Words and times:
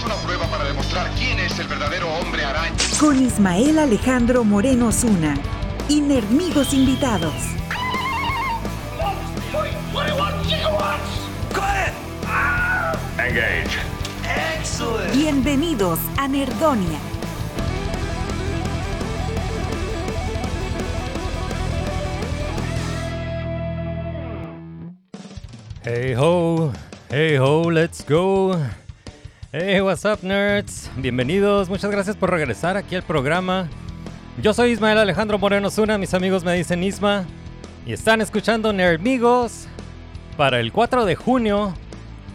Hagamos 0.00 0.04
una 0.04 0.26
prueba 0.26 0.46
para 0.46 0.64
demostrar 0.64 1.10
quién 1.14 1.38
es 1.38 1.58
el 1.58 1.68
verdadero 1.68 2.08
hombre 2.08 2.42
araña. 2.44 2.74
Con 2.98 3.22
Ismael 3.22 3.78
Alejandro 3.78 4.44
Moreno 4.44 4.92
Zuna. 4.92 5.34
Y 5.88 6.00
Nerdmigos 6.00 6.72
invitados. 6.72 7.34
Engage. 13.18 13.78
Bienvenidos 15.12 15.98
a 16.16 16.28
Nerdonia. 16.28 16.98
Hey 25.82 26.14
ho, 26.16 26.72
hey 27.10 27.36
ho, 27.38 27.70
let's 27.70 28.02
go. 28.06 28.56
Hey, 29.52 29.80
what's 29.80 30.04
up, 30.04 30.20
nerds? 30.22 30.88
Bienvenidos, 30.96 31.68
muchas 31.68 31.90
gracias 31.90 32.14
por 32.14 32.30
regresar 32.30 32.76
aquí 32.76 32.94
al 32.94 33.02
programa. 33.02 33.68
Yo 34.40 34.54
soy 34.54 34.70
Ismael 34.70 34.96
Alejandro 34.96 35.40
Moreno 35.40 35.72
Zuna, 35.72 35.98
mis 35.98 36.14
amigos 36.14 36.44
me 36.44 36.54
dicen 36.54 36.84
Isma, 36.84 37.24
y 37.84 37.92
están 37.92 38.20
escuchando 38.20 38.72
Nerdmigos 38.72 39.66
para 40.36 40.60
el 40.60 40.70
4 40.70 41.04
de 41.04 41.16
junio 41.16 41.74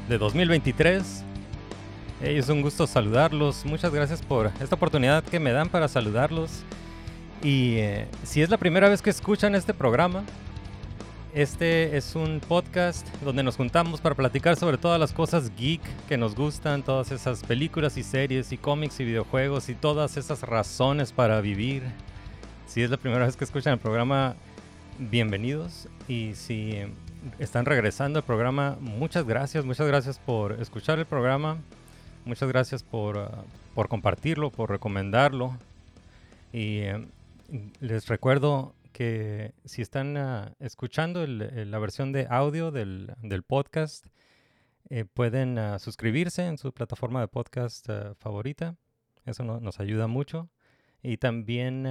de 0.09 0.17
2023. 0.17 1.23
Hey, 2.19 2.37
es 2.37 2.49
un 2.49 2.61
gusto 2.61 2.85
saludarlos, 2.85 3.63
muchas 3.63 3.93
gracias 3.93 4.21
por 4.21 4.51
esta 4.59 4.75
oportunidad 4.75 5.23
que 5.23 5.39
me 5.39 5.53
dan 5.53 5.69
para 5.69 5.87
saludarlos. 5.87 6.63
Y 7.41 7.77
eh, 7.77 8.09
si 8.23 8.41
es 8.41 8.49
la 8.49 8.57
primera 8.57 8.89
vez 8.89 9.01
que 9.01 9.09
escuchan 9.09 9.55
este 9.55 9.73
programa, 9.73 10.25
este 11.35 11.97
es 11.97 12.15
un 12.15 12.39
podcast 12.39 13.05
donde 13.21 13.43
nos 13.43 13.57
juntamos 13.57 13.99
para 13.99 14.15
platicar 14.15 14.55
sobre 14.55 14.77
todas 14.77 14.97
las 14.97 15.11
cosas 15.11 15.53
geek 15.57 15.81
que 16.07 16.15
nos 16.15 16.33
gustan, 16.33 16.81
todas 16.81 17.11
esas 17.11 17.43
películas 17.43 17.97
y 17.97 18.03
series 18.03 18.53
y 18.53 18.57
cómics 18.57 19.01
y 19.01 19.03
videojuegos 19.03 19.67
y 19.67 19.75
todas 19.75 20.15
esas 20.15 20.43
razones 20.43 21.11
para 21.11 21.41
vivir. 21.41 21.83
Si 22.67 22.81
es 22.81 22.89
la 22.89 22.95
primera 22.95 23.25
vez 23.25 23.35
que 23.35 23.43
escuchan 23.43 23.73
el 23.73 23.79
programa, 23.79 24.37
bienvenidos. 24.97 25.89
Y 26.07 26.35
si 26.35 26.77
están 27.37 27.65
regresando 27.65 28.19
al 28.19 28.23
programa, 28.23 28.77
muchas 28.79 29.25
gracias, 29.25 29.65
muchas 29.65 29.87
gracias 29.87 30.19
por 30.19 30.53
escuchar 30.53 30.99
el 30.99 31.05
programa. 31.05 31.57
Muchas 32.23 32.47
gracias 32.47 32.81
por, 32.81 33.17
ah, 33.17 33.43
por 33.73 33.89
compartirlo, 33.89 34.51
por 34.51 34.69
recomendarlo. 34.69 35.57
Y 36.53 36.77
eh, 36.77 37.05
les 37.81 38.07
recuerdo 38.07 38.73
que 38.95 39.53
si 39.65 39.81
están 39.81 40.15
ah, 40.15 40.53
escuchando 40.59 41.21
el- 41.21 41.41
el- 41.41 41.69
la 41.69 41.79
versión 41.79 42.13
de 42.13 42.27
audio 42.29 42.71
del, 42.71 43.13
podcast, 43.45 44.05
eh, 44.89 45.03
pueden 45.03 45.57
ah, 45.57 45.79
suscribirse 45.79 46.47
en 46.47 46.57
su 46.57 46.71
plataforma 46.71 47.19
de 47.19 47.27
podcast 47.27 47.89
ah, 47.89 48.13
favorita. 48.17 48.77
Eso 49.25 49.43
no- 49.43 49.59
nos 49.59 49.81
ayuda 49.81 50.07
mucho. 50.07 50.49
Y 51.03 51.17
también 51.17 51.85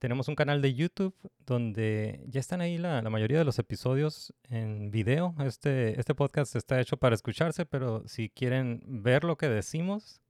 tenemos 0.00 0.26
un 0.26 0.34
canal 0.34 0.60
de 0.60 0.74
YouTube 0.74 1.14
donde 1.46 2.24
ya 2.26 2.40
están 2.40 2.60
ahí 2.60 2.76
la, 2.76 3.00
mayoría 3.08 3.38
de 3.38 3.44
los 3.44 3.58
episodios 3.60 4.34
en 4.50 4.90
video. 4.90 5.34
Este, 5.38 5.98
este 5.98 6.14
podcast 6.14 6.56
está 6.56 6.80
hecho 6.80 6.96
para 6.96 7.14
escucharse, 7.14 7.66
pero 7.66 8.02
si 8.08 8.30
quieren 8.30 8.82
ver 8.86 9.22
lo 9.22 9.36
que 9.38 9.48
decimos, 9.48 10.20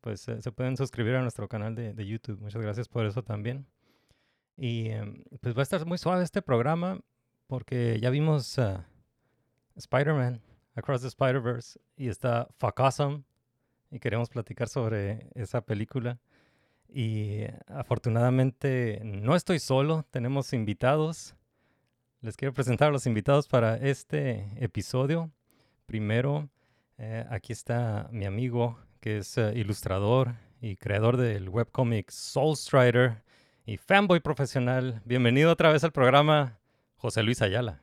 pues 0.00 0.26
eh, 0.28 0.40
se 0.40 0.50
pueden 0.50 0.76
suscribir 0.78 1.14
a 1.16 1.20
nuestro 1.22 1.46
canal 1.46 1.74
de 1.74 2.06
YouTube. 2.06 2.40
Muchas 2.40 2.62
gracias 2.62 2.88
por 2.88 3.04
eso 3.04 3.22
también. 3.22 3.66
Y 4.62 4.90
em, 4.90 5.24
pues 5.40 5.56
va 5.56 5.62
a 5.62 5.62
estar 5.64 5.84
muy 5.86 5.98
suave 5.98 6.22
este 6.22 6.40
programa 6.40 7.00
porque 7.48 7.98
ya 8.00 8.10
vimos 8.10 8.60
ah, 8.60 8.86
Spider-Man 9.74 10.40
Across 10.76 11.00
the 11.00 11.08
Spider-Verse 11.08 11.80
y 11.96 12.06
está 12.06 12.46
fuck 12.58 12.78
awesome 12.78 13.24
y 13.90 13.98
queremos 13.98 14.28
platicar 14.28 14.68
sobre 14.68 15.26
esa 15.34 15.62
película. 15.62 16.20
Y 16.88 17.40
afortunadamente 17.66 19.00
no 19.02 19.34
estoy 19.34 19.58
solo, 19.58 20.06
tenemos 20.12 20.52
invitados. 20.52 21.34
Les 22.20 22.36
quiero 22.36 22.54
presentar 22.54 22.90
a 22.90 22.92
los 22.92 23.08
invitados 23.08 23.48
para 23.48 23.78
este 23.78 24.46
episodio. 24.62 25.32
Primero, 25.86 26.48
eh, 26.98 27.26
aquí 27.30 27.52
está 27.52 28.08
mi 28.12 28.26
amigo 28.26 28.78
que 29.00 29.18
es 29.18 29.36
eh, 29.38 29.54
ilustrador 29.56 30.36
y 30.60 30.76
creador 30.76 31.16
del 31.16 31.48
webcomic 31.48 32.12
Soulstrider 32.12 33.24
y 33.64 33.76
fanboy 33.76 34.20
profesional. 34.20 35.02
Bienvenido 35.04 35.52
otra 35.52 35.70
vez 35.72 35.84
al 35.84 35.92
programa, 35.92 36.58
José 36.96 37.22
Luis 37.22 37.42
Ayala. 37.42 37.80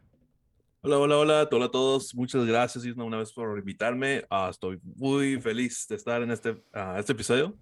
Hola, 0.81 0.97
hola, 0.97 1.17
hola, 1.17 1.49
hola 1.51 1.65
a 1.65 1.71
todos. 1.71 2.15
Muchas 2.15 2.45
gracias, 2.45 2.85
una 2.85 3.17
vez 3.17 3.31
por 3.33 3.57
invitarme. 3.57 4.25
Ah, 4.29 4.47
estoy 4.49 4.79
muy 4.83 5.39
feliz 5.41 5.87
de 5.87 5.95
estar 5.95 6.21
en 6.21 6.31
este, 6.31 6.61
ah, 6.73 6.95
este 6.97 7.13
episodio, 7.13 7.57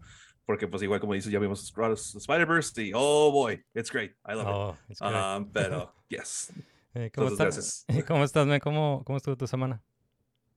porque 0.45 0.67
pues 0.67 0.83
igual 0.83 0.99
como 0.99 1.13
dices, 1.13 1.31
ya 1.31 1.39
vimos 1.39 1.63
Spider-Verse 1.63 2.83
y 2.83 2.91
oh 2.93 3.31
boy, 3.31 3.63
it's 3.73 3.91
great. 3.91 4.11
I 4.25 4.33
love 4.33 4.47
it. 4.47 4.53
Oh, 4.53 4.77
it's 4.89 4.99
great. 4.99 5.15
Um, 5.15 5.51
pero, 5.51 5.93
yes. 6.09 6.51
Eh, 6.93 7.11
¿Cómo, 7.13 7.29
entonces, 7.29 7.85
estás? 7.87 8.05
¿Cómo 8.07 8.23
estás, 8.23 8.47
man? 8.47 8.59
¿Cómo, 8.59 9.03
¿Cómo 9.05 9.17
estuvo 9.17 9.35
tu 9.35 9.47
semana? 9.47 9.81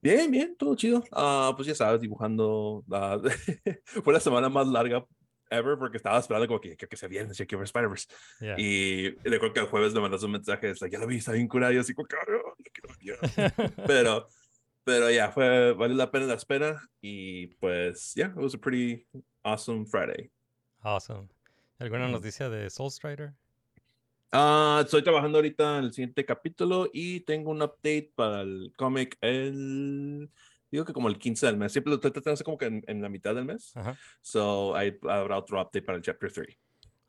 Bien, 0.01 0.31
bien, 0.31 0.55
todo 0.57 0.75
chido. 0.75 1.03
Ah, 1.11 1.53
pues 1.55 1.67
ya 1.67 1.75
sabes, 1.75 2.01
dibujando. 2.01 2.83
ah, 2.91 3.19
fue 4.03 4.13
la 4.13 4.19
semana 4.19 4.49
más 4.49 4.67
larga 4.67 5.05
ever 5.51 5.77
porque 5.77 5.97
estaba 5.97 6.17
esperando 6.17 6.47
como 6.47 6.59
que, 6.59 6.75
que, 6.75 6.87
que 6.87 6.97
se 6.97 7.07
viene, 7.07 7.33
que 7.33 7.55
ver 7.55 7.65
Spider-Verse. 7.65 8.07
Yeah. 8.39 8.59
Y 8.59 9.11
recuerdo 9.23 9.53
que 9.53 9.59
el 9.59 9.67
jueves 9.67 9.93
le 9.93 10.01
mandas 10.01 10.23
un 10.23 10.31
mensaje, 10.31 10.71
es 10.71 10.81
like, 10.81 10.93
ya 10.93 10.99
lo 10.99 11.07
vi, 11.07 11.17
está 11.17 11.33
bien 11.33 11.47
curado, 11.47 11.71
y 11.71 11.75
yo 11.75 11.81
así 11.81 11.93
como 11.93 12.07
que, 12.07 12.15
"Ah, 12.15 12.23
lo 12.27 12.55
quiero 12.71 13.19
ver". 13.21 13.21
pero, 13.87 14.27
pero 14.83 15.11
ya, 15.11 15.31
fue, 15.31 15.73
vale 15.73 15.93
la 15.93 16.09
pena 16.09 16.25
la 16.25 16.33
espera, 16.35 16.81
y 17.01 17.47
pues, 17.55 18.13
yeah, 18.15 18.29
it 18.29 18.37
was 18.37 18.55
a 18.55 18.57
pretty 18.57 19.05
awesome 19.43 19.85
Friday. 19.85 20.31
awesome. 20.81 21.27
¿Alguna 21.77 22.07
noticia 22.07 22.49
de 22.49 22.69
Soulstrider? 22.69 23.33
Ah, 24.31 24.81
estoy 24.85 25.03
trabajando 25.03 25.39
ahorita 25.39 25.79
en 25.79 25.85
el 25.85 25.93
siguiente 25.93 26.23
capítulo, 26.25 26.89
y 26.93 27.19
tengo 27.21 27.51
un 27.51 27.61
update 27.61 28.13
para 28.15 28.41
el 28.41 28.71
cómic 28.77 29.17
el, 29.19 30.29
digo 30.71 30.85
que 30.85 30.93
como 30.93 31.07
el 31.09 31.17
15 31.17 31.45
del 31.45 31.57
mes, 31.57 31.71
siempre 31.71 31.89
lo 31.89 31.95
estoy 31.95 32.11
tratando 32.11 32.43
como 32.43 32.57
que 32.57 32.65
en, 32.65 32.83
en 32.87 33.01
la 33.01 33.09
mitad 33.09 33.35
del 33.35 33.45
mes, 33.45 33.75
Ajá. 33.75 33.97
so 34.21 34.75
hay, 34.75 34.97
habrá 35.09 35.37
otro 35.37 35.61
update 35.61 35.81
para 35.81 35.97
el 35.97 36.03
chapter 36.03 36.31
3. 36.31 36.57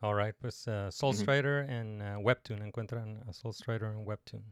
All 0.01 0.17
right, 0.17 0.35
pues 0.37 0.67
uh, 0.67 0.91
Soulstrider 0.91 1.71
en 1.71 2.03
uh, 2.03 2.19
Webtoon. 2.19 2.63
Encuentran 2.63 3.23
a 3.29 3.33
Soulstrider 3.33 3.85
en 3.85 4.05
Webtoon. 4.05 4.43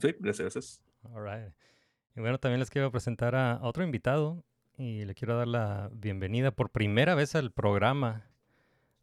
Sí, 0.00 0.14
gracias, 0.18 0.54
gracias. 0.54 0.82
All 1.04 1.22
right. 1.22 1.54
Y 2.16 2.20
bueno, 2.20 2.38
también 2.38 2.58
les 2.58 2.70
quiero 2.70 2.90
presentar 2.90 3.36
a 3.36 3.52
a 3.52 3.62
otro 3.62 3.84
invitado 3.84 4.44
y 4.76 5.04
le 5.04 5.14
quiero 5.14 5.36
dar 5.36 5.46
la 5.46 5.90
bienvenida 5.92 6.50
por 6.50 6.70
primera 6.70 7.14
vez 7.14 7.36
al 7.36 7.52
programa 7.52 8.26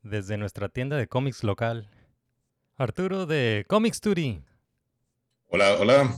desde 0.03 0.37
nuestra 0.37 0.67
tienda 0.67 0.97
de 0.97 1.07
cómics 1.07 1.43
local. 1.43 1.89
Arturo 2.75 3.25
de 3.25 3.65
Comic 3.67 3.93
Study. 3.93 4.43
Hola, 5.53 5.75
hola, 5.79 6.17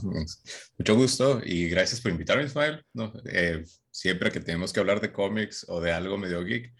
mucho 0.78 0.94
gusto 0.94 1.40
y 1.44 1.68
gracias 1.68 2.00
por 2.00 2.12
invitarme, 2.12 2.44
Ismael. 2.44 2.84
No, 2.92 3.12
eh, 3.26 3.64
siempre 3.90 4.30
que 4.30 4.38
tenemos 4.38 4.72
que 4.72 4.78
hablar 4.78 5.00
de 5.00 5.12
cómics 5.12 5.66
o 5.68 5.80
de 5.80 5.90
algo 5.90 6.16
medio 6.16 6.44
geek, 6.44 6.72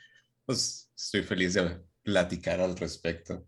pues 0.47 0.89
estoy 0.97 1.23
feliz 1.25 1.55
de 1.55 1.81
platicar 2.05 2.61
al 2.61 2.77
respecto. 2.77 3.45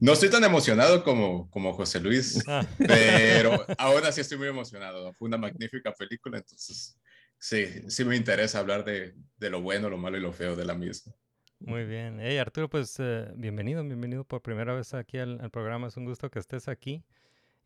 No 0.00 0.12
estoy 0.12 0.30
tan 0.30 0.44
emocionado 0.44 1.02
como, 1.02 1.50
como 1.50 1.72
José 1.72 1.98
Luis, 2.00 2.42
Ah, 2.46 2.64
pero 2.78 3.64
aún 3.78 4.04
así 4.04 4.20
estoy 4.20 4.38
muy 4.38 4.48
emocionado. 4.48 5.12
Fue 5.14 5.26
una 5.26 5.36
magnífica 5.38 5.92
película, 5.92 6.38
entonces 6.38 7.00
sí, 7.36 7.66
sí 7.88 8.04
me 8.04 8.14
interesa 8.16 8.60
hablar 8.60 8.84
de, 8.84 9.14
de 9.38 9.50
lo 9.50 9.60
bueno, 9.60 9.90
lo 9.90 9.98
malo 9.98 10.16
y 10.16 10.20
lo 10.20 10.32
feo 10.32 10.54
de 10.54 10.64
la 10.64 10.74
misma. 10.74 11.12
muy 11.60 11.84
bien. 11.84 12.18
Hey, 12.20 12.38
Arturo, 12.38 12.68
pues 12.68 12.94
eh, 13.00 13.28
bienvenido, 13.34 13.82
bienvenido 13.82 14.24
por 14.24 14.40
primera 14.42 14.74
vez 14.74 14.94
aquí 14.94 15.18
al, 15.18 15.40
al 15.40 15.50
programa. 15.50 15.88
Es 15.88 15.96
un 15.96 16.04
gusto 16.04 16.30
que 16.30 16.38
estés 16.38 16.68
aquí. 16.68 17.02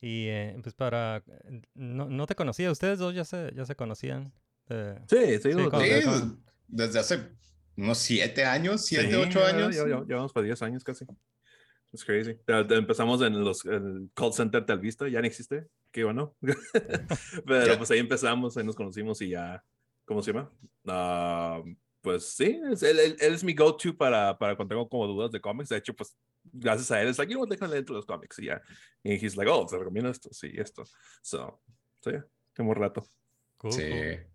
Y 0.02 0.26
eh, 0.26 0.58
pues 0.62 0.74
para... 0.74 1.22
No, 1.74 2.08
no 2.10 2.26
te 2.26 2.34
conocía, 2.34 2.70
ustedes 2.72 2.98
dos 2.98 3.14
ya 3.14 3.24
se, 3.24 3.52
ya 3.54 3.64
se 3.64 3.76
conocían. 3.76 4.32
eh, 4.68 4.98
Sí, 5.08 5.38
sí, 5.40 5.52
lo- 5.52 5.70
cuando- 5.70 5.86
Sí, 5.94 6.02
cuando- 6.04 6.38
desde 6.66 6.98
hace 6.98 7.20
unos 7.76 7.98
siete 7.98 8.44
años, 8.44 8.84
siete, 8.84 9.08
Sí, 9.10 9.14
ocho 9.14 9.38
ya- 9.40 9.46
años. 9.48 9.76
Ya, 9.76 9.88
ya- 9.88 10.04
llevamos 10.04 10.32
para 10.32 10.44
10 10.44 10.60
años 10.62 10.82
casi. 10.82 11.06
Es 11.92 12.04
crazy. 12.04 12.36
Ya- 12.48 12.66
ya 12.66 12.76
Empezamos 12.76 13.22
en 13.22 13.44
los, 13.44 13.64
el 13.64 14.10
call 14.14 14.32
center 14.32 14.66
Telvista, 14.66 15.06
ya 15.08 15.20
no 15.20 15.26
existe, 15.26 15.68
qué 15.92 16.02
bueno. 16.04 16.34
Pero 17.46 17.66
Ya. 17.66 17.78
pues 17.78 17.90
ahí 17.92 17.98
empezamos, 18.00 18.56
ahí 18.56 18.64
nos 18.64 18.74
conocimos 18.76 19.20
y 19.22 19.28
ya, 19.30 19.62
¿cómo 20.04 20.20
se 20.22 20.32
llama? 20.32 20.50
Ah, 20.86 21.62
pues 22.00 22.24
sí, 22.24 22.58
él- 22.82 22.98
él 22.98 23.34
es 23.34 23.44
mi 23.44 23.54
go-to 23.54 23.96
para, 23.96 24.36
para 24.36 24.56
cuando 24.56 24.74
tengo 24.74 24.88
como 24.88 25.06
dudas 25.06 25.30
de 25.30 25.40
cómics. 25.40 25.68
De 25.68 25.76
hecho, 25.76 25.94
pues 25.94 26.16
gracias 26.52 26.90
a 26.90 27.00
él 27.02 27.08
es 27.08 27.18
like, 27.18 27.32
you 27.32 27.36
know, 27.38 27.44
what, 27.44 27.50
déjale 27.50 27.76
dentro 27.76 27.94
de 27.94 27.98
los 27.98 28.06
cómics 28.06 28.38
y 28.38 28.46
ya. 28.46 28.60
Y 29.02 29.14
he's 29.14 29.36
like, 29.36 29.50
oh, 29.50 29.66
te 29.66 29.78
recomiendo 29.78 30.10
esto, 30.10 30.28
sí, 30.32 30.52
esto. 30.54 30.84
So, 31.22 31.60
so 32.00 32.10
yeah, 32.10 32.24
un 32.58 32.74
rato. 32.74 33.06
Cool, 33.56 33.72
Sí. 33.72 33.88
cool. 33.90 34.26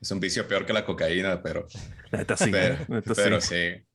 Es 0.00 0.10
un 0.10 0.20
vicio 0.20 0.46
peor 0.48 0.64
que 0.64 0.72
la 0.72 0.84
cocaína, 0.84 1.42
pero, 1.42 1.66
La 2.10 2.18
neta 2.18 2.36
sí, 2.36 2.50
pero, 2.50 2.76
neta 2.88 3.12
pero 3.14 3.40
sí. 3.40 3.48
sí. 3.48 3.86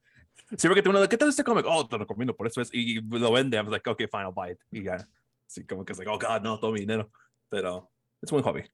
Siempre 0.58 0.76
que 0.76 0.82
tengo 0.82 0.92
uno 0.92 1.02
de, 1.02 1.10
¿qué 1.10 1.18
tal 1.18 1.30
este 1.30 1.44
cómic? 1.44 1.66
Oh, 1.68 1.88
te 1.88 1.96
lo 1.96 2.00
recomiendo, 2.00 2.36
por 2.36 2.48
eso 2.48 2.62
es. 2.62 2.70
Y 2.74 3.02
lo 3.02 3.32
vende, 3.32 3.58
I'm 3.58 3.70
like, 3.70 3.88
okay, 3.90 4.08
fine, 4.08 4.24
I'll 4.24 4.34
buy 4.34 4.52
it. 4.52 4.60
Y 4.72 4.84
ya. 4.84 5.08
Sí, 5.46 5.66
como 5.66 5.86
que 5.86 5.94
es 5.94 6.00
like, 6.00 6.10
oh, 6.10 6.18
God, 6.20 6.42
no, 6.42 6.60
todo 6.60 6.72
mi 6.72 6.82
dinero. 6.82 7.12
Pero 7.50 7.92
es 8.22 8.32
un 8.32 8.42
buen 8.42 8.44
hobby. 8.44 8.72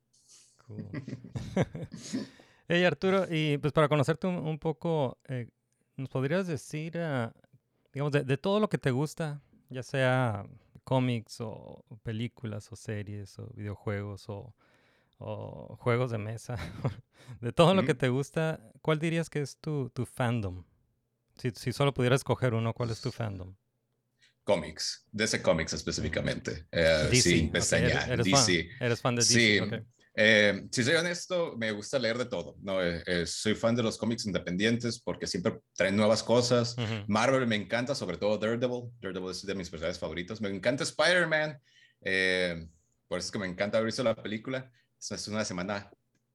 Cool. 0.68 0.86
hey 2.68 2.83
Arturo, 2.83 3.25
y 3.30 3.57
pues 3.57 3.74
para 3.74 3.88
conocerte 3.88 4.27
un, 4.27 4.36
un 4.36 4.57
poco, 4.57 5.19
eh, 5.27 5.50
¿nos 5.95 6.09
podrías 6.09 6.48
decir, 6.48 6.98
ah, 6.98 7.33
digamos, 7.95 8.12
de, 8.12 8.25
de 8.25 8.38
todo 8.38 8.59
lo 8.59 8.68
que 8.68 8.77
te 8.77 8.92
gusta, 8.92 9.42
ya 9.69 9.81
sea 9.81 10.45
cómics 10.83 11.38
o 11.39 11.83
películas 12.03 12.69
o 12.71 12.75
series 12.75 13.39
o 13.39 13.47
videojuegos 13.56 14.27
o, 14.27 14.53
o 15.18 15.77
juegos 15.80 16.12
de 16.12 16.18
mesa, 16.18 16.57
de 17.39 17.53
todo 17.53 17.74
lo 17.74 17.86
que 17.86 17.94
te 17.95 18.09
gusta, 18.09 18.59
¿cuál 18.81 19.00
dirías 19.00 19.30
que 19.30 19.39
es 19.39 19.57
tu, 19.57 19.89
tu 19.92 20.06
fandom? 20.06 20.65
Si, 21.38 21.51
si 21.51 21.71
solo 21.71 21.94
pudieras 21.94 22.19
escoger 22.19 22.53
uno, 22.53 22.74
¿cuál 22.74 22.92
es 22.92 23.00
tu 23.00 23.13
fandom? 23.13 23.56
Cómics, 24.44 25.07
DC 25.13 25.41
Comics 25.41 25.71
específicamente. 25.71 26.68
Eh, 26.74 27.07
DC. 27.09 27.50
eres, 27.53 27.74
eres 27.74 28.25
DC. 28.25 28.63
fan. 28.63 28.86
Eres 28.86 29.01
fan 29.01 29.15
de 29.15 29.21
DC. 29.21 29.33
Sí. 29.33 29.59
Eh, 30.17 30.67
si 30.71 30.83
soy 30.83 30.95
honesto, 30.95 31.56
me 31.57 31.71
gusta 31.71 32.00
leer 32.00 32.17
de 32.17 32.25
todo. 32.25 32.56
¿no? 32.62 32.81
Eh, 32.81 33.03
eh, 33.06 33.25
soy 33.25 33.53
fan 33.56 33.75
de 33.75 33.83
los 33.83 33.97
cómics 33.97 34.25
independientes 34.25 35.00
porque 35.00 35.27
siempre 35.27 35.59
traen 35.75 35.97
nuevas 35.97 36.23
cosas. 36.23 36.77
Ujú. 36.77 37.03
Marvel 37.07 37.45
me 37.47 37.56
encanta, 37.56 37.94
sobre 37.95 38.17
todo 38.17 38.38
Daredevil. 38.38 38.91
Daredevil 39.01 39.31
es 39.31 39.45
de 39.45 39.56
mis 39.56 39.69
personajes 39.69 40.00
favoritos. 40.00 40.39
Me 40.41 40.50
encanta 40.50 40.83
Spider-Man. 40.83 41.59
eh, 42.01 42.67
por 43.07 43.19
eso 43.19 43.27
es 43.27 43.31
que 43.31 43.39
me 43.39 43.45
encanta 43.45 43.77
haber 43.77 43.88
visto 43.88 44.03
la 44.03 44.15
película. 44.15 44.71
Es, 45.00 45.27
una 45.27 45.45
semana 45.45 45.91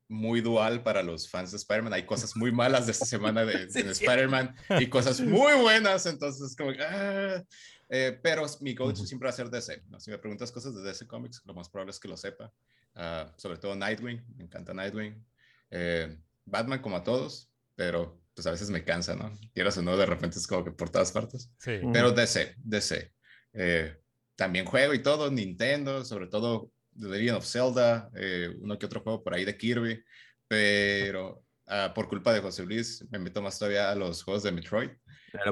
muy 0.09 0.41
dual 0.41 0.83
para 0.83 1.03
los 1.03 1.29
fans 1.29 1.51
de 1.51 1.57
Spider-Man. 1.57 1.93
Hay 1.95 2.05
cosas 2.07 2.37
muy 2.37 2.53
malas 2.53 2.87
de 2.87 2.93
esta 2.93 3.07
semana 3.07 3.45
de, 3.45 3.69
Sí, 3.71 3.83
sí. 3.83 3.89
Spider-Man 3.89 4.55
y 4.79 4.89
cosas 4.89 5.21
muy 5.21 5.55
buenas. 5.55 6.07
Entonces, 6.07 6.55
como 6.57 6.73
que, 6.73 6.83
ah, 6.83 7.43
eh, 7.89 8.19
pero 8.23 8.45
mi 8.61 8.75
go-to 8.75 9.01
Ujú. 9.01 9.07
siempre 9.07 9.27
va 9.27 9.31
a 9.31 9.37
ser 9.37 9.51
DC. 9.51 9.83
¿no? 9.89 9.99
Si 9.99 10.11
me 10.11 10.19
preguntas 10.19 10.53
cosas 10.53 10.75
de 10.75 10.83
DC 10.83 11.07
Comics, 11.07 11.43
lo 11.45 11.55
más 11.55 11.69
probable 11.69 11.91
es 11.91 11.99
que 11.99 12.09
lo 12.09 12.17
sepa. 12.17 12.53
Ah, 13.03 13.33
sobre 13.39 13.57
todo 13.57 13.75
Nightwing, 13.75 14.23
me 14.37 14.45
encanta 14.45 14.75
Nightwing. 14.75 15.25
Eh, 15.71 16.19
Batman 16.45 16.83
como 16.83 16.99
a 16.99 17.03
todos, 17.03 17.51
pero 17.75 18.21
pues 18.35 18.47
a 18.47 18.51
veces 18.51 18.69
me 18.69 18.85
cansa, 18.85 19.17
¿no? 19.17 19.33
Quieras 19.55 19.79
o 19.79 19.83
no, 19.83 19.97
de 19.97 20.05
repente 20.05 20.39
es 20.39 20.47
como 20.47 20.65
que 20.65 20.71
por 20.71 20.91
todas 20.91 21.11
partes. 21.11 21.51
Sí. 21.59 21.81
Pero 21.95 22.13
DC, 22.13 22.57
DC. 22.59 23.11
Eh, 23.55 23.97
también 24.37 24.67
juego 24.67 24.93
y 24.93 24.99
todo, 24.99 25.31
Nintendo, 25.31 26.05
sobre 26.05 26.27
todo 26.27 26.73
The 26.95 27.09
Legend 27.09 27.39
of 27.39 27.47
Zelda, 27.47 28.11
eh, 28.15 28.55
uno 28.61 28.79
que 28.79 28.85
otro 28.85 29.01
juego 29.01 29.25
por 29.25 29.33
ahí 29.33 29.47
de 29.47 29.57
Kirby, 29.57 30.05
pero 30.47 31.43
ah, 31.69 31.93
por 31.95 32.07
culpa 32.07 32.35
de 32.35 32.41
José 32.41 32.67
Luis 32.67 33.03
me 33.11 33.19
meto 33.19 33.41
más 33.41 33.59
todavía 33.59 33.91
a 33.91 33.95
los 33.95 34.23
juegos 34.23 34.43
de 34.43 34.53
Metroid. 34.53 34.91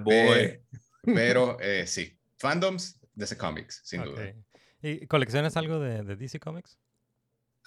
Boy. 0.02 0.60
Pero 1.02 1.58
eh, 1.60 1.86
sí, 1.86 2.14
fandoms, 2.36 3.00
DC 3.14 3.38
Comics, 3.38 3.80
sin 3.84 4.04
duda. 4.04 4.34
¿Y 4.82 5.06
coleccionas 5.06 5.56
algo 5.56 5.80
de, 5.80 6.02
de 6.02 6.14
DC 6.14 6.38
Comics? 6.40 6.76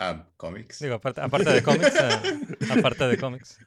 Ah, 0.03 0.27
comics. 0.35 0.79
Digo, 0.79 0.95
aparte, 0.95 1.21
aparte 1.21 1.51
de 1.51 1.61
cómics, 1.61 1.93
ah, 1.99 2.23
aparte 2.71 3.07
de 3.07 3.17
cómics. 3.19 3.59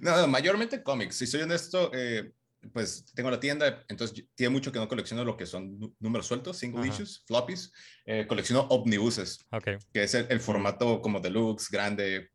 No, 0.00 0.16
no, 0.16 0.28
mayormente 0.28 0.84
cómics. 0.84 1.16
Si 1.16 1.26
soy 1.26 1.42
honesto, 1.42 1.90
eh, 1.92 2.30
pues 2.72 3.06
tengo 3.12 3.28
la 3.28 3.40
tienda, 3.40 3.82
entonces 3.88 4.24
tiene 4.36 4.50
mucho 4.50 4.70
que 4.70 4.78
no 4.78 4.86
colecciono 4.86 5.24
lo 5.24 5.36
que 5.36 5.46
son 5.46 5.78
números 5.98 6.26
sueltos, 6.26 6.58
single 6.58 6.82
Ajá. 6.82 6.90
issues, 6.92 7.24
floppies. 7.26 7.72
Eh, 8.06 8.26
colecciono 8.28 8.68
omnibuses, 8.70 9.40
Ok. 9.50 9.68
que 9.92 10.02
es 10.04 10.14
el, 10.14 10.26
el 10.30 10.38
formato 10.38 11.00
como 11.02 11.18
deluxe, 11.18 11.68
grande, 11.70 12.30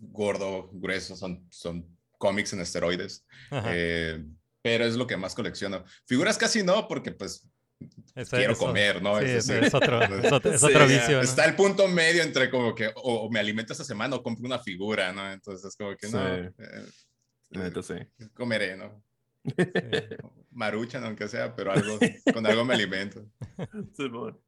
gordo, 0.00 0.70
grueso, 0.72 1.14
son, 1.14 1.46
son 1.50 1.86
cómics 2.16 2.54
en 2.54 2.60
esteroides. 2.60 3.26
Ajá. 3.50 3.68
Eh, 3.74 4.24
pero 4.62 4.86
es 4.86 4.94
lo 4.96 5.06
que 5.06 5.18
más 5.18 5.34
colecciono. 5.34 5.84
Figuras 6.06 6.38
casi 6.38 6.62
no, 6.62 6.88
porque 6.88 7.12
pues 7.12 7.46
Ese- 8.14 8.36
quiero 8.36 8.52
eso- 8.52 8.66
comer, 8.66 9.02
¿no? 9.02 9.18
Sí, 9.20 9.24
Es- 9.26 9.48
otro, 9.74 10.00
es 10.02 10.32
otro, 10.32 10.50
es 10.52 10.60
Sí, 10.60 10.66
otro 10.66 10.80
ya, 10.80 10.86
vicio. 10.86 11.16
¿no? 11.18 11.22
Está 11.22 11.44
el 11.44 11.54
punto 11.56 11.86
medio 11.88 12.22
entre 12.22 12.50
como 12.50 12.74
que 12.74 12.88
o, 12.96 13.22
o 13.26 13.30
me 13.30 13.40
alimento 13.40 13.72
esta 13.72 13.84
semana 13.84 14.16
o 14.16 14.22
compro 14.22 14.46
una 14.46 14.58
figura, 14.58 15.12
¿no? 15.12 15.30
Entonces 15.32 15.74
como 15.76 15.96
que 15.96 16.08
no, 16.08 16.26
eh, 16.34 16.52
Neta, 17.50 17.82
sí. 17.82 17.94
comeré, 18.34 18.76
¿no? 18.76 19.02
Sí. 19.44 19.52
Maruchan, 20.50 21.04
aunque 21.04 21.28
sea, 21.28 21.54
pero 21.54 21.72
algo, 21.72 21.98
con 22.32 22.46
algo 22.46 22.64
me 22.64 22.74
alimento. 22.74 23.24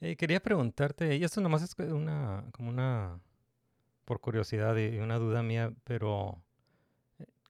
Eh, 0.00 0.16
quería 0.16 0.40
preguntarte, 0.42 1.16
y 1.16 1.24
esto 1.24 1.40
nomás 1.40 1.62
es 1.62 1.74
que 1.74 1.84
una, 1.84 2.44
como 2.52 2.68
una, 2.68 3.20
por 4.04 4.20
curiosidad 4.20 4.76
y 4.76 4.98
una 4.98 5.16
duda 5.18 5.42
mía, 5.42 5.72
pero 5.84 6.42
eh, 6.42 6.53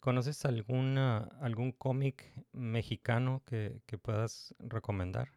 ¿conoces 0.05 0.45
alguna, 0.45 1.31
algún 1.41 1.73
cómic 1.73 2.31
mexicano 2.53 3.43
que, 3.47 3.81
que 3.87 3.97
puedas 3.97 4.55
recomendar? 4.59 5.29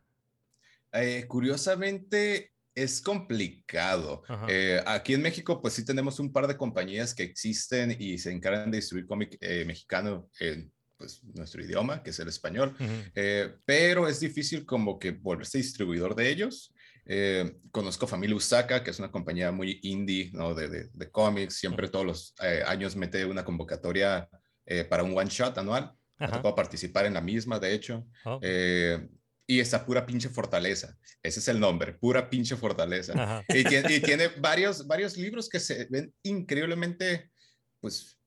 Eh, 0.92 1.24
curiosamente, 1.26 2.52
es 2.76 3.00
complicado. 3.00 4.24
Eh, 4.50 4.84
aquí 4.86 5.14
en 5.14 5.22
México, 5.22 5.62
pues 5.62 5.74
sí 5.74 5.86
tenemos 5.86 6.20
un 6.20 6.34
par 6.34 6.48
de 6.48 6.58
compañías 6.58 7.16
que 7.16 7.24
existen 7.24 7.96
y 7.98 8.18
se 8.18 8.34
encargan 8.34 8.70
de 8.70 8.80
distribuir 8.80 9.08
cómic 9.08 9.38
eh, 9.40 9.64
mexicano 9.66 10.30
en 10.42 10.70
pues, 10.98 11.24
nuestro 11.24 11.64
idioma, 11.64 12.04
que 12.04 12.10
es 12.10 12.20
el 12.20 12.28
español. 12.28 12.76
Eh, 13.16 13.56
pero 13.64 14.10
es 14.10 14.20
difícil 14.20 14.66
como 14.66 15.00
que 15.00 15.12
volverse 15.12 15.60
distribuidor 15.60 16.14
de 16.14 16.30
ellos. 16.30 16.74
Eh, 17.06 17.56
conozco 17.72 18.06
Familia 18.06 18.36
Usaka, 18.36 18.84
que 18.84 18.92
es 18.92 19.00
una 19.00 19.12
compañía 19.12 19.50
muy 19.54 19.80
indie, 19.84 20.30
¿no? 20.34 20.54
De, 20.54 20.68
de, 20.68 20.90
de 20.94 21.10
cómics. 21.10 21.56
Siempre 21.56 21.88
todos 21.88 22.06
los 22.06 22.36
eh, 22.44 22.64
años 22.68 22.98
mete 22.98 23.24
una 23.24 23.46
convocatoria 23.46 24.28
eh, 24.68 24.84
para 24.84 25.02
un 25.04 25.18
one 25.18 25.30
shot 25.30 25.58
anual. 25.58 25.94
Me 26.20 26.26
Ajá. 26.28 26.36
tocó 26.38 26.54
participar 26.56 27.06
en 27.06 27.14
la 27.16 27.22
misma, 27.22 27.60
de 27.60 27.74
hecho. 27.74 28.06
Oh, 28.26 28.40
Eh, 28.44 29.08
y 29.50 29.60
está 29.62 29.86
pura 29.86 30.06
pinche 30.06 30.28
fortaleza. 30.30 30.98
Ese 31.24 31.40
es 31.40 31.48
el 31.48 31.60
nombre, 31.60 31.94
pura 31.94 32.30
pinche 32.30 32.56
fortaleza. 32.58 33.44
Y 33.48 33.64
tiene, 33.64 33.96
y 33.96 34.02
tiene 34.02 34.28
varios, 34.28 34.86
varios 34.86 35.16
libros 35.16 35.48
que 35.48 35.60
se 35.60 35.88
ven 35.90 36.14
increíblemente, 36.24 37.32
pues, 37.80 38.20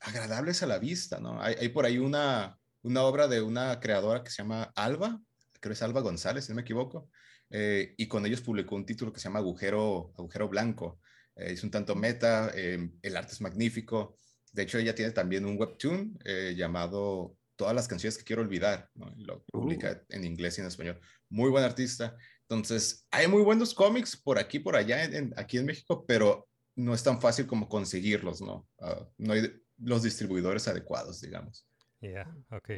agradables 0.00 0.62
a 0.62 0.66
la 0.66 0.78
vista, 0.78 1.18
¿no? 1.18 1.40
Hay, 1.42 1.54
hay 1.58 1.68
por 1.70 1.84
ahí 1.86 1.98
una, 1.98 2.58
una 2.82 3.02
obra 3.02 3.26
de 3.26 3.40
una 3.40 3.80
creadora 3.80 4.22
que 4.22 4.30
se 4.30 4.42
llama 4.42 4.70
Alba, 4.74 5.20
creo 5.60 5.70
que 5.70 5.74
es 5.74 5.82
Alba 5.82 6.00
González, 6.00 6.44
si 6.44 6.52
no 6.52 6.56
me 6.56 6.62
equivoco, 6.62 7.08
eh, 7.50 7.94
y 7.96 8.06
con 8.06 8.24
ellos 8.26 8.40
publicó 8.40 8.74
un 8.76 8.86
título 8.86 9.12
que 9.12 9.20
se 9.20 9.24
llama 9.24 9.38
Agujero, 9.40 10.12
Agujero 10.16 10.48
Blanco. 10.48 11.00
Eh, 11.36 11.52
es 11.52 11.62
un 11.64 11.70
tanto 11.70 11.94
meta, 11.94 12.50
eh, 12.54 12.90
el 13.02 13.16
arte 13.16 13.32
es 13.32 13.40
magnífico. 13.40 14.16
De 14.52 14.62
hecho, 14.62 14.78
ella 14.78 14.94
tiene 14.94 15.12
también 15.12 15.44
un 15.46 15.58
webtoon 15.58 16.18
eh, 16.24 16.54
llamado 16.56 17.36
Todas 17.56 17.74
las 17.74 17.88
canciones 17.88 18.16
que 18.16 18.24
quiero 18.24 18.40
olvidar, 18.40 18.88
¿no? 18.94 19.12
Lo 19.18 19.44
publica 19.44 20.02
en 20.08 20.24
inglés 20.24 20.56
y 20.56 20.62
en 20.62 20.66
español. 20.66 20.98
Muy 21.28 21.50
buen 21.50 21.62
artista. 21.62 22.16
Entonces, 22.48 23.06
hay 23.10 23.28
muy 23.28 23.42
buenos 23.42 23.74
cómics 23.74 24.16
por 24.16 24.38
aquí, 24.38 24.58
por 24.60 24.76
allá, 24.76 25.04
en- 25.04 25.34
aquí 25.36 25.58
en 25.58 25.66
México, 25.66 26.06
pero 26.06 26.48
no 26.74 26.94
es 26.94 27.02
tan 27.02 27.20
fácil 27.20 27.46
como 27.46 27.68
conseguirlos, 27.68 28.40
¿no? 28.40 28.66
Ah, 28.80 29.06
no 29.18 29.34
hay 29.34 29.52
los 29.76 30.02
distribuidores 30.02 30.68
adecuados, 30.68 31.20
digamos. 31.20 31.66
Ya, 32.00 32.34
ok. 32.50 32.70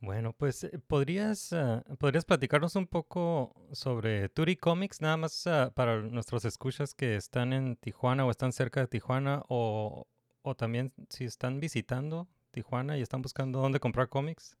Bueno, 0.00 0.32
pues 0.34 0.64
eh, 0.64 0.78
podrías, 0.86 1.52
ah, 1.52 1.82
podrías 1.98 2.24
platicarnos 2.24 2.76
un 2.76 2.86
poco 2.86 3.54
sobre 3.72 4.28
Turi 4.28 4.56
Comics, 4.56 5.00
nada 5.00 5.16
más 5.16 5.46
ah, 5.46 5.72
para 5.74 6.00
nuestros 6.02 6.44
escuchas 6.44 6.94
que 6.94 7.16
están 7.16 7.52
en 7.52 7.76
Tijuana 7.76 8.24
o 8.26 8.30
están 8.30 8.52
cerca 8.52 8.80
de 8.80 8.86
Tijuana 8.88 9.42
o, 9.48 10.06
o 10.46 10.54
también 10.54 10.92
si 11.10 11.24
están 11.24 11.58
visitando 11.60 12.28
Tijuana 12.52 12.96
y 12.96 13.02
están 13.02 13.20
buscando 13.20 13.60
dónde 13.60 13.80
comprar 13.80 14.08
cómics. 14.08 14.56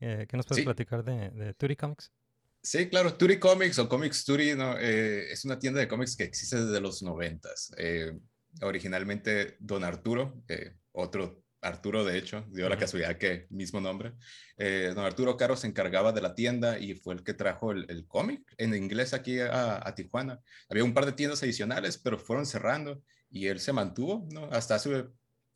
Eh, 0.00 0.26
¿Qué 0.28 0.36
nos 0.36 0.46
puedes 0.46 0.60
Sí. 0.62 0.64
platicar 0.64 1.04
de, 1.04 1.30
de 1.30 1.54
Turi 1.54 1.76
Comics? 1.76 2.10
Sí, 2.62 2.88
claro, 2.88 3.14
Turi 3.14 3.38
Comics 3.38 3.78
o 3.78 3.88
Comics 3.88 4.24
Turi 4.24 4.54
¿no? 4.56 4.76
Eh, 4.78 5.30
es 5.32 5.44
una 5.44 5.58
tienda 5.58 5.78
de 5.80 5.86
cómics 5.88 6.16
que 6.16 6.24
existe 6.24 6.56
desde 6.64 6.80
los 6.80 7.02
noventas. 7.02 7.72
Eh, 7.78 8.18
originalmente 8.62 9.56
Don 9.60 9.84
Arturo, 9.84 10.42
eh, 10.48 10.74
otro 10.92 11.42
Arturo 11.62 12.04
de 12.04 12.18
hecho, 12.18 12.44
dio 12.50 12.68
la 12.68 12.74
Ujú. 12.74 12.80
casualidad 12.80 13.16
que 13.16 13.46
mismo 13.50 13.80
nombre. 13.80 14.12
Eh, 14.56 14.92
don 14.94 15.04
Arturo 15.04 15.36
Caro 15.36 15.56
se 15.56 15.66
encargaba 15.66 16.12
de 16.12 16.20
la 16.20 16.34
tienda 16.34 16.78
y 16.78 16.94
fue 16.94 17.14
el 17.14 17.22
que 17.24 17.34
trajo 17.34 17.72
el, 17.72 17.86
el 17.88 18.06
cómic 18.06 18.42
en 18.58 18.74
inglés 18.74 19.14
aquí 19.14 19.40
a, 19.40 19.86
a 19.86 19.94
Tijuana. 19.94 20.40
Había 20.68 20.84
un 20.84 20.94
par 20.94 21.06
de 21.06 21.12
tiendas 21.12 21.42
adicionales, 21.42 21.96
pero 21.98 22.18
fueron 22.18 22.46
cerrando 22.46 23.02
y 23.30 23.46
él 23.48 23.60
se 23.60 23.72
mantuvo 23.72 24.26
¿no? 24.30 24.46
hasta 24.52 24.76
hace 24.76 25.06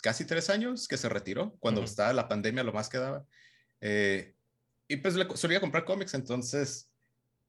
casi 0.03 0.25
tres 0.25 0.51
años 0.51 0.89
que 0.89 0.97
se 0.97 1.09
retiró, 1.09 1.57
cuando 1.61 1.83
estaba 1.83 2.13
la 2.13 2.29
pandemia 2.29 2.65
lo 2.65 2.73
más 2.73 2.89
que 2.89 2.99
daba. 2.99 3.27
Eh, 3.81 4.35
y 4.89 4.97
pues 4.97 5.15
le 5.15 5.27
solía 5.37 5.61
comprar 5.61 5.85
cómics, 5.85 6.15
entonces 6.15 6.91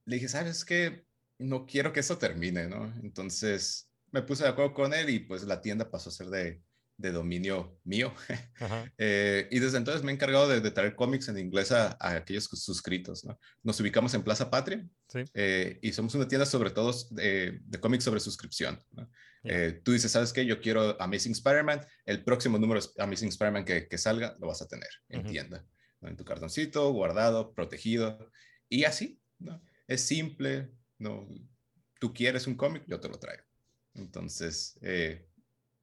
le 0.06 0.16
dije, 0.16 0.28
¿sabes 0.28 0.66
qué? 0.66 1.06
No 1.40 1.66
quiero 1.66 1.92
que 1.94 2.02
eso 2.02 2.18
termine, 2.18 2.68
¿no? 2.68 2.94
Entonces 3.04 3.90
me 4.12 4.22
puse 4.22 4.44
de 4.44 4.50
acuerdo 4.50 4.74
con 4.74 4.94
él 4.94 5.10
y 5.10 5.20
pues 5.20 5.44
la 5.44 5.62
tienda 5.62 5.90
pasó 5.90 6.10
a 6.10 6.14
ser 6.14 6.28
de, 6.28 6.62
de 7.02 7.12
dominio 7.12 7.80
mío. 7.84 8.14
Eh, 8.98 9.48
y 9.52 9.60
desde 9.60 9.78
entonces 9.78 10.04
me 10.04 10.12
he 10.12 10.16
encargado 10.16 10.48
de, 10.48 10.62
de 10.62 10.72
traer 10.72 10.96
cómics 10.96 11.28
en 11.28 11.38
inglés 11.40 11.72
a, 11.72 11.98
a 12.00 12.16
aquellos 12.18 12.46
suscritos. 12.46 13.26
¿no? 13.26 13.40
Nos 13.64 13.80
ubicamos 13.80 14.14
en 14.14 14.24
Plaza 14.24 14.50
Patria 14.52 14.86
Sí. 15.08 15.20
eh, 15.34 15.80
y 15.82 15.92
somos 15.92 16.14
una 16.16 16.28
tienda 16.28 16.46
sobre 16.46 16.70
todo 16.70 16.94
de, 17.10 17.60
de 17.64 17.80
cómics 17.80 18.04
sobre 18.04 18.20
suscripción. 18.20 18.80
¿no? 18.92 19.10
Ya. 19.44 19.52
Eh, 19.54 19.82
tú 19.84 19.92
dices, 19.92 20.12
¿sabes 20.12 20.32
qué? 20.32 20.46
Yo 20.46 20.62
quiero 20.62 21.02
Amazing 21.02 21.32
Spider-Man. 21.34 21.82
El 22.06 22.24
próximo 22.24 22.60
número 22.60 22.80
de 22.80 23.04
Amazing 23.04 23.30
Spider-Man 23.30 23.66
que, 23.66 23.88
que 23.88 23.98
salga 23.98 24.38
lo 24.40 24.48
vas 24.48 24.62
a 24.62 24.68
tener 24.68 24.90
en 25.10 25.22
Ujú. 25.22 25.32
tienda. 25.32 25.66
¿no? 26.00 26.08
En 26.10 26.16
tu 26.16 26.24
cartoncito, 26.24 26.92
guardado, 26.92 27.54
protegido. 27.54 28.30
Y 28.70 28.84
así, 28.86 29.20
¿no? 29.40 29.62
Es 29.88 30.02
simple, 30.02 30.72
¿no? 31.00 31.28
Tú 32.00 32.14
quieres 32.14 32.48
un 32.48 32.56
cómic, 32.56 32.84
yo 32.88 33.00
te 33.00 33.10
lo 33.10 33.20
traigo. 33.20 33.44
Entonces, 33.96 34.78
eh, 34.82 35.28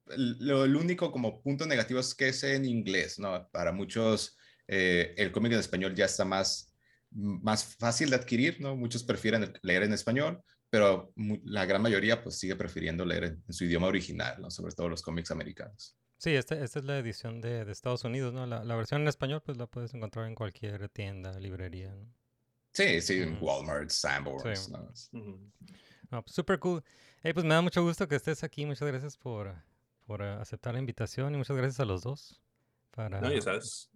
el- 0.09 0.37
lo, 0.39 0.65
el 0.65 0.75
único 0.75 1.11
como 1.11 1.41
punto 1.41 1.65
negativo 1.65 1.99
es 1.99 2.13
que 2.15 2.29
es 2.29 2.43
en 2.43 2.65
inglés, 2.65 3.19
¿no? 3.19 3.47
Para 3.51 3.71
muchos, 3.71 4.37
eh, 4.67 5.13
el 5.17 5.31
cómic 5.31 5.53
en 5.53 5.59
español 5.59 5.95
ya 5.95 6.05
está 6.05 6.25
más, 6.25 6.73
más 7.11 7.75
fácil 7.77 8.09
de 8.09 8.15
adquirir, 8.17 8.59
¿no? 8.61 8.75
Muchos 8.75 9.03
prefieren 9.03 9.53
leer 9.63 9.83
en 9.83 9.93
español, 9.93 10.41
pero 10.69 11.11
la 11.43 11.65
gran 11.65 11.81
mayoría 11.81 12.21
pues 12.23 12.37
sigue 12.37 12.55
prefiriendo 12.55 13.03
leer 13.05 13.23
en, 13.23 13.43
en 13.47 13.53
su 13.53 13.65
idioma 13.65 13.87
original, 13.87 14.39
¿no? 14.41 14.51
Sobre 14.51 14.73
todo 14.73 14.89
los 14.89 15.01
cómics 15.01 15.31
americanos. 15.31 15.95
Sí, 16.17 16.31
este- 16.35 16.61
esta 16.63 16.79
es 16.79 16.85
la 16.85 16.99
edición 16.99 17.39
de, 17.41 17.63
de 17.65 17.71
Estados 17.71 18.03
Unidos, 18.03 18.33
¿no? 18.33 18.45
La, 18.45 18.63
la 18.63 18.75
versión 18.75 19.01
en 19.01 19.07
español, 19.07 19.41
pues 19.43 19.57
la 19.57 19.67
puedes 19.67 19.93
encontrar 19.93 20.27
en 20.27 20.35
cualquier 20.35 20.89
tienda, 20.89 21.39
librería, 21.39 21.93
¿no? 21.95 22.13
Sí, 22.73 23.01
sí, 23.01 23.21
en 23.21 23.33
Ujú. 23.33 23.45
Walmart, 23.45 23.89
Sanborns, 23.89 24.65
Sí. 24.65 24.71
¿no? 24.71 24.91
Ujú. 25.19 25.51
No, 26.11 26.23
pues 26.23 26.35
súper 26.35 26.59
cool. 26.59 26.83
Hey, 27.23 27.33
pues 27.33 27.45
me 27.45 27.53
da 27.53 27.61
mucho 27.61 27.81
gusto 27.83 28.07
que 28.07 28.15
estés 28.15 28.43
aquí. 28.43 28.65
Muchas 28.65 28.87
gracias 28.87 29.17
por, 29.17 29.55
por 30.09 30.23
eh, 30.23 30.29
aceptar 30.41 30.73
la 30.73 30.79
invitación 30.79 31.35
y 31.35 31.37
muchas 31.37 31.55
gracias 31.55 31.79
a 31.79 31.85
los 31.85 32.01
dos 32.01 32.41
para, 32.89 33.21
No, 33.21 33.31
ya 33.31 33.41
sabes. 33.43 33.91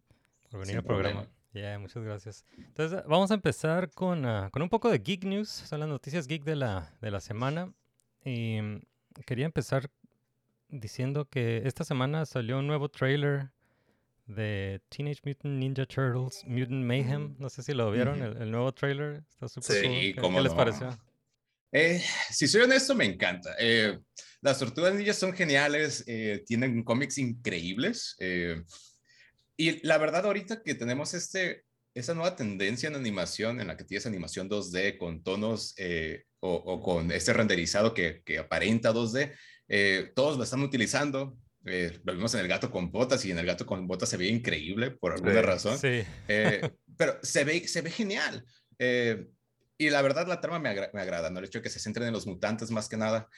por 0.51 0.59
venir 0.59 0.67
Sin 0.67 0.77
al 0.77 0.83
programa. 0.83 1.21
problema. 1.23 1.37
Yeah, 1.53 1.79
muchas 1.79 2.03
gracias. 2.03 2.45
Entonces, 2.55 3.01
vamos 3.07 3.31
a 3.31 3.33
empezar 3.33 3.89
con, 3.89 4.23
ah, 4.27 4.49
con 4.51 4.61
un 4.61 4.69
poco 4.69 4.91
de 4.91 4.99
Geek 4.99 5.23
News. 5.23 5.49
Son 5.49 5.79
las 5.79 5.89
noticias 5.89 6.27
geek 6.27 6.43
de 6.43 6.55
la, 6.55 6.93
de 7.01 7.09
la 7.09 7.19
semana. 7.19 7.73
Y 8.23 8.61
mm, 8.61 8.81
quería 9.25 9.45
empezar 9.45 9.89
diciendo 10.69 11.25
que 11.25 11.63
esta 11.65 11.83
semana 11.83 12.27
salió 12.27 12.59
un 12.59 12.67
nuevo 12.67 12.89
trailer 12.89 13.49
de 14.27 14.81
Teenage 14.89 15.21
Mutant 15.25 15.55
Ninja 15.55 15.85
Turtles 15.87 16.43
Mutant 16.45 16.85
Mayhem. 16.85 17.35
No 17.39 17.49
sé 17.49 17.63
si 17.63 17.73
lo 17.73 17.89
vieron, 17.91 18.21
el, 18.21 18.37
el 18.39 18.51
nuevo 18.51 18.71
trailer. 18.71 19.23
Está 19.29 19.47
súper 19.47 19.75
Sí, 19.77 19.81
cool. 19.87 19.95
¿Qué- 19.99 20.15
cómo 20.21 20.37
¿Qué 20.37 20.43
les 20.43 20.51
no. 20.53 20.57
pareció? 20.57 20.99
Eh, 21.71 22.03
si 22.29 22.47
soy 22.47 22.61
honesto, 22.61 22.93
me 22.93 23.05
encanta. 23.05 23.49
Eh, 23.59 23.99
las 24.43 24.59
tortugas 24.59 24.93
ninjas 24.93 25.17
son 25.17 25.33
geniales, 25.33 26.03
eh, 26.07 26.43
tienen 26.45 26.83
cómics 26.83 27.17
increíbles. 27.17 28.15
eh, 28.19 28.61
y 29.55 29.85
la 29.85 29.97
verdad, 29.97 30.25
ahorita 30.25 30.63
que 30.63 30.73
tenemos 30.75 31.13
este, 31.13 31.63
esa 31.93 32.13
nueva 32.15 32.35
tendencia 32.35 32.87
en 32.89 32.95
animación, 32.95 33.61
en 33.61 33.67
la 33.67 33.77
que 33.77 33.83
tienes 33.83 34.05
animación 34.05 34.49
2D 34.49 34.97
con 34.97 35.23
tonos 35.23 35.75
eh, 35.77 36.23
o, 36.39 36.53
o 36.55 36.81
con 36.81 37.11
este 37.11 37.33
renderizado 37.33 37.93
que, 37.93 38.21
que 38.25 38.39
aparenta 38.39 38.91
2D, 38.91 39.31
eh, 39.67 40.11
todos 40.15 40.37
lo 40.37 40.43
están 40.43 40.61
utilizando. 40.63 41.37
Eh, 41.65 41.97
lo 42.03 42.13
vimos 42.13 42.33
en 42.33 42.41
el 42.41 42.47
gato 42.49 42.69
con 42.69 42.91
botas 42.91 43.23
y 43.25 43.31
en 43.31 43.37
el 43.37 43.45
gato 43.45 43.65
con 43.65 43.87
botas 43.87 44.09
se 44.09 44.17
ve 44.17 44.27
increíble 44.27 44.91
por 44.91 45.13
alguna 45.13 45.35
Sí, 45.35 45.41
razón. 45.41 45.77
Sí. 45.77 46.03
Eh, 46.27 46.61
pero 46.97 47.19
se 47.21 47.43
ve, 47.45 47.67
se 47.67 47.81
ve 47.81 47.91
genial. 47.91 48.43
Eh, 48.79 49.27
y 49.77 49.89
la 49.89 50.01
verdad, 50.01 50.27
la 50.27 50.41
trama 50.41 50.59
me, 50.59 50.69
agra- 50.69 50.89
me 50.93 51.01
agrada, 51.01 51.29
¿no? 51.29 51.39
El 51.39 51.45
hecho 51.45 51.59
de 51.59 51.63
que 51.63 51.69
se 51.69 51.79
centren 51.79 52.07
en 52.07 52.13
los 52.13 52.25
mutantes 52.27 52.69
más 52.71 52.89
que 52.89 52.97
nada. 52.97 53.29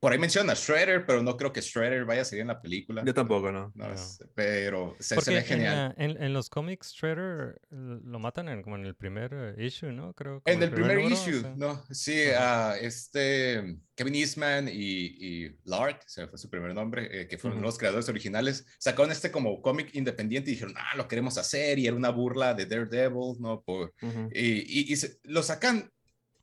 Por 0.00 0.12
ahí 0.12 0.18
menciona 0.18 0.52
a 0.52 0.56
Shredder, 0.56 1.04
pero 1.06 1.22
no 1.22 1.36
creo 1.36 1.52
que 1.52 1.60
Shredder 1.60 2.04
vaya 2.04 2.22
a 2.22 2.24
salir 2.24 2.42
en 2.42 2.48
la 2.48 2.60
película. 2.62 3.02
Yo 3.04 3.12
tampoco, 3.14 3.50
¿no? 3.50 3.72
No, 3.74 3.88
No. 3.88 3.94
es- 3.94 4.22
pero 4.34 4.96
se, 5.00 5.20
se 5.20 5.30
ve 5.32 5.38
en, 5.38 5.44
genial. 5.44 5.94
la- 5.96 6.04
en, 6.04 6.22
en 6.22 6.32
los 6.32 6.48
cómics 6.50 6.92
Shredder 6.94 7.60
eh, 7.70 7.98
lo 8.04 8.18
matan 8.18 8.48
en, 8.48 8.62
como 8.62 8.76
en 8.76 8.86
el 8.86 8.94
primer 8.94 9.32
eh, 9.58 9.64
issue, 9.66 9.92
¿no? 9.92 10.12
Creo. 10.14 10.42
En 10.44 10.54
como 10.54 10.64
el 10.64 10.70
primer 10.70 10.96
número, 10.98 11.14
issue, 11.14 11.40
sí. 11.40 11.46
no, 11.56 11.82
sí, 11.90 12.22
ah, 12.36 12.74
este 12.80 13.76
Kevin 13.96 14.14
Eastman 14.14 14.68
y, 14.68 14.72
y 14.74 15.56
Lark, 15.64 16.02
se 16.06 16.28
fue 16.28 16.38
su 16.38 16.48
primer 16.48 16.72
nombre, 16.74 17.22
eh, 17.22 17.26
que 17.26 17.36
fueron 17.36 17.58
Ujú. 17.58 17.66
los 17.66 17.78
creadores 17.78 18.08
originales, 18.08 18.64
sacaron 18.78 19.10
este 19.10 19.32
como 19.32 19.60
cómic 19.60 19.94
independiente 19.94 20.50
y 20.50 20.54
dijeron, 20.54 20.74
ah, 20.78 20.96
lo 20.96 21.08
queremos 21.08 21.36
hacer, 21.38 21.78
y 21.80 21.86
era 21.88 21.96
una 21.96 22.10
burla 22.10 22.54
de 22.54 22.66
Daredevil, 22.66 23.34
¿no? 23.40 23.62
Por, 23.62 23.92
Ujú. 24.00 24.28
y, 24.32 24.58
y- 24.80 24.92
y 24.92 24.96
se- 24.96 25.18
lo 25.24 25.42
sacan, 25.42 25.90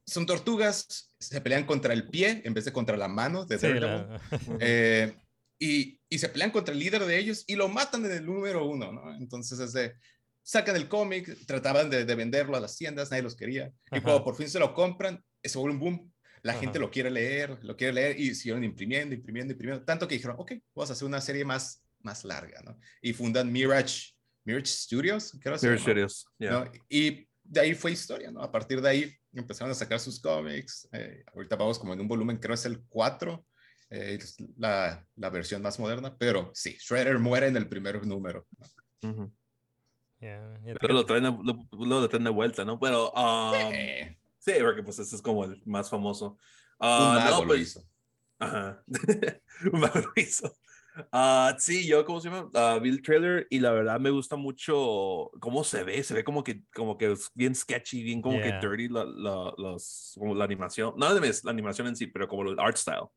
son 0.05 0.25
tortugas, 0.25 1.11
se 1.19 1.41
pelean 1.41 1.65
contra 1.65 1.93
el 1.93 2.07
pie 2.09 2.41
en 2.45 2.53
vez 2.53 2.65
de 2.65 2.71
contra 2.73 2.95
la 2.97 3.07
mano 3.07 3.45
de 3.45 3.57
Sí, 3.57 3.67
la- 3.73 4.21
Eh, 4.59 5.15
y, 5.59 5.99
y 6.09 6.19
se 6.19 6.29
pelean 6.29 6.51
contra 6.51 6.73
el 6.73 6.79
líder 6.79 7.05
de 7.05 7.17
ellos 7.17 7.43
y 7.47 7.55
lo 7.55 7.67
matan 7.69 8.05
en 8.05 8.11
el 8.11 8.25
número 8.25 8.65
uno, 8.65 8.91
¿no? 8.91 9.15
Entonces 9.15 9.57
es 9.59 9.73
de, 9.73 9.93
sacan 10.43 10.75
el 10.75 10.87
cómic, 10.87 11.45
trataban 11.47 11.89
de, 11.89 12.05
de 12.05 12.15
venderlo 12.15 12.57
a 12.57 12.59
las 12.59 12.75
tiendas, 12.77 13.09
nadie 13.09 13.23
los 13.23 13.35
quería. 13.35 13.67
Y 13.91 13.97
Ajá. 13.97 14.01
cuando 14.03 14.23
por 14.23 14.35
fin 14.35 14.49
se 14.49 14.59
lo 14.59 14.73
compran, 14.73 15.23
se 15.43 15.57
vuelve 15.57 15.75
un 15.75 15.79
boom. 15.79 16.13
La 16.43 16.51
Ajá. 16.51 16.61
gente 16.61 16.77
lo 16.77 16.91
quiere 16.91 17.09
leer, 17.09 17.57
lo 17.63 17.75
quiere 17.75 17.93
leer 17.93 18.19
y 18.19 18.35
siguieron 18.35 18.63
imprimiendo, 18.63 19.15
imprimiendo, 19.15 19.53
imprimiendo. 19.53 19.83
Tanto 19.85 20.07
que 20.07 20.15
dijeron, 20.15 20.35
ok, 20.37 20.51
vamos 20.75 20.89
a 20.91 20.93
hacer 20.93 21.07
una 21.07 21.21
serie 21.21 21.43
más, 21.45 21.83
más 22.01 22.23
larga, 22.23 22.61
¿no? 22.63 22.77
Y 23.01 23.13
fundan 23.13 23.51
Mirage, 23.51 24.11
Mirage 24.43 24.67
Studios, 24.67 25.31
creo 25.41 25.55
llama, 25.55 25.77
Studios. 25.79 26.25
yeah. 26.37 26.51
¿no? 26.51 26.71
Y 26.89 27.27
de 27.43 27.61
ahí 27.61 27.73
fue 27.73 27.93
historia, 27.93 28.29
¿no? 28.29 28.41
A 28.43 28.51
partir 28.51 28.79
de 28.81 28.89
ahí 28.89 29.15
empezaron 29.39 29.71
a 29.71 29.75
sacar 29.75 29.99
sus 29.99 30.19
cómics. 30.19 30.87
eh, 30.91 31.23
ahorita 31.33 31.55
vamos 31.55 31.79
como 31.79 31.93
en 31.93 32.01
un 32.01 32.07
volumen, 32.07 32.37
creo 32.37 32.53
es 32.55 32.65
el 32.65 32.83
4, 32.87 33.45
eh, 33.89 34.17
es 34.19 34.37
la, 34.57 35.05
la 35.15 35.29
versión 35.29 35.61
más 35.61 35.79
moderna, 35.79 36.17
pero 36.17 36.51
sí, 36.53 36.77
Shredder 36.79 37.19
muere 37.19 37.47
en 37.47 37.57
el 37.57 37.67
primer 37.69 38.05
número. 38.05 38.47
Ujú. 39.03 39.31
Yeah, 40.19 40.59
yeah, 40.63 40.75
Pero 40.79 40.93
lo 40.93 41.05
traen, 41.05 41.23
de- 41.23 41.29
lo, 41.43 41.85
lo 41.85 42.09
traen 42.09 42.23
de 42.23 42.29
vuelta, 42.29 42.63
¿no? 42.65 42.79
Pero, 42.79 43.11
um, 43.11 43.73
Eh, 43.73 44.17
sí, 44.39 44.53
porque 44.61 44.81
pues 44.83 44.97
ese 44.99 45.15
es 45.15 45.21
como 45.21 45.43
el 45.43 45.61
más 45.65 45.89
famoso. 45.89 46.31
un 46.31 46.37
Ah, 46.79 47.13
mago 47.15 47.31
no, 47.31 47.41
lo 47.41 47.47
pues, 47.49 47.61
hizo. 47.61 47.83
Ajá. 48.39 48.83
Un 49.71 49.79
mago 49.79 49.99
lo 49.99 50.11
hizo. 50.15 50.53
Ah, 51.11 51.55
sí, 51.59 51.85
yo, 51.87 52.05
¿cómo 52.05 52.19
se 52.19 52.29
llama? 52.29 52.49
Ah, 52.53 52.79
vi 52.81 52.89
el 52.89 53.01
trailer 53.01 53.47
y 53.49 53.59
la 53.59 53.71
verdad 53.71 53.99
me 53.99 54.09
gusta 54.09 54.35
mucho 54.35 55.29
cómo 55.39 55.63
se 55.63 55.83
ve. 55.83 56.03
Se 56.03 56.13
ve 56.13 56.23
como 56.23 56.43
que, 56.43 56.61
como 56.73 56.97
que 56.97 57.11
es 57.11 57.29
bien 57.33 57.53
sketchy, 57.55 58.03
bien 58.03 58.21
como 58.21 58.37
Yeah. 58.39 58.59
que 58.59 58.67
dirty 58.67 58.87
la, 58.89 59.05
la, 59.05 59.53
los, 59.57 60.15
como 60.17 60.35
la 60.35 60.45
animación. 60.45 60.93
No 60.97 61.13
la 61.13 61.19
la 61.43 61.51
animación 61.51 61.87
en 61.87 61.95
sí, 61.95 62.07
pero 62.07 62.27
como 62.27 62.43
el 62.49 62.59
art 62.59 62.77
style. 62.77 63.07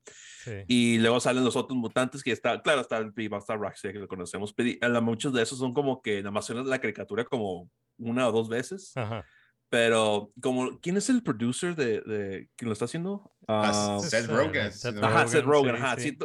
sí. 0.43 0.51
Y 0.67 0.97
luego 0.99 1.19
salen 1.19 1.43
los 1.43 1.55
otros 1.55 1.77
mutantes 1.77 2.23
que 2.23 2.31
está, 2.31 2.61
claro, 2.61 2.81
está 2.81 2.97
el 2.97 3.11
Viva, 3.11 3.37
está 3.37 3.55
Rocksteady, 3.55 3.93
que 3.93 3.99
lo 3.99 4.07
conocemos, 4.07 4.53
pero 4.53 4.69
a 4.97 5.01
muchos 5.01 5.33
de 5.33 5.41
esos 5.41 5.57
son 5.59 5.73
como 5.73 6.01
que 6.01 6.17
nada 6.19 6.31
más 6.31 6.45
son 6.45 6.67
la 6.67 6.79
caricatura 6.79 7.25
como 7.25 7.69
una 7.97 8.27
o 8.27 8.31
dos 8.31 8.49
veces. 8.49 8.91
Ajá. 8.95 9.25
Pero, 9.69 10.31
como, 10.41 10.79
¿quién 10.79 10.97
es 10.97 11.09
el 11.09 11.21
producer 11.21 11.75
de, 11.75 12.01
de 12.01 12.49
quién 12.55 12.69
lo 12.69 12.73
está 12.73 12.85
haciendo? 12.85 13.31
Ah, 13.51 13.97
Seth 13.99 14.27
Rogen, 14.27 14.71
Seth 14.71 14.97
Ajá, 15.01 15.25
Rogen, 15.41 15.75
sí, 15.75 15.81
ajá. 15.81 15.97
sí. 15.97 16.17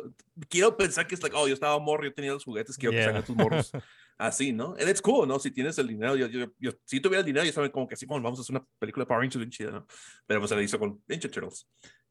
quiero 0.50 0.76
pensar 0.76 1.07
que 1.07 1.14
es 1.14 1.23
like, 1.23 1.35
oh, 1.35 1.49
yo 1.49 1.54
estaba 1.54 1.78
morro, 1.78 2.04
yo 2.04 2.12
tenía 2.12 2.33
los 2.33 2.45
juguetes, 2.45 2.76
quiero 2.76 2.90
que 2.90 2.99
Yeah. 2.99 3.07
salgan 3.07 3.25
tus 3.25 3.35
morros 3.35 3.73
así, 4.19 4.52
¿no? 4.52 4.75
And 4.78 4.90
it's 4.90 5.00
cool, 5.00 5.26
¿no? 5.26 5.38
Si 5.38 5.50
tienes 5.50 5.78
el 5.78 5.88
dinero, 5.88 6.16
yo, 6.16 6.26
yo, 6.26 6.47
yo 6.59 6.73
si 6.85 7.00
tuviera 7.00 7.21
el 7.21 7.26
dinero, 7.26 7.47
yo 7.47 7.52
sabía 7.52 7.73
como 7.73 7.88
que 7.88 7.97
sí, 7.97 8.04
bueno, 8.04 8.23
vamos 8.23 8.38
a 8.38 8.43
hacer 8.43 8.54
una 8.54 8.66
película 8.78 9.04
de 9.04 9.09
Power 9.09 9.21
Rangers 9.23 9.38
bien 9.38 9.50
chida, 9.50 9.71
¿no? 9.71 9.87
Pero 10.26 10.40
pues 10.40 10.50
se 10.50 10.57
la 10.57 10.62
hizo 10.62 10.78
con 10.78 11.02
Ninja 11.09 11.31
Turtles. 11.31 11.66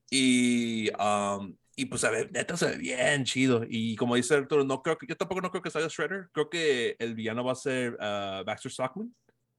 Y, 0.09 0.89
um, 0.99 1.55
y 1.75 1.85
pues 1.85 2.03
a 2.03 2.09
ver, 2.09 2.31
neta 2.31 2.57
se 2.57 2.67
ve 2.67 2.77
bien 2.77 3.23
chido. 3.23 3.63
Y 3.67 3.95
como 3.95 4.15
dice 4.15 4.35
Arturo, 4.35 4.63
no 4.63 4.81
creo 4.81 4.97
que, 4.97 5.07
yo 5.07 5.15
tampoco 5.15 5.41
no 5.41 5.49
creo 5.51 5.61
que 5.61 5.71
salga 5.71 5.87
Shredder. 5.89 6.29
Creo 6.31 6.49
que 6.49 6.95
el 6.99 7.15
villano 7.15 7.43
va 7.43 7.51
a 7.53 7.55
ser 7.55 7.97
ah, 7.99 8.43
Baxter 8.45 8.71
Stockman. 8.71 9.13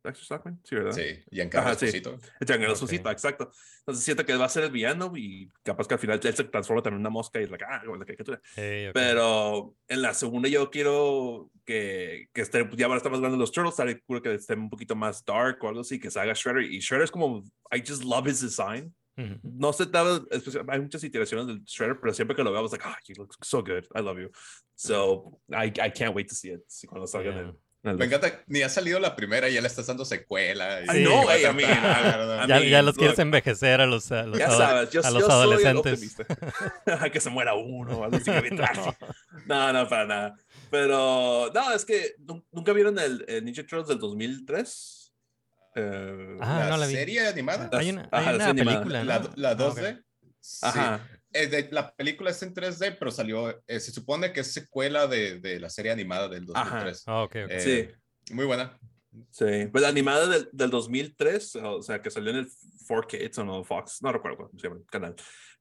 Baxter 0.05 0.25
Stockman, 0.25 0.61
sí, 0.65 0.75
¿verdad? 0.77 0.93
Sí, 0.93 1.25
Giancarlo 1.31 1.71
Ajá, 1.71 1.79
sí. 1.79 1.87
Esposito. 1.87 2.19
Giancarlo 2.41 2.67
Ok. 2.69 2.75
Esposito, 2.75 3.11
exacto. 3.11 3.51
Entonces 3.81 4.05
siento 4.05 4.25
que 4.25 4.37
va 4.37 4.45
a 4.45 4.49
ser 4.51 4.65
el 4.65 4.71
villano 4.71 5.13
y 5.17 5.51
capaz 5.63 5.89
que 5.89 5.95
al 5.95 6.01
final 6.01 6.21
él 6.23 6.35
se 6.35 6.45
transforma 6.45 6.83
también 6.83 6.99
en 6.99 7.01
una 7.01 7.11
mosca 7.11 7.41
y 7.41 7.45
es 7.45 7.51
like, 7.51 7.65
ah, 7.67 7.83
la 7.85 8.05
caricatura. 8.05 8.41
Hey, 8.55 8.89
ok. 8.89 8.93
Pero 8.95 9.75
en 9.89 10.03
la 10.03 10.13
segunda 10.15 10.49
yo 10.49 10.71
quiero 10.71 11.51
que, 11.65 12.29
que 12.33 12.43
esté, 12.43 12.69
ya 12.77 12.87
van 12.87 12.95
a 12.95 12.99
estar 12.99 13.11
más 13.11 13.21
grandes 13.21 13.39
los 13.41 13.51
Turtles, 13.51 13.73
estaré 13.73 13.95
seguro 13.95 14.21
que 14.23 14.35
esté 14.35 14.55
un 14.55 14.69
poquito 14.71 14.95
más 14.95 15.25
dark 15.25 15.59
o 15.63 15.69
algo 15.69 15.81
así, 15.81 15.99
que 15.99 16.11
salga 16.11 16.35
Shredder. 16.35 16.65
Y 16.65 16.81
Shredder 16.81 17.05
es 17.05 17.11
como, 17.11 17.43
I 17.75 17.81
just 17.87 18.05
love 18.05 18.29
his 18.29 18.41
design. 18.43 18.95
No 19.43 19.73
sé, 19.73 19.87
tal 19.87 20.07
vez, 20.29 20.41
especial- 20.43 20.67
hay 20.69 20.81
muchas 20.81 21.03
iteraciones 21.05 21.47
del 21.47 21.63
Shredder, 21.65 22.01
pero 22.01 22.13
siempre 22.13 22.35
que 22.37 22.43
lo 22.43 22.51
veo, 22.53 22.63
was 22.63 22.73
like, 22.73 22.85
ah, 22.85 22.99
you 23.07 23.15
look 23.17 23.33
so 23.43 23.63
good, 23.63 23.85
I 23.95 24.01
love 24.03 24.19
you. 24.21 24.29
So, 24.75 25.41
I, 25.51 25.67
I 25.81 25.91
can't 25.93 26.15
wait 26.17 26.29
to 26.29 26.35
see 26.35 26.51
it 26.51 26.63
sí, 26.67 26.89
cuando 26.89 27.07
salga 27.07 27.31
en 27.31 27.39
el- 27.39 27.45
Yeah. 27.47 27.55
Me 27.85 28.07
encanta, 28.07 28.43
ni 28.47 28.63
ha 28.63 28.69
salido 28.71 28.99
la 28.99 29.15
primera 29.15 29.47
y 29.49 29.53
ya 29.55 29.61
le 29.61 29.67
estás 29.69 29.87
dando 29.87 30.07
secuela. 30.07 30.81
y- 30.83 30.87
va 30.87 30.93
a 30.93 30.97
¿no? 32.47 32.65
I 32.65 32.71
Ya, 32.71 32.81
los 32.83 32.97
quieres 32.97 33.19
envejecer 33.19 33.83
a 33.83 33.87
los, 33.87 34.11
a 34.11 34.23
los, 34.25 34.39
Ya 34.39 34.51
sabes, 34.51 34.91
yo, 34.91 35.05
a 35.05 35.11
los 35.11 35.29
adolescentes. 35.29 36.17
que 37.13 37.21
se 37.21 37.29
muera 37.31 37.55
uno, 37.55 37.99
o 37.99 38.05
algo 38.05 38.17
así 38.17 38.31
que 38.31 38.41
bien 38.41 38.57
trágico. 38.57 38.97
No. 39.47 39.73
No, 39.73 39.73
no, 39.83 39.89
para 39.89 40.07
nada. 40.07 40.35
Pero, 40.71 41.51
no, 41.55 41.73
es 41.75 41.85
que 41.85 42.15
nu- 42.21 42.45
nunca 42.53 42.73
vieron 42.73 42.99
el, 42.99 43.23
el 43.29 43.45
Ninja 43.45 43.63
Turtles 43.63 43.89
del 43.89 43.99
2003. 43.99 45.13
Eh, 45.77 46.37
Ah, 46.41 46.61
la 46.65 46.69
no 46.71 46.77
la 46.79 46.87
vi. 46.87 46.95
serie 46.95 47.27
animada, 47.29 47.69
Hay 47.73 47.91
una, 47.91 48.09
hay 48.13 48.35
una 48.37 48.47
animada. 48.47 48.79
película, 48.79 49.01
¿no? 49.01 49.05
la, 49.05 49.31
la 49.37 49.51
Ah, 49.51 49.69
ok. 49.69 49.79
2D. 49.79 50.03
sí. 50.41 50.59
Ajá. 50.63 51.01
Eh, 51.35 51.47
de- 51.49 51.69
la 51.71 51.95
película 51.95 52.31
es 52.31 52.43
en 52.43 52.55
3D, 52.55 52.97
pero 52.99 53.11
salió, 53.11 53.63
eh, 53.67 53.81
se 53.81 53.91
supone 53.93 54.33
que 54.33 54.41
es 54.41 54.53
secuela 54.53 55.07
de, 55.07 55.41
de 55.41 55.61
la 55.61 55.69
serie 55.69 55.93
animada 55.93 56.29
del 56.29 56.47
Ajá. 56.55 56.71
2003. 56.87 57.03
Ah, 57.07 57.23
ok, 57.25 57.37
ok. 57.45 57.51
Eh, 57.51 57.61
Sí. 58.27 58.35
Muy 58.35 58.47
buena. 58.47 58.79
Sí, 59.31 59.67
pues 59.71 59.83
la 59.83 59.89
animada 59.89 60.27
del, 60.27 60.49
del 60.51 60.71
2003, 60.71 61.57
o 61.57 61.83
sea, 61.83 62.01
que 62.03 62.11
salió 62.11 62.31
en 62.31 62.37
el 62.39 62.49
4Kids 62.89 63.39
o 63.39 63.45
no, 63.45 63.63
Fox, 63.63 63.99
no 64.03 64.11
recuerdo 64.13 64.39
cómo 64.39 64.51
se 64.59 64.67
llama 64.67 64.81
el 64.81 64.87
canal, 64.87 65.15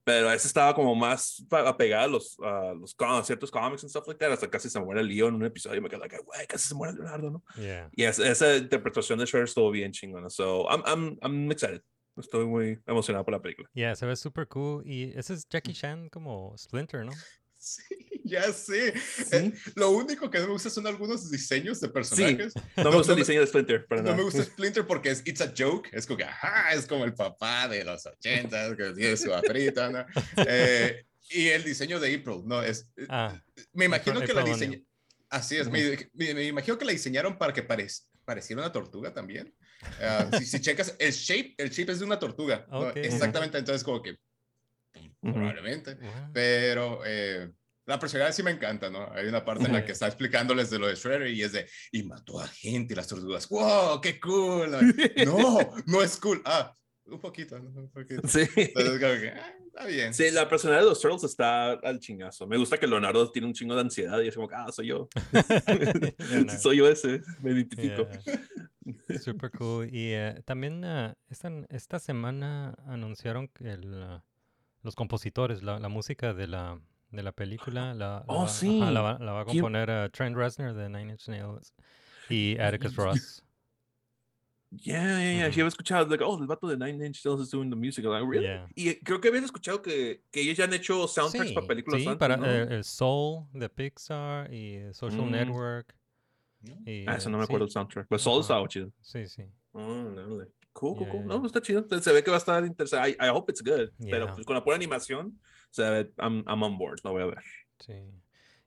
pero 0.03 0.31
esa 0.31 0.47
estaba 0.47 0.73
como 0.73 0.95
más 0.95 1.45
apegada 1.51 2.05
a 2.05 2.07
los, 2.07 2.35
a 2.43 2.73
los 2.73 2.95
com- 2.95 3.23
ciertos 3.23 3.51
cómics 3.51 3.83
and 3.83 3.89
stuff 3.91 4.07
like 4.07 4.17
that, 4.17 4.31
hasta 4.33 4.49
casi 4.49 4.69
se 4.69 4.79
muere 4.79 5.03
Leo 5.03 5.27
en 5.27 5.35
un 5.35 5.45
episodio 5.45 5.77
y 5.77 5.81
me 5.81 5.89
quedé 5.89 5.99
like, 5.99 6.17
güey, 6.25 6.47
casi 6.47 6.67
se 6.69 6.73
muere 6.73 6.93
Leonardo, 6.95 7.29
¿no? 7.29 7.43
Yeah. 7.55 7.89
Y 7.95 8.03
es- 8.05 8.17
esa 8.19 8.55
interpretación 8.55 9.19
de 9.19 9.25
Shredder 9.25 9.45
estuvo 9.47 9.69
bien 9.69 9.91
chingona, 9.91 10.29
so 10.31 10.65
I'm, 10.71 10.81
I'm, 10.87 11.17
I'm 11.21 11.51
excited, 11.51 11.81
estoy 12.17 12.45
muy 12.45 12.79
emocionado 12.85 13.25
por 13.25 13.33
la 13.33 13.41
película. 13.41 13.69
Yeah, 13.73 13.95
se 13.95 14.05
ve 14.05 14.15
super 14.15 14.47
cool. 14.47 14.83
Y 14.87 15.17
ese 15.17 15.33
es 15.33 15.47
Jackie 15.49 15.73
Chan 15.73 16.09
como 16.09 16.55
Splinter, 16.57 17.05
¿no? 17.05 17.11
Sí, 17.65 17.81
ya 18.25 18.51
sé. 18.51 18.93
Eh, 19.31 19.53
lo 19.75 19.91
único 19.91 20.29
que 20.29 20.37
no 20.39 20.47
me 20.47 20.51
gusta 20.51 20.69
son 20.69 20.85
algunos 20.85 21.31
diseños 21.31 21.79
de 21.79 21.87
personajes. 21.87 22.53
No 22.75 22.89
me 22.91 22.97
gusta 22.97 23.13
no 23.13 23.13
el 23.13 23.19
diseño 23.19 23.39
de 23.39 23.47
Splinter, 23.47 23.85
para 23.85 24.01
No 24.01 24.07
nada. 24.07 24.17
me 24.17 24.23
gusta 24.23 24.43
Splinter 24.43 24.85
porque 24.85 25.11
es 25.11 25.23
It's 25.25 25.39
a 25.39 25.53
Joke. 25.57 25.89
Es 25.93 26.05
como 26.05 26.17
que, 26.17 26.25
ajá, 26.25 26.73
es 26.73 26.85
como 26.85 27.05
el 27.05 27.13
papá 27.13 27.69
de 27.69 27.85
los 27.85 28.05
80 28.05 28.75
que 28.75 28.91
tiene 28.91 29.15
su 29.15 29.33
afrita, 29.33 29.89
¿no? 29.89 30.05
Eh, 30.45 31.05
y 31.29 31.47
el 31.47 31.63
diseño 31.63 32.01
de 32.01 32.13
April, 32.13 32.41
¿no? 32.45 32.61
Es, 32.61 32.85
eh, 32.97 33.05
Ah, 33.07 33.41
me 33.71 33.85
imagino 33.85 34.15
April- 34.17 34.27
que 34.27 34.33
la 34.33 34.41
April 34.41 34.53
diseñaron. 34.55 34.87
Así 35.29 35.55
es, 35.55 35.69
me, 35.69 35.97
me- 36.15 36.33
me 36.33 36.43
imagino 36.43 36.77
que 36.77 36.83
la 36.83 36.91
diseñaron 36.91 37.37
para 37.37 37.53
que 37.53 37.65
parez- 37.65 38.03
pareciera 38.25 38.61
una 38.61 38.73
tortuga 38.73 39.13
también. 39.13 39.55
Ah, 40.01 40.29
si, 40.37 40.45
si 40.45 40.61
checas 40.61 40.95
el 40.99 41.11
shape, 41.11 41.55
el 41.57 41.69
shape 41.69 41.91
es 41.91 41.99
de 41.99 42.05
una 42.05 42.19
tortuga. 42.19 42.65
¿no? 42.69 42.79
Ok. 42.79 42.97
Exactamente, 42.97 43.57
entonces 43.57 43.83
como 43.83 44.01
que 44.01 44.17
probablemente. 45.21 45.95
wow. 45.95 46.11
Pero 46.33 47.01
eh, 47.05 47.49
la 47.85 47.99
personalidad 47.99 48.33
sí 48.33 48.43
me 48.43 48.51
encanta, 48.51 48.89
¿no? 48.89 49.11
Hay 49.11 49.27
una 49.27 49.43
parte 49.43 49.65
en 49.65 49.73
la 49.73 49.85
que 49.85 49.91
está 49.91 50.07
explicándoles 50.07 50.69
de 50.69 50.79
lo 50.79 50.87
de 50.87 50.95
Shredder 50.95 51.29
y 51.29 51.43
es 51.43 51.51
de, 51.51 51.67
y 51.91 52.03
mató 52.03 52.39
a 52.39 52.47
gente 52.47 52.93
y 52.93 52.95
las 52.95 53.07
tortugas, 53.07 53.47
wow, 53.49 53.99
qué 54.01 54.19
cool. 54.19 54.71
No, 55.25 55.59
no 55.85 56.01
es 56.01 56.17
cool. 56.17 56.41
Ah, 56.45 56.73
un 57.05 57.19
poquito, 57.19 57.59
¿no? 57.59 57.69
un 57.69 57.89
poquito. 57.89 58.25
Sí. 58.27 58.47
Entonces, 58.55 58.99
como 58.99 59.19
que, 59.19 59.29
ah, 59.35 59.53
está 59.65 59.85
bien. 59.85 60.13
Sí, 60.13 60.31
la 60.31 60.47
personalidad 60.47 60.83
de 60.83 60.89
los 60.89 61.01
Turtles 61.01 61.23
está 61.25 61.71
al 61.71 61.99
chingazo. 61.99 62.47
Me 62.47 62.57
gusta 62.57 62.77
que 62.77 62.87
Leonardo 62.87 63.29
tiene 63.31 63.47
un 63.47 63.53
chingo 63.53 63.75
de 63.75 63.81
ansiedad 63.81 64.21
y 64.21 64.29
es 64.29 64.35
como, 64.35 64.49
ah, 64.53 64.71
soy 64.71 64.87
yo. 64.87 65.09
Soy 66.61 66.77
yo 66.77 66.87
ese, 66.87 67.21
me 67.41 67.51
identifico. 67.51 68.07
Yeah. 68.25 68.49
Super 69.21 69.51
cool. 69.57 69.87
Y 69.91 70.13
eh, 70.13 70.41
también 70.45 70.83
eh, 70.83 71.13
esta, 71.29 71.51
esta 71.69 71.99
semana 71.99 72.75
anunciaron 72.87 73.47
que 73.47 73.71
el, 73.71 74.03
ah, 74.03 74.23
los 74.81 74.95
compositores, 74.95 75.63
la, 75.63 75.79
la 75.79 75.89
música 75.89 76.33
de 76.33 76.47
la, 76.47 76.79
de 77.11 77.23
la 77.23 77.31
película, 77.31 77.93
la, 77.93 78.23
Oh, 78.27 78.43
va- 78.43 78.49
sí. 78.49 78.81
ajá, 78.81 78.91
la, 78.91 79.17
la 79.19 79.31
va 79.31 79.41
a 79.41 79.45
componer 79.45 80.09
Trent 80.11 80.35
Reznor 80.35 80.73
de 80.73 80.89
Nine 80.89 81.11
Inch 81.13 81.27
Nails 81.27 81.73
y 82.29 82.57
Atticus 82.59 82.95
Ross. 82.95 83.43
Yeah, 84.75 85.19
yeah, 85.19 85.33
yeah. 85.33 85.51
Sí, 85.51 85.51
Ujú. 85.51 85.61
había 85.61 85.67
escuchado, 85.67 86.07
like, 86.07 86.23
oh, 86.23 86.35
el 86.41 86.47
vato 86.47 86.67
de 86.67 86.75
Nine 86.75 87.05
Inch 87.05 87.23
Nails 87.23 87.41
is 87.41 87.51
doing 87.51 87.69
the 87.69 87.75
music. 87.75 88.05
Like, 88.05 88.25
really? 88.25 88.45
Yeah. 88.47 88.67
Y 88.75 88.95
creo 89.03 89.21
que 89.21 89.27
habían 89.27 89.43
escuchado 89.43 89.83
que, 89.83 90.23
que 90.31 90.41
ellos 90.41 90.57
ya 90.57 90.63
han 90.63 90.73
hecho 90.73 91.07
soundtracks 91.07 91.49
Sí, 91.49 91.53
para 91.53 91.67
películas 91.67 92.01
sí, 92.01 92.07
antes, 92.07 92.19
para 92.19 92.37
¿no? 92.37 92.45
eh, 92.47 92.83
Soul 92.83 93.45
de 93.53 93.69
Pixar 93.69 94.51
y 94.51 94.79
Social 94.93 95.27
Mm. 95.27 95.31
Network. 95.31 95.95
¿No? 96.63 96.75
y, 96.85 97.05
Ah, 97.07 97.15
eso 97.15 97.29
eh, 97.29 97.31
no 97.31 97.37
me 97.37 97.43
acuerdo 97.43 97.65
sí, 97.65 97.69
el 97.69 97.73
soundtrack. 97.73 98.07
Pero 98.07 98.19
Soul 98.19 98.41
estaba 98.41 98.67
chido. 98.67 98.91
Sí, 99.01 99.27
sí. 99.27 99.43
Oh, 99.73 99.81
dale. 100.15 100.47
Cool, 100.73 100.95
cool, 100.95 100.99
Yeah, 101.01 101.11
cool. 101.11 101.19
yeah, 101.21 101.27
No, 101.27 101.37
yeah. 101.39 101.45
está 101.47 101.61
chido. 101.61 101.85
Se 102.01 102.11
ve 102.13 102.23
que 102.23 102.31
va 102.31 102.37
a 102.37 102.39
estar 102.39 102.65
interesante. 102.65 103.09
I, 103.11 103.25
I 103.25 103.29
hope 103.29 103.51
it's 103.51 103.61
good. 103.61 103.89
Pero 103.99 104.25
Yeah. 104.25 104.33
pues, 104.33 104.45
con 104.45 104.55
la 104.55 104.63
pura 104.63 104.75
animación, 104.75 105.39
se 105.71 105.83
ve, 105.89 106.11
I'm, 106.19 106.43
I'm 106.47 106.63
on 106.63 106.77
board. 106.77 106.99
Lo 107.03 107.11
voy 107.11 107.21
a 107.23 107.25
ver. 107.27 107.39
Sí. 107.79 107.93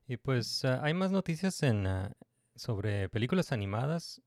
Y 0.06 0.16
pues 0.18 0.64
ah, 0.64 0.80
hay 0.84 0.94
más 0.94 1.10
noticias 1.10 1.62
en, 1.64 1.86
ah, 1.86 2.12
sobre 2.54 3.08
películas 3.08 3.50
animadas, 3.50 4.20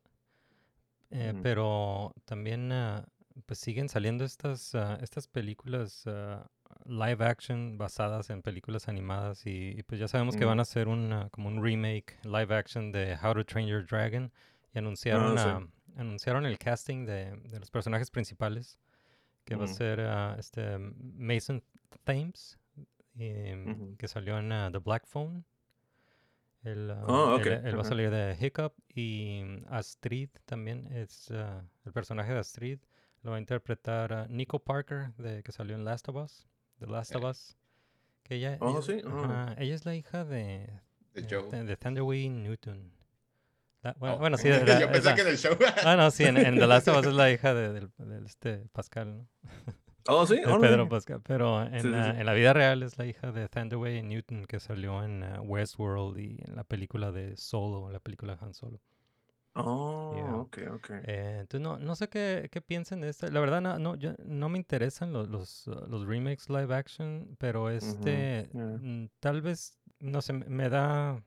eh, 1.11 1.31
Ujú. 1.33 1.41
pero 1.43 2.13
también 2.25 2.71
ah, 2.71 3.05
pues 3.45 3.59
siguen 3.59 3.87
saliendo 3.87 4.25
estas, 4.25 4.75
ah, 4.75 4.97
estas 5.01 5.27
películas 5.27 6.03
ah, 6.07 6.45
live 6.89 7.23
action 7.23 7.77
basadas 7.77 8.29
en 8.29 8.41
películas 8.41 8.87
animadas 8.87 9.45
y, 9.45 9.75
y 9.77 9.83
pues 9.83 9.99
ya 9.99 10.07
sabemos 10.07 10.35
que 10.35 10.45
van 10.45 10.59
a 10.59 10.63
hacer 10.63 10.87
un, 10.87 11.13
ah, 11.13 11.29
como 11.31 11.47
un 11.47 11.63
remake 11.63 12.17
live 12.23 12.53
action 12.55 12.91
de 12.91 13.15
How 13.21 13.33
to 13.35 13.45
Train 13.45 13.67
Your 13.67 13.85
Dragon 13.85 14.31
y 14.73 14.77
anunciaron, 14.79 15.37
sí. 15.37 15.43
ah, 15.47 15.67
anunciaron 15.97 16.45
el 16.45 16.57
casting 16.57 17.05
de, 17.05 17.35
de 17.35 17.59
los 17.59 17.69
personajes 17.71 18.09
principales 18.11 18.79
que 19.45 19.55
va 19.55 19.65
a 19.65 19.67
ser 19.67 19.99
ah, 20.01 20.35
este 20.39 20.77
Mason 20.79 21.63
Thames 22.03 22.57
que 23.97 24.07
salió 24.07 24.37
en 24.39 24.51
ah, 24.51 24.69
The 24.71 24.77
Black 24.79 25.05
Phone. 25.05 25.43
Él, 26.63 26.91
Oh, 27.07 27.37
él- 27.65 27.77
va 27.77 27.81
a 27.81 27.85
salir 27.85 28.09
de 28.11 28.37
Hiccup 28.39 28.73
y 28.93 29.43
Astrid 29.69 30.29
también 30.45 30.87
es 30.93 31.29
el 31.31 31.93
personaje 31.93 32.33
de 32.33 32.39
Astrid. 32.39 32.79
Lo 33.23 33.31
va 33.31 33.37
a 33.37 33.39
interpretar 33.39 34.29
Nico 34.29 34.59
Parker, 34.59 35.13
de, 35.17 35.43
que 35.43 35.51
salió 35.51 35.75
en 35.75 35.83
Last 35.85 36.07
of 36.09 36.15
Us. 36.17 36.47
The 36.79 36.87
Last 36.87 37.15
of 37.15 37.23
Us. 37.23 37.57
Que 38.23 38.35
ella, 38.35 38.57
Oh, 38.61 38.71
ella- 38.71 38.81
sí, 38.81 39.01
oh. 39.05 39.19
ajá, 39.23 39.55
ella 39.57 39.75
es 39.75 39.85
la 39.85 39.95
hija 39.95 40.23
de, 40.25 40.69
De 41.13 41.21
de, 41.63 41.77
Thunderway 41.77 42.29
Newton. 42.29 42.91
La- 43.81 43.93
bueno, 43.97 44.15
Oh, 44.15 44.19
bueno, 44.19 44.37
sí, 44.37 44.49
la- 44.49 44.79
Yo 44.79 44.91
pensé 44.91 45.09
la- 45.09 45.15
que 45.15 45.21
en 45.21 45.27
el 45.27 45.37
show. 45.37 45.57
Ah, 45.85 45.95
no, 45.95 46.11
sí, 46.11 46.23
en, 46.25 46.37
en 46.37 46.59
The 46.59 46.67
Last 46.67 46.87
of 46.89 46.97
Us 46.99 47.07
es 47.07 47.13
la 47.13 47.31
hija 47.31 47.53
de, 47.53 47.71
del, 47.73 47.89
del 47.97 48.25
este 48.25 48.57
Pascal, 48.71 49.17
¿no? 49.17 49.27
Oh, 50.07 50.25
sí. 50.25 50.35
de. 50.37 50.43
Pedro 50.59 50.89
Pascal. 50.89 51.21
Pero 51.23 51.61
en, 51.63 51.81
Sí, 51.81 51.87
la, 51.89 52.13
sí. 52.13 52.19
en 52.19 52.25
la 52.25 52.33
vida 52.33 52.53
real 52.53 52.81
es 52.83 52.97
la 52.97 53.05
hija 53.05 53.31
de 53.31 53.47
Thunderway 53.47 54.01
Newton 54.01 54.45
que 54.45 54.59
salió 54.59 55.03
en 55.03 55.23
ah, 55.23 55.41
Westworld 55.41 56.17
y 56.19 56.39
en 56.47 56.55
la 56.55 56.63
película 56.63 57.11
de 57.11 57.35
Solo, 57.37 57.87
en 57.87 57.93
la 57.93 57.99
película 57.99 58.35
de 58.35 58.45
Han 58.45 58.53
Solo. 58.53 58.79
Oh, 59.65 60.11
Yeah. 60.15 60.35
ok, 60.37 60.57
ok. 60.73 60.89
Eh, 61.03 61.37
entonces 61.41 61.61
no, 61.61 61.77
no 61.77 61.95
sé 61.95 62.09
qué, 62.09 62.49
qué 62.51 62.61
piensen 62.61 63.01
de 63.01 63.09
esto. 63.09 63.29
La 63.29 63.39
verdad 63.39 63.61
no, 63.61 63.77
no, 63.79 63.95
yo- 63.95 64.15
no 64.25 64.49
me 64.49 64.57
interesan 64.57 65.13
los, 65.13 65.29
los, 65.29 65.67
uh, 65.67 65.85
los 65.87 66.05
remakes 66.07 66.49
live 66.49 66.73
action, 66.73 67.35
pero 67.39 67.69
este 67.69 68.49
yeah. 68.53 68.65
mm, 68.81 69.09
tal 69.19 69.41
vez, 69.41 69.77
no 69.99 70.21
sé, 70.21 70.33
me- 70.33 70.69
da... 70.69 71.23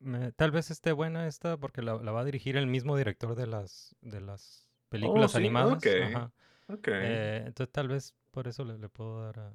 me- 0.00 0.32
tal 0.32 0.50
vez 0.50 0.70
esté 0.70 0.92
buena 0.92 1.26
esta 1.28 1.56
porque 1.58 1.82
la, 1.82 1.94
la 2.02 2.12
va 2.12 2.20
a 2.22 2.24
dirigir 2.24 2.56
el 2.56 2.66
mismo 2.66 2.96
director 2.96 3.34
de 3.36 3.46
las, 3.46 3.94
de 4.00 4.20
las 4.20 4.68
películas 4.88 5.26
Oh, 5.26 5.28
sí, 5.28 5.38
animadas. 5.38 5.84
ok. 5.84 5.86
ajá. 6.14 6.32
Ok. 6.68 6.88
Eh, 6.92 7.42
entonces 7.46 7.72
tal 7.72 7.88
vez 7.88 8.14
por 8.30 8.48
eso 8.48 8.64
le, 8.64 8.78
le 8.78 8.88
puedo 8.88 9.22
dar 9.24 9.38
ah, 9.40 9.52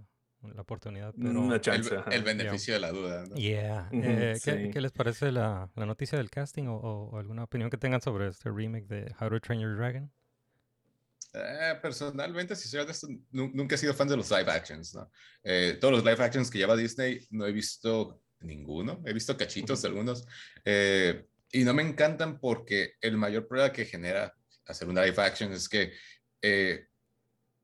la 0.54 0.62
oportunidad. 0.62 1.14
Pero, 1.18 1.42
Una 1.42 1.56
El, 1.56 1.62
chance. 1.62 1.96
ajá. 1.96 2.10
el 2.12 2.24
beneficio 2.24 2.74
de 2.74 2.80
la 2.80 2.92
duda. 2.92 3.26
¿no? 3.26 3.36
Yeah. 3.36 3.90
Eh, 3.92 4.40
¿qué, 4.44 4.52
sí. 4.66 4.70
qué 4.72 4.82
les 4.82 4.92
parece 4.92 5.32
la, 5.32 5.70
la 5.76 5.86
noticia 5.86 6.18
del 6.18 6.30
casting 6.30 6.68
o, 6.68 6.76
o- 6.76 7.10
o 7.12 7.18
alguna 7.18 7.44
opinión 7.44 7.70
que 7.70 7.78
tengan 7.78 8.02
sobre 8.02 8.28
este 8.28 8.50
remake 8.52 8.86
de 8.88 9.14
How 9.20 9.30
to 9.30 9.40
Train 9.40 9.62
Your 9.62 9.76
Dragon? 9.78 10.12
Eh, 11.34 11.74
personalmente, 11.82 12.56
si 12.56 12.70
soy 12.70 12.80
honesto, 12.82 13.08
nu- 13.32 13.52
nunca 13.54 13.76
he 13.76 13.78
sido 13.78 13.94
fan 13.94 14.08
de 14.08 14.16
los 14.16 14.30
live 14.32 14.50
actions, 14.50 14.96
¿no? 14.96 15.10
Eh, 15.44 15.78
todos 15.82 15.94
los 15.96 16.06
live 16.06 16.24
actions 16.24 16.50
que 16.50 16.58
lleva 16.60 16.76
Disney 16.78 17.20
no 17.32 17.46
he 17.46 17.52
visto 17.52 18.22
ninguno, 18.40 19.02
he 19.06 19.12
visto 19.14 19.36
cachitos 19.36 19.82
de 19.82 19.88
algunos, 19.90 20.26
eh, 20.64 21.26
y 21.52 21.64
no 21.64 21.74
me 21.74 21.82
encantan 21.84 22.40
porque 22.40 22.94
el 23.02 23.18
mayor 23.18 23.48
problema 23.48 23.72
que 23.74 23.86
genera 23.86 24.34
hacer 24.66 24.88
una 24.88 25.04
live 25.04 25.22
action 25.22 25.52
es 25.52 25.68
que 25.68 25.92
eh, 26.42 26.88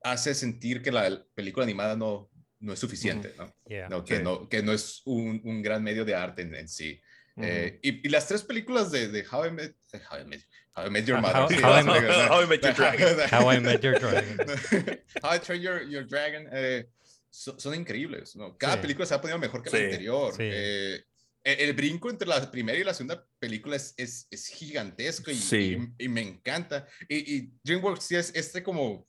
hace 0.02 0.34
sentir 0.34 0.82
que 0.82 0.92
la 0.92 1.24
película 1.34 1.64
animada 1.64 1.96
no, 1.96 2.30
no 2.62 2.72
es 2.72 2.78
suficiente, 2.78 3.34
¿no? 3.36 3.54
Yeah. 3.66 3.88
No, 3.88 4.04
que, 4.04 4.16
Sí. 4.18 4.22
no, 4.22 4.48
que 4.48 4.62
no 4.62 4.72
es 4.72 5.02
un, 5.04 5.40
un 5.44 5.62
gran 5.62 5.82
medio 5.82 6.04
de 6.04 6.14
arte 6.14 6.42
en, 6.42 6.54
en 6.54 6.68
sí. 6.68 7.00
Eh, 7.36 7.78
y, 7.82 8.06
y 8.06 8.10
las 8.10 8.26
tres 8.28 8.42
películas 8.42 8.90
de, 8.90 9.08
de 9.08 9.24
How, 9.30 9.46
I 9.46 9.50
Met, 9.50 9.74
eh, 9.92 10.00
How, 10.10 10.20
I 10.20 10.24
Met, 10.24 10.42
How 10.76 10.86
I 10.86 10.90
Met 10.90 11.06
Your 11.06 11.18
How- 11.18 11.22
Mother. 11.22 11.42
How- 11.42 11.48
sí, 11.48 11.56
How 11.62 11.80
I 11.80 11.84
Met- 11.84 12.30
How 12.30 12.42
I 12.42 12.46
Met 12.46 12.62
Your 12.62 12.74
Dragon. 12.74 13.18
How 13.30 13.52
I 13.52 13.60
Met 13.60 13.82
Your 13.82 13.98
Dragon. 13.98 14.36
How 15.22 15.34
I 15.36 15.38
Trained 15.40 15.62
Your, 15.64 15.82
Your 15.88 16.06
Dragon 16.06 16.48
eh, 16.52 16.86
so- 17.30 17.58
son 17.58 17.74
increíbles. 17.74 18.36
¿no? 18.36 18.56
Cada 18.58 18.74
Sí. 18.76 18.80
película 18.82 19.06
se 19.06 19.14
ha 19.14 19.20
ponido 19.20 19.38
mejor 19.38 19.62
que 19.62 19.70
la 19.70 19.78
Sí, 19.78 19.84
anterior. 19.84 20.32
sí. 20.32 20.42
Eh, 20.42 21.04
el, 21.44 21.58
el 21.60 21.72
brinco 21.72 22.08
entre 22.10 22.28
la 22.28 22.48
primera 22.50 22.78
y 22.78 22.84
la 22.84 22.94
segunda 22.94 23.26
película 23.38 23.74
es, 23.76 23.94
es, 23.96 24.28
es 24.30 24.46
gigantesco 24.46 25.30
y, 25.30 25.34
Sí. 25.36 25.76
y- 25.98 26.04
y 26.04 26.08
me 26.08 26.20
encanta. 26.20 26.86
Y, 27.08 27.34
y 27.36 27.52
DreamWorks 27.64 28.04
sí 28.04 28.14
es 28.16 28.30
este 28.34 28.62
como 28.62 29.08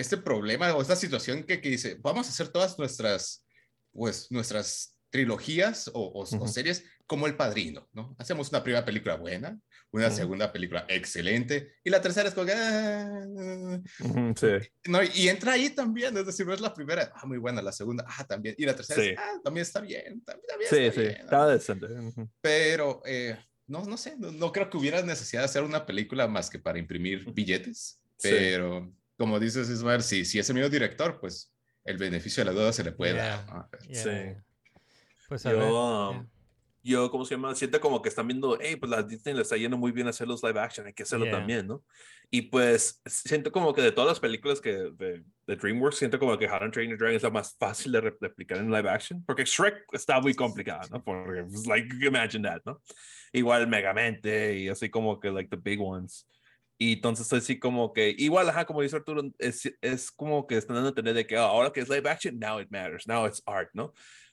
este 0.00 0.16
problema 0.16 0.74
o 0.74 0.82
esta 0.82 0.96
situación 0.96 1.42
que, 1.44 1.60
que 1.60 1.70
dice, 1.70 1.96
vamos 2.00 2.26
a 2.26 2.30
hacer 2.30 2.48
todas 2.48 2.78
nuestras, 2.78 3.44
pues, 3.92 4.30
nuestras 4.30 4.98
trilogías 5.10 5.88
o, 5.88 6.00
o- 6.00 6.20
o 6.24 6.36
Ujú. 6.36 6.48
series 6.48 6.84
como 7.06 7.26
El 7.26 7.36
Padrino, 7.36 7.88
¿no? 7.92 8.14
Hacemos 8.18 8.50
una 8.50 8.62
primera 8.62 8.84
película 8.84 9.14
buena, 9.16 9.58
una 9.92 10.10
segunda 10.10 10.52
película 10.52 10.84
excelente 10.88 11.74
y 11.84 11.88
la 11.90 12.02
tercera 12.02 12.28
es 12.28 12.34
como... 12.34 12.50
ah, 12.52 13.80
Ujú, 14.00 14.34
Sí. 14.36 14.68
no, 14.88 15.00
y 15.02 15.28
entra 15.28 15.52
ahí 15.52 15.70
también, 15.70 16.16
es 16.18 16.26
decir, 16.26 16.44
no 16.46 16.52
es 16.52 16.60
la 16.60 16.74
primera, 16.74 17.12
ah, 17.14 17.24
muy 17.26 17.38
buena, 17.38 17.62
la 17.62 17.72
segunda, 17.72 18.04
ah, 18.08 18.26
también, 18.26 18.54
y 18.58 18.66
la 18.66 18.74
tercera, 18.74 19.00
Sí. 19.00 19.08
es, 19.10 19.18
ah, 19.18 19.40
también 19.42 19.62
está 19.62 19.80
bien, 19.80 20.20
también, 20.22 20.46
también 20.48 20.70
Sí, 20.70 20.76
está 20.78 21.00
sí. 21.00 21.06
bien. 21.06 21.20
Estaba 21.20 21.48
decente. 21.48 21.86
Pero 22.40 23.02
eh, 23.06 23.38
no, 23.68 23.84
no 23.84 23.96
sé, 23.96 24.16
no, 24.18 24.32
no 24.32 24.52
creo 24.52 24.68
que 24.68 24.76
hubiera 24.76 25.00
necesidad 25.02 25.42
de 25.42 25.46
hacer 25.46 25.62
una 25.62 25.86
película 25.86 26.26
más 26.28 26.50
que 26.50 26.58
para 26.58 26.78
imprimir 26.78 27.24
billetes, 27.32 28.00
Sí. 28.18 28.28
Como 29.16 29.38
dices, 29.40 29.68
Ismael, 29.70 30.02
si, 30.02 30.24
si 30.24 30.38
es 30.38 30.48
el 30.50 30.54
mismo 30.56 30.68
director, 30.70 31.18
pues 31.20 31.52
el 31.84 31.96
beneficio 31.98 32.42
de 32.44 32.50
la 32.52 32.58
duda 32.58 32.72
se 32.72 32.84
le 32.84 32.92
puede 32.92 33.14
Yeah, 33.14 33.44
dar. 33.44 33.46
¿no? 33.54 33.68
yeah, 33.88 34.02
Sí. 34.02 34.42
Pues 35.28 35.44
a 35.46 35.50
Yo, 35.52 35.58
ver, 35.58 35.70
um, 35.70 36.12
yeah. 36.22 36.30
yo, 36.82 37.10
¿cómo 37.10 37.24
se 37.24 37.34
llama? 37.34 37.54
Siento 37.54 37.80
como 37.80 38.00
que 38.00 38.08
están 38.08 38.28
viendo, 38.28 38.56
hey, 38.60 38.76
pues 38.76 38.90
la 38.90 39.02
Disney 39.02 39.34
le 39.34 39.42
está 39.42 39.56
yendo 39.56 39.76
muy 39.76 39.90
bien 39.90 40.06
hacer 40.06 40.28
los 40.28 40.42
live 40.42 40.60
action, 40.60 40.86
hay 40.86 40.92
que 40.92 41.02
hacerlo 41.02 41.24
Yeah. 41.26 41.38
también, 41.38 41.66
¿no? 41.66 41.84
Y 42.30 42.42
pues 42.42 43.00
siento 43.06 43.50
como 43.52 43.72
que 43.72 43.82
de 43.82 43.92
todas 43.92 44.08
las 44.08 44.20
películas 44.20 44.60
que 44.60 44.72
de, 44.72 45.24
de 45.46 45.56
DreamWorks, 45.56 45.96
siento 45.98 46.18
como 46.18 46.36
que 46.38 46.46
How 46.48 46.58
to 46.60 46.70
Train 46.70 46.90
Your 46.90 46.98
Dragon 46.98 47.16
es 47.16 47.22
la 47.22 47.30
más 47.30 47.56
fácil 47.58 47.92
de 47.92 48.00
re- 48.00 48.16
replicar 48.20 48.58
en 48.58 48.70
live 48.70 48.88
action, 48.90 49.24
porque 49.24 49.44
Shrek 49.44 49.84
está 49.92 50.20
muy 50.20 50.34
complicada, 50.34 50.82
¿no? 50.90 51.02
Porque, 51.02 51.42
pues, 51.44 51.66
like, 51.66 51.88
imagine 52.04 52.42
that, 52.48 52.62
¿no? 52.64 52.80
Igual 53.32 53.66
Megamente 53.68 54.56
y 54.58 54.68
así 54.68 54.88
como 54.90 55.18
que, 55.20 55.30
like, 55.30 55.48
the 55.48 55.56
big 55.62 55.80
ones. 55.80 56.26
Y 56.78 56.94
entonces 56.94 57.32
así 57.32 57.58
como 57.58 57.92
que, 57.92 58.14
igual, 58.18 58.48
ajá, 58.48 58.64
como 58.66 58.82
dice 58.82 58.96
Arturo, 58.96 59.22
es, 59.38 59.70
es 59.80 60.10
como 60.10 60.46
que 60.46 60.56
están 60.58 60.74
dando 60.74 60.88
a 60.88 60.90
entender 60.90 61.14
de 61.14 61.26
que 61.26 61.36
ah, 61.36 61.44
ahora 61.46 61.70
que 61.72 61.80
es 61.80 61.88
live 61.88 62.08
action, 62.08 62.38
now 62.38 62.60
it 62.60 62.70
matters, 62.70 63.06
now 63.06 63.26
it's 63.26 63.42
art, 63.46 63.70
¿no? 63.72 63.92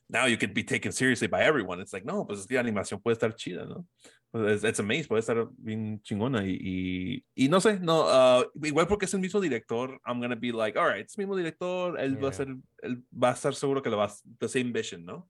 Now 0.09 0.27
you 0.27 0.37
can 0.37 0.53
be 0.53 0.63
taken 0.63 0.91
seriously 0.91 1.27
by 1.27 1.41
everyone. 1.43 1.81
It's 1.81 1.93
like, 1.93 2.05
no, 2.05 2.25
pues 2.27 2.39
es 2.41 2.45
que 2.45 2.55
la 2.55 2.61
animación 2.61 3.01
puede 3.01 3.13
estar 3.15 3.33
chida, 3.35 3.65
¿no? 3.65 3.85
Pues 4.31 4.55
it's, 4.57 4.63
it's 4.63 4.79
amazing, 4.79 5.07
puede 5.07 5.21
estar 5.21 5.47
bien 5.57 6.01
chingona 6.01 6.43
y, 6.45 6.57
y, 6.59 7.25
y 7.45 7.49
no 7.49 7.61
sé, 7.61 7.79
no, 7.79 8.05
ah, 8.07 8.43
igual 8.63 8.87
porque 8.87 9.05
es 9.05 9.13
el 9.13 9.21
mismo 9.21 9.39
director, 9.39 10.01
I'm 10.05 10.19
gonna 10.19 10.35
be 10.35 10.51
like, 10.51 10.77
all 10.77 10.91
right, 10.91 11.05
es 11.05 11.17
el 11.17 11.21
mismo 11.25 11.37
director, 11.37 11.99
él 11.99 12.15
va 12.21 12.29
a 12.29 12.31
Yeah. 12.31 12.37
ser, 12.45 12.47
él 12.81 13.03
va 13.13 13.29
a 13.29 13.33
estar 13.33 13.53
seguro 13.55 13.81
que 13.81 13.89
lo 13.89 13.97
va 13.97 14.05
a, 14.05 14.13
the 14.39 14.49
same 14.49 14.71
vision, 14.71 15.05
¿no? 15.05 15.29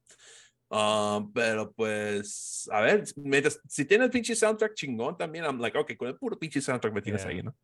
Ah, 0.76 1.24
pero 1.36 1.72
pues, 1.72 2.68
a 2.72 2.82
ver, 2.82 3.04
mientras- 3.18 3.60
si 3.68 3.86
tiene 3.86 4.06
el 4.06 4.10
pinche 4.10 4.36
soundtrack 4.36 4.74
chingón 4.74 5.16
también, 5.16 5.46
I'm 5.46 5.60
like, 5.60 5.78
ok, 5.78 5.96
con 5.96 6.08
el 6.08 6.18
puro 6.18 6.38
pinche 6.40 6.62
soundtrack 6.62 6.94
me 6.94 7.02
tienes 7.04 7.22
Yeah. 7.22 7.32
ahí, 7.32 7.44
¿no? 7.44 7.56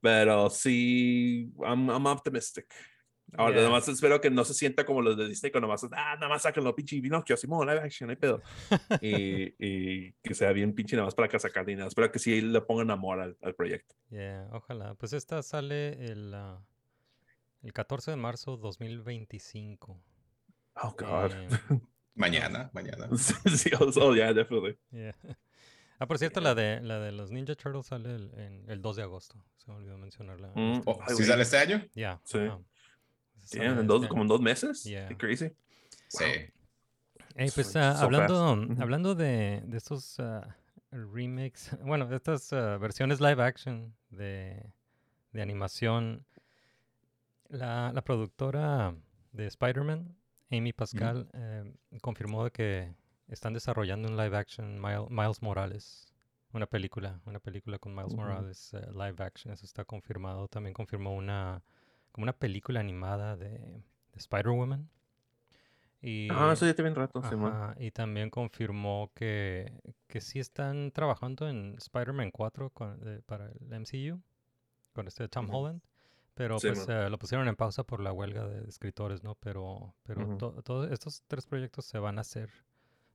Pero 0.00 0.48
sí, 0.50 1.50
I'm, 1.66 1.88
I'm 1.90 2.06
optimistic. 2.06 2.66
Ahora, 3.36 3.54
Yeah. 3.54 3.62
nada 3.62 3.70
más 3.70 3.88
espero 3.88 4.20
que 4.20 4.30
no 4.30 4.44
se 4.44 4.54
sienta 4.54 4.84
como 4.86 5.02
los 5.02 5.16
de 5.16 5.26
Disney, 5.26 5.50
cuando 5.50 5.66
más, 5.66 5.82
ah, 5.84 6.14
nada 6.14 6.28
más 6.28 6.42
saquen 6.42 6.62
los 6.62 6.74
pinche 6.74 7.00
Pinocchio, 7.00 7.36
Simón, 7.36 7.66
live 7.66 7.80
action, 7.80 8.08
hay 8.10 8.16
pedo. 8.16 8.40
y, 9.02 9.54
y 9.58 10.12
que 10.22 10.34
sea 10.34 10.52
bien 10.52 10.74
pinche 10.74 10.94
nada 10.94 11.06
más 11.06 11.14
para 11.16 11.26
que 11.26 11.38
sacar 11.40 11.66
dinero. 11.66 11.88
Espero 11.88 12.12
que 12.12 12.20
sí 12.20 12.40
le 12.40 12.60
pongan 12.60 12.92
amor 12.92 13.18
al, 13.18 13.36
al 13.42 13.54
proyecto. 13.56 13.96
Yeah, 14.10 14.46
ojalá. 14.52 14.94
Pues 14.94 15.12
esta 15.12 15.42
sale 15.42 15.94
el, 16.04 16.32
ah, 16.34 16.62
el 17.62 17.72
14 17.72 18.12
de 18.12 18.16
marzo 18.16 18.56
2025. 18.58 20.00
Oh, 20.82 20.94
God. 20.96 21.32
Eh, 21.32 21.48
Mañana, 22.14 22.70
mañana. 22.72 23.08
sí, 23.16 23.70
oh, 23.80 23.90
oh, 24.00 24.14
yeah, 24.14 24.32
definitely. 24.32 24.78
yeah. 24.92 25.14
Ah, 25.98 26.06
por 26.06 26.18
cierto, 26.18 26.40
la 26.40 26.54
de 26.54 26.80
la 26.80 26.98
de 27.00 27.12
los 27.12 27.30
Ninja 27.30 27.54
Turtles 27.54 27.86
sale 27.86 28.14
el, 28.14 28.32
en- 28.36 28.64
el 28.70 28.82
2 28.82 28.96
de 28.96 29.02
agosto. 29.02 29.42
Se 29.56 29.70
me 29.70 29.76
olvidó 29.78 29.96
mencionarla. 29.98 30.48
Mm, 30.54 30.82
Oh, 30.86 30.98
Ay, 31.06 31.14
¿Sí 31.16 31.24
sale 31.24 31.42
este 31.42 31.56
año? 31.58 31.84
Ya. 31.94 32.20
Sí. 32.24 32.38
Yeah, 32.38 32.58
sale 33.44 33.66
en 33.80 33.86
dos, 33.86 33.96
este 34.02 34.08
como 34.08 34.22
en 34.22 34.28
dos 34.28 34.40
meses. 34.40 34.84
Yeah. 34.84 35.08
Qué 35.08 35.16
crazy. 35.16 35.50
Sí. 36.08 36.24
Pues 37.36 37.52
So- 37.72 37.78
ah, 37.80 37.94
so 37.96 38.04
hablando, 38.04 38.56
fast. 38.56 38.70
Ujú. 38.72 38.82
hablando 38.82 39.14
de, 39.14 39.62
de 39.66 39.76
estos 39.76 40.18
ah, 40.20 40.56
remakes, 40.90 41.70
bueno, 41.84 42.06
de 42.06 42.16
estas 42.16 42.52
ah, 42.52 42.76
versiones 42.78 43.20
live 43.20 43.42
action 43.42 43.94
de, 44.10 44.70
de 45.32 45.42
animación, 45.42 46.24
la, 47.48 47.92
la 47.92 48.02
productora 48.02 48.94
de 49.32 49.46
Spider-Man, 49.46 50.16
Amy 50.58 50.72
Pascal, 50.72 51.28
eh, 51.34 51.72
confirmó 52.00 52.48
que 52.50 52.94
están 53.28 53.52
desarrollando 53.54 54.08
un 54.08 54.16
live 54.16 54.36
action 54.36 54.80
Mile- 54.80 55.06
Miles 55.10 55.42
Morales, 55.42 56.12
una 56.52 56.66
película, 56.66 57.20
una 57.26 57.38
película 57.40 57.78
con 57.78 57.94
Miles. 57.94 58.14
Morales 58.14 58.74
eh, 58.74 58.86
live 58.92 59.16
action, 59.24 59.52
eso 59.52 59.64
está 59.66 59.84
confirmado. 59.84 60.48
También 60.48 60.74
confirmó 60.74 61.14
una 61.14 61.62
como 62.12 62.22
una 62.24 62.32
película 62.32 62.78
animada 62.80 63.36
de, 63.36 63.48
de 63.58 63.82
Spider-Woman. 64.16 64.88
Y, 66.00 66.28
Ah, 66.30 66.50
eso 66.52 66.66
ya 66.66 66.74
te 66.74 66.82
bien 66.82 66.94
rato. 66.94 67.20
Ajá, 67.20 67.74
y 67.80 67.90
también 67.90 68.28
confirmó 68.30 69.10
que, 69.14 69.72
que 70.06 70.20
sí 70.20 70.38
están 70.38 70.90
trabajando 70.92 71.48
en 71.48 71.74
Spider-Man 71.78 72.30
4 72.30 72.70
con- 72.70 73.00
de- 73.00 73.22
para 73.22 73.46
el 73.50 73.72
MCU, 73.72 74.20
con 74.92 75.08
este 75.08 75.26
Tom. 75.28 75.48
Holland. 75.50 75.80
Pero 76.34 76.58
Sí, 76.58 76.68
pues 76.68 76.88
eh, 76.88 77.08
lo 77.08 77.18
pusieron 77.18 77.46
en 77.48 77.56
pausa 77.56 77.84
por 77.84 78.00
la 78.00 78.12
huelga 78.12 78.46
de 78.46 78.68
escritores, 78.68 79.22
¿no? 79.22 79.36
Pero, 79.36 79.94
pero 80.02 80.36
todos 80.36 80.90
estos 80.90 81.22
tres 81.28 81.46
proyectos 81.46 81.84
se 81.84 81.98
van 81.98 82.18
a 82.18 82.22
hacer. 82.22 82.50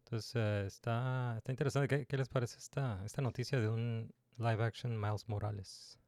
Entonces 0.05 0.32
eh, 0.36 0.63
está, 0.65 1.36
está 1.38 1.51
interesante. 1.51 1.88
¿Qué, 1.88 2.05
qué 2.05 2.17
les 2.17 2.29
parece 2.29 2.58
esta, 2.58 3.03
esta 3.05 3.21
noticia 3.21 3.60
de 3.60 3.67
un 3.67 4.13
live 4.38 4.63
action 4.63 4.99
Miles 4.99 5.27
Morales? 5.27 5.98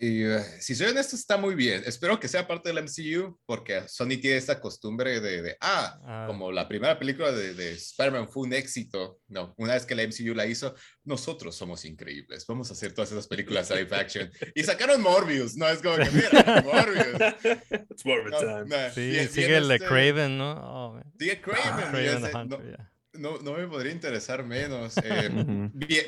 Y 0.00 0.22
eh, 0.22 0.38
si 0.60 0.76
soy 0.76 0.86
honesto, 0.86 1.16
está 1.16 1.36
muy 1.36 1.56
bien. 1.56 1.82
Espero 1.84 2.20
que 2.20 2.28
sea 2.28 2.46
parte 2.46 2.72
del 2.72 2.84
MCU, 2.84 3.36
porque 3.44 3.82
Sony 3.88 4.10
tiene 4.20 4.36
esta 4.36 4.60
costumbre 4.60 5.20
de, 5.20 5.42
de, 5.42 5.56
ah, 5.60 5.98
Ah, 6.06 6.24
como 6.28 6.52
la 6.52 6.68
primera 6.68 6.96
película 7.00 7.32
de, 7.32 7.52
de 7.52 7.72
Spider-Man 7.72 8.28
fue 8.28 8.44
un 8.44 8.52
éxito. 8.52 9.18
No, 9.26 9.54
una 9.58 9.74
vez 9.74 9.84
que 9.86 9.96
la 9.96 10.04
MCU 10.04 10.34
la 10.36 10.46
hizo, 10.46 10.72
nosotros 11.02 11.56
somos 11.56 11.84
increíbles. 11.84 12.46
Vamos 12.46 12.70
a 12.70 12.74
hacer 12.74 12.92
todas 12.92 13.10
esas 13.10 13.26
películas 13.26 13.70
live 13.70 13.88
action. 13.96 14.30
Y 14.54 14.62
sacaron 14.62 15.02
Morbius, 15.02 15.56
¿no? 15.56 15.68
Es 15.68 15.82
como 15.82 15.96
que, 15.96 16.10
mira, 16.12 16.62
Morbius. 16.62 17.06
It's 17.90 18.06
a 18.06 18.30
No, 18.30 18.38
time. 18.38 18.64
no, 18.66 18.94
sí, 18.94 19.10
bien- 19.10 19.28
sigue 19.28 19.46
bien 19.48 19.62
el 19.62 19.68
de 19.68 19.74
este- 19.74 19.86
Craven, 19.88 20.38
¿no? 20.38 20.52
Oh. 20.62 21.02
Sigue 21.18 21.40
Craven. 21.40 21.86
y 21.88 21.90
Craven 21.90 22.24
ese- 22.24 22.36
Hunter, 22.36 22.58
no, 22.60 22.64
yeah. 22.64 22.92
no, 23.14 23.38
no 23.38 23.52
me 23.54 23.66
podría 23.66 23.90
interesar 23.90 24.44
menos. 24.44 24.94
Eh, 25.04 25.28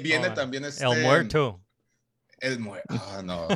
viene 0.00 0.28
Oh, 0.28 0.34
también 0.34 0.64
este... 0.64 0.84
El 0.84 1.02
Muerto. 1.02 1.60
El 2.40 2.58
muerto. 2.58 2.88
Ah, 3.18 3.22
no. 3.24 3.48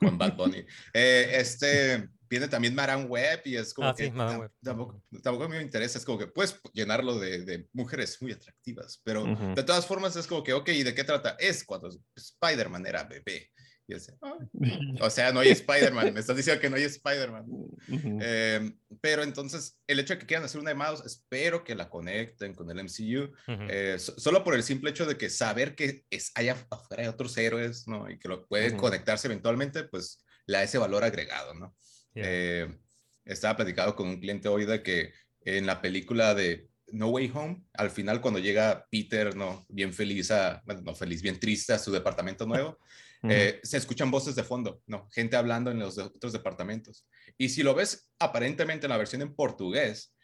Con 0.00 0.18
Bad 0.18 0.36
Bunny. 0.36 0.64
Eh, 0.92 1.30
este. 1.34 2.08
Viene 2.28 2.46
también 2.46 2.76
Maran 2.76 3.06
Webb 3.08 3.40
y 3.44 3.56
es 3.56 3.74
como 3.74 3.88
Ah, 3.88 3.94
que 3.96 4.04
sí, 4.04 4.10
Web. 4.12 4.52
tampoco, 4.62 5.02
tampoco 5.20 5.48
me 5.48 5.60
interesa. 5.60 5.98
Es 5.98 6.04
como 6.04 6.16
que 6.16 6.28
puedes 6.28 6.60
llenarlo 6.72 7.18
de, 7.18 7.44
de 7.44 7.68
mujeres 7.72 8.22
muy 8.22 8.30
atractivas, 8.30 9.00
pero 9.02 9.24
Ujú. 9.24 9.54
de 9.56 9.62
todas 9.64 9.84
formas 9.84 10.14
es 10.14 10.28
como 10.28 10.44
que, 10.44 10.52
ok, 10.52 10.68
¿y 10.68 10.84
de 10.84 10.94
qué 10.94 11.02
trata? 11.02 11.34
Es 11.40 11.64
cuando 11.64 11.90
Spider-Man 12.14 12.86
era 12.86 13.02
bebé. 13.02 13.50
Y 13.90 13.94
es, 13.94 14.12
ah, 14.22 14.38
o 15.00 15.10
sea, 15.10 15.32
no 15.32 15.40
hay 15.40 15.48
Spider-Man. 15.50 16.14
Me 16.14 16.20
estás 16.20 16.36
diciendo 16.36 16.60
que 16.60 16.70
no 16.70 16.76
hay 16.76 16.84
Spider-Man. 16.84 17.44
Ujú. 17.48 18.18
Eh, 18.22 18.72
pero 19.00 19.22
entonces, 19.22 19.78
el 19.86 19.98
hecho 19.98 20.14
de 20.14 20.20
que 20.20 20.26
quieran 20.26 20.44
hacer 20.44 20.60
una 20.60 20.70
de 20.70 20.76
Miles, 20.76 21.02
espero 21.04 21.64
que 21.64 21.74
la 21.74 21.88
conecten 21.88 22.54
con 22.54 22.70
el 22.70 22.78
MCU. 22.84 23.24
Ujú. 23.24 23.62
Eh, 23.68 23.96
so- 23.98 24.18
solo 24.18 24.44
por 24.44 24.54
el 24.54 24.62
simple 24.62 24.90
hecho 24.90 25.06
de 25.06 25.16
que 25.16 25.28
saber 25.28 25.74
que 25.74 26.04
es, 26.10 26.32
af- 26.34 26.66
afuera 26.70 27.02
hay 27.02 27.08
otros 27.08 27.36
héroes, 27.36 27.88
¿no? 27.88 28.08
Y 28.10 28.18
que 28.18 28.28
lo 28.28 28.46
pueden 28.46 28.72
Ujú. 28.74 28.82
conectarse 28.82 29.26
eventualmente, 29.26 29.84
pues 29.84 30.24
le 30.46 30.58
da 30.58 30.62
ese 30.62 30.78
valor 30.78 31.02
agregado, 31.04 31.54
¿no? 31.54 31.74
Yeah. 32.14 32.24
Eh, 32.26 32.78
estaba 33.24 33.56
platicado 33.56 33.94
con 33.96 34.08
un 34.08 34.20
cliente 34.20 34.48
hoy 34.48 34.64
de 34.66 34.82
que 34.82 35.12
en 35.44 35.66
la 35.66 35.80
película 35.80 36.34
de 36.34 36.68
No 36.92 37.08
Way 37.08 37.30
Home, 37.34 37.62
al 37.74 37.90
final 37.90 38.20
cuando 38.20 38.40
llega 38.40 38.86
Peter, 38.90 39.36
¿no? 39.36 39.64
Bien 39.68 39.92
feliz, 39.94 40.30
a, 40.32 40.60
bueno, 40.66 40.82
no 40.82 40.94
feliz, 40.94 41.22
bien 41.22 41.38
triste 41.38 41.72
a 41.72 41.78
su 41.78 41.92
departamento 41.92 42.46
nuevo, 42.46 42.78
Eh, 43.28 43.60
se 43.62 43.76
escuchan 43.76 44.10
voces 44.10 44.34
de 44.34 44.44
fondo, 44.44 44.82
¿no? 44.86 45.08
Gente 45.12 45.36
hablando 45.36 45.70
en 45.70 45.78
los 45.78 45.96
de- 45.96 46.04
otros 46.04 46.32
departamentos. 46.32 47.06
Y 47.36 47.48
si 47.50 47.62
lo 47.62 47.74
ves 47.74 48.08
aparentemente 48.18 48.86
en 48.86 48.90
la 48.90 48.96
versión 48.96 49.20
en 49.22 49.34
portugués, 49.34 50.14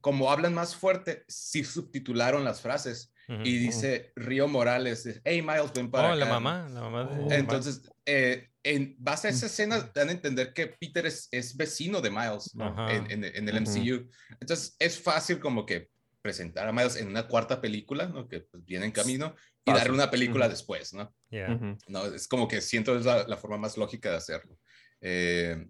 como 0.00 0.30
hablan 0.30 0.52
más 0.54 0.76
fuerte, 0.76 1.24
sí 1.28 1.64
subtitularon 1.64 2.44
las 2.44 2.60
frases 2.60 3.12
y 3.44 3.56
dice 3.58 4.12
Río 4.14 4.46
Morales, 4.46 5.20
hey 5.24 5.42
Miles, 5.42 5.72
ven 5.74 5.90
para 5.90 6.12
Oh, 6.12 6.14
la 6.14 6.26
acá", 6.26 6.34
mamá, 6.34 6.68
la 6.68 6.80
mamá 6.80 7.04
de. 7.06 7.16
Miles. 7.24 7.32
Entonces, 7.38 7.90
eh, 8.04 8.50
en 8.62 8.94
base 8.98 9.26
a 9.28 9.30
esa 9.30 9.46
escena, 9.46 9.90
dan 9.94 10.10
a 10.10 10.12
entender 10.12 10.52
que 10.52 10.66
Peter 10.68 11.06
es, 11.06 11.28
es 11.32 11.56
vecino 11.56 12.00
de 12.00 12.10
Miles 12.10 12.54
en, 12.90 13.10
en- 13.10 13.24
en 13.24 13.48
el. 13.48 13.56
MCU. 13.62 14.08
Entonces, 14.40 14.76
es 14.78 15.00
fácil 15.00 15.40
como 15.40 15.64
que 15.66 15.90
presentar 16.26 16.66
a 16.66 16.72
Miles 16.72 16.96
en 16.96 17.06
una 17.06 17.28
cuarta 17.28 17.60
película, 17.60 18.08
¿no? 18.08 18.26
que 18.26 18.40
pues, 18.40 18.64
viene 18.64 18.86
en 18.86 18.90
camino, 18.90 19.36
y 19.64 19.70
darle 19.72 19.92
una 19.92 20.10
película 20.10 20.46
Ujú. 20.46 20.50
después, 20.54 20.92
¿no? 20.92 21.14
Yeah. 21.30 21.54
Ujú. 21.54 21.78
No, 21.86 22.04
es 22.06 22.26
como 22.26 22.48
que 22.48 22.60
siento 22.60 22.98
es 22.98 23.04
la, 23.04 23.28
la 23.28 23.36
forma 23.36 23.58
más 23.58 23.76
lógica 23.76 24.10
de 24.10 24.16
hacerlo. 24.16 24.58
Eh, 25.00 25.68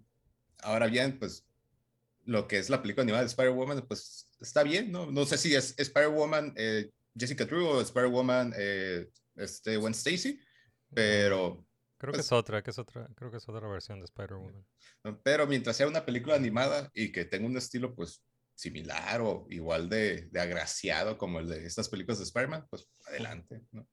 ahora 0.63 0.87
bien, 0.87 1.19
pues 1.19 1.45
lo 2.25 2.47
que 2.47 2.57
es 2.57 2.71
la 2.71 2.81
película 2.81 3.03
animada 3.03 3.21
de 3.23 3.27
Spider-Woman, 3.29 3.85
pues 3.87 4.31
está 4.39 4.63
bien, 4.63 4.91
¿no? 4.91 5.11
No 5.11 5.27
sé 5.27 5.37
si 5.37 5.53
es 5.53 5.75
Spider-Woman 5.77 6.53
eh, 6.57 6.89
Jessica 7.15 7.45
Drew 7.45 7.67
o 7.67 7.81
Spider-Woman 7.81 8.53
eh, 8.57 9.09
este, 9.35 9.77
Gwen 9.77 9.93
Stacy, 9.93 10.39
pero, 10.91 11.63
Creo 11.99 12.13
que 12.13 12.17
pues- 12.17 12.25
es 12.25 12.31
otra, 12.31 12.63
que 12.63 12.71
es 12.71 12.79
otra, 12.79 13.07
creo 13.15 13.29
que 13.29 13.37
es 13.37 13.47
otra 13.47 13.67
versión 13.67 13.99
de 13.99 14.05
Spider-Woman. 14.05 14.65
pero 15.23 15.45
mientras 15.45 15.77
sea 15.77 15.87
una 15.87 16.03
película 16.03 16.33
animada 16.35 16.89
y 16.95 17.11
que 17.11 17.25
tenga 17.25 17.45
un 17.45 17.57
estilo 17.57 17.93
pues 17.93 18.23
similar 18.57 19.21
o 19.21 19.45
igual 19.49 19.87
de, 19.87 20.27
de 20.31 20.39
agraciado 20.41 21.17
como 21.17 21.39
el 21.39 21.47
de 21.47 21.65
estas 21.65 21.87
películas 21.87 22.17
de 22.17 22.25
Spider-Man, 22.25 22.65
pues 22.69 22.89
adelante, 23.07 23.61
¿no? 23.71 23.87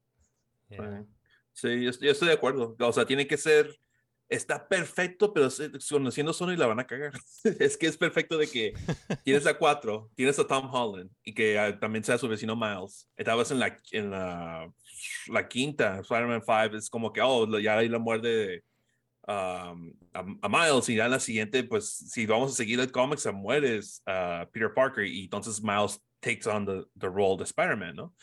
Yeah. 0.71 1.05
Sí, 1.53 1.83
yo, 1.85 1.91
yo 1.93 2.11
estoy 2.11 2.29
de 2.29 2.35
acuerdo. 2.35 2.75
O 2.79 2.93
sea, 2.93 3.07
tiene 3.07 3.27
que 3.27 3.37
ser. 3.37 3.79
Está 4.27 4.67
perfecto, 4.67 5.35
pero 5.35 5.51
conociendo 5.89 6.33
Sony 6.33 6.57
la 6.57 6.67
van 6.67 6.81
a 6.81 6.87
cagar. 6.87 7.13
es 7.61 7.77
que 7.77 7.87
es 7.87 7.97
perfecto 7.99 8.39
de 8.39 8.49
que 8.49 8.73
tienes 9.25 9.47
a 9.47 9.57
cuatro, 9.57 10.11
tienes 10.17 10.39
a 10.39 10.47
Tom 10.47 10.75
Holland 10.75 11.11
y 11.23 11.35
que 11.35 11.59
ah, 11.59 11.79
también 11.79 12.03
sea 12.03 12.17
su 12.17 12.27
vecino 12.27 12.57
Miles. 12.57 13.09
Estabas 13.17 13.51
en 13.51 13.61
la, 13.61 13.79
en 13.93 14.11
la, 14.11 14.73
la 15.29 15.47
quinta, 15.47 16.01
Spider-Man 16.01 16.43
5, 16.43 16.77
es 16.77 16.89
como 16.89 17.13
que, 17.13 17.21
oh, 17.21 17.59
ya 17.59 17.77
ahí 17.77 17.89
la 17.89 17.99
muerde 17.99 18.65
um, 19.27 19.93
a, 20.13 20.25
a 20.43 20.49
Miles 20.49 20.89
y 20.89 20.97
ya 20.97 21.07
en 21.07 21.11
la 21.11 21.21
siguiente, 21.21 21.65
pues 21.65 21.89
si 21.89 22.27
vamos 22.27 22.53
a 22.53 22.55
seguir 22.55 22.81
el 22.81 22.91
cómic, 22.91 23.19
se 23.19 23.33
muere 23.33 23.79
uh, 23.79 24.47
Peter 24.53 24.73
Parker 24.75 25.07
y 25.07 25.25
entonces 25.25 25.63
Miles 25.63 26.01
takes 26.21 26.49
on 26.49 26.65
the, 26.67 26.85
the 26.99 27.09
role 27.09 27.37
de 27.37 27.45
Spider-Man, 27.45 27.97
¿no? 27.97 28.15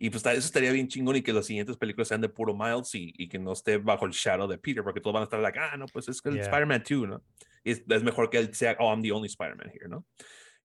Y 0.00 0.10
pues 0.10 0.24
eso 0.24 0.38
estaría 0.38 0.70
bien 0.70 0.86
chingón 0.86 1.16
y 1.16 1.22
que 1.22 1.32
las 1.32 1.46
siguientes 1.46 1.76
películas 1.76 2.06
sean 2.06 2.20
de 2.20 2.28
puro 2.28 2.54
Miles 2.54 2.94
y, 2.94 3.12
y 3.16 3.28
que 3.28 3.38
no 3.38 3.52
esté 3.52 3.78
bajo 3.78 4.06
el 4.06 4.12
shadow 4.12 4.46
de 4.46 4.56
Peter, 4.56 4.84
porque 4.84 5.00
todos 5.00 5.14
van 5.14 5.22
a 5.22 5.24
estar 5.24 5.40
like, 5.40 5.58
ah, 5.58 5.76
no, 5.76 5.86
pues 5.86 6.08
es 6.08 6.22
que 6.22 6.30
Yeah. 6.30 6.42
Spider-Man 6.42 6.84
2, 6.88 7.08
¿no? 7.08 7.22
Es, 7.64 7.82
es 7.88 8.02
mejor 8.04 8.30
que 8.30 8.38
él 8.38 8.54
sea, 8.54 8.76
oh, 8.78 8.90
I'm 8.90 9.02
the 9.02 9.10
only 9.10 9.26
Spider-Man 9.26 9.70
here, 9.74 9.88
¿no? 9.88 10.04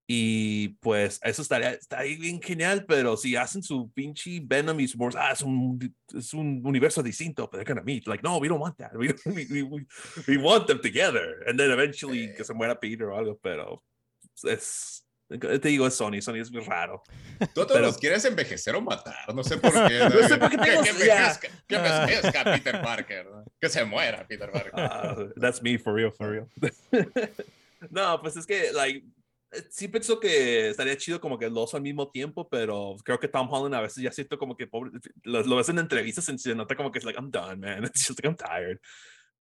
Y 0.05 0.69
pues 0.81 1.19
eso 1.23 1.41
estaría, 1.41 1.71
estaría 1.71 2.17
bien 2.19 2.41
genial, 2.41 2.85
pero 2.85 3.15
si 3.15 3.37
hacen 3.37 3.63
su 3.63 3.89
pinche 3.93 4.41
Venom 4.43 4.77
y 4.81 4.87
su 4.87 4.97
Morse, 4.97 5.17
ah, 5.17 5.31
es 5.31 5.41
un, 5.41 5.79
es 6.13 6.33
un 6.33 6.61
universo 6.65 7.01
distinto, 7.01 7.43
but 7.43 7.53
they're 7.53 7.63
gonna 7.63 7.81
meet. 7.85 8.05
Like, 8.05 8.21
no, 8.21 8.37
we 8.37 8.49
don't 8.49 8.59
want 8.61 8.77
that. 8.77 8.91
We, 8.97 9.07
don't- 9.07 9.25
we, 9.25 9.63
we, 9.63 9.85
we, 10.27 10.37
want 10.37 10.67
them 10.67 10.81
together. 10.81 11.43
And 11.47 11.57
then 11.57 11.71
eventually 11.71 12.33
que 12.35 12.43
se 12.43 12.53
muera 12.53 12.77
Peter 12.79 13.07
o 13.09 13.17
algo, 13.17 13.39
pero 13.41 13.81
es, 14.43 15.05
te 15.29 15.69
digo, 15.69 15.87
es 15.87 15.95
Sony. 15.95 16.21
Sony 16.21 16.41
es 16.41 16.51
muy 16.51 16.63
raro. 16.65 17.01
Tú 17.39 17.47
todos 17.61 17.71
Pero- 17.71 17.85
los 17.87 17.97
quieres 17.97 18.25
envejecer 18.25 18.75
o 18.75 18.81
matar, 18.81 19.33
no 19.33 19.41
sé 19.41 19.57
por 19.61 19.71
qué. 19.71 19.99
No 19.99 20.27
sé 20.27 20.37
por 20.37 20.49
qué 20.49 20.57
Que- 20.57 20.63
que 20.83 20.89
envejezca, 20.89 21.47
que 21.65 21.75
envejezca 21.77 22.43
Peter 22.43 22.81
Parker, 22.81 23.25
¿no? 23.31 23.45
que 23.57 23.69
se 23.69 23.85
muera 23.85 24.27
Peter 24.27 24.51
Parker. 24.51 24.73
Ah, 24.75 25.15
that's 25.39 25.61
me 25.61 25.77
for 25.79 25.93
real, 25.93 26.11
for 26.11 26.29
real. 26.29 26.47
no, 27.89 28.19
pues 28.21 28.35
es 28.35 28.45
que, 28.45 28.71
like, 28.73 28.97
eh, 28.99 29.03
sí 29.69 29.87
pienso 29.87 30.19
que 30.19 30.69
estaría 30.69 30.97
chido 30.97 31.19
como 31.19 31.37
que 31.37 31.49
los 31.49 31.73
al 31.73 31.81
mismo 31.81 32.09
tiempo, 32.09 32.47
pero 32.49 32.95
creo 33.03 33.19
que 33.19 33.27
Tom 33.27 33.47
Holland 33.51 33.75
a 33.75 33.81
veces 33.81 34.03
ya 34.03 34.11
siento 34.11 34.37
como 34.37 34.55
que 34.55 34.67
pobre, 34.67 34.91
lo, 35.23 35.41
lo 35.43 35.55
ves 35.57 35.69
en 35.69 35.79
entrevistas 35.79 36.27
y 36.29 36.37
se 36.37 36.55
nota 36.55 36.75
como 36.75 36.91
que 36.91 36.99
es 36.99 37.05
like, 37.05 37.19
I'm 37.19 37.31
done, 37.31 37.57
man. 37.57 37.83
It's 37.85 38.07
just 38.07 38.23
like, 38.23 38.27
I'm 38.27 38.35
tired. 38.35 38.79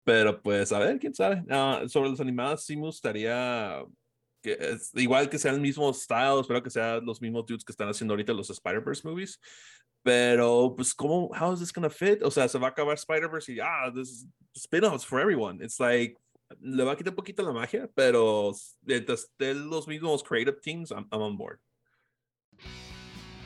Pero 0.04 0.42
pues, 0.42 0.72
a 0.72 0.78
ver, 0.78 0.98
quién 0.98 1.14
sabe. 1.14 1.42
Ah, 1.48 1.82
sobre 1.86 2.10
los 2.10 2.20
animados, 2.20 2.64
sí 2.64 2.76
me 2.76 2.82
gustaría 2.82 3.84
que 4.42 4.56
es, 4.58 4.90
igual 4.94 5.30
que 5.30 5.38
sean 5.38 5.54
el 5.54 5.60
mismo 5.60 5.92
style, 5.94 6.40
espero 6.40 6.62
que 6.62 6.70
sean 6.70 7.04
los 7.06 7.20
mismos 7.20 7.46
dudes 7.46 7.64
que 7.64 7.72
están 7.72 7.88
haciendo 7.88 8.12
ahorita 8.12 8.32
los 8.32 8.50
Spider-Verse 8.50 9.06
movies. 9.06 9.40
Pero, 10.02 10.74
pues, 10.76 10.92
¿cómo? 10.92 11.30
How 11.30 11.52
is 11.52 11.60
this 11.60 11.72
gonna 11.72 11.88
fit? 11.88 12.22
O 12.24 12.30
sea, 12.30 12.48
se 12.48 12.58
va 12.58 12.68
a 12.68 12.70
acabar 12.70 12.94
Spider-Verse 12.94 13.52
y, 13.52 13.60
ah, 13.60 13.90
this 13.94 14.08
is 14.08 14.26
spin-offs 14.56 15.04
for 15.04 15.20
everyone. 15.20 15.62
It's 15.64 15.78
like, 15.78 16.18
le 16.60 16.84
va 16.84 16.92
a 16.92 16.96
quitar 16.96 17.12
un 17.12 17.16
poquito 17.16 17.42
la 17.42 17.52
magia, 17.52 17.90
pero 17.94 18.52
mientras 18.82 19.30
los 19.38 19.88
mismos 19.88 20.22
creative 20.22 20.58
teams, 20.62 20.90
I'm, 20.90 21.08
I'm 21.10 21.22
on 21.22 21.36
board. 21.36 21.58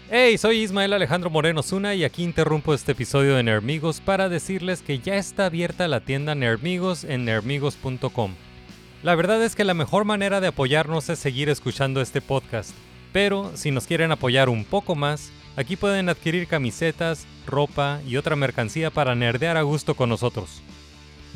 Hey, 0.09 0.39
soy 0.39 0.63
Ismael 0.63 0.93
Alejandro 0.93 1.31
Moreno 1.31 1.65
Zuna 1.65 1.97
y 1.97 2.05
aquí 2.05 2.23
interrumpo 2.23 2.73
este 2.75 2.93
episodio 2.93 3.35
de 3.35 3.43
Nermigos 3.43 4.01
para 4.01 4.29
decirles 4.29 4.81
que 4.81 5.01
ya 5.01 5.17
está 5.17 5.47
abierta 5.47 5.89
la 5.89 5.99
tienda 5.99 6.37
Nermigos 6.37 7.03
en 7.03 7.25
nermigos.com. 7.25 8.37
La 9.03 9.17
verdad 9.17 9.43
es 9.43 9.57
que 9.57 9.65
la 9.65 9.75
mejor 9.75 10.05
manera 10.05 10.41
de 10.41 10.47
apoyarnos 10.47 11.09
es 11.09 11.19
seguir 11.19 11.49
escuchando 11.49 12.01
este 12.01 12.21
podcast, 12.21 12.71
pero 13.13 13.51
si 13.57 13.73
nos 13.73 13.87
quieren 13.89 14.13
apoyar 14.13 14.49
un 14.49 14.65
poco 14.65 14.95
más, 14.95 15.33
aquí 15.57 15.75
pueden 15.75 16.09
adquirir 16.09 16.47
camisetas, 16.47 17.27
ropa 17.45 18.01
y 18.07 18.17
otra 18.17 18.37
mercancía 18.37 18.93
para 18.93 19.17
nerdear 19.17 19.57
a 19.57 19.63
gusto 19.63 19.97
con 19.97 20.09
nosotros. 20.09 20.63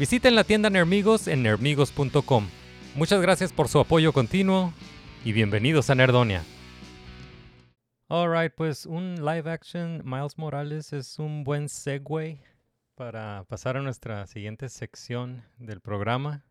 Visiten 0.00 0.34
la 0.34 0.44
tienda 0.44 0.70
Nermigos 0.70 1.28
en 1.28 1.42
nermigos.com. 1.42 2.48
Muchas 2.94 3.20
gracias 3.20 3.52
por 3.52 3.68
su 3.68 3.80
apoyo 3.80 4.14
continuo 4.14 4.72
y 5.26 5.32
bienvenidos 5.32 5.90
a 5.90 5.94
Nerdonia. 5.94 6.42
Alright, 8.08 8.54
pues 8.54 8.86
un 8.86 9.16
live 9.16 9.50
action 9.50 10.00
Miles 10.06 10.38
Morales 10.38 10.94
es 10.94 11.18
un 11.18 11.44
buen 11.44 11.68
segue 11.68 12.40
para 12.94 13.44
pasar 13.44 13.76
a 13.76 13.82
nuestra 13.82 14.26
siguiente 14.26 14.70
sección 14.70 15.44
del 15.58 15.82
programa, 15.82 16.46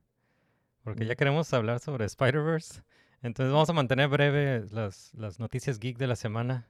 porque 0.84 1.08
ya 1.08 1.16
queremos 1.16 1.52
hablar 1.52 1.80
sobre 1.80 2.06
Spider-Verse. 2.06 2.84
Entonces 3.24 3.52
vamos 3.52 3.72
a 3.72 3.74
mantener 3.74 4.10
breve 4.10 4.64
las, 4.70 5.12
las 5.16 5.40
noticias 5.40 5.80
geek 5.80 5.98
de 5.98 6.06
la 6.06 6.16
semana 6.16 6.68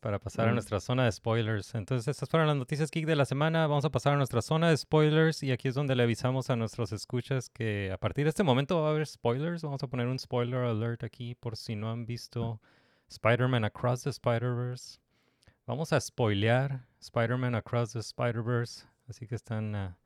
para 0.00 0.18
pasar 0.18 0.48
a 0.48 0.52
nuestra 0.52 0.80
zona 0.80 1.04
de 1.04 1.12
spoilers. 1.12 1.74
Entonces 1.74 2.08
estas 2.08 2.28
fueron 2.28 2.48
las 2.48 2.56
noticias 2.56 2.90
geek 2.90 3.06
de 3.06 3.16
la 3.16 3.24
semana. 3.24 3.66
Vamos 3.66 3.84
a 3.84 3.90
pasar 3.90 4.14
a 4.14 4.16
nuestra 4.16 4.42
zona 4.42 4.68
de 4.68 4.76
spoilers 4.76 5.42
y 5.42 5.52
aquí 5.52 5.68
es 5.68 5.74
donde 5.74 5.96
le 5.96 6.02
avisamos 6.02 6.50
a 6.50 6.56
nuestros 6.56 6.92
escuchas 6.92 7.48
que 7.48 7.90
a 7.92 7.98
partir 7.98 8.24
de 8.24 8.30
este 8.30 8.42
momento 8.42 8.80
va 8.80 8.88
a 8.88 8.90
haber 8.90 9.06
spoilers. 9.06 9.62
Vamos 9.62 9.82
a 9.82 9.88
poner 9.88 10.06
un 10.06 10.18
spoiler 10.18 10.60
alert 10.60 11.04
aquí 11.04 11.34
por 11.34 11.56
si 11.56 11.76
no 11.76 11.90
han 11.90 12.06
visto 12.06 12.60
Spider-Man 13.08 13.64
Across 13.64 14.04
the 14.04 14.10
Spider-Verse. 14.10 14.98
Vamos 15.66 15.92
a 15.92 16.00
spoilear 16.00 16.86
Spider-Man 17.00 17.54
Across 17.54 17.92
the 17.94 18.00
Spider-Verse. 18.00 18.86
Así 19.08 19.26
que 19.26 19.34
están, 19.34 19.74
ah, 19.74 19.98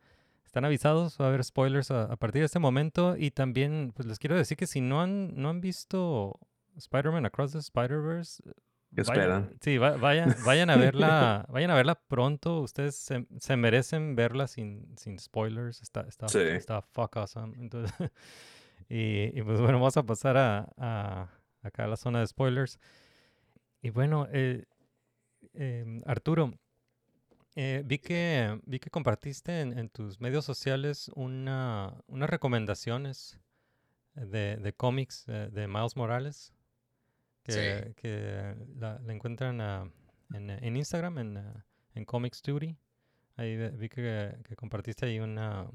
están 0.44 0.64
avisados. 0.64 1.18
Va 1.20 1.26
a 1.26 1.28
haber 1.28 1.44
spoilers 1.44 1.90
a, 1.90 2.04
a 2.04 2.16
partir 2.16 2.40
de 2.40 2.46
este 2.46 2.58
momento. 2.58 3.16
Y 3.16 3.32
también 3.32 3.92
pues 3.94 4.06
les 4.06 4.18
quiero 4.18 4.36
decir 4.36 4.56
que 4.56 4.66
si 4.66 4.80
no 4.80 5.02
han, 5.02 5.34
no 5.34 5.50
han 5.50 5.60
visto 5.60 6.38
Spider-Man 6.76 7.26
Across 7.26 7.52
the 7.52 7.58
Spider-Verse, 7.58 8.42
¿Qué 8.94 9.02
vayan- 9.02 9.16
esperan? 9.20 9.56
Sí, 9.60 9.78
va- 9.78 9.96
vayan, 9.96 10.34
vayan 10.46 10.70
a 10.70 10.76
verla, 10.76 11.46
vayan 11.48 11.70
a 11.70 11.74
verla 11.74 11.94
pronto. 11.94 12.60
Ustedes 12.60 12.96
se, 12.96 13.26
se 13.38 13.56
merecen 13.56 14.16
verla 14.16 14.46
sin, 14.48 14.96
sin 14.96 15.18
spoilers. 15.18 15.80
Está, 15.82 16.02
está, 16.02 16.28
Sí. 16.28 16.38
está 16.40 16.82
fuck 16.82 17.16
awesome. 17.16 17.56
Entonces, 17.58 17.92
y, 18.88 19.38
y, 19.38 19.42
pues 19.42 19.60
bueno, 19.60 19.78
vamos 19.78 19.96
a 19.96 20.02
pasar 20.02 20.36
a, 20.36 20.68
a- 20.76 21.28
acá 21.62 21.84
a 21.84 21.88
la 21.88 21.96
zona 21.96 22.20
de 22.20 22.26
spoilers. 22.26 22.78
Y 23.82 23.90
bueno, 23.90 24.26
eh, 24.32 24.64
em, 25.54 26.00
Arturo, 26.06 26.52
eh, 27.56 27.82
vi 27.84 27.98
que 27.98 28.60
vi 28.64 28.78
que 28.78 28.90
compartiste 28.90 29.60
en, 29.60 29.76
en 29.78 29.88
tus 29.88 30.20
medios 30.20 30.44
sociales 30.44 31.10
una, 31.14 31.94
unas 32.06 32.28
recomendaciones 32.30 33.38
de, 34.14 34.56
de 34.56 34.72
cómics 34.72 35.24
eh, 35.28 35.48
de 35.50 35.66
Miles 35.66 35.96
Morales 35.96 36.52
que, 37.42 37.52
Sí. 37.86 37.94
que 37.96 38.54
la, 38.76 38.98
la 39.00 39.12
encuentran 39.12 39.60
ah, 39.60 39.90
en, 40.34 40.50
en 40.50 40.76
Instagram, 40.76 41.18
en, 41.18 41.36
ah, 41.38 41.66
en 41.94 42.04
Comics 42.04 42.42
Duty. 42.42 42.76
Ahí 43.36 43.56
vi 43.70 43.88
que, 43.88 44.36
que 44.44 44.56
compartiste 44.56 45.06
ahí 45.06 45.18
una, 45.20 45.68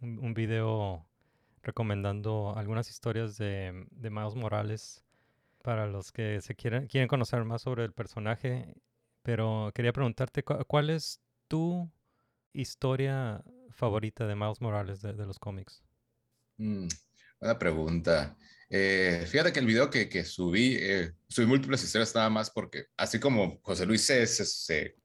un, 0.00 0.18
un 0.18 0.34
video 0.34 1.06
recomendando 1.62 2.54
algunas 2.56 2.90
historias 2.90 3.36
de, 3.38 3.86
de 3.90 4.10
Miles 4.10 4.34
Morales 4.34 5.04
para 5.62 5.86
los 5.86 6.12
que 6.12 6.40
se 6.42 6.54
quieren, 6.54 6.86
quieren 6.88 7.08
conocer 7.08 7.44
más 7.44 7.62
sobre 7.62 7.84
el 7.84 7.92
personaje. 7.92 8.74
Pero 9.22 9.72
quería 9.74 9.92
preguntarte, 9.92 10.42
cu- 10.44 10.64
¿cuál 10.66 10.90
es 10.90 11.20
tu 11.48 11.90
historia 12.52 13.42
favorita 13.70 14.26
de 14.26 14.34
Miles 14.36 14.60
Morales 14.60 15.00
de, 15.02 15.14
de 15.14 15.26
los 15.26 15.38
cómics? 15.38 15.82
Mm, 16.58 16.88
buena 17.40 17.58
pregunta. 17.58 18.36
Eh, 18.76 19.24
fíjate 19.28 19.52
que 19.52 19.60
el 19.60 19.66
video 19.66 19.88
que, 19.88 20.08
que 20.08 20.24
subí, 20.24 20.76
eh, 20.80 21.12
subí 21.28 21.46
múltiples 21.46 21.84
historias 21.84 22.12
nada 22.12 22.28
más 22.28 22.50
porque 22.50 22.86
así 22.96 23.20
como 23.20 23.60
José 23.62 23.86
Luis 23.86 24.02
se, 24.04 24.26
se, 24.26 24.44
se 24.44 24.96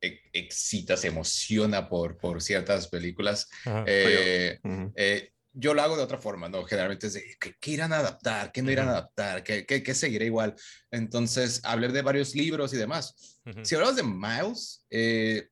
e- 0.00 0.20
excita, 0.32 0.96
se 0.96 1.08
emociona 1.08 1.86
por, 1.86 2.16
por 2.16 2.40
ciertas 2.40 2.88
películas, 2.88 3.46
Ajá. 3.66 3.84
eh, 3.86 4.58
Ujú. 4.64 4.92
eh, 4.96 5.32
yo 5.52 5.74
lo 5.74 5.82
hago 5.82 5.98
de 5.98 6.02
otra 6.02 6.16
forma, 6.16 6.48
¿no? 6.48 6.64
Generalmente 6.64 7.08
es 7.08 7.12
de, 7.12 7.36
¿qué, 7.38 7.54
qué 7.60 7.70
irán 7.72 7.92
a 7.92 7.98
adaptar? 7.98 8.52
¿Qué 8.52 8.62
no 8.62 8.70
irán 8.70 8.88
a 8.88 8.92
adaptar? 8.92 9.42
¿Qué, 9.44 9.66
qué, 9.66 9.82
qué 9.82 9.94
seguirá 9.94 10.24
igual? 10.24 10.54
Entonces, 10.90 11.60
hablé 11.64 11.88
de 11.88 12.00
varios 12.00 12.34
libros 12.34 12.72
y 12.72 12.78
demás. 12.78 13.38
Ujú. 13.44 13.62
Si 13.66 13.74
hablamos 13.74 13.96
de 13.96 14.02
Miles, 14.02 14.86
eh, 14.88 15.48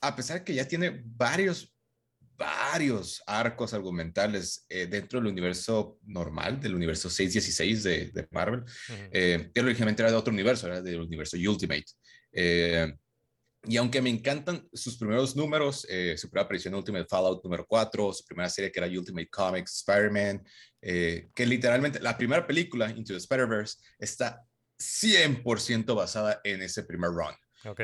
a 0.00 0.16
pesar 0.16 0.38
de 0.40 0.44
que 0.44 0.54
ya 0.54 0.66
tiene 0.66 1.02
varios, 1.04 1.71
varios 2.36 3.22
arcos 3.26 3.74
argumentales 3.74 4.66
eh, 4.68 4.86
dentro 4.86 5.20
del 5.20 5.30
universo 5.30 5.98
normal, 6.04 6.60
del 6.60 6.74
universo 6.74 7.08
616 7.10 7.82
de, 7.82 8.10
de 8.12 8.28
Marvel, 8.30 8.60
Ujú. 8.60 9.08
eh, 9.12 9.50
él 9.54 9.64
originalmente 9.64 10.02
era 10.02 10.10
de 10.10 10.16
otro 10.16 10.32
universo, 10.32 10.66
era 10.66 10.80
del 10.80 11.00
universo 11.00 11.36
Ultimate. 11.36 11.86
Eh, 12.32 12.92
y 13.64 13.76
aunque 13.76 14.02
me 14.02 14.10
encantan 14.10 14.68
sus 14.72 14.96
primeros 14.96 15.36
números, 15.36 15.86
eh, 15.88 16.16
su 16.18 16.28
primera 16.28 16.44
aparición 16.44 16.74
en 16.74 16.78
Ultimate 16.78 17.06
Fallout 17.08 17.44
número 17.44 17.64
4, 17.64 18.12
su 18.12 18.24
primera 18.24 18.48
serie 18.48 18.72
que 18.72 18.80
era 18.80 18.88
Ultimate 18.88 19.28
Comics, 19.28 19.76
Spider-Man, 19.76 20.42
que 20.80 21.46
literalmente 21.46 22.00
la 22.00 22.16
primera 22.18 22.44
película, 22.44 22.90
Into 22.90 23.12
the 23.12 23.18
Spider-Verse, 23.18 23.78
está 24.00 24.44
100% 24.80 25.94
basada 25.94 26.40
en 26.42 26.62
ese 26.62 26.82
primer 26.82 27.10
run. 27.10 27.34
Ok. 27.64 27.82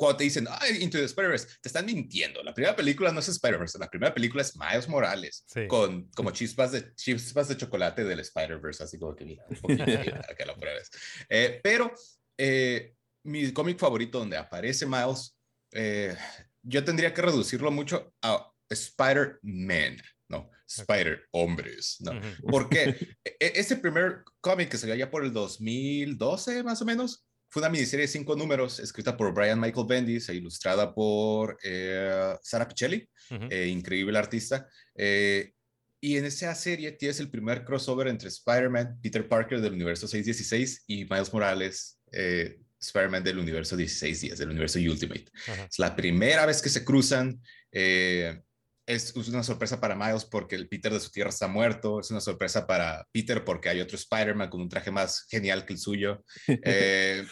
Cuando 0.00 0.16
te 0.16 0.24
dicen, 0.24 0.48
ay, 0.50 0.82
Into 0.82 0.96
the 0.96 1.04
Spider-Verse, 1.04 1.46
te 1.60 1.68
están 1.68 1.84
mintiendo. 1.84 2.42
La 2.42 2.54
primera 2.54 2.74
película 2.74 3.12
no 3.12 3.20
es 3.20 3.28
Spider-Verse, 3.28 3.78
la 3.78 3.90
primera 3.90 4.14
película 4.14 4.40
es 4.40 4.56
Miles 4.56 4.88
Morales, 4.88 5.44
Sí. 5.46 5.66
con 5.68 6.04
como 6.12 6.30
chispas 6.30 6.72
de, 6.72 6.94
chispas 6.94 7.48
de 7.48 7.58
chocolate 7.58 8.02
del 8.04 8.20
Spider-Verse, 8.20 8.82
así 8.82 8.98
como 8.98 9.14
que 9.14 9.26
mira, 9.26 9.44
un 9.46 9.56
poquito 9.56 9.84
para 9.84 10.34
que 10.38 10.46
lo 10.46 10.56
pruebes. 10.56 10.90
Eh, 11.28 11.60
pero 11.62 11.92
eh, 12.38 12.94
mi 13.24 13.52
cómic 13.52 13.78
favorito 13.78 14.18
donde 14.20 14.38
aparece 14.38 14.86
Miles, 14.86 15.36
eh, 15.72 16.16
yo 16.62 16.82
tendría 16.82 17.12
que 17.12 17.20
reducirlo 17.20 17.70
mucho 17.70 18.14
a 18.22 18.50
Spider-Man, 18.70 19.98
no, 20.30 20.50
Spider-Hombres, 20.66 21.98
no. 22.00 22.12
Ujú. 22.12 22.46
¿Por 22.48 22.68
qué? 22.70 22.96
E- 23.24 23.52
Ese 23.60 23.76
primer 23.76 24.24
cómic 24.40 24.70
que 24.70 24.78
salió 24.78 24.94
ya 24.94 25.10
por 25.10 25.24
el 25.24 25.32
2012, 25.34 26.62
más 26.62 26.80
o 26.80 26.84
menos, 26.86 27.26
fue 27.50 27.60
una 27.62 27.68
miniserie 27.68 28.06
de 28.06 28.12
cinco 28.12 28.36
números 28.36 28.78
escrita 28.78 29.16
por 29.16 29.34
Brian 29.34 29.60
Michael 29.60 29.86
Bendis 29.88 30.28
e 30.28 30.34
ilustrada 30.36 30.94
por 30.94 31.58
eh, 31.62 32.36
Sara 32.42 32.66
Pichelli, 32.68 33.08
eh, 33.50 33.66
increíble 33.66 34.18
artista. 34.18 34.68
Eh, 34.94 35.52
y 36.00 36.16
en 36.16 36.24
esa 36.24 36.54
serie 36.54 36.92
tienes 36.92 37.20
el 37.20 37.28
primer 37.30 37.64
crossover 37.64 38.08
entre 38.08 38.28
Spider-Man, 38.28 39.00
Peter 39.02 39.28
Parker 39.28 39.60
del 39.60 39.74
universo 39.74 40.06
616 40.08 40.84
y 40.86 41.04
Miles 41.04 41.32
Morales, 41.32 41.98
eh, 42.12 42.58
Spider-Man 42.80 43.22
del 43.24 43.38
universo 43.38 43.76
1610, 43.76 44.38
del 44.38 44.50
universo 44.50 44.78
Ultimate. 44.78 45.26
Es 45.68 45.78
la 45.78 45.94
primera 45.94 46.46
vez 46.46 46.62
que 46.62 46.68
se 46.70 46.84
cruzan. 46.84 47.42
eh, 47.72 48.40
es 48.86 49.14
una 49.14 49.42
sorpresa 49.42 49.80
para 49.80 49.94
Miles 49.94 50.24
porque 50.24 50.56
el 50.56 50.68
Peter 50.68 50.92
de 50.92 51.00
su 51.00 51.10
tierra 51.10 51.30
está 51.30 51.46
muerto. 51.48 52.00
Es 52.00 52.10
una 52.10 52.20
sorpresa 52.20 52.66
para 52.66 53.06
Peter 53.12 53.44
porque 53.44 53.68
hay 53.68 53.80
otro 53.80 53.96
Spider-Man 53.96 54.48
con 54.50 54.60
un 54.60 54.68
traje 54.68 54.90
más 54.90 55.26
genial 55.28 55.64
que 55.64 55.74
el 55.74 55.78
suyo. 55.78 56.24
Eh, 56.64 57.24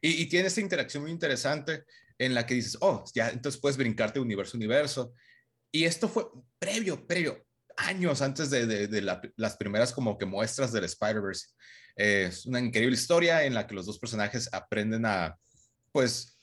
y, 0.00 0.22
y 0.22 0.26
tiene 0.28 0.48
esta 0.48 0.60
interacción 0.60 1.02
muy 1.02 1.12
interesante 1.12 1.84
en 2.18 2.34
la 2.34 2.46
que 2.46 2.54
dices, 2.54 2.76
oh, 2.80 3.04
ya, 3.14 3.30
entonces 3.30 3.60
puedes 3.60 3.76
brincarte 3.76 4.20
universo 4.20 4.56
universo. 4.56 5.12
Y 5.72 5.84
esto 5.84 6.08
fue 6.08 6.26
previo, 6.58 7.06
previo, 7.06 7.44
años 7.76 8.22
antes 8.22 8.48
de, 8.50 8.66
de- 8.66 8.88
de 8.88 9.02
la- 9.02 9.20
las 9.36 9.56
primeras 9.56 9.92
como 9.92 10.16
que 10.16 10.24
muestras 10.26 10.72
del 10.72 10.84
Spider-Verse. 10.84 11.46
Eh, 11.96 12.26
es 12.28 12.46
una 12.46 12.60
increíble 12.60 12.94
historia 12.94 13.44
en 13.44 13.54
la 13.54 13.66
que 13.66 13.74
los 13.74 13.86
dos 13.86 13.98
personajes 13.98 14.48
aprenden 14.52 15.04
a, 15.06 15.36
pues, 15.92 16.35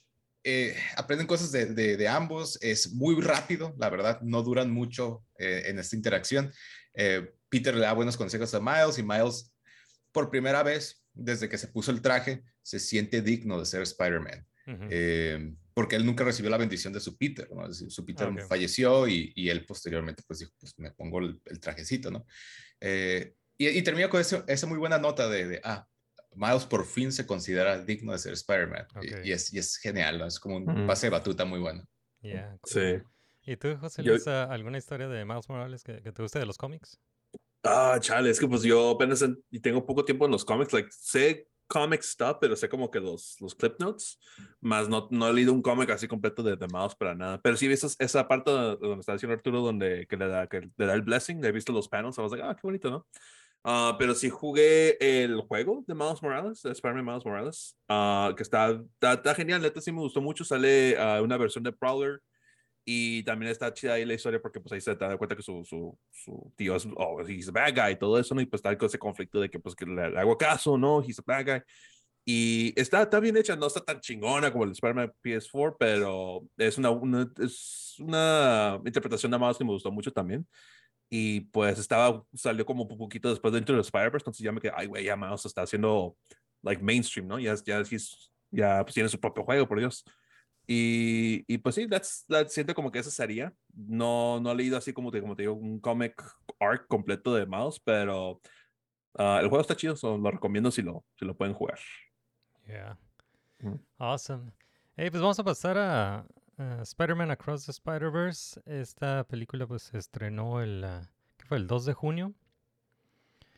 eh, 0.44 0.76
aprenden 0.98 1.28
cosas 1.28 1.52
de, 1.52 1.68
de- 1.68 1.98
de 1.98 2.08
ambos. 2.08 2.58
Es 2.62 2.92
muy 2.94 3.20
rápido, 3.22 3.76
la 3.78 3.90
verdad, 3.90 4.22
no 4.22 4.44
duran 4.44 4.72
mucho 4.72 5.26
eh, 5.38 5.64
en 5.68 5.80
esta 5.80 5.96
interacción. 5.96 6.52
Eh, 6.96 7.34
Peter 7.50 7.74
le 7.74 7.82
da 7.82 7.94
buenos 7.94 8.18
consejos 8.18 8.54
a 8.54 8.60
Miles 8.60 8.98
y 8.98 9.04
Miles, 9.04 9.52
por 10.12 10.30
primera 10.30 10.64
vez 10.64 11.04
desde 11.14 11.48
que 11.50 11.58
se 11.58 11.68
puso 11.68 11.92
el 11.92 12.02
traje, 12.02 12.44
se 12.62 12.80
siente 12.80 13.22
digno 13.22 13.60
de 13.60 13.66
ser 13.66 13.82
Spider-Man. 13.84 14.48
Porque 15.74 15.96
él 15.96 16.06
nunca 16.06 16.24
recibió 16.24 16.50
la 16.52 16.58
bendición 16.58 16.94
de 16.94 17.00
su 17.00 17.18
Peter, 17.18 17.50
¿no? 17.52 17.64
Es 17.64 17.70
decir, 17.80 17.92
Su 17.92 18.06
Peter 18.06 18.28
falleció 18.48 19.08
y, 19.08 19.34
y 19.36 19.50
él 19.50 19.66
posteriormente 19.66 20.24
pues 20.28 20.40
dijo, 20.40 20.52
pues 20.60 20.74
me 20.78 20.92
pongo 20.92 21.20
el, 21.20 21.42
el 21.46 21.60
trajecito, 21.60 22.12
¿no? 22.12 22.26
Y, 23.58 23.68
y 23.68 23.82
termina 23.82 24.10
con 24.10 24.20
ese- 24.22 24.44
esa 24.48 24.68
muy 24.68 24.78
buena 24.78 24.98
nota 24.98 25.28
de, 25.30 25.48
de, 25.48 25.62
ah, 25.64 25.88
Miles 26.36 26.66
por 26.66 26.86
fin 26.86 27.12
se 27.12 27.26
considera 27.26 27.84
digno 27.84 28.12
de 28.12 28.20
ser 28.20 28.34
Spider-Man. 28.34 28.88
Y- 29.02 29.14
Ok. 29.14 29.26
Y, 29.26 29.32
es, 29.32 29.54
y 29.54 29.60
es 29.60 29.78
genial, 29.78 30.20
¿no? 30.20 30.26
Es 30.28 30.40
como 30.40 30.58
un 30.58 30.70
Ujú. 30.70 30.88
pase 30.88 31.08
de 31.08 31.12
batuta 31.12 31.46
muy 31.46 31.60
bueno. 31.60 31.84
Yeah, 32.22 32.58
cool. 32.62 32.72
Sí. 32.72 33.04
¿Y 33.52 33.58
tú, 33.58 33.76
José 33.78 34.04
Yo- 34.04 34.14
Luis, 34.14 34.28
ah, 34.28 34.46
alguna 34.46 34.78
historia 34.78 35.08
de 35.08 35.26
Miles 35.26 35.50
Morales 35.50 35.84
que, 35.84 36.02
que 36.02 36.12
te 36.12 36.22
guste 36.22 36.40
de 36.40 36.46
los 36.46 36.58
cómics? 36.58 37.00
Ah, 37.64 37.98
chale, 38.00 38.30
es 38.30 38.40
que 38.40 38.48
pues 38.48 38.62
yo 38.64 38.92
apenas 38.92 39.22
en- 39.22 39.42
y 39.50 39.60
tengo 39.60 39.86
poco 39.86 40.04
tiempo 40.06 40.26
en 40.26 40.32
los 40.32 40.44
cómics, 40.46 40.74
like, 40.74 40.90
sé 40.92 41.48
comic 41.68 42.02
stuff, 42.04 42.38
pero 42.40 42.56
sé 42.56 42.68
como 42.70 42.92
que 42.92 43.00
los, 43.00 43.38
los 43.40 43.56
clip 43.56 43.80
notes, 43.80 44.20
más 44.60 44.90
no, 44.90 45.08
no 45.12 45.28
he 45.30 45.34
leído 45.34 45.54
un 45.54 45.62
cómic 45.62 45.90
así 45.90 46.08
completo 46.08 46.44
de, 46.44 46.56
de 46.58 46.68
Miles 46.68 46.94
para 46.96 47.16
nada, 47.16 47.42
pero 47.42 47.56
sí 47.58 47.66
he 47.66 47.70
visto 47.70 47.88
esa 48.00 48.28
parte 48.28 48.52
donde, 48.52 48.78
donde 48.86 49.00
está 49.00 49.14
diciendo 49.14 49.34
Arturo, 49.34 49.62
donde 49.62 50.06
que 50.08 50.18
le, 50.18 50.28
da, 50.28 50.48
que 50.48 50.70
le 50.76 50.86
da 50.86 50.94
el 50.94 51.02
blessing, 51.02 51.44
he 51.44 51.52
visto 51.52 51.72
los 51.72 51.88
panels, 51.88 52.18
I 52.18 52.22
was 52.22 52.32
like, 52.32 52.44
ah, 52.46 52.54
qué 52.54 52.62
bonito, 52.64 52.92
¿no? 52.92 53.08
Ah, 53.64 53.96
pero 53.98 54.14
sí 54.14 54.30
jugué 54.30 54.98
el 55.00 55.40
juego 55.42 55.84
de 55.88 55.96
Miles 55.96 56.22
Morales, 56.22 56.62
de 56.62 56.72
Spider-Man 56.72 57.06
Miles 57.06 57.26
Morales, 57.26 57.78
ah, 57.88 58.34
que 58.36 58.44
está, 58.44 58.72
está, 58.72 59.14
está 59.14 59.36
genial, 59.36 59.62
neta 59.62 59.80
sí 59.80 59.92
me 59.92 60.00
gustó 60.00 60.22
mucho, 60.22 60.44
sale 60.44 60.98
ah, 60.98 61.22
una 61.22 61.38
versión 61.38 61.64
de 61.64 61.72
Prowler, 61.72 62.22
y 62.86 63.24
también 63.24 63.52
está 63.52 63.74
chida 63.74 63.94
ahí 63.94 64.06
la 64.06 64.14
historia 64.16 64.42
porque 64.42 64.60
pues 64.60 64.74
ahí 64.74 64.82
se 64.82 64.96
da 64.96 65.18
cuenta 65.18 65.36
que 65.36 65.42
su, 65.42 65.64
su, 65.64 65.98
su 66.12 66.52
tío 66.58 66.76
es, 66.76 66.86
oh, 66.98 67.22
he's 67.26 67.48
a 67.48 67.52
bad 67.52 67.74
guy 67.74 67.94
y 67.94 67.96
todo 67.96 68.20
eso, 68.20 68.36
¿no? 68.36 68.42
Y 68.42 68.46
pues 68.46 68.60
está 68.60 68.78
con 68.78 68.88
ese 68.88 69.00
conflicto 69.00 69.40
de 69.40 69.50
que 69.50 69.60
pues 69.60 69.76
que 69.76 69.86
le, 69.86 70.10
le 70.10 70.20
hago 70.20 70.38
caso, 70.38 70.78
¿no? 70.78 71.02
He's 71.02 71.20
a 71.20 71.24
bad 71.26 71.46
guy. 71.46 71.62
Y 72.26 72.74
está, 72.80 73.04
está 73.04 73.20
bien 73.20 73.36
hecha, 73.38 73.56
no 73.56 73.68
está 73.68 73.82
tan 73.82 74.00
chingona 74.00 74.52
como 74.52 74.66
el 74.66 74.72
Spider-Man 74.72 75.14
PS4, 75.24 75.76
pero 75.78 76.48
es 76.58 76.78
una, 76.78 76.90
una, 76.90 77.32
es 77.40 77.96
una 78.00 78.80
interpretación 78.86 79.32
de 79.32 79.40
Miles 79.40 79.58
que 79.58 79.64
me 79.66 79.72
gustó 79.72 79.92
mucho 79.92 80.12
también. 80.12 80.48
Y 81.16 81.42
pues 81.42 81.78
estaba, 81.78 82.26
salió 82.34 82.66
como 82.66 82.86
un 82.86 82.98
poquito 82.98 83.30
después 83.30 83.54
dentro 83.54 83.76
de 83.76 83.82
Spider-Verse, 83.82 84.24
entonces 84.24 84.44
ya 84.44 84.52
me 84.52 84.60
quedé, 84.60 84.74
ay, 84.76 84.88
güey, 84.88 85.04
ya 85.04 85.16
Miles 85.16 85.46
está 85.46 85.62
haciendo, 85.62 86.18
like, 86.64 86.82
mainstream, 86.82 87.28
¿no? 87.28 87.38
Ya, 87.38 87.54
ya, 87.64 87.82
he's- 87.82 88.32
ya 88.50 88.82
pues, 88.84 88.96
tiene 88.96 89.08
su 89.08 89.20
propio 89.20 89.44
juego, 89.44 89.68
por 89.68 89.78
Dios. 89.78 90.04
Y, 90.66 91.44
y 91.48 91.60
pues 91.60 91.76
sí, 91.76 91.88
that's, 91.88 92.26
that, 92.28 92.48
siento 92.48 92.74
como 92.74 92.90
que 92.92 92.98
eso 92.98 93.12
sería. 93.12 93.54
No, 93.76 94.40
no 94.40 94.54
he 94.54 94.56
leído 94.56 94.76
así 94.76 94.92
como 94.92 95.12
te, 95.12 95.22
como 95.22 95.36
te 95.36 95.44
digo, 95.44 95.54
un 95.54 95.80
comic 95.80 96.20
arc 96.60 96.88
completo 96.88 97.36
de 97.36 97.46
Miles, 97.46 97.80
pero 97.84 98.42
ah, 99.16 99.38
el 99.40 99.50
juego 99.50 99.62
está 99.62 99.76
chido, 99.76 99.96
so 99.96 100.18
lo 100.18 100.32
recomiendo 100.32 100.72
si 100.72 100.82
lo, 100.82 101.06
si 101.20 101.26
lo 101.26 101.38
pueden 101.38 101.54
jugar. 101.54 101.78
Yeah. 102.66 102.98
Ujú. 103.62 103.80
Awesome. 104.00 104.52
Hey, 104.96 105.12
pues 105.12 105.22
vamos 105.22 105.38
a 105.38 105.44
pasar 105.44 105.78
a, 105.78 106.26
a 106.58 106.82
Spider-Man 106.84 107.32
Across 107.32 107.66
the 107.66 107.72
Spider-Verse. 107.72 108.62
Esta 108.66 109.24
película 109.26 109.66
pues 109.68 109.84
se 109.84 109.98
estrenó 109.98 110.62
el, 110.62 110.84
ah, 110.84 111.10
¿qué 111.38 111.46
fue? 111.46 111.58
El 111.58 111.68
2 111.68 111.86
de 111.86 111.94
junio. 111.94 112.34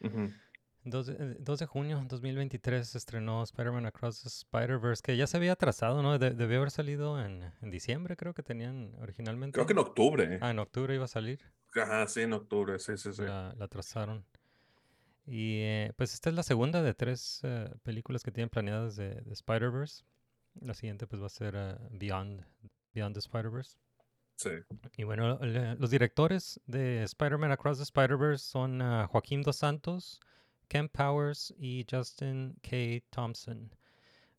Ujú. 0.01 0.31
2 0.83 1.07
de, 1.07 1.13
eh, 1.13 1.35
2 1.39 1.59
de 1.59 1.65
junio 1.65 2.05
2023 2.07 2.87
se 2.87 2.97
estrenó 2.97 3.41
Spider-Man 3.43 3.87
Across 3.87 4.21
the 4.21 4.29
Spider-Verse, 4.29 5.01
que 5.03 5.17
ya 5.17 5.25
se 5.25 5.37
había 5.37 5.53
atrasado, 5.53 6.03
¿no? 6.03 6.19
De- 6.19 6.31
debió 6.31 6.57
haber 6.57 6.69
salido 6.71 7.19
en, 7.23 7.51
en 7.61 7.71
diciembre, 7.71 8.15
creo 8.15 8.33
que 8.35 8.43
tenían 8.43 8.93
originalmente. 8.99 9.53
Creo 9.55 9.65
que 9.65 9.73
en 9.73 9.79
octubre. 9.79 10.37
Ah, 10.41 10.51
en 10.51 10.59
octubre 10.59 10.93
iba 10.93 11.05
a 11.05 11.07
salir. 11.07 11.39
Ajá, 11.73 12.07
sí, 12.07 12.21
en 12.21 12.33
octubre, 12.33 12.77
sí, 12.79 12.97
sí, 12.97 13.11
sí. 13.13 13.23
La, 13.23 13.53
la 13.57 13.65
atrasaron. 13.65 14.23
Y 15.25 15.61
eh, 15.61 15.93
pues 15.97 16.13
esta 16.13 16.29
es 16.29 16.35
la 16.35 16.43
segunda 16.43 16.83
de 16.83 16.93
tres 16.93 17.39
eh, 17.43 17.67
películas 17.81 18.21
que 18.21 18.31
tienen 18.31 18.49
planeadas 18.49 18.95
de, 18.95 19.21
de 19.21 19.33
Spider-Verse. 19.33 20.03
La 20.61 20.75
siguiente 20.75 21.07
pues 21.07 21.19
va 21.21 21.25
a 21.25 21.29
ser 21.29 21.55
eh, 21.57 21.75
Beyond, 21.89 22.45
Beyond 22.95 23.13
the 23.15 23.19
Spider-Verse. 23.19 23.77
sí. 24.37 24.49
Y 24.97 25.03
bueno, 25.03 25.37
los 25.77 25.89
directores 25.91 26.59
de 26.65 27.03
Spider-Man 27.03 27.51
Across 27.51 27.77
the 27.77 27.83
Spider-Verse 27.83 28.43
son 28.43 28.81
ah, 28.81 29.07
Joaquín 29.11 29.43
Dos 29.43 29.57
Santos, 29.57 30.19
Ken 30.67 30.89
Powers 30.89 31.53
y 31.59 31.85
Justin 31.89 32.55
K. 32.63 33.03
Thompson. 33.11 33.69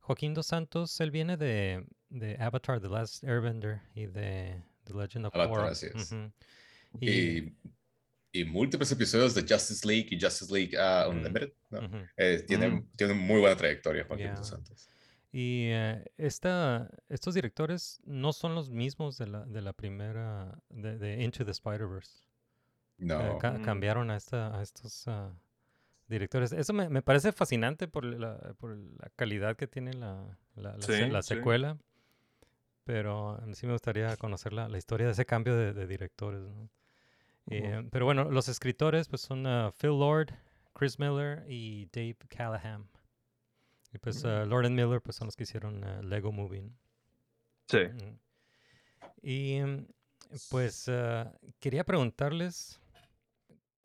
Joaquín 0.00 0.34
Dos 0.34 0.46
Santos, 0.46 1.00
él 1.00 1.10
viene 1.10 1.36
de, 1.36 1.84
de 2.10 2.36
Avatar, 2.40 2.80
The 2.80 2.88
Last 2.88 3.22
Airbender 3.24 3.80
y 3.94 4.06
de 4.06 4.62
The 4.84 4.94
Legend 4.94 5.26
of 5.26 5.34
Avatar, 5.34 5.48
Korra. 5.54 5.68
así 5.70 5.86
es. 5.94 6.14
Y, 7.00 7.52
y 8.32 8.44
múltiples 8.44 8.90
episodios 8.92 9.34
de 9.34 9.42
Justice 9.42 9.86
League 9.86 10.08
y 10.10 10.20
Justice 10.20 10.52
League 10.52 10.76
ah. 10.78 11.06
Unlimited. 11.08 11.52
¿no? 11.70 11.80
Eh, 12.16 12.44
tiene, 12.46 12.84
tiene 12.96 13.14
muy 13.14 13.40
buena 13.40 13.56
trayectoria, 13.56 14.04
Joaquín 14.04 14.26
Yeah. 14.26 14.36
dos 14.36 14.48
Santos. 14.48 14.88
Y 15.32 15.68
eh, 15.70 16.04
esta, 16.16 16.88
estos 17.08 17.34
directores 17.34 18.00
no 18.04 18.32
son 18.32 18.54
los 18.54 18.70
mismos 18.70 19.18
de 19.18 19.26
la, 19.26 19.44
de 19.44 19.60
la 19.60 19.72
primera, 19.72 20.58
de, 20.70 20.96
de 20.98 21.22
Into 21.22 21.44
the 21.44 21.50
Spider-Verse. 21.50 22.24
Eh, 22.98 23.04
No. 23.04 23.38
ca- 23.38 23.58
Mm. 23.58 23.62
cambiaron 23.62 24.10
a, 24.10 24.16
esta, 24.16 24.58
a 24.58 24.62
estos 24.62 25.06
ah, 25.08 25.30
directores. 26.08 26.52
Eso 26.52 26.72
me, 26.72 26.88
me 26.88 27.02
parece 27.02 27.32
fascinante 27.32 27.86
por 27.88 28.04
la, 28.04 28.38
por 28.58 28.76
la 28.78 29.10
calidad 29.16 29.56
que 29.56 29.66
tiene 29.66 29.92
la, 29.92 30.38
la, 30.54 30.76
la 30.76 30.80
se- 30.82 31.04
Sí, 31.04 31.10
la 31.10 31.22
sí. 31.22 31.34
secuela. 31.34 31.76
Pero 32.84 33.30
a 33.30 33.40
mí 33.44 33.54
sí 33.54 33.66
me 33.66 33.72
gustaría 33.72 34.16
conocer 34.16 34.52
la, 34.52 34.68
la 34.68 34.78
historia 34.78 35.06
de 35.06 35.12
ese 35.12 35.26
cambio 35.26 35.56
de, 35.56 35.72
de 35.72 35.86
directores. 35.86 36.40
¿no? 36.40 36.70
Eh, 37.48 37.86
pero 37.90 38.04
bueno, 38.06 38.30
los 38.30 38.48
escritores 38.48 39.08
pues 39.08 39.22
son 39.22 39.46
ah, 39.46 39.72
Phil 39.78 39.90
Lord, 39.98 40.28
Chris 40.72 40.98
Miller 40.98 41.44
y 41.48 41.86
Dave 41.92 42.16
Callahan. 42.28 42.88
Y 43.96 43.98
pues 43.98 44.22
ah, 44.26 44.44
Lord 44.44 44.66
and 44.66 44.74
Miller 44.76 45.00
pues 45.00 45.16
son 45.16 45.26
los 45.26 45.36
que 45.36 45.44
hicieron 45.44 45.82
ah, 45.84 46.02
Lego 46.02 46.32
Movie. 46.32 46.60
¿no? 46.60 46.70
Sí. 47.66 47.78
Y 49.22 49.60
mm, 49.62 49.86
pues 50.50 50.86
ah, 50.90 51.32
quería 51.60 51.82
preguntarles 51.84 52.78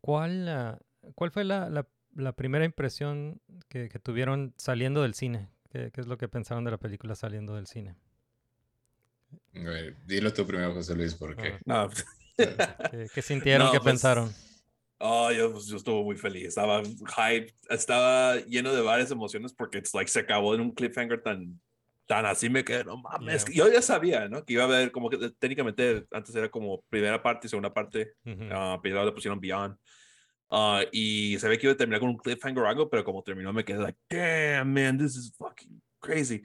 cuál, 0.02 0.50
ah, 0.50 0.80
cuál 1.16 1.32
fue 1.32 1.46
la, 1.46 1.70
la- 1.70 1.88
la 2.14 2.34
primera 2.34 2.66
impresión 2.66 3.40
que, 3.70 3.88
que 3.88 3.98
tuvieron 4.00 4.54
saliendo 4.58 5.02
del 5.02 5.14
cine. 5.14 5.48
¿Qué, 5.72 5.92
qué 5.94 6.02
es 6.02 6.08
lo 6.08 6.18
que 6.18 6.28
pensaron 6.28 6.66
de 6.66 6.72
la 6.72 6.78
película 6.78 7.16
saliendo 7.16 7.56
del 7.56 7.68
cine? 7.68 7.96
Eh, 9.54 9.96
dilo 10.08 10.34
tú 10.34 10.46
primero, 10.46 10.74
José 10.74 10.94
Luis, 10.94 11.16
porque 11.16 11.60
Ah. 11.68 11.88
No, 11.88 11.90
¿Qué, 12.92 13.08
qué 13.16 13.22
sintieron? 13.22 13.68
No, 13.68 13.72
¿Qué 13.72 13.78
pues, 13.80 13.94
pensaron? 13.94 14.34
Oh, 15.04 15.32
yo, 15.32 15.52
pues, 15.52 15.66
yo 15.68 15.78
estuve 15.78 16.04
muy 16.04 16.16
feliz, 16.16 16.50
estaba 16.50 16.82
hype, 16.84 17.54
estaba 17.70 18.36
lleno 18.38 18.74
de 18.74 18.82
varias 18.82 19.10
emociones 19.12 19.54
porque 19.54 19.80
it's 19.80 19.94
like, 19.94 20.10
se 20.10 20.20
acabó 20.20 20.54
en 20.54 20.62
un 20.62 20.72
cliffhanger 20.72 21.22
tan, 21.24 21.60
tan 22.06 22.26
así, 22.26 22.50
me 22.50 22.64
quedé, 22.64 22.84
no 22.84 22.98
mames, 22.98 23.46
Yeah. 23.46 23.56
yo 23.66 23.72
ya 23.74 23.82
sabía, 23.82 24.28
¿no? 24.30 24.44
Que 24.46 24.54
iba 24.54 24.64
a 24.64 24.66
haber 24.68 24.92
como 24.92 25.10
que 25.10 25.18
técnicamente 25.40 26.06
antes 26.12 26.36
era 26.36 26.50
como 26.50 26.82
primera 26.90 27.22
parte 27.22 27.48
y 27.48 27.50
segunda 27.50 27.74
parte, 27.74 28.14
Ujú. 28.26 28.44
ah, 28.52 28.80
pero 28.84 29.04
le 29.04 29.12
pusieron 29.12 29.40
Beyond. 29.40 29.76
Ah, 30.52 30.84
y 30.92 31.40
se 31.40 31.48
ve 31.48 31.58
que 31.58 31.66
iba 31.68 31.74
a 31.74 31.78
terminar 31.78 32.02
con 32.02 32.10
un 32.10 32.18
cliffhanger 32.18 32.64
o 32.64 32.68
algo, 32.68 32.90
pero 32.90 33.04
como 33.04 33.24
terminó 33.24 33.52
me 33.54 33.64
quedé 33.64 33.80
like, 33.80 33.98
damn, 34.10 34.72
man, 34.74 34.98
this 34.98 35.16
is 35.16 35.34
fucking 35.38 35.82
crazy. 36.00 36.42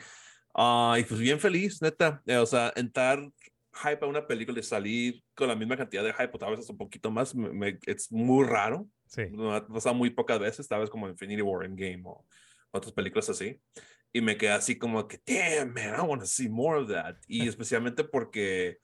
Ah, 0.54 0.96
y 0.98 1.02
pues 1.04 1.20
bien 1.20 1.38
feliz, 1.40 1.82
neta. 1.82 2.22
Eh, 2.24 2.36
o 2.36 2.46
sea, 2.46 2.72
entrar 2.76 3.20
hype 3.76 4.04
a 4.04 4.08
una 4.08 4.26
película 4.26 4.58
y 4.58 4.62
salir 4.62 5.22
con 5.34 5.48
la 5.48 5.56
misma 5.56 5.76
cantidad 5.76 6.02
de 6.02 6.12
hype, 6.12 6.30
o 6.32 6.38
tal 6.38 6.50
vez 6.50 6.60
hasta 6.60 6.72
un 6.72 6.78
poquito 6.78 7.10
más, 7.10 7.34
es 7.86 8.12
muy 8.12 8.44
raro. 8.44 8.88
Sí. 9.06 9.22
Ha 9.52 9.66
pasado 9.66 9.94
muy 9.94 10.10
pocas 10.10 10.38
veces, 10.38 10.66
tal 10.66 10.80
vez 10.80 10.90
como 10.90 11.08
Infinity 11.08 11.42
War 11.42 11.64
Endgame 11.64 12.02
o 12.04 12.24
otras 12.72 12.92
películas 12.92 13.28
así. 13.28 13.60
y 14.12 14.20
me 14.20 14.36
quedé 14.36 14.52
así 14.52 14.78
como 14.78 15.06
que, 15.06 15.20
damn, 15.26 15.74
man, 15.74 15.94
I 15.94 16.02
want 16.02 16.22
to 16.22 16.26
see 16.26 16.48
more 16.48 16.80
of 16.80 16.88
that. 16.88 17.16
Y 17.28 17.46
especialmente 17.48 18.04
porque 18.04 18.78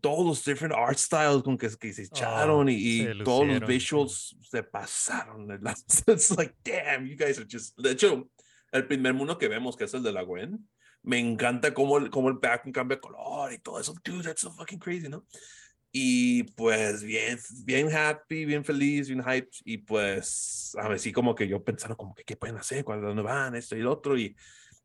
todos 0.00 0.26
los 0.26 0.44
different 0.44 0.74
art 0.74 0.98
styles 0.98 1.42
con 1.42 1.56
que, 1.56 1.68
que 1.78 1.92
se 1.92 2.02
echaron 2.02 2.68
y, 2.68 2.74
y 2.74 3.04
se 3.04 3.14
todos 3.22 3.46
los 3.46 3.60
visuals 3.60 4.36
se 4.42 4.62
pasaron. 4.62 5.48
It's 6.08 6.36
like, 6.36 6.54
damn, 6.64 7.06
you 7.06 7.16
guys 7.16 7.38
are 7.38 7.46
just... 7.48 7.78
De 7.78 7.92
hecho, 7.92 8.28
el 8.72 8.86
primer 8.86 9.14
mundo 9.14 9.38
que 9.38 9.48
vemos, 9.48 9.76
que 9.76 9.84
es 9.84 9.94
el 9.94 10.02
de 10.02 10.12
la 10.12 10.22
Gwen, 10.22 10.68
me 11.06 11.20
encanta 11.20 11.72
cómo 11.72 11.98
el, 11.98 12.10
cómo 12.10 12.28
el 12.28 12.34
background 12.34 12.74
cambia 12.74 12.96
de 12.96 13.00
color 13.00 13.52
y 13.52 13.58
todo 13.58 13.80
eso. 13.80 13.94
Dude, 14.04 14.24
that's 14.24 14.40
so 14.40 14.50
fucking 14.50 14.80
crazy, 14.80 15.08
¿no? 15.08 15.24
Y 15.92 16.42
pues 16.54 17.02
bien, 17.04 17.38
bien 17.64 17.88
happy, 17.94 18.44
bien 18.44 18.64
feliz, 18.64 19.08
bien 19.08 19.22
hyped. 19.22 19.48
Y 19.64 19.78
pues 19.78 20.76
a 20.76 20.88
ver, 20.88 20.98
sí 20.98 21.12
como 21.12 21.34
que 21.34 21.46
yo 21.46 21.62
pensando 21.62 21.96
como 21.96 22.12
que 22.12 22.24
qué 22.24 22.36
pueden 22.36 22.56
hacer, 22.56 22.84
cuándo 22.84 23.06
dónde 23.06 23.22
van, 23.22 23.54
esto 23.54 23.76
y 23.76 23.82
lo 23.82 23.92
otro. 23.92 24.18
Y 24.18 24.36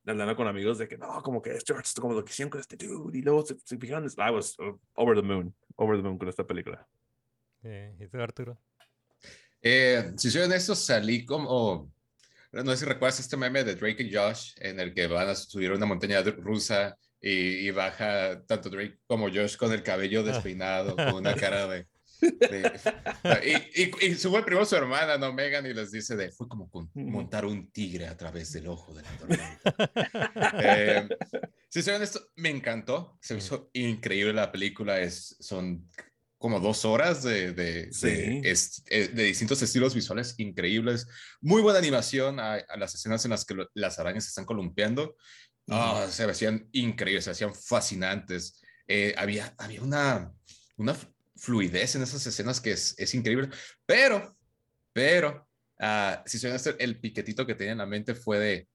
andando 0.06 0.36
con 0.36 0.48
amigos 0.48 0.78
de 0.78 0.88
que 0.88 0.96
no, 0.96 1.24
como 1.24 1.42
que 1.42 1.52
esto 1.52 1.78
es 1.78 1.94
como 1.96 2.14
lo 2.14 2.24
que 2.24 2.32
hicieron 2.32 2.52
con 2.52 2.62
este 2.62 2.78
dude. 2.78 3.18
Y 3.18 3.24
luego 3.24 3.44
se, 3.44 3.58
se 3.58 3.80
fijaron, 3.80 4.08
I 4.08 4.32
was 4.32 4.58
uh, 4.60 4.78
over 4.94 5.16
the 5.16 5.24
moon, 5.24 5.54
over 5.76 5.98
the 5.98 6.04
moon 6.04 6.20
con 6.20 6.30
esta 6.30 6.46
película. 6.46 6.88
Sí, 7.64 7.70
¿Y 8.00 8.08
tú, 8.08 8.22
Arturo? 8.22 8.60
Eh, 9.60 10.14
si 10.18 10.30
soy 10.30 10.44
honesto, 10.44 10.76
salí 10.76 11.26
como. 11.26 11.92
No 12.52 12.72
sé 12.72 12.78
si 12.78 12.86
recuerdas 12.86 13.20
este 13.20 13.38
meme 13.38 13.64
de 13.64 13.76
Drake 13.76 14.04
y 14.04 14.14
Josh, 14.14 14.54
en 14.58 14.80
el 14.80 14.94
que 14.94 15.08
van 15.08 15.30
a 15.30 15.36
subir 15.36 15.72
una 15.72 15.86
montaña 15.86 16.22
rusa 16.22 16.98
y, 17.22 17.32
y 17.68 17.72
baja 17.72 18.44
tanto 18.46 18.70
Drake 18.70 18.98
como 19.08 19.30
Josh 19.30 19.56
con 19.56 19.72
el 19.72 19.84
cabello 19.84 20.24
despeinado, 20.24 20.96
con 20.96 21.14
una 21.16 21.34
cara 21.36 21.68
de. 21.68 21.88
de- 22.22 22.80
y, 23.76 23.82
y, 23.84 24.06
y 24.12 24.16
sube 24.16 24.44
primero 24.44 24.66
su 24.66 24.76
hermana, 24.76 25.18
¿no? 25.18 25.32
Megan, 25.34 25.66
y 25.66 25.74
les 25.74 25.92
dice 25.92 26.16
de. 26.16 26.32
Fue 26.32 26.48
como 26.48 26.70
con- 26.70 26.90
montar 26.94 27.46
un 27.46 27.72
tigre 27.72 28.08
a 28.08 28.18
través 28.18 28.52
del 28.54 28.68
ojo 28.68 28.94
de 28.94 29.04
la 29.04 29.10
tormenta. 29.18 29.62
Eh, 30.64 31.08
si 31.70 31.82
soy 31.82 31.94
honesto, 31.96 32.20
me 32.36 32.50
encantó. 32.50 33.18
Se 33.22 33.34
me 33.34 33.40
hizo 33.40 33.70
increíble 33.74 34.34
la 34.34 34.52
película. 34.52 35.00
Es, 35.00 35.38
son 35.40 35.88
como 36.42 36.60
dos 36.60 36.84
horas 36.86 37.22
de, 37.22 37.54
de, 37.54 37.94
Sí. 37.94 38.08
de, 38.42 38.42
eh, 38.90 39.08
de 39.10 39.24
distintos 39.24 39.62
estilos 39.62 39.94
visuales 39.94 40.34
increíbles. 40.40 41.08
Muy 41.40 41.62
buena 41.62 41.78
animación 41.80 42.40
a, 42.40 42.56
a 42.56 42.78
las 42.78 42.96
escenas 42.96 43.24
en 43.26 43.32
las 43.32 43.46
que 43.46 43.54
lo- 43.54 43.70
las 43.76 44.00
arañas 44.00 44.24
se 44.26 44.30
están 44.30 44.46
columpiando. 44.46 45.16
Ah, 45.70 46.08
se 46.10 46.24
hacían 46.24 46.68
increíbles, 46.72 47.26
se 47.26 47.32
hacían 47.32 47.54
fascinantes. 47.54 48.60
Eh, 48.88 49.14
había, 49.18 49.54
había 49.60 49.84
una, 49.84 50.34
una 50.78 50.96
fluidez 51.36 51.96
en 51.96 52.02
esas 52.02 52.26
escenas 52.26 52.60
que 52.60 52.72
es, 52.72 52.96
es 52.98 53.14
increíble. 53.14 53.50
Pero, 53.86 54.36
pero, 54.92 55.48
ah, 55.80 56.24
si 56.26 56.40
soy 56.40 56.50
honesto, 56.50 56.74
el 56.80 57.00
piquetito 57.00 57.46
que 57.46 57.54
tenía 57.56 57.74
en 57.74 57.78
la 57.78 57.86
mente 57.86 58.16
fue 58.16 58.40
de, 58.40 58.68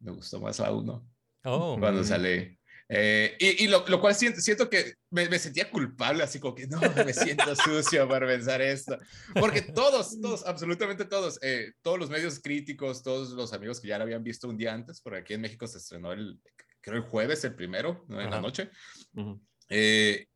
me 0.00 0.10
gustó 0.10 0.40
más 0.40 0.58
la 0.58 0.72
uno 0.72 1.08
Oh, 1.44 1.76
cuando 1.78 2.02
sale. 2.02 2.58
Eh, 2.88 3.36
y, 3.38 3.64
y 3.64 3.68
lo, 3.68 3.84
lo 3.88 4.00
cual 4.00 4.14
siento, 4.14 4.40
siento 4.40 4.68
que 4.68 4.94
me, 5.10 5.28
me 5.28 5.38
sentía 5.38 5.70
culpable, 5.70 6.22
así 6.22 6.38
como 6.38 6.54
que 6.54 6.66
no, 6.66 6.80
me 6.80 7.12
siento 7.14 7.54
sucio 7.56 8.06
por 8.08 8.26
pensar 8.26 8.60
esto. 8.60 8.98
Porque 9.34 9.62
todos, 9.62 10.20
todos, 10.20 10.44
absolutamente 10.46 11.04
todos, 11.04 11.38
eh, 11.42 11.72
todos 11.82 11.98
los 11.98 12.10
medios 12.10 12.40
críticos, 12.40 13.02
todos 13.02 13.30
los 13.30 13.52
amigos 13.52 13.80
que 13.80 13.88
ya 13.88 13.98
la 13.98 14.04
habían 14.04 14.22
visto 14.22 14.48
un 14.48 14.56
día 14.56 14.74
antes, 14.74 15.00
porque 15.00 15.20
aquí 15.20 15.34
en 15.34 15.40
México 15.40 15.66
se 15.66 15.78
estrenó 15.78 16.12
el, 16.12 16.38
creo 16.80 16.96
el 16.96 17.02
jueves, 17.02 17.42
el 17.44 17.54
primero, 17.54 18.04
¿no? 18.08 18.20
en 18.20 18.30
la 18.30 18.36
Ajá. 18.36 18.42
noche. 18.42 18.70
Ujú. 19.14 19.40
Eh, 19.70 20.26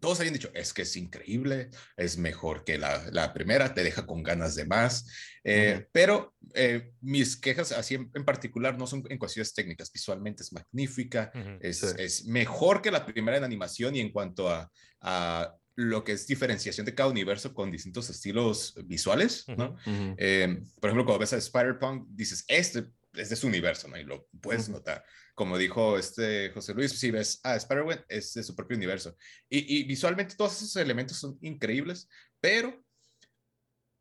todos 0.00 0.20
habían 0.20 0.34
dicho, 0.34 0.50
es 0.54 0.72
que 0.72 0.82
es 0.82 0.96
increíble, 0.96 1.70
es 1.96 2.18
mejor 2.18 2.64
que 2.64 2.78
la, 2.78 3.04
la 3.10 3.32
primera, 3.32 3.74
te 3.74 3.82
deja 3.82 4.06
con 4.06 4.22
ganas 4.22 4.54
de 4.54 4.64
más. 4.66 5.06
Eh, 5.44 5.76
Ujú. 5.78 5.88
Pero 5.92 6.34
eh, 6.54 6.92
mis 7.00 7.36
quejas, 7.36 7.72
así 7.72 7.94
en, 7.94 8.10
en 8.14 8.24
particular, 8.24 8.78
no 8.78 8.86
son 8.86 9.04
en 9.08 9.18
cuestiones 9.18 9.54
técnicas. 9.54 9.92
Visualmente 9.92 10.42
es 10.42 10.52
magnífica, 10.52 11.30
ujú. 11.34 11.58
es, 11.60 11.78
Sí. 11.78 11.86
es 11.98 12.24
mejor 12.26 12.82
que 12.82 12.90
la 12.90 13.04
primera 13.06 13.36
en 13.36 13.44
animación 13.44 13.94
y 13.94 14.00
en 14.00 14.10
cuanto 14.12 14.48
a, 14.48 14.70
a 15.00 15.54
lo 15.76 16.02
que 16.04 16.12
es 16.12 16.26
diferenciación 16.26 16.86
de 16.86 16.94
cada 16.94 17.10
universo 17.10 17.52
con 17.52 17.70
distintos 17.70 18.08
estilos 18.08 18.74
visuales, 18.86 19.44
¿no? 19.56 19.76
Ujú. 19.86 20.14
Eh, 20.16 20.62
por 20.80 20.88
ejemplo, 20.90 21.04
cuando 21.04 21.18
ves 21.18 21.34
a 21.34 21.36
Spider-Punk, 21.36 22.06
dices, 22.10 22.44
este 22.48 22.86
es 23.16 23.28
de 23.30 23.36
su 23.36 23.46
universo, 23.46 23.88
¿no? 23.88 23.96
Y 23.96 24.04
lo 24.04 24.28
puedes 24.40 24.68
notar. 24.68 25.04
Como 25.34 25.58
dijo 25.58 25.98
este 25.98 26.50
José 26.50 26.74
Luis, 26.74 26.92
si 26.92 27.10
ves 27.10 27.40
a 27.42 27.56
Spider-Man, 27.56 28.04
es 28.08 28.34
de 28.34 28.42
su 28.42 28.54
propio 28.54 28.76
universo. 28.76 29.16
Y, 29.48 29.78
y 29.78 29.84
visualmente 29.84 30.36
todos 30.36 30.56
esos 30.56 30.76
elementos 30.76 31.18
son 31.18 31.38
increíbles, 31.40 32.08
pero 32.40 32.82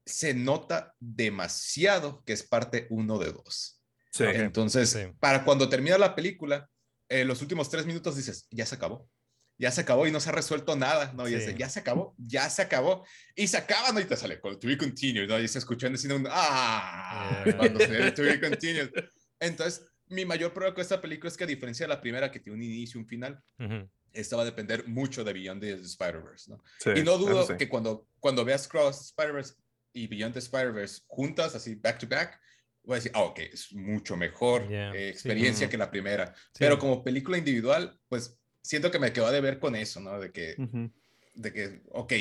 se 0.05 0.33
nota 0.33 0.93
demasiado 0.99 2.23
que 2.23 2.33
es 2.33 2.43
parte 2.43 2.87
uno 2.89 3.17
de 3.17 3.31
dos. 3.31 3.81
Sí. 4.11 4.23
Entonces, 4.25 4.89
sí. 4.89 4.99
para 5.19 5.43
cuando 5.43 5.67
termina 5.67 5.97
la 5.97 6.15
película, 6.15 6.69
eh, 7.09 7.25
los 7.25 7.41
últimos 7.41 7.69
tres 7.69 7.85
minutos 7.85 8.15
dices, 8.15 8.47
ya 8.49 8.65
se 8.65 8.75
acabó. 8.75 9.09
Ya 9.57 9.71
se 9.71 9.81
acabó 9.81 10.05
y 10.05 10.11
no 10.11 10.19
se 10.19 10.29
ha 10.29 10.33
resuelto 10.33 10.75
nada, 10.75 11.13
¿no? 11.13 11.29
Y 11.29 11.33
es 11.33 11.45
de, 11.45 11.53
Sí. 11.53 11.57
ya 11.59 11.69
se 11.69 11.79
acabó, 11.79 12.13
ya 12.17 12.49
se 12.49 12.61
acabó. 12.61 13.05
Y 13.35 13.47
se 13.47 13.57
acaba, 13.57 13.91
¿no? 13.93 13.99
Y 14.01 14.05
te 14.05 14.17
sale, 14.17 14.35
to 14.37 14.57
be 14.67 14.77
continued, 14.77 15.27
¿no? 15.29 15.39
Y 15.39 15.47
se 15.47 15.59
escuchó 15.59 15.87
en 15.87 15.93
el 15.93 15.99
cine 15.99 16.13
un, 16.15 16.27
¡ah! 16.29 17.41
Yeah. 17.45 17.57
Cuando 17.57 17.79
se 17.79 18.11
to 18.11 18.21
be 18.23 18.39
continued. 18.39 18.91
Entonces, 19.39 19.85
mi 20.07 20.25
mayor 20.25 20.51
problema 20.53 20.73
con 20.75 20.81
esta 20.81 21.01
película 21.01 21.29
es 21.29 21.37
que 21.37 21.45
a 21.45 21.47
diferencia 21.47 21.85
de 21.85 21.87
la 21.93 22.01
primera, 22.01 22.29
que 22.31 22.39
tiene 22.39 22.57
un 22.57 22.63
inicio 22.63 22.99
y 22.99 23.03
un 23.03 23.07
final, 23.07 23.41
Ujú. 23.59 23.89
esta 24.11 24.35
va 24.35 24.41
a 24.41 24.45
depender 24.45 24.87
mucho 24.87 25.23
de 25.23 25.31
Beyond 25.33 25.61
the 25.61 25.71
Spider-Verse, 25.73 26.51
¿no? 26.51 26.61
Sí, 26.79 26.89
Y 26.97 27.03
no 27.03 27.17
dudo 27.17 27.47
sí. 27.47 27.53
que 27.57 27.69
cuando, 27.69 28.07
cuando 28.19 28.43
veas 28.43 28.67
Cross 28.67 29.01
Spider-Verse 29.17 29.53
y 29.93 30.07
Beyond 30.07 30.33
the 30.33 30.39
Spider-Verse 30.39 31.03
juntas, 31.07 31.55
así 31.55 31.75
back 31.75 31.97
to 31.99 32.07
back, 32.07 32.39
voy 32.83 32.95
a 32.95 32.97
decir, 32.97 33.11
ah, 33.15 33.21
ok, 33.21 33.39
es 33.39 33.71
mucho 33.73 34.15
mejor 34.17 34.67
Yeah, 34.69 34.91
eh, 34.93 35.03
sí. 35.05 35.09
experiencia 35.11 35.65
Ujú. 35.67 35.71
que 35.71 35.77
la 35.77 35.89
primera. 35.89 36.35
Pero 36.59 36.77
como 36.77 37.03
película 37.03 37.37
individual, 37.37 37.97
pues 38.09 38.37
siento 38.65 38.91
que 38.91 38.99
me 38.99 39.13
quedó 39.13 39.31
de 39.31 39.41
ver 39.41 39.59
con 39.59 39.75
eso, 39.75 39.99
¿no? 39.99 40.19
De 40.19 40.31
que, 40.31 40.55
Ujú. 40.57 40.91
de 41.35 41.53
que 41.53 41.81
ok, 41.91 42.13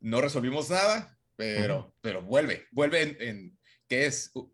no 0.00 0.20
resolvimos 0.20 0.70
nada, 0.70 1.18
pero, 1.36 1.94
pero 2.00 2.22
vuelve, 2.22 2.66
vuelve 2.72 3.02
en, 3.02 3.16
en 3.20 3.58
¿qué 3.88 4.06
es? 4.06 4.30
Uh, 4.34 4.50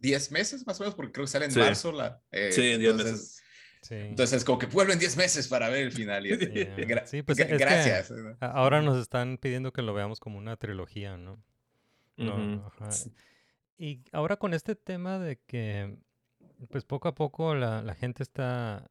10 0.00 0.30
meses 0.30 0.64
más 0.66 0.78
o 0.80 0.84
menos, 0.84 0.94
porque 0.94 1.10
creo 1.12 1.26
que 1.26 1.30
sale 1.32 1.46
en 1.46 1.50
Sí. 1.52 1.58
marzo 1.58 1.90
la... 1.90 2.22
eh, 2.30 2.52
Sí, 2.52 2.70
en 2.72 2.80
10 2.80 2.90
entonces- 2.92 3.12
meses. 3.12 3.42
Sí. 3.80 3.94
Entonces, 3.94 4.44
como 4.44 4.58
que 4.58 4.66
vuelven 4.66 4.98
10 4.98 5.16
meses 5.16 5.46
para 5.48 5.68
ver 5.68 5.84
el 5.84 5.92
final. 5.92 6.26
Y, 6.26 6.30
Yeah. 6.38 6.76
gra- 6.78 7.06
Sí, 7.06 7.22
pues 7.22 7.38
gra- 7.38 7.58
gracias. 7.58 8.12
Ahora 8.40 8.82
nos 8.82 8.98
están 8.98 9.38
pidiendo 9.38 9.72
que 9.72 9.82
lo 9.82 9.94
veamos 9.94 10.18
como 10.20 10.36
una 10.38 10.56
trilogía, 10.56 11.16
¿no? 11.16 11.42
No, 12.16 12.34
Ujú. 12.36 12.66
ajá. 12.66 12.90
Y 13.76 14.02
ahora 14.12 14.36
con 14.36 14.52
este 14.54 14.74
tema 14.74 15.18
de 15.20 15.38
que, 15.46 15.96
pues 16.70 16.84
poco 16.84 17.06
a 17.08 17.14
poco 17.14 17.54
la, 17.54 17.80
la 17.82 17.94
gente 17.94 18.22
está 18.24 18.90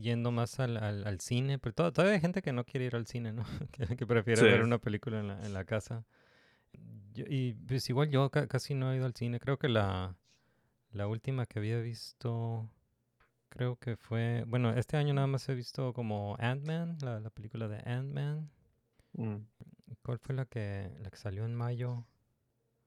yendo 0.00 0.30
más 0.32 0.58
al, 0.60 0.76
al, 0.76 1.06
al 1.06 1.20
cine, 1.20 1.58
pero 1.58 1.74
to- 1.74 1.92
todavía 1.92 2.14
hay 2.14 2.20
gente 2.20 2.42
que 2.42 2.52
no 2.52 2.64
quiere 2.64 2.86
ir 2.86 2.96
al 2.96 3.06
cine, 3.06 3.32
¿no? 3.32 3.44
Que, 3.72 3.96
que 3.96 4.06
prefiere 4.06 4.40
Sí. 4.40 4.46
ver 4.46 4.62
una 4.62 4.78
película 4.78 5.20
en 5.20 5.28
la, 5.28 5.44
en 5.46 5.52
la 5.54 5.64
casa. 5.64 6.04
Yo- 7.14 7.24
y 7.28 7.54
pues 7.54 7.88
igual 7.90 8.10
yo 8.10 8.30
ca- 8.30 8.46
casi 8.48 8.74
no 8.74 8.92
he 8.92 8.96
ido 8.96 9.06
al 9.06 9.14
cine. 9.14 9.38
Creo 9.40 9.58
que 9.58 9.68
la, 9.68 10.16
la 10.92 11.06
última 11.06 11.46
que 11.46 11.58
había 11.60 11.78
visto, 11.80 12.68
creo 13.48 13.76
que 13.76 13.96
fue, 13.96 14.44
bueno, 14.46 14.70
este 14.72 14.96
año 14.96 15.14
nada 15.14 15.26
más 15.28 15.48
he 15.48 15.54
visto 15.54 15.92
como 15.92 16.36
Ant-Man, 16.40 16.98
la, 17.02 17.20
la 17.20 17.30
película 17.30 17.68
de 17.68 17.78
Ant-Man. 17.88 18.50
Mm. 19.12 19.36
¿Cuál 20.02 20.18
fue 20.18 20.34
la 20.34 20.44
que, 20.44 20.90
la 21.00 21.10
que 21.10 21.16
salió 21.16 21.44
en 21.44 21.54
mayo? 21.54 22.04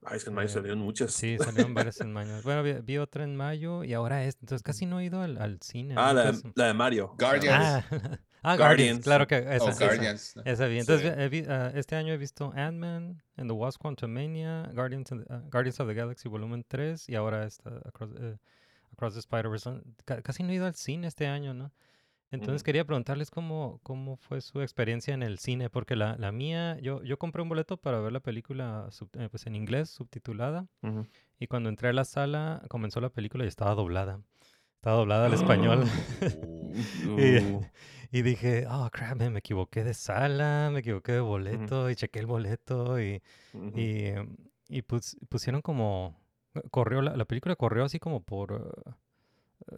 Ay, 0.05 0.17
es 0.17 0.23
que 0.23 0.29
en 0.29 0.35
mayo 0.35 0.47
Eh, 0.47 0.51
salieron 0.51 0.79
muchas. 0.79 1.11
Sí, 1.13 1.37
salieron 1.37 1.73
varias 1.73 1.99
en 2.01 2.13
mayo. 2.13 2.41
Bueno, 2.43 2.63
vi, 2.63 2.73
vi 2.73 2.97
otra 2.97 3.23
en 3.23 3.35
mayo 3.35 3.83
y 3.83 3.93
ahora 3.93 4.23
es. 4.23 4.35
Entonces 4.41 4.63
casi 4.63 4.85
no 4.85 4.99
he 4.99 5.05
ido 5.05 5.21
al, 5.21 5.37
al 5.41 5.59
cine. 5.61 5.95
Ah, 5.97 6.09
¿no? 6.09 6.13
la, 6.13 6.21
Entonces- 6.29 6.51
la 6.55 6.65
de 6.67 6.73
Mario. 6.73 7.15
Guardians. 7.17 7.57
ah, 7.65 7.83
ah, 8.43 8.55
Guardians. 8.55 8.57
Guardians. 8.57 9.03
Claro 9.03 9.27
que 9.27 9.37
esa, 9.37 9.69
esa, 9.71 9.85
Guardians. 9.85 10.35
¿no? 10.35 10.43
esa 10.45 10.65
vi. 10.67 10.79
Entonces, 10.79 11.13
Sí. 11.17 11.29
vi- 11.29 11.45
ah, 11.49 11.71
este 11.75 11.95
año 11.95 12.13
he 12.13 12.17
visto 12.17 12.53
Ant-Man 12.55 13.21
and 13.35 13.49
the 13.49 13.53
Wasp 13.53 13.81
Quantumania, 13.81 14.69
Guardians, 14.73 15.11
of 15.11 15.19
the- 15.25 15.33
ah, 15.33 15.41
Guardians 15.51 15.79
of 15.79 15.87
the 15.87 15.93
Galaxy 15.93 16.29
Volumen 16.29 16.63
3 16.67 17.09
y 17.09 17.15
ahora 17.15 17.45
esta 17.45 17.69
Across, 17.85 18.11
eh, 18.19 18.37
Across 18.93 19.13
the 19.15 19.19
Spider-Verse. 19.19 19.81
Ca- 20.05 20.21
Casi 20.21 20.43
no 20.43 20.51
he 20.51 20.55
ido 20.55 20.65
al 20.67 20.75
cine 20.75 21.07
este 21.07 21.27
año, 21.27 21.53
¿no? 21.53 21.71
Entonces 22.31 22.61
quería 22.63 22.83
preguntarles 22.85 23.31
cómo, 23.31 23.79
cómo 23.83 24.17
fue 24.17 24.41
su 24.41 24.61
experiencia 24.61 25.13
en 25.13 25.23
el 25.23 25.39
cine, 25.39 25.69
porque 25.69 25.95
la, 25.95 26.17
la 26.17 26.31
mía, 26.31 26.77
yo, 26.81 27.01
yo 27.03 27.17
compré 27.17 27.41
un 27.41 27.49
boleto 27.49 27.77
para 27.77 27.99
ver 28.01 28.11
la 28.11 28.19
película 28.19 28.87
sub- 28.91 29.09
eh, 29.17 29.29
pues 29.29 29.45
en 29.47 29.55
inglés, 29.55 29.89
subtitulada, 29.89 30.67
y 31.39 31.47
cuando 31.47 31.69
entré 31.69 31.89
a 31.89 31.93
la 31.93 32.03
sala 32.05 32.61
comenzó 32.69 32.99
la 32.99 33.09
película 33.09 33.45
y 33.45 33.47
estaba 33.47 33.75
doblada. 33.75 34.19
Estaba 34.75 34.97
doblada 34.97 35.25
al 35.27 35.33
español. 35.33 35.85
y, 38.11 38.17
y 38.19 38.21
dije, 38.23 38.65
oh, 38.69 38.89
crap, 38.91 39.17
me 39.21 39.39
equivoqué 39.39 39.83
de 39.83 39.93
sala, 39.93 40.69
me 40.71 40.79
equivoqué 40.79 41.13
de 41.13 41.19
boleto, 41.21 41.89
y 41.89 41.95
chequé 41.95 42.19
el 42.19 42.25
boleto, 42.25 42.99
y, 43.01 43.21
y, 43.79 44.11
y 44.69 44.81
pus- 44.81 45.17
pusieron 45.29 45.61
como, 45.61 46.19
corrió, 46.71 47.01
la, 47.01 47.15
la 47.15 47.25
película 47.25 47.55
corrió 47.55 47.85
así 47.85 47.99
como 47.99 48.21
por 48.21 48.73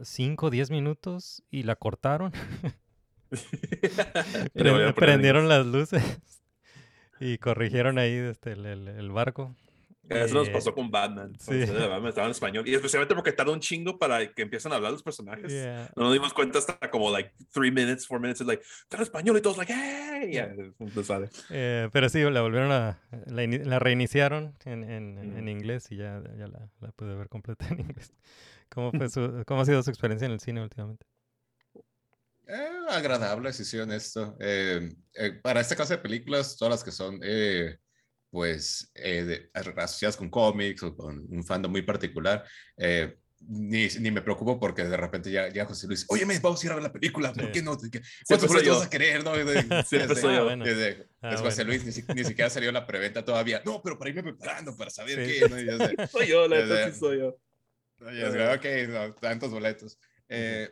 5 0.03 0.45
o 0.47 0.49
10 0.49 0.71
minutos 0.71 1.43
y 1.51 1.63
la 1.63 1.75
cortaron. 1.75 2.31
Prendieron 4.95 5.47
las 5.49 5.65
luces 5.65 6.03
y 7.19 7.37
corrigieron 7.37 7.97
ahí 7.97 8.13
este, 8.13 8.53
el, 8.53 8.65
el- 8.65 8.87
el 8.87 9.11
barco. 9.11 9.55
Eso 10.09 10.33
nos 10.33 10.47
Eh, 10.47 10.51
pasó 10.51 10.73
con 10.73 10.89
Batman. 10.89 11.33
sí. 11.39 11.65
Batman 11.65 12.07
estaba 12.07 12.25
en 12.25 12.31
español. 12.31 12.67
Y 12.67 12.73
especialmente 12.73 13.13
porque 13.13 13.31
tarda 13.31 13.51
un 13.53 13.59
chingo 13.59 13.99
para 13.99 14.33
que 14.33 14.41
empiecen 14.41 14.71
a 14.71 14.77
hablar 14.77 14.91
los 14.91 15.03
personajes. 15.03 15.51
Yeah. 15.51 15.91
No 15.95 16.05
nos 16.05 16.13
dimos 16.13 16.33
cuenta 16.33 16.57
hasta 16.57 16.89
como 16.89 17.11
like 17.11 17.31
three 17.53 17.69
minutes, 17.69 18.07
four 18.07 18.19
minutes. 18.19 18.41
It's 18.41 18.47
like, 18.47 18.63
está 18.63 18.97
en 18.97 19.03
español 19.03 19.37
y 19.37 19.41
todos 19.41 19.57
like, 19.57 19.71
hey. 19.71 20.31
Yeah, 20.31 20.55
sale. 21.03 21.29
Eh, 21.51 21.89
pero 21.93 22.09
sí, 22.09 22.23
la 22.23 22.41
volvieron 22.41 22.71
a. 22.71 22.99
La, 23.27 23.45
la 23.45 23.77
reiniciaron 23.77 24.55
en, 24.65 24.83
en, 24.83 25.19
en 25.19 25.41
Ujú. 25.41 25.47
inglés 25.49 25.91
y 25.91 25.97
ya, 25.97 26.23
ya 26.35 26.47
la, 26.47 26.67
la 26.79 26.91
pude 26.93 27.13
ver 27.13 27.29
completa 27.29 27.67
en 27.67 27.81
inglés. 27.81 28.11
¿Cómo, 28.69 28.91
fue 28.91 29.09
su, 29.09 29.43
¿Cómo 29.47 29.61
ha 29.61 29.65
sido 29.65 29.81
su 29.83 29.89
experiencia 29.89 30.25
en 30.25 30.31
el 30.33 30.39
cine 30.39 30.61
últimamente? 30.61 31.05
Eh, 32.47 32.69
agradable, 32.89 33.53
si 33.53 33.63
soy 33.65 33.79
honesto. 33.81 34.35
Eh, 34.39 34.89
eh, 35.13 35.31
para 35.41 35.61
esta 35.61 35.75
clase 35.75 35.95
de 35.95 36.01
películas, 36.01 36.57
todas 36.57 36.71
las 36.73 36.83
que 36.83 36.91
son, 36.91 37.19
eh, 37.23 37.77
pues, 38.31 38.91
eh, 38.95 39.23
de- 39.23 39.49
asociadas 39.75 40.17
con 40.17 40.29
cómics 40.29 40.81
o 40.83 40.95
con 40.95 41.25
un 41.29 41.43
fandom 41.43 41.71
muy 41.71 41.81
particular, 41.83 42.43
eh, 42.77 43.17
ni, 43.41 43.87
ni 43.99 44.11
me 44.11 44.21
preocupo 44.21 44.59
porque 44.59 44.83
de 44.83 44.97
repente 44.97 45.31
ya, 45.31 45.47
ya 45.47 45.65
José 45.65 45.87
Luis, 45.87 46.05
oye, 46.09 46.25
me 46.25 46.37
vamos 46.39 46.61
a 46.61 46.65
ir 46.65 46.71
a 46.71 46.75
ver 46.75 46.83
la 46.83 46.91
película, 46.91 47.31
¿por 47.33 47.45
Sí. 47.45 47.51
qué 47.53 47.61
no? 47.61 47.77
¿Qué- 47.77 47.87
Siempre 47.89 48.03
¿Cuántos 48.27 48.47
boletos 48.49 48.77
vas 48.79 48.87
a 48.87 48.89
querer? 48.89 49.23
No? 49.23 49.33
Siempre 49.85 50.07
desde- 50.07 50.21
soy 50.21 50.35
yo. 50.35 50.43
Bueno. 50.43 50.65
desde- 50.65 51.07
Ah, 51.21 51.33
es 51.35 51.41
José 51.41 51.63
bueno. 51.63 51.81
Luis, 51.83 52.05
ni, 52.07 52.13
ni 52.15 52.23
siquiera 52.25 52.49
salió 52.49 52.71
la 52.71 52.85
preventa 52.85 53.23
todavía. 53.23 53.61
No, 53.65 53.81
pero 53.81 53.97
para 53.97 54.09
irme 54.09 54.23
preparando, 54.23 54.75
para 54.75 54.89
saber 54.89 55.25
Sí. 55.25 55.39
qué. 55.39 55.49
¿no? 55.49 55.59
Yo 55.59 55.77
Soy 56.11 56.27
yo, 56.27 56.47
la 56.47 56.65
sé. 56.67 56.91
sí 56.93 56.99
soy 56.99 57.19
yo. 57.19 57.37
Ok, 58.01 58.65
no, 58.89 59.13
tantos 59.15 59.51
boletos. 59.51 59.99
Eh, 60.27 60.69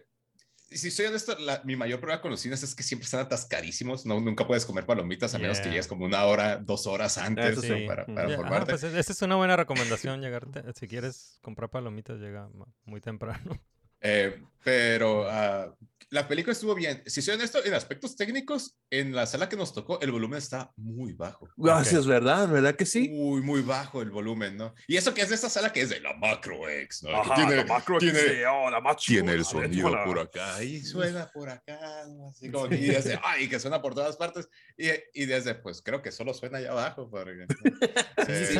si 0.69 0.91
soy 0.91 1.05
honesto, 1.05 1.37
la- 1.39 1.61
mi 1.63 1.75
mayor 1.75 1.99
problema 1.99 2.21
con 2.21 2.31
los 2.31 2.41
cines 2.41 2.61
es 2.61 2.75
que 2.75 2.83
siempre 2.83 3.05
están 3.05 3.21
atascadísimos. 3.21 4.05
No, 4.05 4.19
nunca 4.19 4.45
puedes 4.45 4.65
comer 4.65 4.85
palomitas 4.85 5.33
a 5.33 5.39
menos 5.39 5.59
que 5.59 5.69
llegues 5.69 5.87
como 5.87 6.05
una 6.05 6.25
hora, 6.25 6.57
dos 6.57 6.87
horas 6.87 7.17
antes 7.17 7.59
para, 7.87 8.05
para 8.05 8.27
ah, 8.27 8.35
formarte. 8.35 8.71
pues 8.71 8.83
esa 8.83 9.11
es 9.11 9.21
una 9.21 9.35
buena 9.35 9.55
recomendación. 9.55 10.21
Llegarte, 10.21 10.63
si 10.73 10.87
quieres 10.87 11.39
comprar 11.41 11.69
palomitas, 11.69 12.19
llega 12.19 12.49
muy 12.85 13.01
temprano. 13.01 13.57
Eh, 14.01 14.41
pero 14.63 15.29
ah, 15.29 15.73
la 16.09 16.27
película 16.27 16.53
estuvo 16.53 16.73
bien. 16.73 17.03
Si 17.05 17.21
soy 17.21 17.35
honesto, 17.35 17.63
en 17.65 17.73
aspectos 17.73 18.15
técnicos, 18.15 18.77
en 18.89 19.13
la 19.13 19.25
sala 19.25 19.49
que 19.49 19.57
nos 19.57 19.73
tocó, 19.73 19.99
el 19.99 20.11
volumen 20.11 20.37
está 20.37 20.71
muy 20.77 21.13
bajo. 21.13 21.49
Gracias, 21.57 22.05
¿verdad? 22.05 22.47
¿Verdad 22.47 22.75
que 22.75 22.85
sí? 22.85 23.09
Muy, 23.09 23.41
muy 23.41 23.61
bajo 23.61 24.01
el 24.01 24.09
volumen, 24.09 24.55
¿no? 24.55 24.73
Y 24.87 24.95
eso 24.95 25.13
que 25.13 25.21
es 25.21 25.29
de 25.29 25.35
esta 25.35 25.49
sala 25.49 25.73
que 25.73 25.81
es 25.81 25.89
de 25.89 25.99
la 25.99 26.13
Macro 26.13 26.69
X, 26.69 27.03
¿no? 27.03 27.15
Ajá, 27.15 27.35
tiene, 27.35 27.55
la 27.57 27.65
macro 27.65 27.97
tiene- 27.97 28.19
sí, 28.19 28.35
oh, 28.49 28.69
la 28.69 28.95
tiene 28.95 29.33
el 29.33 29.43
sonido 29.45 29.91
por 30.05 30.19
acá 30.19 30.63
y 30.63 30.81
suena 30.81 31.29
por 31.31 31.49
acá, 31.49 32.05
¿no? 32.09 32.29
así 32.29 32.49
como 32.51 32.67
y 32.73 32.87
desde, 32.87 33.19
ay, 33.23 33.49
que 33.49 33.59
suena 33.59 33.81
por 33.81 33.93
todas 33.93 34.15
partes 34.15 34.47
y, 34.77 34.87
y 35.13 35.25
desde, 35.25 35.55
pues 35.55 35.81
creo 35.81 36.01
que 36.01 36.11
solo 36.11 36.33
suena 36.33 36.59
allá 36.59 36.71
abajo 36.71 37.09
porque 37.09 37.47
sí. 38.27 38.59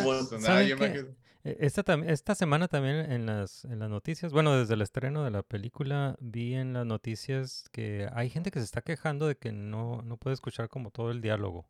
Eh, 1.48 1.58
Esta, 1.62 1.82
esta 2.06 2.36
semana 2.36 2.68
también 2.68 3.12
en 3.12 3.26
las, 3.26 3.64
en 3.66 3.80
las 3.80 3.90
noticias, 3.90 4.32
bueno, 4.34 4.58
desde 4.58 4.74
el 4.74 4.82
estreno 4.82 5.24
de 5.24 5.32
la 5.32 5.44
película, 5.44 6.16
vi 6.20 6.56
en 6.56 6.74
las 6.74 6.86
noticias 6.86 7.70
que 7.72 8.08
hay 8.14 8.30
gente 8.30 8.52
que 8.52 8.60
se 8.60 8.66
está 8.66 8.82
quejando 8.82 9.28
de 9.28 9.38
que 9.38 9.52
no, 9.52 10.02
no 10.02 10.18
puede 10.18 10.34
escuchar 10.34 10.68
como 10.70 10.92
todo 10.92 11.12
el 11.12 11.22
diálogo. 11.22 11.70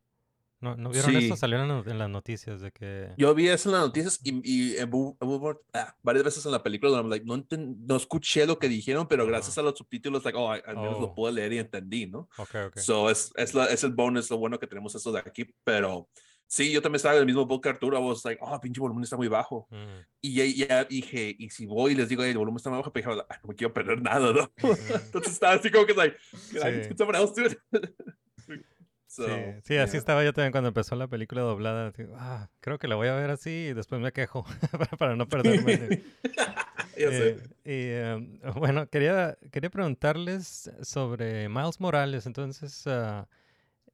¿No, 0.60 0.74
¿no 0.74 0.90
vieron 0.90 1.12
Sí. 1.12 1.16
esto? 1.18 1.36
Salió 1.36 1.62
en, 1.62 1.88
en 1.88 1.98
las 2.00 2.10
noticias 2.10 2.60
de 2.60 2.72
que... 2.72 3.10
Yo 3.16 3.32
vi 3.32 3.46
eso 3.46 3.68
en 3.68 3.74
las 3.76 3.84
noticias 3.86 4.18
y, 4.24 4.40
y 4.42 4.74
hubo- 4.86 5.16
hubo, 5.20 5.60
ah, 5.72 5.94
varias 6.02 6.24
veces 6.24 6.44
en 6.46 6.50
la 6.50 6.64
película 6.64 7.00
like, 7.04 7.24
no, 7.24 7.46
no 7.86 7.96
escuché 7.96 8.44
lo 8.44 8.58
que 8.58 8.68
dijeron, 8.68 9.06
pero 9.06 9.24
gracias 9.24 9.56
a 9.56 9.62
los 9.62 9.78
subtítulos, 9.78 10.24
like, 10.24 10.36
oh, 10.36 10.50
al 10.50 10.76
menos 10.76 10.96
Oh. 10.96 11.00
lo 11.02 11.14
puedo 11.14 11.32
leer 11.32 11.52
y 11.52 11.58
entendí, 11.58 12.08
¿no? 12.08 12.28
Ok, 12.38 12.54
ok. 12.66 12.78
So, 12.78 13.08
es, 13.08 13.30
es, 13.36 13.54
la- 13.54 13.66
es 13.66 13.84
el 13.84 13.92
bonus, 13.92 14.28
lo 14.30 14.38
bueno 14.38 14.58
que 14.58 14.66
tenemos 14.66 14.92
eso 14.96 15.12
de 15.12 15.20
aquí, 15.20 15.44
pero 15.62 16.08
sí, 16.48 16.72
yo 16.72 16.82
también 16.82 16.96
estaba 16.96 17.14
en 17.14 17.20
el 17.20 17.26
mismo 17.26 17.46
book 17.46 17.62
que 17.62 17.68
Arturo, 17.68 17.96
I 17.96 18.02
was 18.02 18.24
like, 18.24 18.40
oh, 18.42 18.58
pinche 18.60 18.80
volumen 18.80 19.04
está 19.04 19.16
muy 19.16 19.28
bajo. 19.28 19.68
Mm, 19.70 20.00
Y 20.22 20.34
ya, 20.34 20.66
ya 20.66 20.84
dije, 20.84 21.36
y 21.38 21.50
si 21.50 21.66
voy 21.66 21.92
y 21.92 21.94
les 21.94 22.08
digo, 22.08 22.24
"Ey, 22.24 22.30
el 22.32 22.38
volumen 22.38 22.56
está 22.56 22.70
muy 22.70 22.78
bajo, 22.78 22.92
pero 22.92 23.14
dije, 23.14 23.24
"Ay, 23.28 23.36
no 23.42 23.48
me 23.50 23.54
quiero 23.54 23.72
perder 23.72 24.02
nada, 24.02 24.32
¿no? 24.32 24.50
Entonces 25.04 25.34
estaba 25.34 25.52
así 25.54 25.70
como 25.70 25.86
que, 25.86 25.94
like, 25.94 26.16
I 26.54 26.84
Sí. 26.88 26.94
someone 26.96 27.18
else 27.18 27.34
to 27.34 27.46
it? 27.46 27.58
so, 29.06 29.26
sí, 29.26 29.32
sí, 29.64 29.76
así 29.76 29.92
yeah. 29.92 29.98
estaba 29.98 30.24
yo 30.24 30.32
también 30.32 30.52
cuando 30.52 30.68
empezó 30.68 30.94
la 30.96 31.06
película 31.08 31.42
doblada. 31.42 31.90
digo, 31.92 32.14
ah, 32.18 32.50
creo 32.60 32.78
que 32.78 32.88
la 32.88 32.96
voy 32.96 33.08
a 33.08 33.14
ver 33.14 33.30
así 33.30 33.50
y 33.50 33.72
después 33.74 34.00
me 34.00 34.12
quejo 34.12 34.44
para, 34.98 35.16
no 35.16 35.26
perderme. 35.28 36.02
Eh, 37.00 37.40
y 37.64 37.90
em, 37.92 38.40
bueno, 38.56 38.88
quería, 38.88 39.38
quería 39.52 39.70
preguntarles 39.70 40.68
sobre 40.82 41.48
Miles 41.48 41.78
Morales. 41.80 42.26
Entonces, 42.26 42.84
ah, 42.88 43.28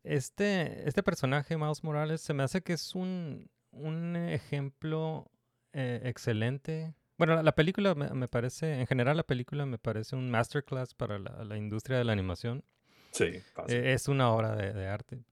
este, 0.04 0.88
este 0.88 1.02
personaje, 1.02 1.56
Miles 1.56 1.82
Morales, 1.82 2.20
se 2.20 2.34
me 2.34 2.42
hace 2.42 2.62
que 2.62 2.74
es 2.74 2.94
un, 2.94 3.50
un 3.72 4.16
ejemplo 4.16 5.30
eh, 5.72 6.00
excelente. 6.04 6.94
Bueno, 7.18 7.36
la, 7.36 7.42
la 7.42 7.54
película 7.54 7.94
me, 7.94 8.10
me 8.10 8.28
parece, 8.28 8.80
en 8.80 8.86
general 8.86 9.16
la 9.16 9.26
película 9.26 9.66
me 9.66 9.78
parece 9.78 10.14
un 10.16 10.30
masterclass 10.30 10.94
para 10.94 11.18
la, 11.18 11.44
la 11.44 11.56
industria 11.56 11.98
de 11.98 12.04
la 12.04 12.12
animación. 12.12 12.64
Sí, 13.10 13.40
fácil. 13.54 13.76
Eh, 13.76 13.92
es 13.92 14.08
una 14.08 14.30
obra 14.30 14.54
de, 14.54 14.72
de 14.72 14.88
arte. 14.88 15.24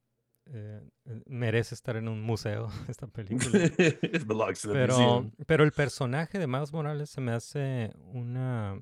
Eh, 0.47 0.81
merece 1.27 1.75
estar 1.75 1.97
en 1.97 2.09
un 2.09 2.21
museo 2.23 2.69
esta 2.89 3.07
película. 3.07 3.71
Pero, 4.73 5.31
pero 5.47 5.65
el 5.65 5.73
personaje 5.73 6.39
de 6.39 6.47
Miles 6.47 6.73
Morales 6.73 7.11
se 7.11 7.21
me 7.21 7.33
hace 7.33 7.93
una 8.13 8.81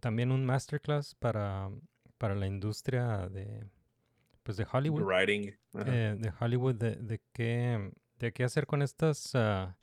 también 0.00 0.30
un 0.30 0.44
masterclass 0.44 1.16
para, 1.16 1.68
para 2.16 2.36
la 2.36 2.46
industria 2.46 3.28
de 3.28 3.66
pues 4.56 4.68
de 4.68 4.76
Hollywood. 4.76 5.02
Writing. 5.02 5.54
eh, 5.86 6.16
de 6.18 6.32
Hollywood 6.40 6.74
de, 6.74 6.96
de 6.96 7.20
qué 7.32 7.92
de 8.18 8.32
qué 8.32 8.44
hacer 8.44 8.66
con 8.66 8.82
estas 8.82 9.34
ah, 9.34 9.76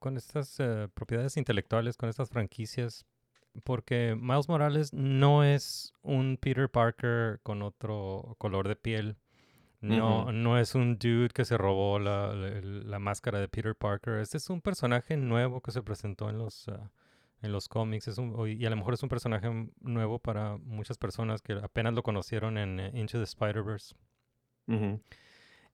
con 0.00 0.16
estas 0.16 0.58
eh, 0.60 0.88
propiedades 0.92 1.36
intelectuales, 1.36 1.96
con 1.96 2.08
estas 2.08 2.30
franquicias. 2.30 3.06
Porque 3.64 4.14
Miles 4.20 4.48
Morales 4.48 4.92
no 4.92 5.42
es 5.42 5.94
un 6.02 6.36
Peter 6.36 6.68
Parker 6.68 7.40
con 7.42 7.62
otro 7.62 8.34
color 8.38 8.68
de 8.68 8.76
piel. 8.76 9.16
No, 9.80 10.32
no 10.32 10.58
es 10.58 10.74
un 10.74 10.98
dude 10.98 11.28
que 11.28 11.44
se 11.44 11.56
robó 11.56 11.98
la, 11.98 12.34
la 12.34 12.98
máscara 12.98 13.38
de 13.38 13.48
Peter 13.48 13.74
Parker. 13.74 14.14
Este 14.18 14.36
es 14.36 14.50
un 14.50 14.60
personaje 14.60 15.16
nuevo 15.16 15.60
que 15.60 15.70
se 15.70 15.82
presentó 15.82 16.28
en 16.28 16.38
los, 16.38 16.68
ah, 16.68 16.90
en 17.42 17.52
los 17.52 17.68
cómics. 17.68 18.08
Es 18.08 18.18
un- 18.18 18.48
y 18.48 18.64
a 18.66 18.70
lo 18.70 18.76
mejor 18.76 18.94
es 18.94 19.02
un 19.02 19.08
personaje 19.08 19.48
nuevo 19.80 20.18
para 20.18 20.56
muchas 20.58 20.98
personas 20.98 21.42
que 21.42 21.52
apenas 21.54 21.94
lo 21.94 22.02
conocieron 22.02 22.58
en 22.58 22.80
eh, 22.80 22.90
Into 22.94 23.18
the 23.18 23.24
Spider-Verse. 23.24 23.94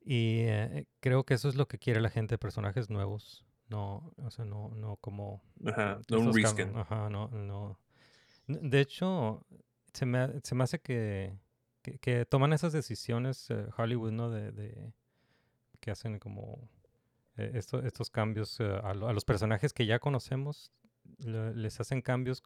Y 0.04 0.40
eh, 0.40 0.86
creo 1.00 1.24
que 1.24 1.34
eso 1.34 1.48
es 1.48 1.54
lo 1.54 1.66
que 1.68 1.78
quiere 1.78 2.00
la 2.00 2.10
gente, 2.10 2.36
personajes 2.38 2.90
nuevos. 2.90 3.44
No, 3.68 4.12
o 4.16 4.30
sea, 4.30 4.44
no, 4.44 4.68
no 4.74 4.96
como... 4.96 5.40
Ajá, 5.72 6.00
no 6.16 6.20
un 6.20 6.32
reskin. 6.42 6.76
Ajá, 6.76 7.08
no, 7.08 7.28
no. 7.28 7.78
De 8.48 8.80
hecho, 8.80 9.46
se 9.94 10.04
me, 10.04 10.40
se 10.42 10.54
me 10.54 10.64
hace 10.64 10.80
que, 10.80 11.32
que, 11.80 11.98
que 11.98 12.26
toman 12.26 12.52
esas 12.52 12.72
decisiones 12.72 13.48
eh, 13.50 13.66
Hollywood, 13.78 14.10
¿no? 14.12 14.30
De, 14.30 14.50
de- 14.52 14.92
que 15.80 15.90
hacen 15.90 16.18
como 16.18 16.68
eh, 17.36 17.52
esto- 17.54 17.82
estos 17.82 18.10
cambios 18.10 18.60
a, 18.60 18.92
lo- 18.94 19.08
a 19.08 19.12
los 19.12 19.24
personajes 19.24 19.72
que 19.72 19.86
ya 19.86 19.98
conocemos, 20.00 20.70
le- 21.18 21.54
les 21.54 21.80
hacen 21.80 22.02
cambios 22.02 22.42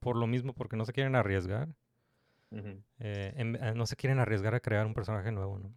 por 0.00 0.16
lo 0.16 0.26
mismo, 0.26 0.54
porque 0.54 0.76
no 0.76 0.84
se 0.84 0.92
quieren 0.92 1.14
arriesgar. 1.16 1.68
Eh, 2.98 3.32
en- 3.36 3.56
eh, 3.56 3.74
no 3.74 3.86
se 3.86 3.96
quieren 3.96 4.18
arriesgar 4.18 4.54
a 4.54 4.60
crear 4.60 4.86
un 4.86 4.94
personaje 4.94 5.32
nuevo, 5.32 5.58
¿no? 5.58 5.74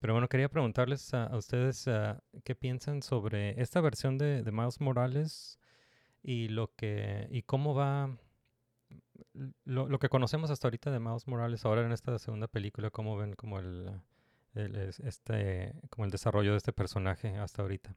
Pero 0.00 0.14
bueno, 0.14 0.28
quería 0.28 0.48
preguntarles 0.48 1.12
a, 1.14 1.24
a 1.26 1.36
ustedes 1.36 1.86
ah, 1.88 2.22
qué 2.44 2.54
piensan 2.54 3.02
sobre 3.02 3.60
esta 3.60 3.80
versión 3.80 4.16
de, 4.18 4.42
de 4.42 4.52
Miles 4.52 4.80
Morales 4.80 5.58
y 6.22 6.48
lo 6.48 6.74
que 6.74 7.28
y 7.30 7.42
cómo 7.42 7.74
va 7.74 8.10
l- 9.34 9.52
lo, 9.64 9.88
lo 9.88 9.98
que 9.98 10.08
conocemos 10.08 10.50
hasta 10.50 10.68
ahorita 10.68 10.90
de 10.90 11.00
Miles 11.00 11.26
Morales 11.26 11.64
ahora 11.64 11.84
en 11.84 11.92
esta 11.92 12.18
segunda 12.18 12.48
película, 12.48 12.90
cómo 12.90 13.16
ven 13.16 13.34
como 13.34 13.58
el, 13.58 14.00
el- 14.54 14.76
es- 14.76 15.00
este 15.00 15.74
como 15.90 16.04
el 16.04 16.10
desarrollo 16.10 16.52
de 16.52 16.58
este 16.58 16.72
personaje 16.72 17.36
hasta 17.38 17.62
ahorita. 17.62 17.94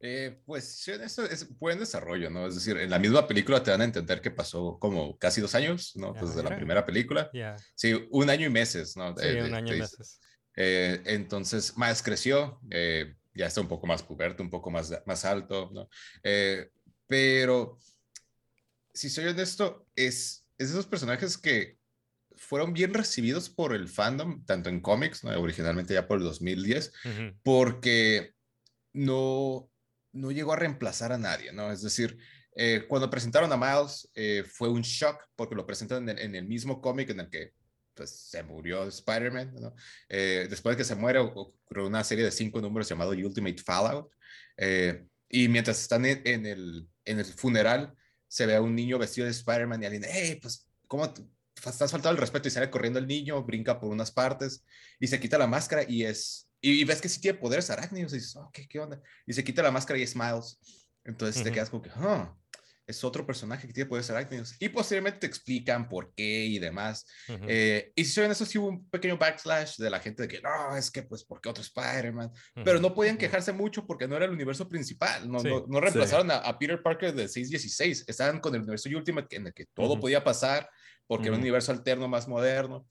Eh, 0.00 0.40
pues 0.46 0.64
sí, 0.64 0.92
esto 0.92 1.24
es 1.24 1.48
buen 1.58 1.78
desarrollo, 1.78 2.30
¿no? 2.30 2.46
Es 2.46 2.54
decir, 2.54 2.76
en 2.76 2.90
la 2.90 2.98
misma 3.00 3.26
película 3.26 3.62
te 3.62 3.72
dan 3.72 3.80
a 3.80 3.84
entender 3.84 4.20
que 4.20 4.30
pasó 4.30 4.78
como 4.78 5.18
casi 5.18 5.40
dos 5.40 5.54
años, 5.56 5.92
¿no? 5.96 6.14
Ya, 6.14 6.20
Desde 6.20 6.42
la 6.42 6.50
era- 6.50 6.56
primera 6.56 6.86
película. 6.86 7.30
Ya, 7.34 7.56
Sí, 7.74 8.06
un 8.10 8.30
año 8.30 8.46
y 8.46 8.50
meses, 8.50 8.96
¿no? 8.96 9.16
sí, 9.16 9.26
Eh, 9.26 9.42
un 9.42 9.54
año 9.54 9.74
y 9.74 9.80
meses. 9.80 10.20
Eh, 10.54 11.02
entonces, 11.06 11.76
más 11.76 12.02
creció, 12.02 12.60
eh, 12.70 13.14
ya 13.34 13.46
está 13.46 13.60
un 13.60 13.68
poco 13.68 13.86
más 13.86 14.02
puberto, 14.02 14.42
un 14.42 14.50
poco 14.50 14.70
más, 14.70 14.92
más 15.06 15.24
alto, 15.24 15.70
¿no? 15.72 15.88
Eh, 16.22 16.70
pero, 17.08 17.78
si 18.94 19.10
soy 19.10 19.26
honesto, 19.26 19.86
es, 19.96 20.46
es 20.58 20.68
de 20.68 20.74
esos 20.74 20.86
personajes 20.86 21.38
que 21.38 21.78
fueron 22.36 22.72
bien 22.72 22.94
recibidos 22.94 23.48
por 23.50 23.74
el 23.74 23.88
fandom, 23.88 24.44
tanto 24.44 24.68
en 24.68 24.80
cómics, 24.80 25.24
¿no? 25.24 25.30
originalmente 25.40 25.94
ya 25.94 26.06
por 26.06 26.18
el 26.18 26.24
2010, 26.24 26.92
Ujú, 27.04 27.36
porque 27.42 28.34
no, 28.92 29.68
no 30.12 30.30
llegó 30.30 30.52
a 30.52 30.56
reemplazar 30.56 31.12
a 31.12 31.18
nadie, 31.18 31.52
¿no? 31.52 31.70
Es 31.70 31.82
decir, 31.82 32.18
eh, 32.54 32.86
cuando 32.88 33.08
presentaron 33.08 33.52
a 33.52 33.56
Miles 33.56 34.10
eh, 34.14 34.42
fue 34.44 34.68
un 34.68 34.82
shock 34.82 35.22
porque 35.36 35.54
lo 35.54 35.64
presentan 35.64 36.08
en, 36.08 36.34
el 36.34 36.44
mismo 36.44 36.80
cómic 36.80 37.10
en 37.10 37.20
el 37.20 37.30
que 37.30 37.52
pues, 37.94 38.10
se 38.10 38.42
murió 38.42 38.84
Spider-Man. 38.84 39.54
Eh, 40.08 40.48
después 40.50 40.76
de 40.76 40.78
que 40.78 40.84
se 40.84 40.96
muere, 40.96 41.20
ocurrió 41.20 41.86
una 41.86 42.02
serie 42.02 42.24
de 42.24 42.32
cinco 42.32 42.60
números 42.60 42.88
llamado 42.88 43.10
Ultimate 43.10 43.62
Fallout, 43.62 44.10
y 45.30 45.46
mientras 45.48 45.80
están 45.80 46.04
en, 46.06 46.46
el, 46.46 46.88
en 47.04 47.18
el 47.18 47.24
funeral, 47.26 47.94
se 48.26 48.46
ve 48.46 48.56
a 48.56 48.62
un 48.62 48.74
niño 48.74 48.98
vestido 48.98 49.26
de 49.26 49.30
Spider-Man 49.30 49.82
y 49.82 49.86
alguien, 49.86 50.04
hey, 50.08 50.38
pues, 50.40 50.66
¿cómo 50.86 51.12
estás 51.54 51.90
faltando 51.90 52.10
el 52.10 52.16
respeto? 52.16 52.48
Y 52.48 52.50
sale 52.50 52.70
corriendo 52.70 52.98
el 52.98 53.06
niño, 53.06 53.42
brinca 53.44 53.78
por 53.78 53.90
unas 53.90 54.10
partes 54.10 54.64
y 54.98 55.06
se 55.06 55.20
quita 55.20 55.38
la 55.38 55.46
máscara 55.46 55.84
y 55.86 56.04
es, 56.04 56.47
y, 56.60 56.80
y 56.80 56.84
ves 56.84 57.00
que 57.00 57.08
sí 57.08 57.20
tiene 57.20 57.38
poderes 57.38 57.70
arácnidos 57.70 58.12
y 58.12 58.16
dices, 58.16 58.36
oh, 58.36 58.50
¿qué, 58.52 58.66
qué 58.66 58.80
onda? 58.80 59.00
Y 59.26 59.32
se 59.32 59.44
quita 59.44 59.62
la 59.62 59.70
máscara 59.70 59.98
y 59.98 60.02
es 60.02 60.16
Miles. 60.16 60.58
Entonces 61.04 61.42
te 61.42 61.48
Ujú. 61.48 61.54
quedas 61.54 61.70
como 61.70 61.82
que, 61.82 61.90
ah, 61.94 62.34
es 62.86 63.04
otro 63.04 63.26
personaje 63.26 63.66
que 63.66 63.72
tiene 63.74 63.88
poderes 63.88 64.08
arácnidos. 64.08 64.56
Y 64.58 64.70
posteriormente 64.70 65.20
te 65.20 65.26
explican 65.26 65.90
por 65.90 66.14
qué 66.14 66.46
y 66.46 66.58
demás. 66.58 67.04
Ujú. 67.28 67.44
Eh, 67.46 67.92
y 67.94 68.04
si 68.04 68.12
saben 68.12 68.30
eso, 68.30 68.46
sí 68.46 68.56
hubo 68.56 68.68
un 68.68 68.88
pequeño 68.88 69.18
backslash 69.18 69.76
de 69.76 69.90
la 69.90 70.00
gente 70.00 70.22
de 70.22 70.28
que 70.28 70.40
no, 70.40 70.74
es 70.74 70.90
que 70.90 71.02
pues, 71.02 71.22
¿por 71.22 71.38
qué 71.40 71.50
otro 71.50 71.62
Spider-Man? 71.62 72.32
Pero 72.64 72.80
no 72.80 72.94
podían 72.94 73.18
quejarse 73.18 73.52
mucho 73.52 73.86
porque 73.86 74.08
no 74.08 74.16
era 74.16 74.24
el 74.24 74.30
universo 74.30 74.66
principal. 74.68 75.30
No, 75.30 75.38
Sí, 75.40 75.48
no, 75.48 75.66
no 75.68 75.80
reemplazaron 75.80 76.30
a, 76.30 76.38
a 76.38 76.58
Peter 76.58 76.82
Parker 76.82 77.14
de 77.14 77.28
616. 77.28 78.04
Estaban 78.08 78.40
con 78.40 78.54
el 78.54 78.62
universo 78.62 78.88
Ultimate 78.88 79.36
en 79.36 79.48
el 79.48 79.52
que 79.52 79.66
todo 79.74 80.00
podía 80.00 80.24
pasar 80.24 80.68
porque 81.06 81.28
era 81.28 81.36
un 81.36 81.42
universo 81.42 81.72
alterno 81.72 82.08
más 82.08 82.26
moderno. 82.26 82.86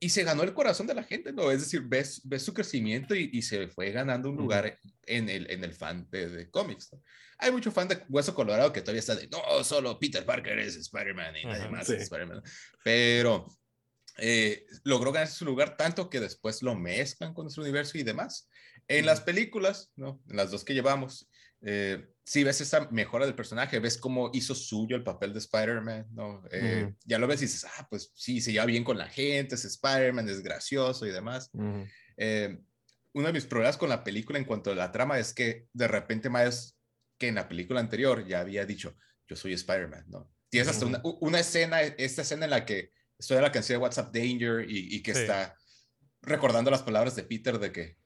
Y 0.00 0.10
se 0.10 0.22
ganó 0.22 0.44
el 0.44 0.54
corazón 0.54 0.86
de 0.86 0.94
la 0.94 1.02
gente, 1.02 1.32
¿no? 1.32 1.50
Es 1.50 1.60
decir, 1.60 1.82
ves, 1.82 2.20
ves 2.24 2.44
su 2.44 2.54
crecimiento 2.54 3.14
y, 3.14 3.30
y 3.32 3.42
se 3.42 3.66
fue 3.68 3.90
ganando 3.90 4.30
un 4.30 4.36
lugar 4.36 4.78
en 5.06 5.28
el, 5.28 5.50
en 5.50 5.64
el 5.64 5.74
fan 5.74 6.08
de, 6.10 6.28
de 6.28 6.50
cómics. 6.50 6.92
¿no? 6.92 7.02
Hay 7.38 7.52
mucho 7.52 7.70
fan 7.70 7.88
de 7.88 8.02
Hueso 8.08 8.34
Colorado 8.34 8.72
que 8.72 8.80
todavía 8.80 9.00
está 9.00 9.14
de, 9.14 9.28
no, 9.28 9.64
solo 9.64 9.98
Peter 9.98 10.24
Parker 10.24 10.58
es 10.58 10.76
Spider-Man 10.76 11.36
y 11.36 11.44
nadie 11.44 11.68
más 11.68 11.86
sí. 11.86 11.94
es 11.94 12.02
Spider-Man. 12.02 12.42
Pero 12.84 13.46
eh, 14.18 14.66
logró 14.82 15.12
ganarse 15.12 15.36
su 15.36 15.44
lugar 15.44 15.76
tanto 15.76 16.10
que 16.10 16.18
después 16.20 16.62
lo 16.62 16.74
mezclan 16.74 17.32
con 17.34 17.44
nuestro 17.44 17.62
universo 17.62 17.96
y 17.96 18.02
demás. 18.02 18.48
En 18.88 19.06
las 19.06 19.20
películas, 19.20 19.92
¿no? 19.96 20.20
En 20.28 20.36
las 20.36 20.50
dos 20.50 20.64
que 20.64 20.74
llevamos, 20.74 21.27
eh, 21.62 22.14
sí 22.24 22.44
ves 22.44 22.60
esa 22.60 22.88
mejora 22.90 23.24
del 23.24 23.34
personaje, 23.34 23.78
ves 23.78 23.96
cómo 23.98 24.30
hizo 24.34 24.54
suyo 24.54 24.96
el 24.96 25.02
papel 25.02 25.32
de 25.32 25.38
Spider-Man, 25.38 26.08
¿no? 26.12 26.42
Eh. 26.50 26.92
Ya 27.04 27.18
lo 27.18 27.26
ves 27.26 27.40
y 27.42 27.46
dices, 27.46 27.64
ah, 27.64 27.86
pues 27.88 28.12
sí, 28.14 28.40
se 28.40 28.52
lleva 28.52 28.66
bien 28.66 28.84
con 28.84 28.98
la 28.98 29.08
gente, 29.08 29.54
es 29.54 29.64
Spider-Man, 29.64 30.28
es 30.28 30.42
gracioso 30.42 31.06
y 31.06 31.10
demás. 31.10 31.50
Eh, 32.16 32.58
uno 33.12 33.26
de 33.26 33.32
mis 33.32 33.46
problemas 33.46 33.76
con 33.76 33.88
la 33.88 34.04
película 34.04 34.38
en 34.38 34.44
cuanto 34.44 34.70
a 34.70 34.74
la 34.74 34.92
trama 34.92 35.18
es 35.18 35.32
que 35.32 35.66
de 35.72 35.88
repente 35.88 36.28
Miles, 36.28 36.76
que 37.16 37.28
en 37.28 37.36
la 37.36 37.48
película 37.48 37.80
anterior 37.80 38.26
ya 38.26 38.40
había 38.40 38.66
dicho, 38.66 38.94
yo 39.26 39.34
soy 39.34 39.54
Spider-Man, 39.54 40.04
¿no? 40.08 40.30
Tienes 40.50 40.68
hasta 40.68 40.86
una, 40.86 41.40
escena, 41.40 41.82
esta 41.82 42.22
escena 42.22 42.44
en 42.44 42.50
la 42.50 42.64
que 42.64 42.92
estoy 43.18 43.40
la 43.40 43.52
canción 43.52 43.78
de 43.78 43.82
WhatsApp 43.82 44.14
Danger 44.14 44.70
y, 44.70 44.96
y 44.96 45.02
que 45.02 45.14
Sí. 45.14 45.20
está 45.20 45.56
recordando 46.22 46.70
las 46.70 46.82
palabras 46.82 47.16
de 47.16 47.24
Peter 47.24 47.58
de 47.58 47.72
que, 47.72 47.98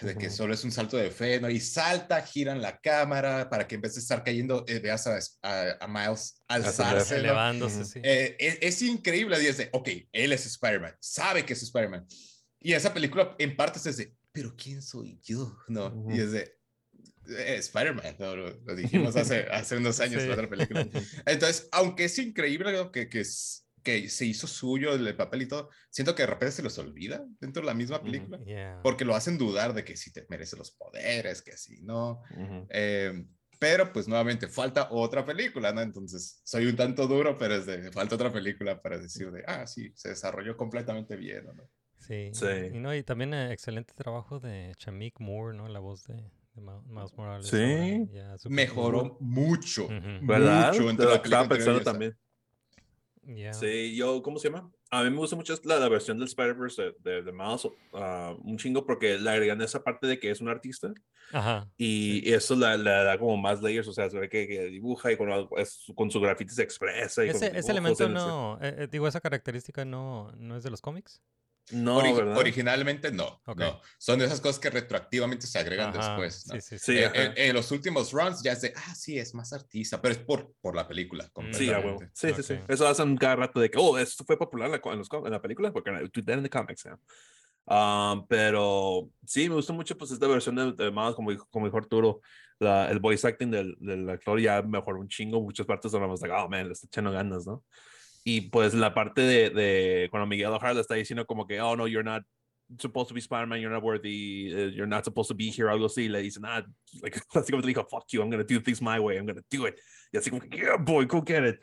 de 0.00 0.16
que 0.16 0.30
solo 0.30 0.52
es 0.54 0.64
un 0.64 0.72
salto 0.72 0.96
de 0.96 1.10
fe, 1.10 1.40
¿no? 1.40 1.48
Y 1.48 1.60
salta, 1.60 2.20
giran 2.22 2.60
la 2.60 2.80
cámara 2.80 3.48
para 3.48 3.68
que 3.68 3.76
en 3.76 3.80
vez 3.80 3.94
de 3.94 4.00
estar 4.00 4.24
cayendo, 4.24 4.64
eh, 4.66 4.80
veas 4.80 5.06
a, 5.06 5.18
a- 5.42 5.76
a 5.80 5.86
Miles 5.86 6.42
alzarse, 6.48 7.14
¿no? 7.14 7.20
Elevándose, 7.20 7.76
Ujú. 7.76 7.84
sí. 7.84 8.00
Eh, 8.02 8.36
es, 8.38 8.58
es 8.60 8.82
increíble. 8.82 9.40
Y 9.42 9.46
es 9.46 9.58
de, 9.58 9.68
ok, 9.72 9.88
él 10.12 10.32
es 10.32 10.46
Spider-Man, 10.46 10.96
sabe 11.00 11.44
que 11.44 11.52
es 11.52 11.62
Spider-Man. 11.62 12.06
Y 12.58 12.72
esa 12.72 12.92
película 12.92 13.36
en 13.38 13.56
parte 13.56 13.78
es 13.88 13.96
de, 13.96 14.14
pero 14.32 14.54
¿quién 14.56 14.82
soy 14.82 15.20
yo? 15.22 15.56
No, 15.68 15.86
Ujú. 15.86 16.10
y 16.16 16.20
es 16.20 16.32
de, 16.32 16.58
eh, 17.28 17.56
Spider-Man, 17.58 18.16
¿no? 18.18 18.34
lo, 18.34 18.50
lo 18.50 18.74
dijimos 18.74 19.14
hace, 19.16 19.42
hace 19.52 19.76
unos 19.76 20.00
años 20.00 20.20
Sí. 20.22 20.26
en 20.26 20.32
otra 20.32 20.48
película. 20.50 20.86
Entonces, 21.26 21.68
aunque 21.70 22.06
es 22.06 22.18
increíble 22.18 22.72
¿no? 22.72 22.90
que, 22.90 23.08
que, 23.08 23.20
es- 23.20 23.59
que 23.82 24.08
se 24.08 24.26
hizo 24.26 24.46
suyo 24.46 24.94
el 24.94 25.16
papel 25.16 25.42
y 25.42 25.48
todo, 25.48 25.70
siento 25.90 26.14
que 26.14 26.22
de 26.22 26.28
repente 26.28 26.52
se 26.52 26.62
los 26.62 26.78
olvida 26.78 27.24
dentro 27.40 27.62
de 27.62 27.66
la 27.66 27.74
misma 27.74 28.02
película. 28.02 28.38
Yeah. 28.44 28.80
Porque 28.82 29.04
lo 29.04 29.14
hacen 29.14 29.38
dudar 29.38 29.74
de 29.74 29.84
que 29.84 29.96
si 29.96 30.12
te 30.12 30.26
merece 30.28 30.56
los 30.56 30.70
poderes, 30.70 31.42
que 31.42 31.56
si 31.56 31.80
no. 31.82 32.22
Ujú. 32.36 32.66
Eh, 32.70 33.24
pero 33.60 33.92
pues 33.92 34.08
nuevamente 34.08 34.48
falta 34.48 34.88
otra 34.90 35.24
película, 35.24 35.72
¿no? 35.72 35.82
Entonces 35.82 36.40
soy 36.44 36.66
un 36.66 36.76
tanto 36.76 37.06
duro, 37.06 37.36
pero 37.36 37.56
es 37.56 37.66
de, 37.66 37.92
falta 37.92 38.14
otra 38.14 38.32
película 38.32 38.80
para 38.80 38.98
decir 38.98 39.30
de, 39.30 39.44
ah, 39.46 39.66
sí, 39.66 39.92
se 39.94 40.08
desarrolló 40.08 40.56
completamente 40.56 41.14
bien, 41.16 41.44
¿no? 41.44 41.68
Sí. 41.98 42.30
Sí. 42.32 42.46
Y, 42.72 42.78
no, 42.78 42.94
y 42.94 43.02
también 43.02 43.34
eh, 43.34 43.52
excelente 43.52 43.92
trabajo 43.94 44.40
de 44.40 44.72
Chamik 44.78 45.20
Moore, 45.20 45.56
¿no? 45.56 45.68
La 45.68 45.78
voz 45.78 46.06
de, 46.06 46.14
de 46.14 46.62
Miles 46.86 47.12
Morales. 47.14 47.48
Sí. 47.48 47.56
ahora, 47.56 48.12
ya, 48.12 48.38
súper 48.38 48.56
Mejoró 48.56 49.18
mucho, 49.20 49.84
Ujú. 49.84 50.26
¿Verdad? 50.26 50.72
mucho 50.72 50.84
Te 50.84 50.90
entre 50.90 51.04
lo 51.04 51.12
la 51.12 51.22
película 51.22 51.42
estaba 51.42 51.48
pensando 51.48 51.80
también. 51.82 52.16
Yeah. 53.34 53.52
Sí, 53.54 53.94
yo, 53.94 54.22
¿cómo 54.22 54.38
se 54.38 54.50
llama? 54.50 54.70
A 54.90 55.04
mí 55.04 55.10
me 55.10 55.18
gusta 55.18 55.36
mucho 55.36 55.54
la, 55.64 55.78
la 55.78 55.88
versión 55.88 56.18
del 56.18 56.26
Spider-Verse 56.26 56.82
de, 56.82 56.94
de, 56.98 57.22
de 57.22 57.32
Miles, 57.32 57.68
ah, 57.92 58.34
un 58.42 58.58
chingo, 58.58 58.84
porque 58.84 59.18
le 59.18 59.30
agregan 59.30 59.62
esa 59.62 59.84
parte 59.84 60.06
de 60.08 60.18
que 60.18 60.30
es 60.32 60.40
un 60.40 60.48
artista 60.48 60.92
Ajá. 61.32 61.70
y 61.76 62.28
eso 62.32 62.56
le, 62.56 62.76
le 62.76 62.90
da 62.90 63.16
como 63.18 63.36
más 63.36 63.62
layers, 63.62 63.86
o 63.86 63.92
sea, 63.92 64.10
se 64.10 64.18
ve 64.18 64.28
que, 64.28 64.48
que 64.48 64.64
dibuja 64.66 65.12
y 65.12 65.16
con, 65.16 65.28
es- 65.58 65.84
con 65.94 66.10
su 66.10 66.20
graffiti 66.20 66.52
se 66.52 66.62
expresa. 66.64 67.24
Y 67.24 67.28
con 67.28 67.36
Ese, 67.36 67.44
dibujos 67.46 67.58
ese 67.64 67.70
elemento 67.72 68.08
no, 68.08 68.58
eh, 68.60 68.74
eh, 68.78 68.88
digo, 68.90 69.06
esa 69.06 69.20
característica 69.20 69.84
no, 69.84 70.32
no 70.32 70.56
es 70.56 70.64
de 70.64 70.70
los 70.70 70.80
cómics. 70.80 71.22
No, 71.72 72.00
Ori- 72.00 72.16
¿verdad? 72.16 72.36
originalmente 72.36 73.10
no, 73.12 73.40
Ok. 73.46 73.58
no. 73.58 73.80
Son 73.98 74.18
de 74.18 74.24
esas 74.26 74.40
cosas 74.40 74.58
que 74.58 74.70
retroactivamente 74.70 75.46
se 75.46 75.58
agregan 75.58 75.90
Ajá, 75.90 75.98
después. 76.16 76.46
¿no? 76.46 76.54
Sí, 76.54 76.60
sí, 76.60 76.78
sí. 76.78 76.92
Sí, 76.92 76.98
Eh, 76.98 77.10
en, 77.14 77.32
en 77.36 77.54
los 77.54 77.70
últimos 77.70 78.12
runs 78.12 78.42
ya 78.42 78.52
es 78.52 78.60
de, 78.62 78.72
ah, 78.76 78.94
sí, 78.94 79.18
es 79.18 79.34
más 79.34 79.52
artista, 79.52 80.00
pero 80.00 80.12
es 80.12 80.18
por, 80.20 80.52
por 80.60 80.74
la 80.74 80.86
película. 80.86 81.30
Sí, 81.52 81.68
huevo. 81.68 82.00
Sí, 82.12 82.32
sí, 82.34 82.42
sí. 82.42 82.54
Ok. 82.54 82.70
Eso 82.70 82.86
hacen 82.88 83.16
cada 83.16 83.36
rato 83.36 83.60
de 83.60 83.70
que, 83.70 83.78
oh, 83.78 83.98
esto 83.98 84.24
fue 84.24 84.38
popular 84.38 84.66
en 84.66 84.72
la, 84.72 84.92
en 84.92 84.98
los 84.98 85.08
en 85.12 85.30
la 85.30 85.40
película, 85.42 85.72
porque 85.72 85.90
in 85.90 86.42
the 86.42 86.50
comics, 86.50 86.84
yeah. 86.84 86.98
Um, 87.66 88.26
pero 88.26 89.10
sí, 89.24 89.48
me 89.48 89.54
gustó 89.54 89.72
mucho 89.72 89.96
pues 89.96 90.10
esta 90.10 90.26
versión 90.26 90.56
de, 90.56 90.72
de 90.72 90.90
Miles, 90.90 91.14
como, 91.14 91.30
como 91.50 91.66
dijo 91.66 91.76
Arturo, 91.76 92.20
la, 92.58 92.90
el 92.90 92.98
voice 92.98 93.26
acting 93.26 93.50
del, 93.50 93.76
del 93.78 94.08
actor 94.10 94.40
ya 94.40 94.60
mejoró 94.62 94.98
un 94.98 95.08
chingo, 95.08 95.40
muchas 95.40 95.66
partes 95.66 95.94
hablamos 95.94 96.20
de, 96.20 96.30
oh, 96.32 96.48
man, 96.48 96.66
le 96.66 96.72
está 96.72 96.86
echando 96.88 97.12
ganas, 97.12 97.46
¿no? 97.46 97.64
Y 98.24 98.42
pues 98.50 98.74
la 98.74 98.92
parte 98.92 99.22
de, 99.22 99.50
de 99.50 100.08
cuando 100.10 100.26
Miguel 100.26 100.48
O'Hara 100.48 100.74
le 100.74 100.80
está 100.80 100.94
diciendo 100.94 101.26
como 101.26 101.46
que, 101.46 101.60
oh, 101.60 101.76
no, 101.76 101.86
you're 101.86 102.04
not 102.04 102.22
supposed 102.78 103.08
to 103.08 103.14
be 103.14 103.20
Spider-Man, 103.20 103.60
you're 103.60 103.72
not 103.72 103.82
worthy, 103.82 104.52
uh, 104.54 104.70
you're 104.70 104.86
not 104.86 105.04
supposed 105.04 105.28
to 105.28 105.34
be 105.34 105.50
here, 105.50 105.68
algo 105.68 105.86
así, 105.86 106.08
le 106.08 106.22
dicen, 106.22 106.44
ah, 106.44 106.62
like, 107.02 107.20
básicamente 107.34 107.66
le 107.66 107.74
dijo, 107.74 107.88
fuck 107.88 108.04
you, 108.12 108.22
I'm 108.22 108.30
gonna 108.30 108.44
do 108.44 108.60
things 108.60 108.80
my 108.80 108.98
way, 108.98 109.16
I'm 109.16 109.26
gonna 109.26 109.42
do 109.50 109.66
it. 109.66 109.78
Y 110.12 110.18
así 110.18 110.30
como 110.30 110.42
yeah, 110.50 110.76
boy, 110.76 111.06
go 111.06 111.20
get 111.20 111.44
it. 111.44 111.60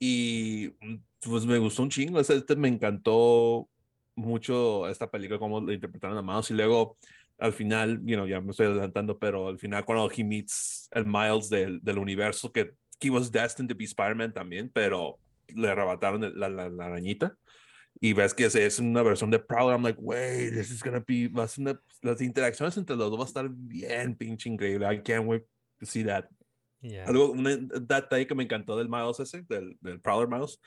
Y 0.00 0.70
mm, 0.80 0.96
pues 1.20 1.44
me 1.44 1.58
gustó 1.58 1.82
un 1.82 1.90
chingo, 1.90 2.20
este, 2.20 2.56
me 2.56 2.68
encantó 2.68 3.68
mucho 4.16 4.88
esta 4.88 5.10
película, 5.10 5.38
cómo 5.38 5.60
lo 5.60 5.72
interpretaron 5.72 6.16
a 6.16 6.22
Miles. 6.22 6.50
Y 6.50 6.54
luego 6.54 6.96
al 7.38 7.52
final, 7.52 8.00
you 8.04 8.16
know, 8.16 8.26
ya 8.26 8.40
me 8.40 8.50
estoy 8.50 8.66
adelantando, 8.66 9.18
pero 9.18 9.48
al 9.48 9.58
final 9.58 9.84
cuando 9.84 10.10
he 10.14 10.24
meets 10.24 10.88
el 10.92 11.06
Miles 11.06 11.48
del, 11.48 11.80
del 11.82 11.98
universo, 11.98 12.50
que 12.52 12.72
he 13.00 13.10
was 13.10 13.30
destined 13.30 13.68
to 13.68 13.74
be 13.74 13.84
Spider-Man 13.84 14.32
también, 14.32 14.70
pero 14.72 15.18
le 15.54 15.68
arrebataron 15.70 16.20
la, 16.38 16.48
la, 16.48 16.68
la 16.68 16.86
arañita. 16.86 17.36
Y 18.00 18.12
ves 18.12 18.32
que 18.34 18.44
es, 18.46 18.54
es 18.54 18.78
una 18.78 19.02
versión 19.02 19.30
de 19.30 19.38
Prowler. 19.40 19.74
I'm 19.76 19.82
like, 19.82 19.98
wait, 20.00 20.52
this 20.52 20.70
is 20.70 20.82
gonna 20.82 21.04
be, 21.06 21.28
va 21.28 21.44
a 21.44 21.48
ser 21.48 21.62
una- 21.62 21.80
las 22.02 22.20
interacciones 22.22 22.76
entre 22.76 22.96
los 22.96 23.10
dos 23.10 23.18
va 23.18 23.24
a 23.24 23.26
estar 23.26 23.48
bien 23.50 24.14
pinche 24.16 24.48
increíble. 24.48 24.86
I 24.86 25.02
can't 25.02 25.26
wait 25.26 25.44
to 25.78 25.86
see 25.86 26.04
that. 26.04 26.26
Yeah. 26.80 27.04
Algo, 27.06 27.32
un 27.32 27.44
detalle 27.68 28.26
que 28.26 28.34
me 28.34 28.44
encantó 28.44 28.76
del 28.78 28.88
Miles 28.88 29.20
ese, 29.20 29.42
del, 29.42 29.76
del 29.80 30.00
Prowler 30.00 30.28
Miles, 30.28 30.58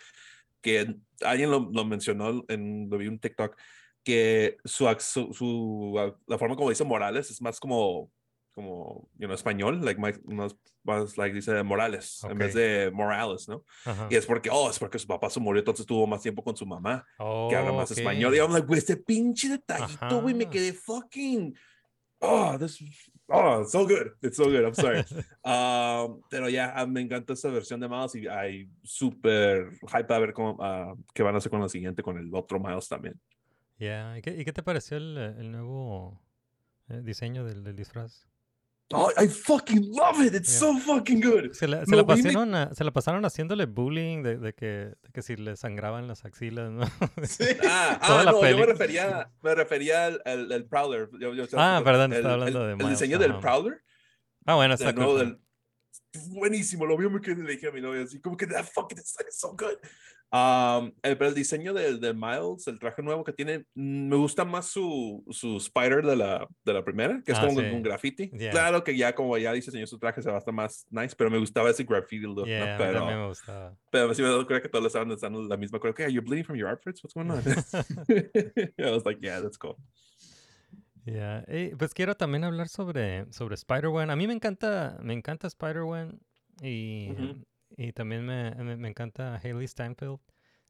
que 0.62 0.96
alguien 1.22 1.50
lo, 1.50 1.70
lo 1.74 1.86
mencionó 1.86 2.44
en, 2.50 2.88
lo 2.90 2.98
vi 3.00 3.08
en 3.08 3.14
un 3.14 3.20
TikTok, 3.20 3.58
que 4.04 4.58
su, 4.64 4.86
su, 5.00 5.34
su- 5.34 6.14
la 6.28 6.38
forma 6.38 6.56
como 6.56 6.70
dice 6.70 6.84
Morales 6.84 7.32
es 7.32 7.42
más 7.42 7.60
como, 7.60 8.12
como, 8.54 9.10
you 9.18 9.26
know, 9.26 9.34
español, 9.34 9.84
like, 9.84 10.00
más, 10.00 10.20
más, 10.26 10.56
más, 10.84 11.18
like, 11.18 11.34
dice 11.34 11.64
Morales, 11.64 12.22
en 12.30 12.38
vez 12.38 12.54
de 12.54 12.92
Morales, 12.92 13.48
¿no? 13.50 13.64
Ajá. 13.86 14.08
Y 14.12 14.16
es 14.16 14.26
porque, 14.26 14.50
oh, 14.52 14.70
es 14.70 14.78
porque 14.80 15.00
su 15.00 15.08
papá 15.08 15.30
se 15.30 15.40
murió, 15.40 15.60
entonces 15.60 15.86
tuvo 15.86 16.06
más 16.08 16.22
tiempo 16.22 16.44
con 16.44 16.56
su 16.56 16.66
mamá, 16.66 17.06
que 17.18 17.56
habla 17.56 17.72
más 17.72 17.90
Oh, 17.92 17.94
ok. 17.94 17.98
español. 18.00 18.36
Y 18.36 18.38
I'm 18.40 18.52
like, 18.52 18.68
güey, 18.68 18.78
este 18.80 18.98
pinche 18.98 19.50
detallito, 19.50 20.22
güey, 20.22 20.34
me 20.36 20.44
Ajá. 20.44 20.52
quedé 20.52 20.74
fucking, 20.74 21.56
oh, 22.20 22.58
this, 22.60 22.80
oh, 23.28 23.62
it's 23.62 23.72
so 23.72 23.88
good, 23.88 24.12
it's 24.22 24.38
so 24.38 24.46
good, 24.46 24.64
I'm 24.64 24.76
sorry. 24.76 25.00
Um, 25.44 26.22
pero 26.30 26.48
ya 26.50 26.74
ah, 26.76 26.86
me 26.86 27.02
encanta 27.02 27.34
esa 27.34 27.50
versión 27.50 27.80
de 27.80 27.90
Miles 27.90 28.16
y 28.16 28.28
hay 28.28 28.70
súper 28.84 29.72
hype 29.92 30.14
a 30.14 30.20
ver 30.20 30.34
cómo, 30.34 30.58
ah, 30.62 30.94
qué 31.14 31.24
van 31.24 31.34
a 31.36 31.40
hacer 31.40 31.50
con 31.50 31.60
la 31.62 31.70
siguiente, 31.70 32.04
con 32.04 32.18
el 32.18 32.30
otro 32.36 32.60
Miles 32.60 32.88
también. 32.88 33.20
Yeah. 33.78 34.18
¿Y, 34.18 34.22
qué, 34.22 34.30
y 34.40 34.46
qué 34.46 34.54
te 34.54 34.62
pareció 34.64 34.98
el, 34.98 35.18
el 35.18 35.52
nuevo 35.52 36.22
eh, 36.90 37.02
diseño 37.04 37.44
del, 37.44 37.64
del 37.64 37.76
disfraz? 37.76 38.28
Oh, 38.96 39.12
I 39.18 39.28
fucking 39.28 39.90
love 39.92 40.22
it, 40.26 40.34
it's 40.36 40.50
Yeah. 40.52 40.60
so 40.74 40.78
fucking 40.78 41.22
good. 41.22 41.52
Se 41.54 41.68
la, 41.68 41.86
se 41.86 41.96
la 41.96 42.04
vi, 42.04 42.22
me- 42.22 42.24
pasaron, 42.24 42.56
a- 42.56 42.74
se 42.74 42.84
la 42.84 42.92
pasaron 42.92 43.26
haciéndole 43.26 43.66
bullying 43.66 44.24
de, 44.24 44.38
de 44.38 44.54
que, 44.54 44.66
de 45.02 45.10
que 45.14 45.22
si 45.22 45.36
le 45.36 45.56
sangraban 45.56 46.08
las 46.08 46.26
axilas, 46.26 46.72
¿no? 46.72 46.84
Sí. 47.28 47.44
Ah, 47.64 48.00
ah 48.02 48.24
no, 48.26 48.48
yo 48.50 48.58
me 48.58 48.66
refería, 48.66 49.32
me 49.42 49.56
refería 49.56 50.06
al, 50.08 50.22
al, 50.26 50.52
al 50.52 50.66
Prowler. 50.66 51.10
Yo- 51.20 51.34
yo- 51.34 51.46
Ah, 51.54 51.82
perdón, 51.84 52.12
el- 52.12 52.18
estaba 52.18 52.34
hablando 52.36 52.60
el- 52.62 52.66
de 52.68 52.72
El 52.72 52.78
Miles, 52.78 52.92
diseño 53.00 53.20
del 53.20 53.32
ajá. 53.32 53.40
Prowler, 53.42 53.84
ah, 54.46 54.56
bueno, 54.56 54.74
está 54.76 54.94
cool. 54.94 55.20
del- 55.20 55.40
buenísimo, 56.30 56.86
lo 56.86 56.96
vi, 56.98 57.10
me 57.10 57.20
quedé, 57.22 57.42
le 57.44 57.54
dije 57.54 57.68
a 57.68 57.72
mi 57.72 57.82
novia 57.82 58.04
así, 58.04 58.20
como 58.22 58.38
que 58.38 58.46
that 58.48 58.66
fucking 58.66 58.98
is 59.00 59.16
like 59.18 59.32
so 59.32 59.50
good. 59.52 59.78
Um, 60.36 60.92
el, 61.04 61.16
el 61.22 61.34
diseño 61.36 61.76
de, 61.76 62.00
de 62.00 62.12
Miles, 62.12 62.66
el 62.66 62.80
traje 62.80 63.04
nuevo 63.04 63.24
que 63.24 63.34
tiene, 63.34 63.68
mm, 63.76 64.08
me 64.10 64.16
gusta 64.16 64.44
más 64.44 64.66
su, 64.66 65.24
su 65.30 65.58
spider 65.58 66.04
de 66.04 66.16
la, 66.16 66.48
de 66.66 66.74
la 66.74 66.84
primera, 66.84 67.22
que 67.24 67.34
es 67.34 67.38
Ah, 67.38 67.46
como 67.46 67.60
sí. 67.60 67.68
un 67.68 67.84
graffiti. 67.84 68.32
Yeah. 68.32 68.50
Claro 68.50 68.84
que 68.84 68.98
ya 68.98 69.14
como 69.14 69.38
ya 69.38 69.54
diseñó 69.54 69.86
su 69.86 70.00
traje 70.00 70.24
se 70.24 70.30
va 70.30 70.38
a 70.38 70.40
estar 70.40 70.52
más 70.52 70.88
nice, 70.90 71.16
pero 71.16 71.30
me 71.30 71.38
gustaba 71.38 71.70
ese 71.70 71.84
graffiti 71.84 72.24
look, 72.26 72.38
¿no? 72.40 72.46
Yeah, 72.48 72.66
mí 72.66 72.84
pero, 72.84 73.06
me 73.06 73.28
gustaba. 73.28 73.78
pero 73.92 74.12
sí 74.16 74.24
me 74.24 74.30
doy 74.30 74.46
cuenta 74.48 74.64
que 74.64 74.70
todos 74.70 74.88
estaban 74.88 75.12
usando 75.12 75.44
la 75.44 75.56
misma. 75.56 75.80
Creo 75.80 75.94
que, 75.94 76.04
are 76.06 76.12
you 76.12 76.24
bleeding 76.24 76.46
from 76.46 76.58
your 76.58 76.68
outfits? 76.68 77.04
What's 77.04 77.14
going 77.14 77.30
on? 77.30 77.44
I 78.80 78.90
was 78.92 79.06
like, 79.06 79.20
yeah, 79.22 79.40
that's 79.40 79.58
cool. 79.60 79.78
Yeah. 81.06 81.44
eh, 81.48 81.76
pues 81.78 81.94
quiero 81.94 82.16
también 82.16 82.44
hablar 82.44 82.70
sobre, 82.70 83.32
sobre 83.32 83.54
Spider-Man. 83.56 84.10
A 84.10 84.16
mí 84.16 84.26
me 84.26 84.34
encanta, 84.34 84.98
me 85.04 85.14
encanta 85.14 85.46
Spider-Man 85.48 86.20
y, 86.62 87.12
Ujú. 87.12 87.46
Y 87.78 87.92
también 87.94 88.26
me, 88.26 88.52
me, 88.56 88.76
me 88.78 88.88
encanta 88.90 89.36
Haley 89.44 89.68
Steinfeld, 89.68 90.20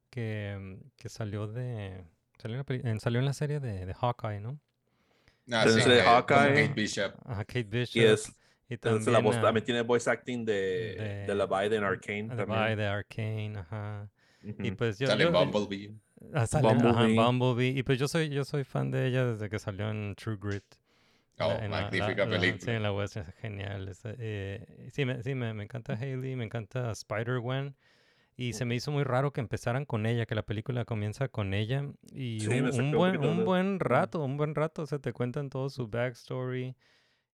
que, 0.10 0.58
mm, 0.60 0.90
que 0.98 1.10
salió 1.10 1.48
de 1.48 2.04
salió 2.38 2.60
en, 2.68 2.84
la, 2.94 3.00
salió 3.00 3.20
en 3.20 3.26
la 3.26 3.34
serie 3.34 3.60
de, 3.60 3.86
de 3.86 3.94
Hawkeye, 3.94 4.40
¿no? 4.40 4.60
Ah, 5.52 5.66
sí, 5.68 5.80
eh, 5.80 5.84
como 5.84 6.10
Hawkeye. 6.12 6.68
Kate 6.68 6.74
Bishop. 6.74 7.14
Ajá, 7.26 7.46
Kate 7.46 7.64
Bishop. 7.64 7.96
Y 7.96 8.06
es, 8.06 8.30
y 8.70 8.74
entonces 8.76 9.12
la 9.12 9.20
voz, 9.20 9.36
ah, 9.38 9.42
también 9.42 9.66
tiene 9.66 9.82
voice 9.82 10.10
acting 10.10 10.46
de, 10.46 10.96
de, 10.98 11.26
de- 11.28 11.36
la 11.36 11.46
Biden 11.46 11.80
en 11.80 11.84
Arcane. 11.84 12.30
The 12.30 12.36
también. 12.36 12.78
De 12.78 12.88
Arcane, 12.88 13.54
ajá. 13.60 14.10
Y 14.42 14.72
pues 14.72 15.00
yo, 15.00 15.08
Sale 15.08 15.24
yo- 15.26 15.32
Bumblebee. 15.32 15.94
ah, 16.34 16.48
sale, 16.48 16.70
ajá, 16.70 16.78
Bumblebee. 16.78 17.16
Bumblebee. 17.16 17.70
Y 17.78 17.84
pues 17.84 18.00
yo 18.00 18.08
soy, 18.08 18.30
yo 18.30 18.44
soy 18.46 18.64
fan 18.64 18.92
de 18.92 19.08
ella 19.08 19.26
desde 19.26 19.50
que 19.50 19.60
salió 19.60 19.90
en 19.90 20.16
True 20.16 20.38
Grit. 20.42 20.64
Oh, 21.40 21.48
la- 21.50 21.68
magnífica 21.68 22.26
la- 22.26 22.26
la- 22.26 22.40
película. 22.40 22.60
sí, 22.62 22.72
en 22.72 22.84
la 22.84 22.94
western, 22.94 23.28
es 23.28 23.36
genial. 23.36 23.88
esa, 23.90 24.14
eh, 24.18 24.90
sí, 24.92 25.06
me, 25.06 25.22
sí 25.24 25.36
me, 25.36 25.54
me 25.54 25.64
encanta 25.64 25.94
Hailey, 25.94 26.36
me 26.36 26.46
encanta 26.46 26.92
Spider-Gwen. 26.92 27.76
Y 28.36 28.54
se 28.54 28.66
me 28.66 28.74
hizo 28.74 28.92
muy 28.92 29.04
raro 29.04 29.32
que 29.32 29.42
empezaran 29.42 29.86
con 29.86 30.08
ella, 30.08 30.26
que 30.26 30.34
la 30.34 30.42
película 30.44 30.86
comienza 30.86 31.28
con 31.28 31.54
ella. 31.54 31.86
Y 32.12 32.40
Sí, 32.40 32.60
un, 32.62 32.68
un 32.80 32.92
buen, 32.92 33.18
un 33.24 33.38
de- 33.38 33.44
buen 33.44 33.80
rato, 33.80 34.24
un 34.24 34.38
buen 34.38 34.56
rato. 34.56 34.82
O 34.82 34.86
sea, 34.88 34.98
te 35.00 35.14
cuentan 35.14 35.50
todo 35.50 35.70
su 35.70 35.88
backstory. 35.88 36.76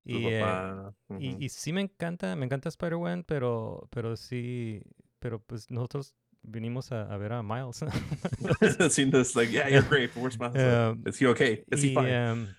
Y, 0.03 0.25
eh, 0.27 0.39
papá, 0.41 0.93
y, 1.19 1.29
ujú. 1.31 1.37
y 1.43 1.49
sí 1.49 1.71
me 1.71 1.81
encanta, 1.81 2.35
me 2.35 2.45
encanta 2.45 2.67
Spider-Man, 2.69 3.23
pero, 3.25 3.87
pero 3.91 4.15
sí, 4.17 4.81
pero 5.19 5.39
pues 5.39 5.69
nosotros 5.71 6.15
vinimos 6.41 6.91
a, 6.91 7.03
a 7.03 7.17
ver 7.17 7.31
a 7.33 7.43
Miles. 7.43 7.81
Sí, 8.91 9.05
no, 9.05 9.19
it's 9.19 9.35
like, 9.35 9.51
yeah, 9.51 9.67
you're 9.69 9.87
great, 9.87 10.13
but 10.13 10.21
where's 10.23 10.39
Miles? 10.39 10.55
Um, 10.55 11.03
Is 11.05 11.19
he 11.21 11.27
okay? 11.27 11.63
Is 11.71 11.81
he 11.83 11.91
y, 11.91 11.93
fine? 11.93 12.09
em, 12.09 12.43
Ujú. 12.43 12.55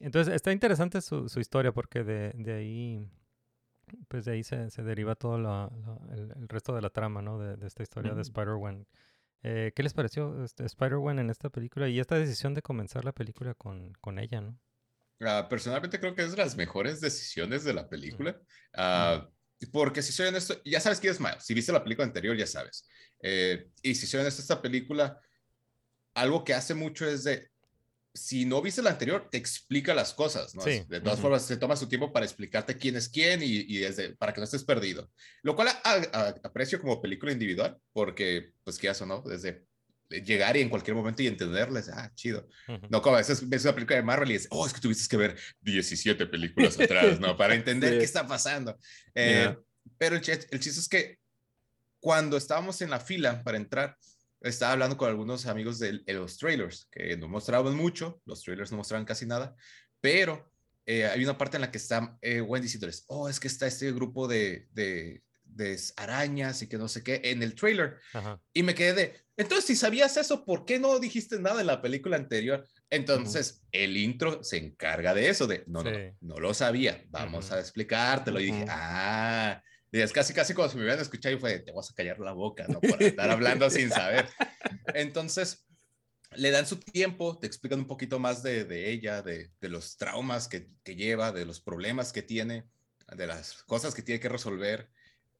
Entonces 0.00 0.34
está 0.34 0.52
interesante 0.52 1.00
su, 1.00 1.28
su 1.28 1.40
historia 1.40 1.72
porque 1.72 2.02
de, 2.04 2.32
de 2.34 2.52
ahí, 2.52 3.10
pues 4.08 4.24
de 4.24 4.32
ahí 4.32 4.42
se, 4.44 4.70
se 4.70 4.82
deriva 4.82 5.14
todo 5.14 5.38
la- 5.38 5.70
la- 5.84 6.14
el, 6.14 6.32
el 6.36 6.48
resto 6.48 6.74
de 6.74 6.82
la 6.82 6.90
trama, 6.90 7.22
¿no? 7.22 7.38
De, 7.38 7.56
de 7.56 7.66
esta 7.66 7.82
historia 7.82 8.14
de. 8.14 8.22
Spider-Man. 8.22 8.86
Eh, 9.44 9.72
¿Qué 9.74 9.82
les 9.82 9.92
pareció 9.94 10.44
este, 10.44 10.64
Spider-Man 10.64 11.18
en 11.18 11.30
esta 11.30 11.50
película 11.50 11.88
y 11.88 11.98
esta 11.98 12.16
decisión 12.16 12.54
de 12.54 12.62
comenzar 12.62 13.04
la 13.04 13.12
película 13.12 13.54
con, 13.54 13.92
con 13.94 14.18
ella, 14.18 14.40
¿no? 14.40 14.58
Ah, 15.20 15.46
personalmente 15.48 16.00
creo 16.00 16.14
que 16.14 16.22
es 16.22 16.32
de 16.32 16.36
las 16.38 16.56
mejores 16.56 17.00
decisiones 17.00 17.64
de 17.64 17.74
la 17.74 17.88
película. 17.88 18.40
Ah, 18.74 19.28
porque 19.72 20.02
si 20.02 20.12
soy 20.12 20.26
honesto, 20.26 20.60
ya 20.64 20.80
sabes 20.80 20.98
quién 20.98 21.12
es 21.12 21.20
Miles. 21.20 21.44
Si 21.44 21.54
viste 21.54 21.72
la 21.72 21.84
película 21.84 22.06
anterior, 22.06 22.36
ya 22.36 22.46
sabes. 22.46 22.88
Eh, 23.20 23.68
y 23.82 23.94
si 23.94 24.06
soy 24.08 24.20
honesto, 24.20 24.42
esta 24.42 24.60
película, 24.60 25.20
algo 26.14 26.42
que 26.42 26.54
hace 26.54 26.74
mucho 26.74 27.06
es 27.06 27.22
de, 27.24 27.51
si 28.14 28.44
no 28.44 28.60
viste 28.60 28.82
la 28.82 28.90
anterior, 28.90 29.28
te 29.30 29.38
explica 29.38 29.94
las 29.94 30.12
cosas, 30.12 30.54
¿no? 30.54 30.62
Sí, 30.62 30.84
De 30.88 31.00
todas 31.00 31.14
ujú. 31.18 31.22
formas, 31.22 31.46
se 31.46 31.56
toma 31.56 31.76
su 31.76 31.88
tiempo 31.88 32.12
para 32.12 32.26
explicarte 32.26 32.76
quién 32.76 32.96
es 32.96 33.08
quién 33.08 33.42
y, 33.42 33.46
y 33.66 33.78
desde, 33.78 34.14
para 34.16 34.32
que 34.34 34.40
no 34.40 34.44
estés 34.44 34.64
perdido. 34.64 35.10
Lo 35.42 35.56
cual 35.56 35.68
a- 35.68 35.80
a- 35.84 36.34
aprecio 36.44 36.80
como 36.80 37.00
película 37.00 37.32
individual, 37.32 37.78
porque, 37.92 38.52
pues, 38.64 38.78
qué 38.78 38.90
o 38.90 39.06
no, 39.06 39.22
desde 39.22 39.64
llegar 40.10 40.58
y 40.58 40.60
en 40.60 40.68
cualquier 40.68 40.94
momento 40.94 41.22
y 41.22 41.26
entenderles, 41.26 41.88
ah, 41.88 42.12
chido. 42.14 42.46
Ujú. 42.68 42.86
No, 42.90 43.00
como 43.00 43.14
a 43.16 43.20
veces 43.20 43.48
ves 43.48 43.64
una 43.64 43.74
película 43.74 43.96
de 43.96 44.02
Marvel 44.02 44.30
y 44.30 44.34
dices, 44.34 44.48
oh, 44.50 44.66
es 44.66 44.74
que 44.74 44.80
tuviste 44.80 45.08
que 45.08 45.16
ver 45.16 45.38
17 45.62 46.26
películas 46.26 46.78
atrás, 46.78 47.18
¿no? 47.18 47.34
Para 47.34 47.54
entender 47.54 47.92
Sí. 47.94 47.98
qué 47.98 48.04
está 48.04 48.26
pasando. 48.26 48.78
Eh, 49.14 49.30
Yeah. 49.44 49.58
Pero 49.98 50.16
el, 50.16 50.22
chis- 50.22 50.46
el 50.50 50.60
chiste 50.60 50.80
es 50.80 50.88
que 50.88 51.18
cuando 51.98 52.36
estábamos 52.36 52.80
en 52.82 52.90
la 52.90 53.00
fila 53.00 53.42
para 53.42 53.56
entrar, 53.56 53.96
estaba 54.42 54.72
hablando 54.72 54.96
con 54.96 55.08
algunos 55.08 55.46
amigos 55.46 55.78
de, 55.78 56.00
de 56.00 56.12
los 56.14 56.36
trailers, 56.38 56.88
que 56.90 57.16
no 57.16 57.28
mostraban 57.28 57.74
mucho, 57.76 58.20
los 58.26 58.42
trailers 58.42 58.70
no 58.70 58.78
mostraban 58.78 59.04
casi 59.04 59.26
nada, 59.26 59.54
pero 60.00 60.52
eh, 60.86 61.06
hay 61.06 61.22
una 61.22 61.38
parte 61.38 61.56
en 61.56 61.60
la 61.62 61.70
que 61.70 61.78
está 61.78 62.18
eh, 62.20 62.40
Wendy 62.40 62.66
diciéndoles, 62.66 63.04
oh, 63.08 63.28
es 63.28 63.38
que 63.38 63.48
está 63.48 63.66
este 63.66 63.92
grupo 63.92 64.26
de, 64.26 64.68
de, 64.72 65.22
de 65.44 65.78
arañas 65.96 66.60
y 66.62 66.66
que 66.68 66.76
no 66.78 66.88
sé 66.88 67.02
qué 67.04 67.20
en 67.24 67.42
el 67.42 67.54
trailer. 67.54 67.98
Ajá. 68.12 68.40
Y 68.52 68.62
me 68.64 68.74
quedé 68.74 68.94
de, 68.94 69.22
entonces, 69.36 69.64
si 69.64 69.76
sabías 69.76 70.16
eso, 70.16 70.44
¿por 70.44 70.64
qué 70.64 70.78
no 70.78 70.98
dijiste 70.98 71.38
nada 71.38 71.60
en 71.60 71.66
la 71.66 71.80
película 71.80 72.16
anterior? 72.16 72.66
Entonces, 72.90 73.62
el 73.72 73.96
intro 73.96 74.44
se 74.44 74.58
encarga 74.58 75.14
de 75.14 75.28
eso, 75.30 75.46
de, 75.46 75.64
no, 75.66 75.82
no, 75.82 75.90
Sí. 75.90 75.96
no, 76.20 76.34
no 76.34 76.40
lo 76.40 76.52
sabía, 76.52 77.02
vamos 77.08 77.50
a 77.50 77.58
explicártelo. 77.58 78.40
Y 78.40 78.46
dije, 78.46 78.66
ah, 78.68 79.62
y 79.92 80.00
es 80.00 80.12
casi, 80.12 80.34
casi 80.34 80.54
como 80.54 80.68
si 80.68 80.76
me 80.76 80.82
hubieran 80.84 81.00
escuchado 81.02 81.36
y 81.36 81.38
fue, 81.40 81.60
te 81.60 81.72
vas 81.72 81.90
a 81.90 81.94
callar 81.94 82.18
la 82.20 82.32
boca, 82.32 82.68
¿no? 82.68 82.84
Por 82.84 83.00
estar 83.02 83.30
hablando 83.30 83.70
sin 83.70 83.92
saber. 83.92 84.34
Entonces, 84.92 85.66
le 86.34 86.50
dan 86.50 86.66
su 86.66 86.80
tiempo, 86.80 87.38
te 87.38 87.46
explican 87.46 87.80
un 87.80 87.86
poquito 87.86 88.18
más 88.18 88.42
de, 88.42 88.64
de 88.64 88.90
ella, 88.90 89.22
de, 89.22 89.50
de 89.60 89.68
los 89.68 89.96
traumas 89.98 90.48
que, 90.48 90.68
que 90.82 90.96
lleva, 90.96 91.32
de 91.32 91.44
los 91.44 91.60
problemas 91.60 92.12
que 92.12 92.22
tiene, 92.22 92.70
de 93.16 93.26
las 93.26 93.62
cosas 93.64 93.94
que 93.94 94.02
tiene 94.02 94.20
que 94.20 94.28
resolver. 94.30 94.90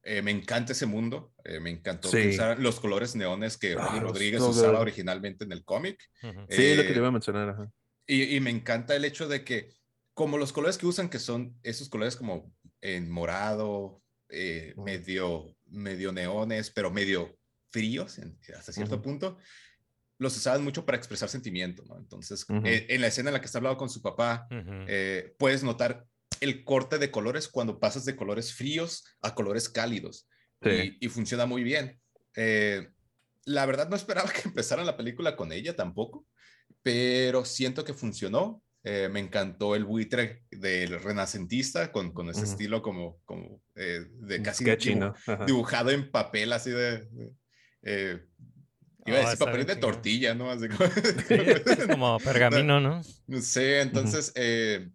Eh, 0.02 0.20
me 0.22 0.32
encanta 0.32 0.72
ese 0.72 0.86
mundo, 0.86 1.34
eh, 1.44 1.60
me 1.60 1.70
encantó 1.70 2.10
que 2.10 2.18
Sí. 2.18 2.28
usaran 2.28 2.62
los 2.62 2.80
colores 2.80 3.14
neones 3.16 3.56
que 3.56 3.76
Ah, 3.76 4.00
los 4.00 4.12
Rodríguez 4.12 4.42
usaba 4.48 4.80
originalmente 4.80 5.44
en 5.44 5.52
el 5.52 5.64
cómic. 5.64 5.98
Ujú. 6.22 6.46
Sí, 6.50 6.74
lo 6.74 6.84
que 6.84 6.88
Eh, 6.88 6.92
te 6.92 6.98
iba 6.98 7.08
a 7.08 7.10
mencionar. 7.12 7.48
ajá. 7.50 7.72
y, 8.06 8.36
y 8.36 8.40
me 8.40 8.50
encanta 8.50 8.96
el 8.96 9.04
hecho 9.04 9.28
de 9.28 9.44
que, 9.44 9.70
como 10.14 10.38
los 10.38 10.52
colores 10.52 10.78
que 10.78 10.86
usan, 10.86 11.08
que 11.08 11.18
son 11.18 11.58
esos 11.62 11.88
colores 11.88 12.16
como 12.16 12.54
en 12.80 13.10
morado, 13.10 14.01
eh, 14.32 14.74
medio, 14.84 15.54
medio 15.66 16.12
neones, 16.12 16.70
pero 16.70 16.90
medio 16.90 17.36
fríos 17.70 18.18
en- 18.18 18.38
hasta 18.58 18.72
cierto 18.72 19.00
punto, 19.02 19.38
los 20.18 20.36
usaban 20.36 20.62
mucho 20.64 20.84
para 20.86 20.96
expresar 20.98 21.28
sentimiento, 21.28 21.84
¿no? 21.86 21.96
Entonces, 21.98 22.44
eh, 22.64 22.86
en 22.90 23.00
la 23.00 23.08
escena 23.08 23.30
en 23.30 23.34
la 23.34 23.40
que 23.40 23.46
está 23.46 23.58
hablando 23.58 23.78
con 23.78 23.90
su 23.90 24.00
papá, 24.02 24.46
eh, 24.88 25.34
puedes 25.38 25.62
notar 25.62 26.04
el 26.40 26.64
corte 26.64 26.98
de 26.98 27.10
colores 27.10 27.48
cuando 27.48 27.78
pasas 27.78 28.04
de 28.04 28.16
colores 28.16 28.52
fríos 28.54 29.04
a 29.20 29.34
colores 29.34 29.68
cálidos. 29.68 30.28
Sí. 30.62 30.98
Y, 31.00 31.06
y 31.06 31.08
funciona 31.08 31.46
muy 31.46 31.62
bien. 31.64 32.00
Eh, 32.36 32.88
la 33.44 33.66
verdad 33.66 33.88
no 33.88 33.96
esperaba 33.96 34.30
que 34.32 34.48
empezara 34.48 34.84
la 34.84 34.96
película 34.96 35.34
con 35.36 35.52
ella 35.52 35.74
tampoco, 35.76 36.26
pero 36.82 37.44
siento 37.44 37.84
que 37.84 37.94
funcionó. 37.94 38.62
Eh, 38.84 39.08
me 39.12 39.20
encantó 39.20 39.76
el 39.76 39.84
buitre 39.84 40.42
del 40.50 41.00
renacentista 41.00 41.92
con, 41.92 42.12
con 42.12 42.28
ese 42.30 42.42
Ujú. 42.42 42.50
estilo 42.50 42.82
como, 42.82 43.20
como 43.24 43.62
eh, 43.76 44.00
de 44.10 44.42
casi 44.42 44.64
Sketchy, 44.64 44.94
dibu- 44.94 45.14
¿no? 45.38 45.46
Dibujado 45.46 45.90
en 45.90 46.10
papel 46.10 46.52
así 46.52 46.70
de... 46.70 47.06
de- 47.06 47.32
eh, 47.84 48.26
iba 49.06 49.16
a 49.18 49.20
Oh, 49.20 49.22
decir 49.22 49.32
está 49.34 49.44
papel 49.44 49.66
de 49.66 49.76
tortilla, 49.76 50.34
¿no? 50.34 50.50
Así 50.50 50.68
como- 50.68 50.90
Sí, 51.28 51.86
como 51.88 52.18
pergamino, 52.18 52.80
¿no? 52.80 53.02
Sí, 53.40 53.62
entonces 53.62 54.32
eh, 54.34 54.90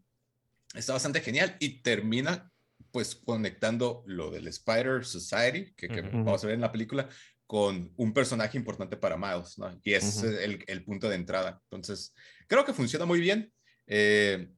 está 0.76 0.92
bastante 0.94 1.22
genial 1.22 1.56
y 1.60 1.82
termina 1.82 2.52
pues 2.92 3.16
conectando 3.16 4.04
lo 4.06 4.32
del 4.32 4.48
Spider 4.48 5.06
Society, 5.06 5.74
que, 5.76 5.88
que 5.88 6.02
Ujú. 6.02 6.24
vamos 6.26 6.44
a 6.44 6.48
ver 6.48 6.56
en 6.56 6.62
la 6.62 6.72
película, 6.72 7.08
con 7.46 7.94
un 7.96 8.14
personaje 8.14 8.58
importante 8.58 8.98
para 8.98 9.16
Miles, 9.18 9.58
¿no? 9.58 9.80
Y 9.84 9.94
ese 9.94 10.28
es 10.28 10.40
el, 10.42 10.64
el 10.68 10.84
punto 10.84 11.08
de 11.08 11.16
entrada. 11.16 11.62
Entonces, 11.70 12.14
creo 12.48 12.66
que 12.66 12.74
funciona 12.74 13.06
muy 13.06 13.22
bien. 13.22 13.54
Eh, 13.88 14.50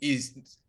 y 0.00 0.18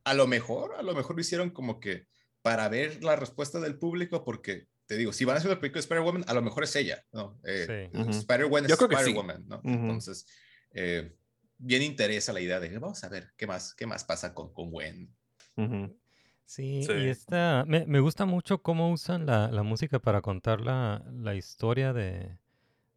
a 0.03 0.13
lo 0.13 0.27
mejor, 0.27 0.75
a 0.75 0.81
lo 0.81 0.93
mejor 0.93 1.15
lo 1.15 1.21
hicieron 1.21 1.51
como 1.51 1.79
que 1.79 2.07
para 2.41 2.67
ver 2.69 3.03
la 3.03 3.15
respuesta 3.15 3.59
del 3.59 3.77
público, 3.77 4.23
porque 4.23 4.67
te 4.87 4.97
digo, 4.97 5.13
si 5.13 5.23
van 5.25 5.35
a 5.35 5.39
hacer 5.39 5.51
una 5.51 5.59
película 5.59 5.79
de 5.79 5.85
Spider-Woman, 5.85 6.25
a 6.27 6.33
lo 6.33 6.41
mejor 6.41 6.63
es 6.63 6.75
ella, 6.75 7.05
¿no? 7.11 7.39
Eh, 7.43 7.89
Sí. 7.93 8.09
Spider-Woman 8.09 8.65
es 8.65 8.69
Yo 8.71 8.77
creo 8.77 8.89
que 8.89 8.95
sí. 8.95 9.01
Spider-Woman, 9.01 9.45
¿no? 9.47 9.61
Entonces, 9.63 10.25
eh, 10.71 11.15
bien 11.57 11.83
interesa 11.83 12.33
la 12.33 12.41
idea 12.41 12.59
de 12.59 12.75
vamos 12.79 13.03
a 13.03 13.09
ver 13.09 13.33
qué 13.37 13.45
más, 13.45 13.75
qué 13.75 13.85
más 13.85 14.03
pasa 14.03 14.33
con, 14.33 14.51
con 14.53 14.71
Gwen. 14.71 15.13
Sí. 16.45 16.79
y 16.89 17.07
esta, 17.07 17.63
me, 17.67 17.85
me 17.85 17.99
gusta 17.99 18.25
mucho 18.25 18.63
cómo 18.63 18.91
usan 18.91 19.27
la, 19.27 19.51
la 19.51 19.61
música 19.61 19.99
para 19.99 20.21
contar 20.21 20.61
la, 20.61 21.05
la 21.13 21.35
historia 21.35 21.93
de, 21.93 22.37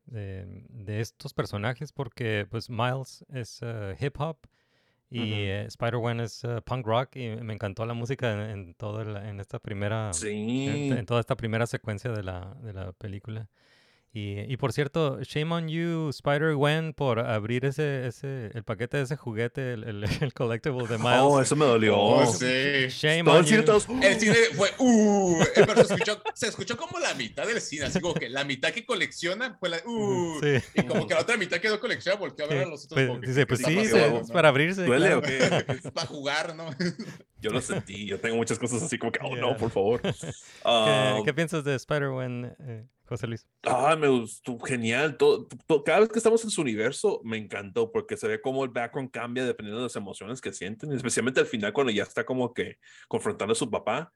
de, 0.06 0.64
de 0.70 1.00
estos 1.00 1.34
personajes, 1.34 1.92
porque 1.92 2.46
pues 2.50 2.70
Miles 2.70 3.26
es 3.28 3.58
eh, 3.60 3.94
hip 4.00 4.18
hop 4.18 4.38
y 5.12 5.22
Ujú. 5.22 5.34
eh, 5.46 5.66
Spider-Man 5.66 6.20
es 6.20 6.44
eh, 6.44 6.60
punk 6.64 6.86
rock 6.86 7.16
y 7.16 7.28
me 7.36 7.54
encantó 7.54 7.86
la 7.86 7.94
música 7.94 8.32
en, 8.32 8.40
en 8.40 8.74
todo 8.74 9.02
el- 9.02 9.16
en 9.16 9.40
esta 9.40 9.58
primera, 9.60 10.22
en 10.64 11.06
toda 11.06 11.20
esta 11.20 11.36
primera 11.36 11.66
secuencia 11.66 12.10
de 12.12 12.22
la, 12.22 12.54
de 12.62 12.72
la 12.72 12.92
película. 12.92 13.48
Y, 14.14 14.40
y 14.40 14.58
por 14.58 14.74
cierto, 14.74 15.20
shame 15.22 15.54
on 15.54 15.68
you, 15.68 16.10
Spider-Gwen, 16.10 16.92
por 16.92 17.18
abrir 17.18 17.64
ese, 17.64 18.06
ese, 18.06 18.50
el 18.52 18.62
paquete 18.62 18.98
de 18.98 19.04
ese 19.04 19.16
juguete, 19.16 19.72
el, 19.72 19.84
el, 19.84 20.04
el 20.20 20.34
collectible 20.34 20.86
de 20.86 20.98
Miles. 20.98 21.18
Oh, 21.22 21.40
eso 21.40 21.56
me 21.56 21.64
dolió. 21.64 21.98
Oh, 21.98 22.26
sí. 22.26 22.88
Shame 22.88 23.22
on 23.22 23.38
el 23.38 23.46
cine, 23.46 23.64
you. 23.64 24.00
El 24.02 24.20
cine 24.20 24.34
fue, 24.54 24.68
uh, 24.78 25.42
eh, 25.42 25.46
pero 25.66 25.74
se 25.76 25.94
escuchó, 25.94 26.22
se 26.34 26.48
escuchó 26.48 26.76
como 26.76 26.98
la 26.98 27.14
mitad 27.14 27.46
del 27.46 27.58
cine, 27.62 27.86
así 27.86 28.00
como 28.00 28.12
que 28.12 28.28
la 28.28 28.44
mitad 28.44 28.70
que 28.70 28.84
colecciona 28.84 29.56
fue 29.58 29.70
la, 29.70 29.78
uh, 29.86 30.40
Sí. 30.42 30.62
y 30.74 30.82
como 30.82 31.06
que 31.06 31.14
la 31.14 31.20
otra 31.20 31.38
mitad 31.38 31.58
quedó 31.58 31.80
coleccionada, 31.80 32.20
volteó 32.20 32.44
a 32.44 32.48
ver 32.48 32.64
a 32.64 32.68
los 32.68 32.84
otros. 32.84 33.08
Pues, 33.08 33.20
dice, 33.22 33.40
¿qué 33.40 33.46
pues 33.46 33.60
sí, 33.60 33.78
es 33.78 34.30
para 34.30 34.50
abrirse. 34.50 34.84
¿Duele 34.84 35.06
claro. 35.06 35.20
o 35.20 35.22
qué? 35.22 35.38
Es 35.82 35.90
para 35.90 36.06
jugar, 36.06 36.54
¿no? 36.54 36.68
Yo 37.42 37.50
lo 37.50 37.60
sentí. 37.60 38.06
Yo 38.06 38.18
tengo 38.20 38.36
muchas 38.36 38.58
cosas 38.58 38.82
así 38.82 38.96
como 38.98 39.12
que, 39.12 39.18
oh 39.22 39.30
Yeah. 39.34 39.40
no, 39.40 39.56
por 39.56 39.70
favor. 39.70 40.00
¿Qué, 40.02 40.10
Ah, 40.64 41.18
qué 41.24 41.34
piensas 41.34 41.64
de 41.64 41.74
Spider-Gwen, 41.74 42.56
eh, 42.60 42.86
José 43.06 43.26
Luis? 43.26 43.46
Ah, 43.64 43.96
me 43.96 44.08
gustó, 44.08 44.58
genial. 44.60 45.16
Todo, 45.16 45.46
todo- 45.66 45.84
cada 45.84 46.00
vez 46.00 46.08
que 46.08 46.18
estamos 46.18 46.42
en 46.44 46.50
su 46.50 46.62
universo, 46.62 47.20
me 47.24 47.36
encantó 47.36 47.90
porque 47.92 48.16
se 48.16 48.28
ve 48.28 48.40
cómo 48.40 48.64
el 48.64 48.70
background 48.70 49.10
cambia 49.10 49.44
dependiendo 49.44 49.78
de 49.80 49.86
las 49.86 49.96
emociones 49.96 50.40
que 50.40 50.52
sienten, 50.52 50.92
especialmente 50.92 51.40
al 51.40 51.46
final 51.46 51.72
cuando 51.72 51.92
ya 51.92 52.04
está 52.04 52.24
como 52.24 52.54
que 52.54 52.78
confrontando 53.08 53.52
a 53.52 53.56
su 53.56 53.68
papá. 53.70 54.12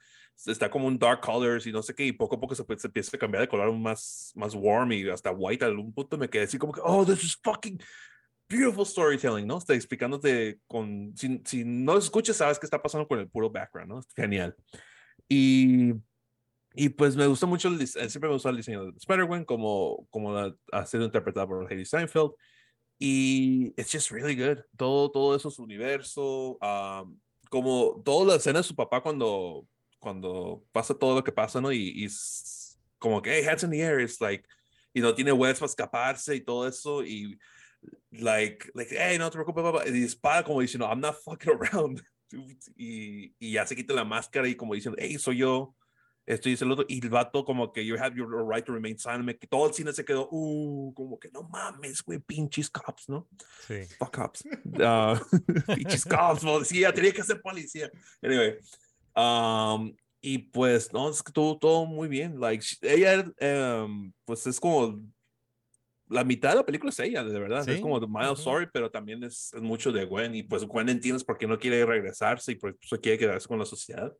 Está 0.46 0.68
como 0.70 0.86
un 0.86 0.98
dark 0.98 1.22
colors 1.22 1.66
y 1.66 1.72
no 1.72 1.82
sé 1.82 1.94
qué, 1.94 2.04
y 2.04 2.12
poco 2.12 2.36
a 2.36 2.40
poco 2.40 2.54
se, 2.54 2.62
se 2.76 2.86
empieza 2.88 3.16
a 3.16 3.18
cambiar 3.18 3.40
de 3.40 3.48
color 3.48 3.72
más, 3.72 4.32
más 4.34 4.54
warm 4.54 4.92
y 4.92 5.08
hasta 5.08 5.30
white. 5.30 5.64
A 5.64 5.68
algún 5.68 5.94
punto 5.94 6.18
me 6.18 6.28
quedé 6.28 6.44
así 6.44 6.58
como 6.58 6.74
que, 6.74 6.80
oh, 6.84 7.06
this 7.06 7.24
is 7.24 7.38
fucking 7.42 7.80
beautiful 8.48 8.86
storytelling, 8.86 9.46
¿no? 9.46 9.58
Está 9.58 9.74
explicándote 9.74 10.60
con, 10.66 11.12
si, 11.16 11.40
si 11.44 11.64
no 11.64 11.98
escuchas, 11.98 12.36
sabes 12.36 12.58
qué 12.58 12.66
está 12.66 12.82
pasando 12.82 13.06
con 13.06 13.18
el 13.18 13.28
puro 13.28 13.50
background, 13.50 13.88
¿no? 13.88 14.00
Genial. 14.14 14.54
Y 15.28 15.94
y 16.78 16.90
pues 16.90 17.16
me 17.16 17.26
gusta 17.26 17.46
mucho, 17.46 17.68
el, 17.68 17.80
eh, 17.80 17.86
siempre 17.86 18.28
me 18.28 18.34
gustó 18.34 18.50
el 18.50 18.58
diseño 18.58 18.84
de 18.84 18.90
Spider-Gwen 18.98 19.46
como, 19.46 20.06
como 20.10 20.34
la, 20.34 20.54
ha 20.72 20.84
sido 20.84 21.06
interpretada 21.06 21.46
por 21.46 21.64
Haley 21.64 21.86
Steinfeld. 21.86 22.32
Y 22.98 23.72
it's 23.78 23.90
just 23.90 24.10
really 24.10 24.36
good. 24.36 24.58
Todo, 24.76 25.10
todo 25.10 25.34
eso, 25.34 25.50
su 25.50 25.62
universo, 25.62 26.58
um, 26.60 27.18
como 27.48 28.02
toda 28.04 28.26
la 28.26 28.34
escena 28.36 28.58
de 28.58 28.62
su 28.64 28.74
papá 28.76 29.00
cuando, 29.00 29.66
cuando 29.98 30.64
pasa 30.70 30.94
todo 30.94 31.14
lo 31.14 31.24
que 31.24 31.32
pasa, 31.32 31.62
¿no? 31.62 31.72
Y, 31.72 32.04
y 32.04 32.08
como 32.98 33.22
que, 33.22 33.38
hey, 33.38 33.46
hands 33.48 33.62
in 33.62 33.70
the 33.70 33.80
air, 33.80 33.98
it's 33.98 34.20
like, 34.20 34.46
y 34.92 35.00
no 35.00 35.14
tiene 35.14 35.32
webs 35.32 35.60
para 35.60 35.70
escaparse 35.70 36.36
y 36.36 36.42
todo 36.42 36.68
eso. 36.68 37.02
Y 37.02 37.38
like, 38.10 38.70
like, 38.74 38.90
hey, 38.90 39.16
no 39.18 39.30
te 39.30 39.36
preocupes, 39.36 39.62
papá. 39.62 39.86
Y 39.86 39.90
dispara 39.92 40.42
como 40.42 40.60
diciendo, 40.60 40.86
I'm 40.86 41.00
not 41.00 41.16
fucking 41.24 41.52
around. 41.60 42.02
Y, 42.76 43.34
y 43.38 43.52
ya 43.52 43.66
se 43.66 43.76
quita 43.76 43.94
la 43.94 44.04
máscara 44.04 44.48
y 44.48 44.56
como 44.56 44.74
diciendo, 44.74 44.96
hey, 45.00 45.16
soy 45.18 45.38
yo 45.38 45.74
esto 46.26 46.48
y 46.48 46.54
ese 46.54 46.64
otro, 46.64 46.84
y 46.88 47.00
el 47.00 47.08
vato 47.08 47.44
como 47.44 47.72
que 47.72 47.86
you 47.86 47.96
have 47.96 48.16
your 48.16 48.28
right 48.44 48.64
to 48.64 48.72
remain 48.72 48.98
silent, 48.98 49.38
todo 49.48 49.68
el 49.68 49.74
cine 49.74 49.92
se 49.92 50.04
quedó, 50.04 50.28
uh, 50.30 50.92
como 50.92 51.18
que 51.18 51.30
no 51.30 51.44
mames, 51.44 52.02
güey, 52.02 52.18
pinches 52.18 52.68
cops, 52.68 53.08
¿no? 53.08 53.28
Sí. 53.66 53.84
Fuck 53.98 54.16
cops. 54.16 54.44
Ah, 54.80 55.20
pinches 55.76 56.04
cops, 56.04 56.42
policía, 56.42 56.92
tenía 56.92 57.12
que 57.12 57.22
ser 57.22 57.40
policía. 57.40 57.90
Anyway, 58.20 58.56
um, 59.14 59.94
y 60.20 60.38
pues, 60.38 60.92
no, 60.92 61.08
es 61.08 61.22
que 61.22 61.30
todo, 61.30 61.58
todo 61.58 61.86
muy 61.86 62.08
bien, 62.08 62.40
like, 62.40 62.64
ella, 62.82 63.24
um, 63.84 64.12
pues 64.24 64.44
es 64.48 64.58
como, 64.58 65.00
la 66.08 66.24
mitad 66.24 66.50
de 66.50 66.56
la 66.56 66.66
película 66.66 66.90
es 66.90 66.98
ella, 67.00 67.24
de 67.24 67.38
verdad, 67.38 67.68
es 67.68 67.76
Sí, 67.76 67.80
como 67.80 68.00
de 68.00 68.06
Miles 68.06 68.32
ujú. 68.32 68.40
Story, 68.40 68.66
pero 68.72 68.90
también 68.90 69.24
es, 69.24 69.52
es 69.54 69.62
mucho 69.62 69.92
de 69.92 70.04
Gwen, 70.04 70.34
y 70.34 70.42
pues 70.42 70.64
Gwen 70.64 70.88
entiendes 70.88 71.24
por 71.24 71.38
qué 71.38 71.46
no 71.46 71.58
quiere 71.58 71.84
regresarse 71.84 72.52
y 72.52 72.54
por 72.56 72.76
eso 72.80 73.00
quiere 73.00 73.18
quedarse 73.18 73.48
con 73.48 73.58
la 73.58 73.66
sociedad. 73.66 74.12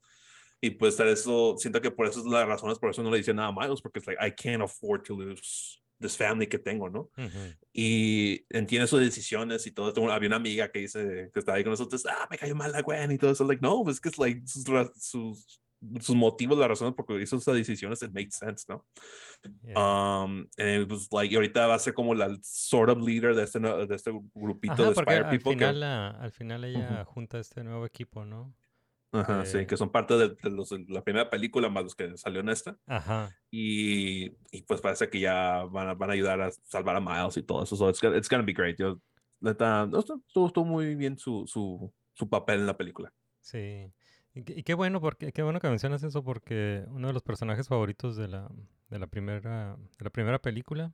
Y 0.61 0.71
pues 0.71 0.97
tal 0.97 1.09
eso, 1.09 1.57
siento 1.59 1.81
que 1.81 1.91
por 1.91 2.07
eso 2.07 2.21
es 2.21 2.27
la 2.27 2.45
razón, 2.47 2.71
es 2.71 2.79
por 2.79 2.91
eso 2.91 3.03
no 3.03 3.11
le 3.11 3.19
dice 3.19 3.35
nada 3.35 3.49
a 3.49 3.53
Miles, 3.53 3.83
porque 3.83 3.99
es 3.99 4.07
like, 4.07 4.27
I 4.27 4.31
can't 4.33 4.63
afford 4.63 5.03
to 5.05 5.15
lose 5.15 5.79
this 6.01 6.17
family 6.17 6.47
que 6.47 6.59
tengo, 6.59 6.89
¿no? 6.89 7.11
Ujú. 7.17 7.55
Y 7.73 8.47
entiende 8.51 8.87
sus 8.87 9.01
decisiones 9.01 9.67
y 9.67 9.73
todo 9.73 9.89
esto. 9.89 10.11
Había 10.11 10.29
una 10.29 10.37
amiga 10.37 10.71
que 10.71 10.81
dice, 10.81 11.31
que 11.33 11.39
estaba 11.39 11.59
ahí 11.59 11.65
con 11.65 11.73
nosotros, 11.73 12.07
ah, 12.07 12.27
me 12.31 12.39
cayó 12.39 12.55
mal 12.55 12.73
la 12.73 12.83
Gwen 12.83 13.13
y 13.13 13.19
todo 13.19 13.31
eso. 13.31 13.45
Like, 13.45 13.61
no, 13.61 13.89
es 13.91 14.01
que 14.01 14.09
es 14.09 14.19
like, 14.19 14.47
sus, 14.47 14.65
sus, 14.99 15.63
sus 16.01 16.17
motivos, 16.17 16.59
las 16.59 16.69
razones 16.69 16.95
por 16.95 17.07
qué 17.07 17.21
hizo 17.23 17.37
esas 17.37 17.55
decisiones, 17.55 18.03
it 18.03 18.11
makes 18.13 18.37
sense, 18.39 18.65
¿no? 18.69 18.85
Yeah. 19.63 19.75
Um, 20.25 20.49
and 20.59 20.83
it 20.83 20.91
was 20.91 21.09
like, 21.13 21.33
y 21.33 21.37
ahorita 21.37 21.67
va 21.67 21.75
a 21.75 21.79
ser 21.79 21.95
como 21.95 22.15
la 22.15 22.37
sort 22.43 22.89
of 22.91 22.99
leader 23.07 23.35
de 23.35 23.43
este, 23.45 23.59
de 23.61 23.95
este 23.95 24.11
grupito 24.35 24.73
Ajá, 24.73 24.85
de 24.89 24.95
Spire 24.95 25.17
al 25.19 25.31
People. 25.31 25.53
que- 25.53 25.59
final, 25.59 25.83
ah, 25.83 26.11
al 26.21 26.33
final 26.33 26.65
ella 26.65 27.05
junta 27.05 27.39
este 27.39 27.63
nuevo 27.63 27.85
equipo, 27.87 28.25
¿no? 28.25 28.55
Ajá, 29.13 29.47
sí, 29.47 29.59
eh, 29.59 29.67
que 29.67 29.77
son 29.77 29.91
parte 29.91 30.15
de, 30.15 30.31
de 30.31 30.51
los, 30.51 30.71
de 30.71 30.85
la 30.89 31.03
primera 31.03 31.31
película 31.31 31.69
más 31.71 31.85
los 31.85 31.95
que 31.95 32.17
salió 32.19 32.41
en 32.41 32.49
esta. 32.49 32.77
Ajá. 32.87 33.31
y, 33.51 34.27
y 34.51 34.63
pues 34.67 34.81
parece 34.81 35.09
que 35.09 35.21
ya 35.21 35.65
van 35.71 35.89
a, 35.89 35.95
van 35.95 36.11
a 36.11 36.13
ayudar 36.15 36.41
a 36.41 36.51
salvar 36.65 36.97
a 36.97 37.01
Miles 37.01 37.37
y 37.37 37.43
todo 37.43 37.63
eso. 37.63 37.77
So 37.77 37.89
it's, 37.89 38.01
gonna, 38.01 38.17
it's 38.19 38.29
gonna 38.29 38.43
be 38.45 38.53
great. 38.53 38.77
Yo, 38.79 39.01
neta, 39.41 39.89
estuvo 39.97 40.65
muy 40.65 40.97
bien 40.97 41.17
su, 41.19 41.45
su, 41.47 41.91
su 42.15 42.29
papel 42.29 42.61
en 42.61 42.67
la 42.67 42.77
película. 42.77 43.13
Sí. 43.41 43.91
Y, 44.37 44.63
qué- 44.63 44.75
bueno 44.75 45.01
porque 45.01 45.33
qué 45.33 45.43
bueno 45.43 45.59
que 45.61 45.69
mencionas 45.69 46.03
eso 46.03 46.23
porque 46.23 46.85
uno 46.91 47.09
de 47.09 47.15
los 47.15 47.23
personajes 47.23 47.69
favoritos 47.69 48.17
de 48.17 48.29
la 48.29 48.49
de 48.91 48.99
la 48.99 49.07
primera 49.07 49.77
de 49.99 50.05
la 50.05 50.11
primera 50.11 50.39
película, 50.39 50.93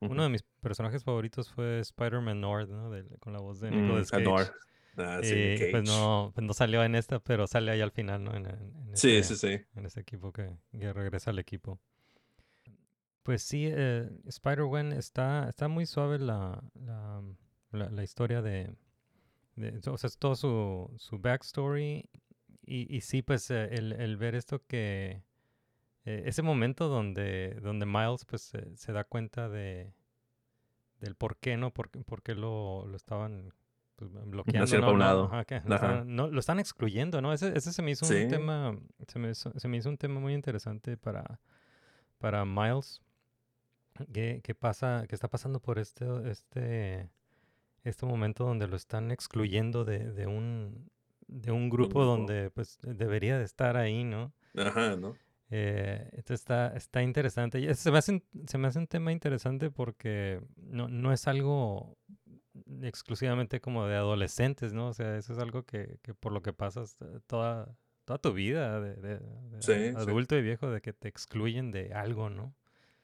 uno 0.00 0.22
de 0.22 0.28
mis 0.30 0.42
personajes 0.60 1.04
favoritos 1.04 1.50
fue 1.52 1.78
Spider-Man 1.80 2.40
Nord, 2.40 2.68
¿no? 2.70 2.90
Del- 2.90 3.18
con 3.20 3.32
la 3.34 3.38
voz 3.40 3.60
de 3.60 3.70
Nicolas 3.70 4.10
Cage. 4.10 4.24
Nor. 4.24 4.54
Ah, 4.96 5.20
sí, 5.22 5.34
Y, 5.34 5.58
Cage. 5.58 5.70
pues 5.72 5.84
no, 5.84 6.30
pues 6.34 6.46
no 6.46 6.52
salió 6.54 6.82
en 6.84 6.94
esta, 6.94 7.18
pero 7.20 7.46
sale 7.46 7.70
ahí 7.70 7.80
al 7.80 7.90
final, 7.90 8.24
¿no? 8.24 8.34
En, 8.34 8.46
en- 8.46 8.96
Sí, 8.96 9.22
sí, 9.24 9.36
sí. 9.36 9.60
en 9.74 9.86
ese 9.86 10.00
equipo 10.00 10.32
que, 10.32 10.56
que 10.78 10.92
regresa 10.92 11.30
al 11.30 11.38
equipo. 11.38 11.78
Pues 13.22 13.42
sí, 13.42 13.66
eh, 13.70 14.08
Spider-Gwen 14.26 14.92
está, 14.92 15.48
está 15.48 15.68
muy 15.68 15.86
suave 15.86 16.18
la, 16.18 16.62
la, 16.74 17.22
la- 17.72 17.90
la 17.90 18.02
historia 18.02 18.42
de, 18.42 18.74
de- 19.56 19.80
O 19.90 19.96
sea, 19.98 20.08
es 20.08 20.18
todo 20.18 20.36
su, 20.36 20.90
su 20.98 21.18
backstory. 21.18 22.08
Y, 22.66 22.94
y 22.94 23.00
sí, 23.02 23.22
pues 23.22 23.50
eh, 23.50 23.68
el, 23.74 23.92
el 23.92 24.16
ver 24.16 24.34
esto 24.34 24.62
que... 24.66 25.22
eh, 26.04 26.22
ese 26.26 26.42
momento 26.42 26.88
donde, 26.88 27.58
donde 27.62 27.86
Miles 27.86 28.24
pues 28.24 28.42
se- 28.42 28.76
se 28.76 28.92
da 28.92 29.04
cuenta 29.04 29.48
de 29.48 29.92
del 31.00 31.16
por 31.16 31.36
qué, 31.36 31.56
¿no? 31.56 31.70
Por, 31.72 31.90
qué- 31.90 32.02
por 32.04 32.22
qué 32.22 32.34
lo, 32.34 32.86
lo 32.86 32.96
estaban 32.96 33.52
pues, 33.96 34.10
bloqueando. 34.30 34.60
¿no? 34.92 35.24
ajá, 35.24 35.44
que 35.44 35.54
lo, 35.56 36.04
no, 36.04 36.38
están 36.40 36.58
excluyendo, 36.60 37.20
¿no? 37.20 37.32
Ese, 37.32 37.56
ese 37.56 37.72
se 37.72 37.82
me 37.82 37.90
hizo 37.90 38.06
Sí. 38.06 38.14
un 38.24 38.28
tema, 38.28 38.78
se 39.08 39.18
me, 39.18 39.30
hizo, 39.30 39.52
se 39.58 39.68
me 39.68 39.76
hizo 39.76 39.88
un 39.90 39.98
tema 39.98 40.18
muy 40.20 40.32
interesante 40.34 40.96
para, 40.96 41.40
para 42.18 42.44
Miles. 42.44 43.02
¿Qué, 44.12 44.40
qué 44.42 44.54
pasa, 44.54 45.04
qué 45.08 45.14
está 45.14 45.28
pasando 45.28 45.60
por 45.60 45.78
este, 45.78 46.04
este, 46.30 47.10
este 47.84 48.06
momento 48.06 48.44
donde 48.44 48.66
lo 48.66 48.74
están 48.76 49.10
excluyendo 49.12 49.84
de, 49.84 50.10
de 50.10 50.26
un, 50.26 50.90
de 51.28 51.52
un 51.52 51.68
grupo 51.70 52.04
donde 52.04 52.50
pues 52.50 52.78
debería 52.82 53.38
de 53.38 53.44
estar 53.44 53.76
ahí, 53.76 54.04
¿no? 54.04 54.32
Ajá, 54.56 54.96
¿no? 54.96 55.16
Eh, 55.50 56.08
entonces 56.12 56.40
está, 56.40 56.74
está 56.76 57.02
interesante. 57.02 57.60
Y 57.60 57.72
se 57.74 57.90
me, 57.90 57.98
hace, 57.98 58.12
un- 58.12 58.24
se 58.46 58.58
me 58.58 58.68
hace 58.68 58.78
un 58.78 58.86
tema 58.86 59.12
interesante 59.12 59.70
porque 59.70 60.40
no, 60.56 60.88
no 60.88 61.12
es 61.12 61.28
algo 61.28 61.96
exclusivamente 62.82 63.60
como 63.60 63.86
de 63.86 63.96
adolescentes, 63.96 64.72
¿no? 64.72 64.88
O 64.88 64.92
sea, 64.94 65.16
eso 65.16 65.32
es 65.32 65.38
algo 65.38 65.64
que, 65.64 65.98
que 66.02 66.14
por 66.14 66.32
lo 66.32 66.42
que 66.42 66.52
pasas 66.52 66.96
eh, 67.00 67.20
toda, 67.26 67.76
toda 68.04 68.18
tu 68.18 68.32
vida 68.32 68.80
de, 68.80 68.94
de- 68.96 69.18
de 69.18 69.58
Sí, 69.60 69.72
ad- 69.72 70.02
sí. 70.04 70.10
adulto 70.10 70.36
y 70.36 70.42
viejo, 70.42 70.70
de 70.70 70.80
que 70.80 70.92
te 70.92 71.08
excluyen 71.08 71.70
de 71.70 71.92
algo, 71.92 72.30
¿no? 72.30 72.54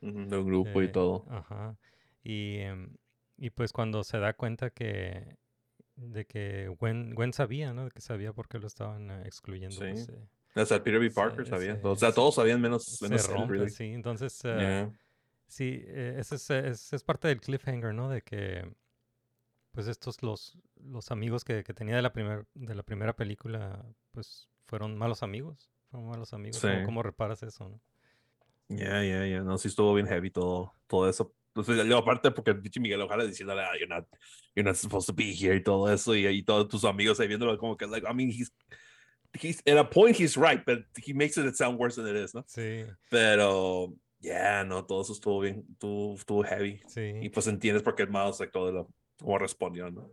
De 0.01 0.39
un 0.39 0.47
grupo 0.47 0.83
y 0.83 0.87
Eh, 0.87 0.89
todo. 0.89 1.27
Ajá. 1.31 1.77
Y, 2.23 2.59
em, 2.59 2.97
y 3.37 3.51
pues 3.51 3.73
cuando 3.73 4.03
se 4.05 4.19
da 4.19 4.33
cuenta 4.35 4.71
que 4.71 5.37
de 6.01 6.25
que 6.25 6.69
Gwen, 6.79 7.15
Gwen 7.15 7.33
sabía, 7.33 7.73
¿no? 7.73 7.85
De 7.85 7.91
que 7.91 8.01
sabía 8.01 8.33
por 8.33 8.49
qué 8.49 8.59
lo 8.59 8.67
estaban 8.67 9.11
eh, 9.11 9.23
excluyendo. 9.27 9.79
pues, 9.79 10.07
Sí. 10.07 10.13
eh, 10.13 10.27
Hasta 10.55 10.83
Peter 10.83 10.99
B. 11.01 11.09
se- 11.11 11.15
Parker 11.15 11.47
sabía. 11.47 11.77
se- 11.81 11.87
o 11.87 11.95
sea, 11.97 12.13
todos 12.13 12.35
sabían 12.35 12.61
menos, 12.61 12.85
se 12.85 13.09
menos 13.09 13.29
rompe, 13.29 13.55
really. 13.55 13.71
sí. 13.71 13.85
Entonces, 13.85 14.41
eh, 14.45 14.49
Yeah. 14.59 14.93
sí, 15.47 15.83
eh, 15.87 16.17
ese 16.19 16.35
es, 16.37 16.51
es, 16.51 16.93
es 16.93 17.03
parte 17.05 17.29
del 17.29 17.41
cliffhanger, 17.41 17.95
¿no? 17.95 18.09
De 18.09 18.23
que, 18.23 18.73
pues 19.73 19.87
estos, 19.87 20.23
los, 20.23 20.59
los 20.83 21.11
amigos 21.13 21.45
que, 21.45 21.63
que 21.63 21.73
tenía 21.75 21.97
de 21.97 22.03
la, 22.03 22.13
primer, 22.13 22.47
de 22.55 22.75
la 22.75 22.83
primera 22.83 23.15
película, 23.15 23.85
pues 24.13 24.49
fueron 24.67 24.97
malos 24.97 25.23
amigos. 25.23 25.71
Fueron 25.91 26.09
malos 26.09 26.33
amigos. 26.33 26.61
¿Cómo, 26.61 26.75
Sí. 26.79 26.85
cómo 26.85 27.03
reparas 27.03 27.43
eso, 27.43 27.69
no? 27.69 27.81
Yeah, 28.69 29.03
yeah, 29.05 29.27
yeah. 29.27 29.43
No, 29.43 29.59
sí 29.59 29.69
estuvo 29.69 29.93
bien 29.95 30.07
heavy 30.07 30.31
todo, 30.31 30.75
todo 30.87 31.09
eso. 31.09 31.33
Entonces, 31.55 31.85
luego 31.85 32.03
aparte 32.03 32.31
porque 32.31 32.53
el 32.53 32.61
pinche 32.61 32.81
Miguel 32.81 33.01
Ojara 33.03 33.25
diciéndole, 33.25 33.63
ah, 33.63 33.73
you're 33.79 33.89
not, 33.93 34.07
you're 34.55 34.69
not 34.69 34.77
supposed 34.77 35.07
to 35.09 35.13
be 35.15 35.33
here 35.35 35.55
y 35.57 35.63
todo 35.63 35.93
eso, 35.93 36.15
y, 36.15 36.27
y 36.27 36.43
todos 36.45 36.69
tus 36.69 36.85
amigos 36.85 37.19
ahí 37.21 37.27
viéndolo 37.29 37.59
como 37.59 37.77
que, 37.77 37.87
like, 37.87 38.07
I 38.09 38.15
mean, 38.15 38.31
he's, 38.31 38.53
he's, 39.35 39.61
at 39.67 39.77
a 39.79 39.85
point 39.89 40.17
he's 40.17 40.37
right, 40.37 40.65
but 40.65 40.85
he 40.97 41.13
makes 41.13 41.37
it 41.37 41.57
sound 41.57 41.79
worse 41.79 41.97
than 41.97 42.07
it 42.07 42.17
is, 42.23 42.35
¿no? 42.35 42.45
Sí, 42.47 42.85
Pero, 43.11 43.93
yeah, 44.21 44.63
no, 44.65 44.85
todo 44.85 45.03
eso 45.03 45.13
estuvo 45.13 45.41
bien, 45.41 45.65
estuvo, 45.73 46.15
estuvo 46.15 46.45
heavy. 46.45 46.81
Y 46.85 46.89
sí. 46.89 47.29
pues 47.31 47.47
entiendes 47.49 47.83
por 47.83 47.95
qué 47.97 48.05
el 48.05 48.11
Miles, 48.11 48.39
like, 48.39 48.53
todo 48.53 48.71
lo, 48.71 48.89
cómo 49.19 49.39
respondió, 49.39 49.91
¿no? 49.91 50.11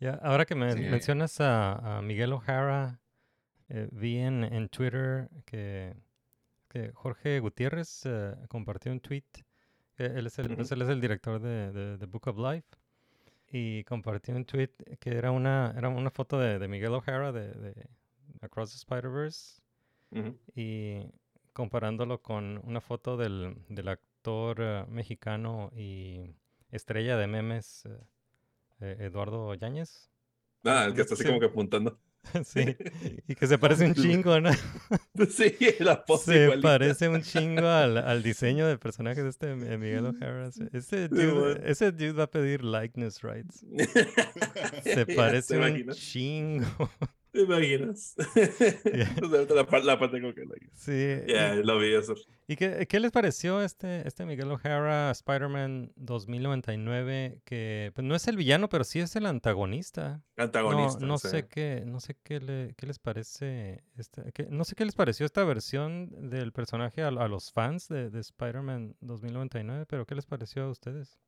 Ya, 0.00 0.14
ahora 0.22 0.44
que 0.46 0.54
me 0.54 0.72
Sí. 0.74 0.78
mencionas 0.80 1.40
a, 1.40 1.98
a 1.98 2.02
Miguel 2.02 2.32
O'Hara, 2.32 3.00
eh, 3.68 3.88
vi 3.90 4.18
en, 4.18 4.44
en 4.44 4.68
Twitter 4.68 5.28
que, 5.44 5.92
que 6.68 6.92
Jorge 6.94 7.40
Gutiérrez 7.40 8.02
eh, 8.06 8.36
compartió 8.48 8.92
un 8.92 9.00
tweet 9.00 9.24
Él 9.98 10.26
es 10.26 10.38
el, 10.38 10.52
él 10.52 10.60
es 10.60 10.70
el 10.88 11.00
director 11.00 11.40
de, 11.40 11.72
de, 11.72 11.96
de 11.98 12.06
Book 12.06 12.28
of 12.28 12.38
Life. 12.38 12.68
Y 13.50 13.82
compartió 13.84 14.36
un 14.36 14.44
tweet 14.44 14.70
que 15.00 15.10
era 15.16 15.30
una, 15.30 15.74
era 15.76 15.88
una 15.88 16.10
foto 16.10 16.38
de, 16.38 16.58
de 16.58 16.68
Miguel 16.68 16.92
O'Hara 16.92 17.32
de, 17.32 17.86
Across 18.42 18.72
the 18.72 18.76
Spider-Verse. 18.76 19.60
Y 20.54 21.00
comparándolo 21.52 22.22
con 22.22 22.60
una 22.64 22.80
foto 22.80 23.16
del, 23.16 23.56
del 23.68 23.88
actor 23.88 24.56
eh, 24.60 24.84
mexicano 24.88 25.70
y 25.74 26.34
estrella 26.70 27.16
de 27.16 27.26
memes, 27.26 27.84
eh, 27.86 27.98
eh, 28.80 28.96
Eduardo 29.00 29.54
Yáñez. 29.54 30.10
Ah, 30.64 30.84
el 30.86 30.94
que 30.94 31.00
está 31.02 31.14
así 31.14 31.22
Sí. 31.22 31.28
como 31.28 31.40
que 31.40 31.46
apuntando. 31.46 31.98
sí, 32.44 32.76
y 33.28 33.34
que 33.34 33.46
se 33.46 33.58
parece 33.58 33.86
un 33.86 33.94
chingo, 33.94 34.40
¿no? 34.40 34.50
Sí, 35.30 35.54
la 35.80 36.04
pose 36.04 36.32
Se 36.32 36.42
igualita. 36.44 36.68
parece 36.68 37.08
un 37.08 37.22
chingo 37.22 37.66
al, 37.66 37.98
al 37.98 38.22
diseño 38.22 38.66
del 38.66 38.78
personaje 38.78 39.22
de 39.22 39.30
este 39.30 39.54
Mi- 39.56 39.76
Miguel 39.76 40.06
O'Hara. 40.06 40.50
Ese 40.72 41.08
dude, 41.08 41.60
ese 41.64 41.90
dude 41.92 42.12
va 42.12 42.24
a 42.24 42.30
pedir 42.30 42.62
likeness 42.64 43.22
rights. 43.22 43.64
Se 44.84 45.06
parece 45.06 45.58
¿te 45.58 45.72
un 45.84 45.92
chingo. 45.92 46.90
¿Te 47.38 47.44
imaginas? 47.44 48.14
Ahorita 49.22 49.54
la, 49.54 49.80
la 49.84 49.98
parte 49.98 50.20
como 50.20 50.34
que 50.34 50.44
like, 50.44 50.68
Sí. 50.74 51.32
Ya, 51.32 51.54
y- 51.54 51.62
lo 51.62 51.78
vi 51.78 51.94
eso. 51.94 52.14
¿Y 52.46 52.56
qué, 52.56 52.86
qué 52.88 52.98
les 52.98 53.12
pareció 53.12 53.62
este, 53.62 54.06
este 54.08 54.24
Miguel 54.26 54.50
O'Hara 54.50 55.10
Spider-Man 55.10 55.92
2099? 55.96 57.40
Que 57.44 57.92
pues, 57.94 58.06
no 58.06 58.14
es 58.14 58.26
el 58.28 58.36
villano, 58.36 58.68
pero 58.68 58.84
sí 58.84 59.00
es 59.00 59.14
el 59.16 59.26
antagonista. 59.26 60.22
No, 60.36 60.44
Antagonista. 60.44 61.04
no 61.04 61.18
sí. 61.18 61.28
sé 61.28 61.46
qué, 61.46 61.82
no 61.86 62.00
sé 62.00 62.16
qué, 62.22 62.40
le- 62.40 62.74
qué 62.76 62.86
les 62.86 62.98
parece, 62.98 63.82
este, 63.96 64.32
qué- 64.32 64.46
no 64.50 64.64
sé 64.64 64.74
qué 64.74 64.84
les 64.84 64.94
pareció 64.94 65.26
esta 65.26 65.44
versión 65.44 66.30
del 66.30 66.52
personaje 66.52 67.02
a, 67.02 67.08
a 67.08 67.28
los 67.28 67.52
fans 67.52 67.88
de, 67.88 68.10
de 68.10 68.20
Spider-Man 68.20 68.96
2099, 69.00 69.86
pero 69.86 70.06
¿qué 70.06 70.14
les 70.14 70.26
pareció 70.26 70.64
a 70.64 70.70
ustedes? 70.70 71.18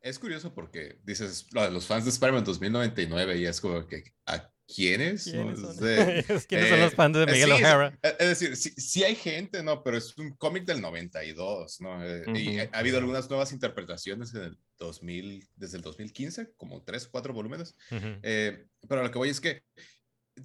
Es 0.00 0.18
curioso 0.18 0.54
porque 0.54 0.98
dices, 1.04 1.46
los 1.52 1.86
fans 1.86 2.04
de 2.04 2.10
Spider-Man 2.10 2.44
2099 2.44 3.38
y 3.38 3.46
es 3.46 3.60
como 3.60 3.86
que, 3.86 4.04
¿a 4.26 4.48
quiénes? 4.72 5.26
¿no? 5.28 5.32
¿Quiénes 5.54 5.60
son, 5.60 5.70
Es 5.74 5.80
de- 5.80 6.46
¿Quiénes 6.46 6.68
son 6.68 6.78
eh, 6.78 6.82
los 6.82 6.94
fans 6.94 7.16
de 7.16 7.22
eh, 7.24 7.26
Miguel 7.26 7.48
sí, 7.50 7.54
es- 7.56 7.62
O'Hara? 7.64 7.98
eh, 8.02 8.16
Es 8.20 8.28
decir, 8.28 8.56
sí, 8.56 8.70
sí 8.76 9.02
hay 9.04 9.16
gente, 9.16 9.62
¿no? 9.62 9.82
Pero 9.82 9.96
es 9.96 10.16
un 10.16 10.36
cómic 10.36 10.64
del 10.64 10.80
92, 10.80 11.80
¿no? 11.80 12.04
Eh, 12.04 12.22
Y 12.36 12.60
Ujú. 12.60 12.68
ha 12.72 12.78
habido 12.78 12.98
algunas 12.98 13.28
nuevas 13.28 13.52
interpretaciones 13.52 14.32
en 14.34 14.42
el 14.42 14.58
2000, 14.78 15.48
desde 15.56 15.78
el 15.78 15.82
2015, 15.82 16.52
como 16.56 16.82
tres, 16.84 17.08
cuatro 17.08 17.34
volúmenes. 17.34 17.74
Ujú. 17.90 18.18
Eh, 18.22 18.66
pero 18.88 19.02
lo 19.02 19.10
que 19.10 19.18
voy 19.18 19.30
es 19.30 19.40
que 19.40 19.62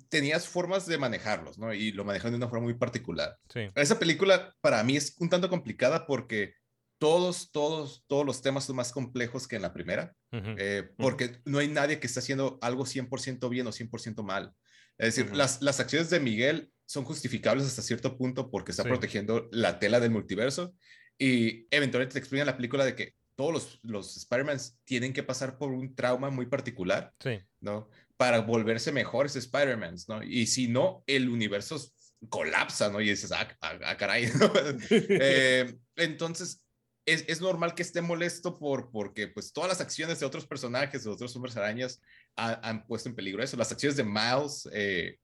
tenías 0.10 0.48
formas 0.48 0.88
de 0.88 0.98
manejarlos, 0.98 1.60
¿no? 1.60 1.72
Y 1.74 1.92
lo 1.92 2.04
manejaron 2.04 2.32
de 2.32 2.38
una 2.38 2.50
forma 2.50 2.64
muy 2.64 2.74
particular. 2.74 3.38
Sí. 3.54 3.68
Esa 3.76 4.00
película 4.00 4.56
para 4.62 4.84
mí 4.84 4.98
es 4.98 5.16
un 5.20 5.30
tanto 5.30 5.50
complicada 5.50 6.08
porque 6.08 6.56
todos, 7.04 7.52
todos, 7.52 8.06
todos 8.08 8.26
los 8.26 8.42
temas 8.42 8.64
son 8.64 8.78
más 8.78 8.94
complejos 8.94 9.46
que 9.46 9.58
en 9.58 9.62
la 9.62 9.74
primera, 9.74 10.16
Ujú. 10.32 10.56
eh, 10.58 10.90
porque 10.98 11.42
no 11.44 11.60
hay 11.60 11.68
nadie 11.68 12.00
que 12.00 12.08
esté 12.08 12.20
haciendo 12.20 12.58
algo 12.62 12.86
100% 12.86 13.50
bien 13.50 13.68
o 13.68 13.72
100% 13.74 14.24
mal. 14.24 14.54
Es 14.98 15.08
decir, 15.08 15.26
Ujú. 15.26 15.36
las, 15.36 15.62
las 15.62 15.82
acciones 15.82 16.10
de 16.10 16.22
Miguel 16.22 16.72
son 16.86 17.04
justificables 17.04 17.66
hasta 17.66 17.82
cierto 17.82 18.18
punto 18.18 18.50
porque 18.50 18.72
está 18.72 18.84
Sí. 18.84 18.90
protegiendo 18.90 19.50
la 19.52 19.80
tela 19.80 20.00
del 20.00 20.12
multiverso 20.12 20.74
y 21.18 21.68
eventualmente 21.72 22.14
te 22.14 22.20
explican 22.20 22.44
en 22.48 22.52
la 22.54 22.58
película 22.58 22.86
de 22.86 22.96
que 22.96 23.16
todos 23.36 23.52
los, 23.52 23.80
los 23.84 24.16
Spider-Mans 24.16 24.80
tienen 24.86 25.12
que 25.12 25.24
pasar 25.24 25.58
por 25.58 25.72
un 25.74 25.96
trauma 25.96 26.30
muy 26.30 26.46
particular 26.46 27.12
Sí. 27.20 27.38
¿no? 27.60 27.90
Para 28.16 28.40
volverse 28.40 28.94
mejores 28.94 29.36
Spider-Mans, 29.36 30.08
¿no? 30.08 30.24
Y 30.24 30.48
si 30.48 30.70
no, 30.70 31.04
el 31.08 31.28
universo 31.28 31.82
colapsa, 32.30 32.90
¿no? 32.90 33.02
Y 33.02 33.10
dices, 33.10 33.34
ah, 33.34 33.46
ah, 33.60 33.78
ah, 33.84 33.98
caray, 33.98 34.24
¿no? 34.40 34.54
Eh, 34.90 35.76
entonces, 35.98 36.63
es, 37.06 37.26
es 37.28 37.42
normal 37.42 37.76
que 37.76 37.82
esté 37.84 38.02
molesto 38.02 38.58
por, 38.58 38.92
porque 38.92 39.28
pues 39.28 39.52
todas 39.54 39.70
las 39.70 39.82
acciones 39.82 40.20
de 40.20 40.26
otros 40.26 40.48
personajes, 40.48 41.04
de 41.04 41.10
otros 41.10 41.36
hombres 41.36 41.58
arañas, 41.58 42.02
ha- 42.36 42.68
han 42.68 42.86
puesto 42.88 43.10
en 43.10 43.16
peligro 43.16 43.44
eso. 43.44 43.58
Las 43.58 43.72
acciones 43.72 43.98
de 43.98 44.04
Miles, 44.04 44.68
eh, 44.74 45.18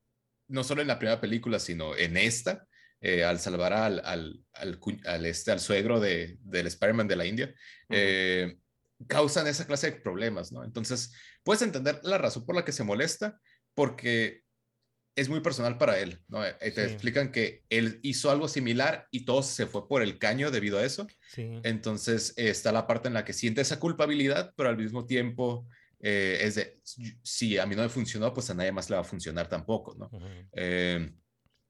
no 0.47 0.63
solo 0.63 0.81
en 0.81 0.87
la 0.87 0.99
primera 0.99 1.21
película, 1.21 1.59
sino 1.59 1.95
en 1.95 2.17
esta, 2.17 2.67
eh, 3.01 3.23
al 3.23 3.39
salvar 3.39 3.71
al, 3.73 4.01
al, 4.03 4.43
al 5.05 5.25
este, 5.25 5.51
al 5.51 5.59
suegro 5.59 5.99
de, 5.99 6.37
del 6.41 6.67
Spider-Man 6.67 7.07
de 7.07 7.15
la 7.15 7.25
India, 7.25 7.53
eh, 7.89 8.57
causan 9.07 9.47
esa 9.47 9.65
clase 9.65 9.91
de 9.91 10.01
problemas, 10.01 10.51
¿no? 10.51 10.63
Entonces, 10.65 11.13
puedes 11.43 11.61
entender 11.61 12.01
la 12.03 12.17
razón 12.17 12.45
por 12.45 12.55
la 12.55 12.65
que 12.65 12.73
se 12.73 12.83
molesta, 12.83 13.39
porque 13.73 14.43
es 15.19 15.27
muy 15.27 15.41
personal 15.41 15.77
para 15.77 15.99
él, 15.99 16.23
¿no? 16.27 16.45
Eh, 16.45 16.53
Te 16.59 16.71
Sí. 16.71 16.81
explican 16.81 17.31
que 17.31 17.63
él 17.69 17.99
hizo 18.03 18.31
algo 18.31 18.47
similar 18.47 19.07
y 19.11 19.25
todo 19.25 19.43
se 19.43 19.67
fue 19.67 19.87
por 19.87 20.01
el 20.01 20.17
caño 20.17 20.49
debido 20.49 20.79
a 20.79 20.85
eso. 20.85 21.07
Sí. 21.27 21.59
Entonces, 21.63 22.33
eh, 22.37 22.49
está 22.49 22.71
la 22.71 22.87
parte 22.87 23.07
en 23.09 23.13
la 23.13 23.25
que 23.25 23.33
siente 23.33 23.61
esa 23.61 23.79
culpabilidad, 23.79 24.53
pero 24.55 24.69
al 24.69 24.77
mismo 24.77 25.05
tiempo 25.05 25.67
eh, 26.01 26.39
es 26.43 26.55
de, 26.55 26.79
si 27.23 27.57
a 27.57 27.65
mí 27.65 27.75
no 27.75 27.81
me 27.83 27.89
funcionó, 27.89 28.33
pues 28.33 28.49
a 28.49 28.53
nadie 28.53 28.71
más 28.71 28.89
le 28.89 28.95
va 28.95 29.01
a 29.01 29.05
funcionar 29.05 29.49
tampoco, 29.49 29.95
¿no? 29.95 30.05
Ujú. 30.05 30.25
Eh, 30.53 31.11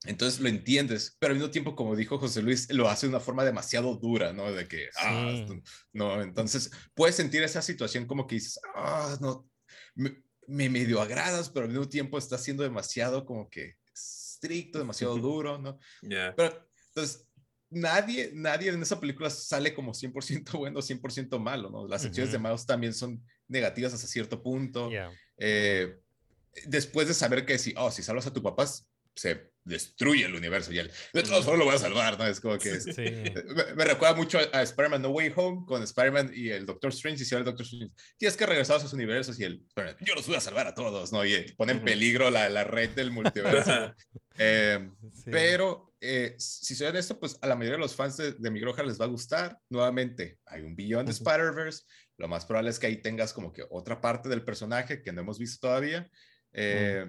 entonces 0.06 0.39
lo 0.39 0.47
entiendes, 0.47 1.18
pero 1.20 1.32
al 1.32 1.38
mismo 1.39 1.52
tiempo, 1.52 1.76
como 1.76 1.95
dijo 1.95 2.20
José 2.20 2.41
Luis, 2.43 2.72
lo 2.72 2.88
hace 2.88 3.08
de 3.08 3.10
una 3.10 3.20
forma 3.20 3.43
demasiado 3.43 3.95
dura, 3.95 4.32
¿no? 4.32 4.52
De 4.52 4.68
que, 4.68 4.88
ah, 4.97 5.34
Sí. 5.47 5.62
no, 5.93 6.22
entonces 6.22 6.70
puedes 6.93 7.16
sentir 7.16 7.41
esa 7.43 7.62
situación 7.64 8.06
como 8.06 8.28
que 8.28 8.36
dices, 8.36 8.60
ah, 8.76 9.18
no, 9.20 9.50
me, 9.95 10.24
me 10.50 10.70
medio 10.70 11.00
agradas, 11.02 11.50
pero 11.50 11.66
al 11.66 11.72
mismo 11.72 11.88
tiempo 11.88 12.18
está 12.18 12.38
siendo 12.38 12.64
demasiado 12.64 13.26
como 13.26 13.50
que 13.50 13.78
estricto, 13.93 14.80
demasiado 14.80 15.18
duro, 15.18 15.58
¿no? 15.58 15.80
Pero, 16.02 16.68
entonces, 16.89 17.28
nadie, 17.70 18.32
nadie 18.34 18.70
en 18.70 18.82
esa 18.82 19.00
película 19.00 19.30
sale 19.30 19.74
como 19.74 19.93
100% 19.93 20.58
bueno, 20.58 20.80
100% 20.80 21.39
malo, 21.39 21.70
¿no? 21.70 21.88
Las 21.88 22.04
acciones 22.06 22.32
de. 22.32 22.39
Miles 22.39 22.66
también 22.66 22.93
son 22.93 23.24
negativas 23.47 23.93
hasta 23.93 24.08
cierto 24.08 24.41
punto 24.41 24.89
eh, 25.38 26.00
después 26.66 27.08
de 27.08 27.14
saber 27.14 27.45
que 27.45 27.58
si, 27.58 27.74
oh, 27.78 27.91
si 27.91 28.04
salvas 28.04 28.28
a 28.28 28.34
tu 28.34 28.41
papá, 28.41 28.66
se 29.16 29.49
destruye 29.64 30.26
el 30.26 30.34
universo 30.36 30.72
y 30.74 30.80
él, 30.80 30.91
de 31.14 31.24
todos 31.24 31.45
modos 31.45 31.60
lo 31.60 31.66
voy 31.66 31.76
a 31.76 31.80
salvar, 31.80 32.18
¿no? 32.18 32.26
Es 32.26 32.39
como 32.39 32.57
que... 32.57 32.72
es- 32.72 32.84
Sí. 32.86 33.03
me, 33.03 33.74
me 33.76 33.86
recuerda 33.86 34.16
mucho 34.16 34.39
a, 34.39 34.57
a 34.57 34.62
Spider-Man 34.64 35.01
No 35.01 35.10
Way 35.10 35.34
Home 35.36 35.66
con 35.68 35.84
Spider-Man 35.84 36.32
y 36.34 36.49
el 36.49 36.66
Doctor 36.66 36.89
Strange. 36.91 37.22
Y 37.22 37.26
si 37.26 37.36
ahora 37.36 37.41
el 37.41 37.45
Doctor 37.55 37.66
Strange, 37.66 37.93
tienes 38.18 38.36
que 38.38 38.45
regresar 38.45 38.78
a 38.78 38.80
sus 38.80 38.93
universos 38.93 39.39
y 39.39 39.43
el 39.43 39.64
yo 40.05 40.16
los 40.16 40.26
voy 40.28 40.36
a 40.38 40.41
salvar 40.41 40.68
a 40.68 40.74
todos, 40.74 41.12
¿no? 41.12 41.24
Y 41.26 41.34
eh, 41.34 41.53
pone 41.57 41.74
en 41.74 41.84
peligro 41.84 42.30
la, 42.32 42.49
la 42.49 42.64
red 42.64 42.89
del 42.91 43.12
multiverso. 43.12 43.93
Eh, 44.41 44.89
Sí. 45.16 45.32
pero, 45.32 45.93
eh, 45.99 46.34
si 46.38 46.74
soy 46.74 46.88
honesto, 46.88 47.20
pues 47.20 47.38
a 47.41 47.47
la 47.47 47.55
mayoría 47.57 47.76
de 47.76 47.82
los 47.82 47.93
fans 47.93 48.16
de, 48.16 48.32
de 48.32 48.66
O'Hara 48.66 48.86
les 48.88 48.97
va 48.99 49.03
a 49.03 49.10
gustar. 49.10 49.57
Nuevamente, 49.70 50.39
hay 50.45 50.62
un 50.62 50.78
billón 50.78 51.05
de. 51.05 51.12
Spider-Verse. 51.12 51.84
Lo 52.18 52.30
más 52.30 52.45
probable 52.45 52.70
es 52.70 52.80
que 52.80 52.88
ahí 52.88 53.01
tengas 53.01 53.34
como 53.34 53.51
que 53.51 53.64
otra 53.70 53.99
parte 53.99 54.30
del 54.30 54.45
personaje 54.45 55.01
que 55.01 55.12
no 55.12 55.20
hemos 55.20 55.38
visto 55.39 55.68
todavía. 55.68 56.10
Eh, 56.53 57.05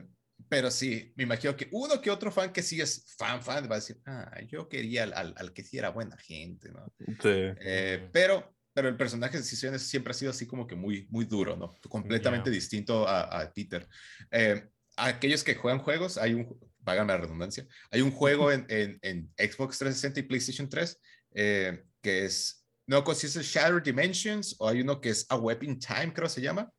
Pero 0.48 0.70
sí, 0.70 1.12
me 1.16 1.24
imagino 1.24 1.56
que 1.56 1.68
uno 1.72 2.00
que 2.00 2.10
otro 2.10 2.30
fan 2.32 2.52
que 2.52 2.62
sí 2.62 2.80
es 2.80 3.14
fan, 3.16 3.42
fan, 3.42 3.68
va 3.70 3.76
a 3.76 3.78
decir, 3.80 4.00
ah, 4.06 4.40
yo 4.48 4.68
quería 4.68 5.04
al, 5.04 5.12
al, 5.14 5.34
al 5.36 5.52
que 5.52 5.62
sí 5.62 5.78
era 5.78 5.90
buena 5.90 6.16
gente, 6.16 6.70
¿no? 6.70 6.86
Sí. 6.98 7.28
Eh, 7.60 8.08
pero, 8.12 8.54
pero 8.72 8.88
el 8.88 8.96
personaje 8.96 9.34
de 9.34 9.42
Decisiones 9.42 9.82
siempre 9.82 10.12
ha 10.12 10.14
sido 10.14 10.30
así 10.30 10.46
como 10.46 10.66
que 10.66 10.74
muy, 10.76 11.06
muy 11.10 11.24
duro, 11.24 11.56
¿no? 11.56 11.72
Completamente 11.88 12.50
Ya. 12.50 12.54
distinto 12.54 13.06
a, 13.06 13.22
a 13.42 13.52
Peter. 13.52 13.86
Eh, 14.30 14.68
aquellos 14.96 15.44
que 15.44 15.54
juegan 15.54 15.80
juegos, 15.80 16.16
hay 16.18 16.34
un, 16.34 16.58
págame 16.84 17.12
la 17.12 17.18
redundancia, 17.18 17.66
hay 17.90 18.00
un 18.00 18.10
juego 18.10 18.50
en, 18.52 18.66
en, 18.68 18.98
en 19.02 19.30
Xbox 19.36 19.78
360 19.78 20.20
y 20.20 20.22
PlayStation 20.24 20.68
3 20.68 21.00
eh, 21.34 21.84
que 22.02 22.24
es, 22.24 22.66
no 22.86 23.04
sé 23.06 23.14
si 23.14 23.26
es 23.26 23.36
el 23.36 23.42
Shattered 23.44 23.82
Dimensions 23.84 24.56
o 24.58 24.68
hay 24.68 24.80
uno 24.80 25.00
que 25.00 25.10
es 25.10 25.26
A 25.28 25.36
Web 25.36 25.62
in 25.62 25.78
Time, 25.78 26.12
creo 26.12 26.28
se 26.28 26.40
llama, 26.40 26.72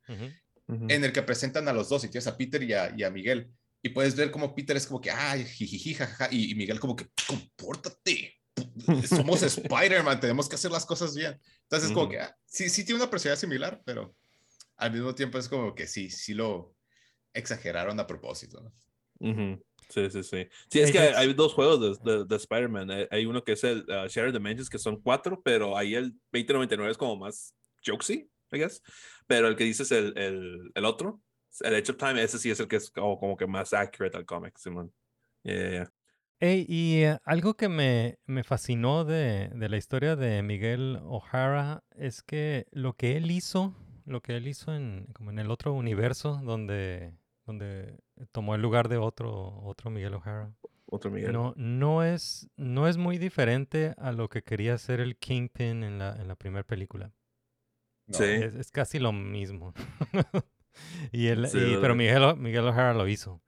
Ujú. 0.72 0.86
en 0.88 1.04
el 1.04 1.12
que 1.12 1.22
presentan 1.22 1.68
a 1.68 1.74
los 1.74 1.90
dos, 1.90 2.06
y 2.06 2.08
tienes 2.08 2.28
a 2.28 2.38
Peter 2.38 2.64
y 2.64 2.72
a, 2.72 2.94
y 2.96 3.04
a 3.04 3.10
Miguel. 3.10 3.52
Y 3.84 3.90
puedes 3.90 4.16
ver 4.16 4.32
como 4.32 4.56
Peter 4.56 4.78
es 4.78 4.88
como 4.88 5.02
que, 5.02 5.12
ay, 5.12 5.44
jijiji, 5.44 5.96
jajaja, 5.96 6.30
y, 6.32 6.52
y 6.52 6.56
Miguel 6.56 6.80
como 6.80 6.96
que, 6.96 7.08
compórtate, 7.28 8.40
somos 9.06 9.44
Spider-Man, 9.44 10.22
tenemos 10.22 10.48
que 10.48 10.56
hacer 10.56 10.72
las 10.72 10.86
cosas 10.86 11.14
bien. 11.14 11.38
Entonces 11.64 11.90
es 11.90 11.94
como 11.94 12.08
que, 12.08 12.20
ah, 12.20 12.34
sí, 12.46 12.70
sí 12.70 12.86
tiene 12.86 13.02
una 13.02 13.10
personalidad 13.10 13.40
similar, 13.40 13.82
pero 13.84 14.16
al 14.78 14.94
mismo 14.94 15.14
tiempo 15.14 15.38
es 15.38 15.50
como 15.50 15.76
que 15.76 15.88
sí, 15.88 16.10
sí 16.10 16.34
lo 16.34 16.74
exageraron 17.34 18.00
a 18.00 18.08
propósito, 18.08 18.62
¿no? 18.62 18.74
Ujú. 19.20 19.64
Sí, 19.90 20.10
sí, 20.10 20.24
sí. 20.24 20.48
Sí, 20.70 20.80
es 20.80 20.92
que 20.92 21.00
hay, 21.00 21.14
hay 21.16 21.34
dos 21.34 21.54
juegos 21.54 22.02
de, 22.02 22.12
de, 22.12 22.26
de 22.26 22.36
Spider-Man. 22.38 22.90
Hay, 22.92 23.08
hay 23.12 23.26
uno 23.26 23.44
que 23.44 23.52
es 23.54 23.64
el 23.66 23.82
uh, 23.82 24.08
Shattered 24.08 24.34
Dimensions, 24.34 24.70
que 24.70 24.80
son 24.80 25.02
cuatro, 25.02 25.42
pero 25.44 25.78
ahí 25.78 25.96
el 25.96 26.14
2099 26.32 26.92
es 26.92 26.98
como 26.98 27.18
más 27.18 27.54
jokesy, 27.86 28.31
I 28.52 28.58
guess. 28.58 28.82
Pero 29.28 29.48
el 29.48 29.56
que 29.56 29.64
dices 29.64 29.92
el, 29.92 30.18
el, 30.18 30.72
el 30.74 30.86
otro, 30.86 31.22
el 31.62 31.76
Edge 31.76 31.92
of 31.92 31.98
Time, 31.98 32.22
ese 32.22 32.38
sí 32.38 32.52
es 32.52 32.60
el 32.60 32.68
que 32.68 32.78
es 32.78 32.92
como, 32.92 33.20
como 33.20 33.38
que 33.38 33.48
más 33.48 33.74
accurate 33.74 34.18
al 34.18 34.26
cómic, 34.26 34.58
Simón. 34.58 34.94
Yeah, 35.44 35.56
yeah, 35.56 35.70
yeah. 35.72 35.94
Ey, 36.40 36.66
y 36.68 37.04
eh, 37.04 37.20
algo 37.24 37.54
que 37.54 37.70
me, 37.70 38.18
me 38.26 38.44
fascinó 38.44 39.06
de, 39.06 39.50
de 39.54 39.70
la 39.70 39.78
historia 39.78 40.16
de 40.16 40.42
Miguel 40.42 41.00
O'Hara 41.04 41.84
es 41.92 42.24
que 42.24 42.66
lo 42.72 42.94
que 42.94 43.16
él 43.16 43.30
hizo, 43.30 43.76
lo 44.06 44.22
que 44.22 44.38
él 44.38 44.48
hizo 44.48 44.74
en, 44.74 45.06
como 45.14 45.30
en 45.30 45.38
el 45.38 45.52
otro 45.52 45.74
universo 45.74 46.42
donde, 46.44 47.14
donde 47.46 48.00
tomó 48.32 48.56
el 48.56 48.62
lugar 48.64 48.90
de 48.90 48.98
otro, 48.98 49.62
otro 49.62 49.92
Miguel 49.92 50.16
O'Hara. 50.16 50.52
otro 50.88 51.12
Miguel. 51.12 51.32
No, 51.32 51.54
no 51.58 52.04
es, 52.04 52.50
no 52.58 52.88
es 52.88 52.98
muy 52.98 53.18
diferente 53.20 53.94
a 53.98 54.12
lo 54.12 54.28
que 54.28 54.42
quería 54.42 54.74
hacer 54.74 55.00
el 55.00 55.18
Kingpin 55.18 55.84
en 55.84 56.00
la, 56.00 56.16
en 56.20 56.28
la 56.28 56.36
primera 56.36 56.64
película. 56.64 57.12
No, 58.12 58.18
Sí. 58.18 58.24
Es, 58.26 58.54
es 58.56 58.72
casi 58.72 59.00
lo 59.00 59.12
mismo. 59.14 59.74
y 61.12 61.28
el, 61.28 61.48
Sí, 61.48 61.58
y- 61.58 61.78
pero 61.82 61.96
Miguel, 61.96 62.36
Miguel 62.38 62.66
O'Hara 62.68 62.94
lo 62.94 63.08
hizo. 63.08 63.42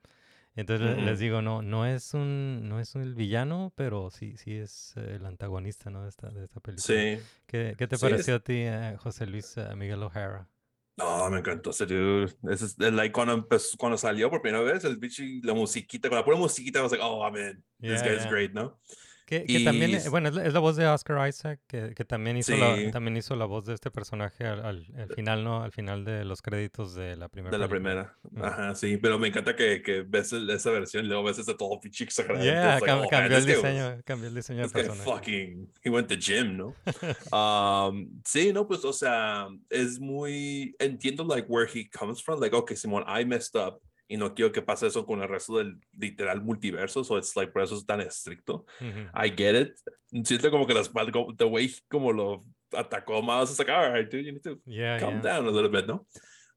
Entonces 0.56 0.86
le- 0.86 0.94
Ujú. 0.98 1.06
les 1.06 1.20
digo, 1.20 1.42
no, 1.42 1.62
no 1.64 1.86
es 1.88 2.14
un, 2.14 2.70
no 2.70 2.80
es 2.80 2.94
el 2.96 3.16
villano, 3.16 3.74
pero 3.76 4.12
sí, 4.12 4.38
sí 4.38 4.56
es 4.56 4.94
eh, 4.98 5.16
el 5.16 5.26
antagonista, 5.26 5.90
¿no? 5.90 6.04
De 6.04 6.10
esta, 6.10 6.30
de 6.30 6.44
esta 6.46 6.60
película. 6.60 6.86
Sí. 6.86 7.20
¿Qué, 7.48 7.76
qué 7.78 7.88
te 7.88 7.98
Sí, 7.98 8.06
es- 8.06 8.12
pareció 8.12 8.36
a 8.36 8.40
ti, 8.40 8.54
eh, 8.58 8.96
José 9.00 9.26
Luis, 9.26 9.58
a 9.58 9.76
Miguel 9.76 10.04
O'Hara? 10.04 10.48
No, 10.96 11.28
me 11.32 11.40
encantó 11.40 11.72
ese 11.72 11.88
dude. 11.88 12.32
Ese 12.52 12.66
es 12.66 12.78
like, 12.78 13.12
cuando, 13.12 13.34
empezó, 13.34 13.76
cuando 13.80 13.98
salió 13.98 14.30
por 14.30 14.44
primera 14.44 14.64
vez, 14.64 14.84
el 14.84 14.98
bicho 14.98 15.24
la 15.42 15.56
musiquita, 15.56 16.08
con 16.08 16.20
la 16.20 16.24
pura 16.24 16.38
musiquita, 16.38 16.80
I 16.80 16.82
was 16.84 16.92
like, 16.92 17.04
oh, 17.04 17.20
man, 17.32 17.64
this 17.80 18.02
Yeah, 18.04 18.08
guy's 18.14 18.24
yeah. 18.26 18.30
great, 18.30 18.54
¿no? 18.54 18.78
Que, 19.26 19.46
que 19.46 19.64
también, 19.64 19.92
Y 19.92 19.96
eh, 19.96 20.10
bueno, 20.10 20.30
es 20.30 20.36
la, 20.36 20.46
es 20.46 20.54
la 20.54 20.60
voz 20.60 20.76
de 20.76 20.86
Oscar 20.86 21.28
Isaac, 21.30 21.60
que, 21.68 21.94
que 21.96 22.04
también, 22.06 22.36
hizo 22.38 22.56
la, 22.58 22.76
Sí. 22.76 22.92
también 22.92 23.16
hizo 23.18 23.36
la 23.36 23.46
voz 23.46 23.66
de 23.66 23.74
este 23.74 23.90
personaje 23.90 24.46
al, 24.46 24.66
al- 24.66 24.88
al 24.98 25.10
final, 25.16 25.44
¿no? 25.44 25.64
Al 25.64 25.72
final 25.72 26.04
de 26.04 26.26
los 26.26 26.42
créditos 26.42 26.94
de 26.94 27.16
la 27.16 27.30
primera 27.30 27.52
De 27.52 27.58
la 27.58 27.70
película. 27.70 28.14
primera. 28.22 28.48
Ajá, 28.50 28.76
sí. 28.76 28.98
Pero 28.98 29.18
me 29.20 29.30
encanta 29.30 29.56
que, 29.56 29.82
que 29.82 30.02
ves 30.02 30.34
el- 30.34 30.50
esa 30.50 30.72
versión 30.72 31.06
y 31.06 31.08
luego 31.08 31.24
ves 31.24 31.40
ese 31.40 31.54
todo 31.56 31.80
pinche 31.80 32.04
exagerado. 32.04 32.44
Yeah, 32.44 32.74
like, 32.80 32.86
cam- 32.86 32.98
oh, 32.98 33.00
man, 33.02 33.10
cambió 33.10 33.38
el 33.38 33.44
was- 33.44 33.46
diseño, 33.56 34.02
cambió 34.06 34.28
el 34.30 34.36
diseño 34.36 34.62
del 34.62 34.72
personaje. 34.72 35.04
fucking, 35.04 35.72
he 35.84 35.90
went 35.90 36.08
to 36.10 36.16
gym, 36.16 36.58
¿no? 36.58 36.76
um, 37.32 38.22
sí, 38.26 38.52
no, 38.54 38.68
pues, 38.68 38.84
o 38.86 38.94
sea, 38.94 39.48
es 39.70 40.00
muy, 40.00 40.76
entiendo, 40.80 41.24
like, 41.24 41.48
where 41.50 41.68
he 41.74 41.90
comes 41.90 42.22
from, 42.22 42.40
like, 42.40 42.56
okay, 42.56 42.76
Simón, 42.76 43.04
I 43.08 43.26
messed 43.26 43.56
up, 43.56 43.80
y 44.08 44.18
no 44.18 44.34
quiero 44.36 44.52
que 44.52 44.62
pase 44.62 44.88
eso 44.88 45.06
con 45.06 45.22
el 45.22 45.30
resto 45.30 45.58
del 45.58 45.80
literal 45.98 46.42
multiverso, 46.42 47.04
so 47.04 47.18
it's 47.18 47.36
like, 47.36 47.52
por 47.52 47.62
eso 47.64 47.76
es 47.76 47.86
tan 47.86 48.02
estricto. 48.02 48.66
Ujú. 48.82 49.00
I 49.26 49.30
get 49.36 49.56
it. 49.60 50.26
Siento 50.26 50.52
como 50.52 50.68
que 50.68 50.74
las, 50.74 50.92
the 51.38 51.46
way 51.46 51.74
como 51.90 52.12
lo 52.12 52.42
atacó 52.72 53.22
más, 53.22 53.50
it's 53.50 53.60
like, 53.60 53.72
all 53.72 53.92
right, 53.94 54.10
dude, 54.12 54.24
you 54.26 54.32
need 54.34 54.42
to 54.44 54.60
Yeah, 54.66 55.00
calm 55.00 55.22
yeah. 55.22 55.38
down 55.40 55.48
a 55.48 55.52
little 55.52 55.70
bit, 55.70 55.86
¿no? 55.88 56.06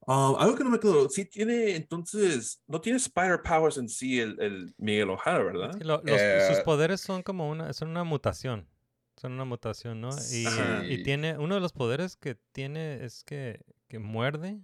Um, 0.08 0.36
algo 0.38 0.54
que 0.56 0.62
no 0.62 0.70
me 0.70 0.78
quedó, 0.78 1.08
sí 1.08 1.24
tiene, 1.24 1.74
entonces, 1.74 2.62
no 2.68 2.80
tiene 2.80 2.96
spider 2.98 3.42
powers 3.42 3.76
en 3.76 3.88
sí 3.88 4.20
el, 4.20 4.40
el 4.40 4.74
Miguel 4.78 5.10
O'Hara, 5.10 5.42
¿verdad? 5.42 5.70
Es 5.70 5.76
que 5.78 5.84
lo- 5.84 6.00
los- 6.04 6.20
sus 6.48 6.58
Eh, 6.58 6.62
poderes 6.64 7.00
son 7.00 7.22
como 7.24 7.48
una, 7.50 7.72
son 7.72 7.88
una 7.88 8.04
mutación. 8.04 8.68
Son 9.16 9.32
una 9.32 9.44
mutación, 9.46 10.00
¿no? 10.00 10.10
Y, 10.30 10.46
Ajá. 10.46 10.84
y 10.86 11.02
tiene, 11.02 11.38
uno 11.38 11.54
de 11.56 11.60
los 11.60 11.72
poderes 11.72 12.16
que 12.16 12.36
tiene 12.52 13.04
es 13.04 13.24
que, 13.24 13.60
que 13.88 13.98
muerde. 13.98 14.60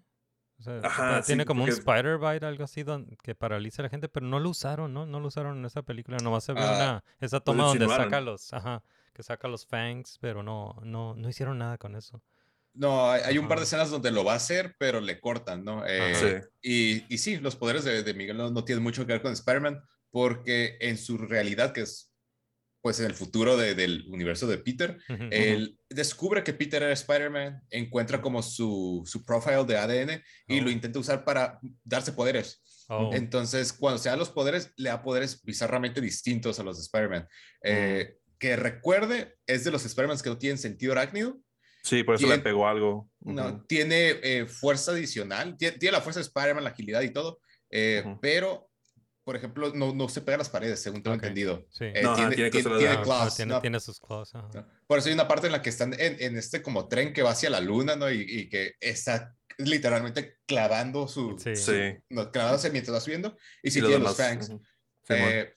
O 0.63 0.65
sea, 0.65 0.79
Ajá, 0.83 1.09
pa- 1.19 1.23
tiene 1.23 1.43
sí, 1.43 1.47
como 1.47 1.65
un 1.65 1.71
spider 1.71 2.19
bite, 2.19 2.47
algo 2.47 2.63
así, 2.65 2.85
don- 2.85 3.17
que 3.23 3.35
paraliza 3.35 3.83
a 3.83 3.85
la 3.85 3.89
gente, 3.91 4.09
pero 4.09 4.27
no 4.27 4.39
lo 4.39 4.49
usaron, 4.51 4.93
¿no? 4.95 5.07
No 5.07 5.19
lo 5.19 5.27
usaron 5.27 5.59
en 5.59 5.65
esa 5.65 5.83
película. 5.83 6.21
Nomás 6.23 6.45
se 6.45 6.53
vio 6.53 6.63
Ah, 6.65 6.73
una, 6.77 7.05
esa 7.21 7.41
toma 7.41 7.65
donde 7.65 7.89
saca 7.89 8.21
los, 8.21 8.53
ajá, 8.53 8.83
que 9.13 9.23
saca 9.23 9.49
los 9.49 9.67
fangs, 9.67 10.19
pero 10.21 10.43
no, 10.43 10.77
no, 10.85 11.15
no 11.15 11.29
hicieron 11.29 11.59
nada 11.59 11.79
con 11.79 11.97
eso. 11.97 12.23
No, 12.75 13.11
hay, 13.11 13.23
hay 13.25 13.39
un 13.39 13.49
par 13.49 13.59
de 13.59 13.65
escenas 13.65 13.91
donde 13.91 14.11
lo 14.13 14.25
va 14.25 14.35
a 14.35 14.37
hacer, 14.37 14.77
pero 14.79 15.01
le 15.01 15.21
cortan, 15.21 15.65
¿no? 15.65 15.85
Eh, 15.87 16.15
Sí. 16.15 16.49
y, 17.09 17.15
y 17.15 17.19
sí, 17.19 17.37
los 17.39 17.57
poderes 17.57 17.85
de, 17.85 18.03
de 18.03 18.15
Miguel 18.15 18.37
no, 18.37 18.51
no 18.51 18.65
tienen 18.65 18.83
mucho 18.85 19.05
que 19.05 19.13
ver 19.13 19.23
con 19.23 19.33
Spider-Man, 19.33 19.83
porque 20.11 20.79
en 20.81 20.97
su 20.97 21.19
realidad, 21.19 21.73
que 21.73 21.83
es 21.83 22.12
pues 22.83 22.99
en 23.01 23.07
el 23.07 23.15
futuro 23.15 23.57
de- 23.57 23.75
del 23.75 24.05
universo 24.09 24.47
de 24.49 24.59
Peter, 24.59 24.99
él 25.31 25.79
descubre 25.89 26.43
que 26.43 26.53
Peter 26.53 26.83
era 26.83 26.93
Spider-Man, 26.93 27.63
encuentra 27.71 28.21
como 28.21 28.43
su, 28.43 29.03
su 29.07 29.25
profile 29.25 29.65
de 29.65 29.77
ADN 29.79 30.23
y 30.49 30.61
lo 30.61 30.67
Oh. 30.67 30.71
intenta 30.71 30.99
usar 30.99 31.25
para 31.25 31.59
darse 31.85 32.13
poderes. 32.13 32.61
Oh, 32.89 33.11
Entonces, 33.15 33.73
cuando 33.73 33.99
se 33.99 34.09
da 34.09 34.17
los 34.17 34.31
poderes, 34.31 34.73
le 34.77 34.91
da 34.91 35.03
poderes 35.03 35.41
bizarramente 35.45 36.01
distintos 36.01 36.59
a 36.59 36.65
los 36.65 36.77
de 36.77 36.83
Spider-Man. 36.83 37.29
Eh, 37.63 38.17
Que 38.39 38.57
recuerde, 38.57 39.37
es 39.47 39.63
de 39.63 39.71
los 39.71 39.85
Spider-Man 39.87 40.19
que 40.21 40.29
no 40.31 40.37
tienen 40.37 40.59
sentido 40.59 40.91
arácnido. 40.91 41.39
Sí, 41.85 42.03
por 42.03 42.17
eso 42.17 42.27
le 42.27 42.39
pegó 42.41 42.67
algo. 42.67 43.09
No, 43.21 43.65
tiene 43.67 44.17
eh, 44.25 44.47
fuerza 44.47 44.91
adicional, 44.91 45.57
tiene, 45.57 45.79
tiene 45.79 45.93
la 45.93 46.01
fuerza 46.01 46.19
de 46.19 46.25
Spider-Man, 46.27 46.65
la 46.65 46.71
agilidad 46.71 47.03
y 47.03 47.11
todo, 47.13 47.39
eh, 47.71 48.03
pero, 48.21 48.69
por 49.25 49.37
ejemplo, 49.37 49.73
no, 49.75 49.95
no 49.95 50.09
se 50.09 50.21
pega 50.21 50.35
a 50.35 50.39
las 50.39 50.49
paredes, 50.51 50.81
según 50.83 51.03
tengo 51.03 51.17
Ok. 51.17 51.23
entendido. 51.23 51.65
sí. 51.71 51.85
Eh, 51.87 52.01
No, 52.03 52.11
ajá, 52.13 52.29
tiene, 52.29 52.35
tiene 52.35 52.51
tiene- 52.51 52.79
tiene 52.79 53.03
claws, 53.03 53.37
tiene, 53.37 53.53
¿no? 53.55 53.61
tiene 53.61 53.81
sus 53.81 54.01
claws. 54.01 54.33
Por 54.87 54.99
eso 54.99 55.09
hay 55.09 55.15
una 55.15 55.29
parte 55.29 55.47
en 55.47 55.53
la 55.53 55.63
que 55.63 55.71
están 55.71 55.95
en, 55.99 56.17
en 56.21 56.37
este 56.37 56.61
como 56.63 56.89
tren 56.89 57.13
que 57.13 57.23
va 57.23 57.31
hacia 57.31 57.51
la 57.51 57.61
luna, 57.61 57.95
¿no? 57.97 58.11
Y, 58.11 58.21
y 58.29 58.49
que 58.49 58.73
está 58.81 59.35
literalmente 59.59 60.39
clavando 60.47 61.07
su, 61.09 61.39
Sí. 61.39 61.55
su- 61.57 61.73
Sí. 61.73 61.95
no, 62.11 62.31
clavándose 62.31 62.71
mientras 62.71 62.97
va 62.97 63.01
subiendo, 63.01 63.37
y 63.63 63.71
si 63.71 63.81
tiene 63.81 63.99
los 63.99 64.17
fangs. 64.17 64.49
ujú. 64.49 64.63
Simón. 65.05 65.29
Eh, 65.31 65.55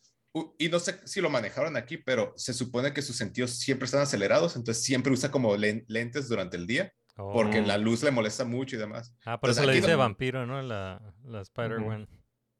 y 0.60 0.68
no 0.70 0.80
sé 0.80 1.00
si 1.06 1.22
lo 1.22 1.30
manejaron 1.30 1.78
aquí, 1.78 1.98
pero 1.98 2.34
se 2.36 2.54
supone 2.54 2.94
que 2.94 3.02
sus 3.02 3.16
sentidos 3.16 3.52
siempre 3.52 3.86
están 3.86 4.02
acelerados, 4.02 4.56
entonces 4.58 4.84
siempre 4.84 5.14
usa 5.14 5.32
como 5.32 5.56
len- 5.56 5.86
lentes 5.88 6.28
durante 6.28 6.58
el 6.58 6.68
día, 6.68 6.92
porque 7.16 7.60
Oh. 7.62 7.66
la 7.66 7.78
luz 7.78 8.04
le 8.04 8.12
molesta 8.12 8.44
mucho 8.44 8.76
y 8.76 8.80
demás. 8.80 9.14
Ah, 9.26 9.40
por 9.40 9.50
Entonces, 9.50 9.64
eso 9.64 9.72
le 9.72 9.76
dice 9.78 9.92
no- 9.94 9.98
vampiro, 10.00 10.46
¿no? 10.46 10.62
La, 10.62 11.02
la 11.24 11.42
Spider-Man. 11.42 12.08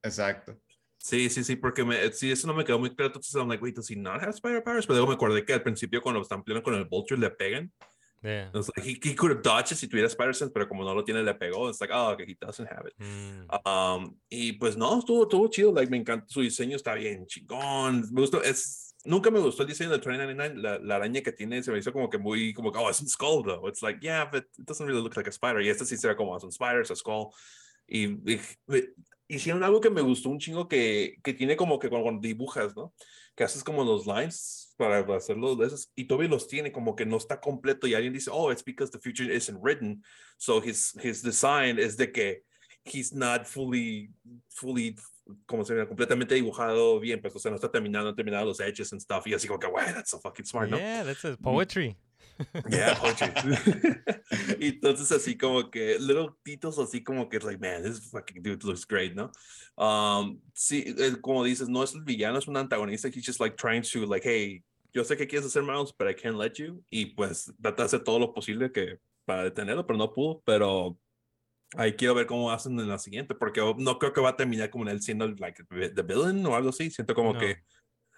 Exacto. 0.04 0.58
Sí, 1.06 1.30
sí, 1.30 1.44
sí, 1.44 1.56
porque 1.56 1.84
me, 1.84 2.12
sí, 2.14 2.32
eso 2.32 2.48
no 2.48 2.56
me 2.56 2.66
quedó 2.66 2.80
muy 2.80 2.90
claro. 2.90 3.10
Entonces, 3.10 3.36
I'm 3.36 3.48
like, 3.48 3.62
wait, 3.64 3.76
does 3.76 3.92
he 3.92 3.96
not 3.96 4.24
have 4.24 4.34
spider 4.34 4.64
powers? 4.64 4.88
Pero 4.88 4.96
luego 4.96 5.10
me 5.10 5.14
acordé 5.14 5.46
que 5.46 5.54
al 5.54 5.62
principio, 5.62 6.02
cuando 6.02 6.20
están 6.20 6.44
peleando 6.44 6.64
con 6.64 6.74
el 6.74 6.86
Vulture, 6.86 7.20
le 7.20 7.30
pegan. 7.30 7.72
Yeah. 8.24 8.50
It's 8.56 8.72
like, 8.76 8.84
he, 8.84 9.00
he 9.04 9.14
could 9.14 9.30
have 9.30 9.44
dodged 9.44 9.72
it 9.72 9.78
si 9.78 9.88
tuviera 9.88 10.10
spider 10.10 10.34
sense, 10.34 10.52
pero 10.52 10.68
como 10.68 10.84
no 10.84 10.96
lo 10.96 11.04
tiene, 11.04 11.22
le 11.22 11.36
pegó. 11.36 11.70
It's 11.70 11.80
like, 11.80 11.92
oh, 11.94 12.14
okay, 12.14 12.26
he 12.26 12.36
doesn't 12.42 12.68
have 12.68 12.88
it. 12.88 12.96
Mm. 12.98 13.46
Um, 13.68 14.16
y 14.32 14.54
pues 14.54 14.76
no, 14.78 14.98
estuvo, 14.98 15.28
estuvo 15.28 15.48
chido. 15.48 15.72
Like, 15.72 15.92
me 15.92 15.98
encanta 15.98 16.26
su 16.28 16.42
diseño, 16.42 16.76
está 16.76 16.96
bien 16.96 17.28
chingón. 17.28 18.12
Me 18.12 18.22
gustó. 18.22 18.42
Es, 18.42 18.96
nunca 19.04 19.30
me 19.30 19.40
gustó 19.40 19.62
el 19.62 19.70
diseño 19.70 19.92
de 19.92 19.98
2099. 19.98 20.60
La, 20.60 20.80
la 20.80 20.96
araña 20.96 21.22
que 21.22 21.34
tiene 21.34 21.62
se 21.62 21.72
me 21.72 21.78
hizo 21.78 21.94
como 21.94 22.10
que 22.10 22.18
muy, 22.18 22.52
como 22.52 22.72
que, 22.72 22.80
oh, 22.80 22.90
es 22.90 23.00
un 23.00 23.08
skull, 23.08 23.44
though. 23.44 23.68
It's 23.70 23.84
like, 23.84 24.00
yeah, 24.02 24.26
but 24.26 24.46
it 24.58 24.66
doesn't 24.66 24.88
really 24.88 25.04
look 25.04 25.16
like 25.16 25.30
a 25.30 25.32
spider. 25.32 25.62
Y 25.62 25.70
este 25.70 25.86
sí 25.86 25.98
se 25.98 26.08
ve 26.08 26.16
como 26.16 26.36
es 26.36 26.44
un 26.44 26.50
spider, 26.50 26.82
es 26.82 26.90
a 26.90 26.96
skull. 26.96 27.28
Y, 27.88 28.08
y- 28.26 28.42
hicieron 29.28 29.64
algo 29.64 29.82
que 29.82 29.90
me 29.90 30.02
gustó 30.02 30.30
un 30.30 30.40
chingo 30.40 30.68
que, 30.68 31.18
que 31.24 31.34
tiene 31.34 31.56
como 31.56 31.80
que 31.80 31.90
cuando, 31.90 32.22
dibujas, 32.22 32.76
¿no? 32.76 32.94
Que 33.36 33.44
haces 33.44 33.64
como 33.64 33.84
los 33.84 34.06
lines 34.06 34.74
para 34.78 35.00
hacerlos 35.16 35.58
de 35.58 35.68
esos 35.68 35.92
y 35.96 36.06
todavía 36.06 36.30
los 36.30 36.48
tiene 36.48 36.72
como 36.72 36.96
que 36.96 37.06
no 37.06 37.18
está 37.18 37.40
completo 37.40 37.88
y 37.88 37.94
alguien 37.94 38.14
dice, 38.14 38.30
oh, 38.32 38.52
it's 38.52 38.64
because 38.64 38.92
the 38.92 39.00
future 39.00 39.34
isn't 39.34 39.60
written. 39.62 40.04
So 40.38 40.62
his, 40.62 40.94
his 41.02 41.22
design 41.22 41.80
es 41.80 41.98
de 41.98 42.12
que 42.12 42.44
he's 42.86 43.14
not 43.14 43.46
fully, 43.46 44.12
fully, 44.50 44.96
como 45.46 45.64
se 45.64 45.74
llama, 45.74 45.88
completamente 45.88 46.36
dibujado 46.36 47.00
bien, 47.00 47.22
pues, 47.22 47.36
o 47.36 47.40
sea, 47.40 47.52
no 47.52 47.56
está 47.56 47.72
terminado, 47.72 48.06
no 48.06 48.16
terminado 48.16 48.46
los 48.46 48.60
edges 48.60 48.92
and 48.94 49.02
stuff. 49.02 49.26
Y 49.28 49.34
así 49.34 49.48
como 49.48 49.60
que, 49.60 49.68
wow, 49.68 49.94
that's 49.94 50.12
so 50.12 50.20
fucking 50.20 50.46
smart, 50.46 50.70
¿no? 50.70 50.78
Yeah, 50.78 51.04
that's 51.04 51.26
a 51.26 51.36
poetry. 51.38 51.98
Yeah, 52.70 53.00
y 54.60 54.68
entonces 54.68 55.12
así 55.12 55.38
como 55.38 55.70
que 55.72 55.98
little 56.00 56.30
titos 56.44 56.78
así 56.80 57.04
como 57.04 57.30
que 57.30 57.40
like 57.40 57.60
man 57.60 57.84
this 57.84 58.10
fucking 58.12 58.44
dude 58.44 58.66
looks 58.66 58.86
great 58.86 59.14
no 59.14 59.32
um 59.78 60.42
sí 60.54 60.94
como 61.22 61.44
dices 61.46 61.70
no 61.70 61.84
es 61.84 61.94
el 61.94 62.04
villano 62.04 62.38
es 62.40 62.48
un 62.48 62.58
antagonista 62.58 63.08
he's 63.08 63.26
just 63.26 63.40
like 63.40 63.56
trying 63.56 63.82
to 63.84 64.06
like 64.06 64.28
hey 64.28 64.64
yo 64.94 65.04
sé 65.04 65.18
que 65.18 65.28
quieres 65.28 65.46
hacer 65.46 65.62
Miles 65.62 65.94
but 65.98 66.08
I 66.08 66.14
can't 66.16 66.38
let 66.38 66.54
you. 66.54 66.82
Y 66.90 67.08
pues 67.08 67.54
trata 67.62 67.84
de 67.84 67.86
hacer 67.88 68.04
todo 68.04 68.18
lo 68.18 68.34
posible 68.34 68.72
que 68.72 69.00
para 69.26 69.44
detenerlo 69.44 69.86
pero 69.86 69.98
no 70.00 70.14
pudo 70.14 70.42
pero 70.46 70.98
ahí 71.76 71.94
quiero 71.94 72.16
ver 72.16 72.26
cómo 72.26 72.50
hacen 72.50 72.80
en 72.80 72.88
la 72.88 72.98
siguiente 72.98 73.36
porque 73.36 73.60
no 73.78 74.00
creo 74.00 74.14
que 74.14 74.22
va 74.22 74.30
a 74.30 74.38
terminar 74.38 74.70
como 74.70 74.88
él 74.90 75.02
siendo 75.02 75.28
like 75.28 75.64
the 75.70 76.02
villain 76.02 76.46
o 76.46 76.56
algo 76.56 76.70
así. 76.70 76.90
Siento 76.90 77.14
como 77.14 77.34
No. 77.34 77.40
que 77.40 77.58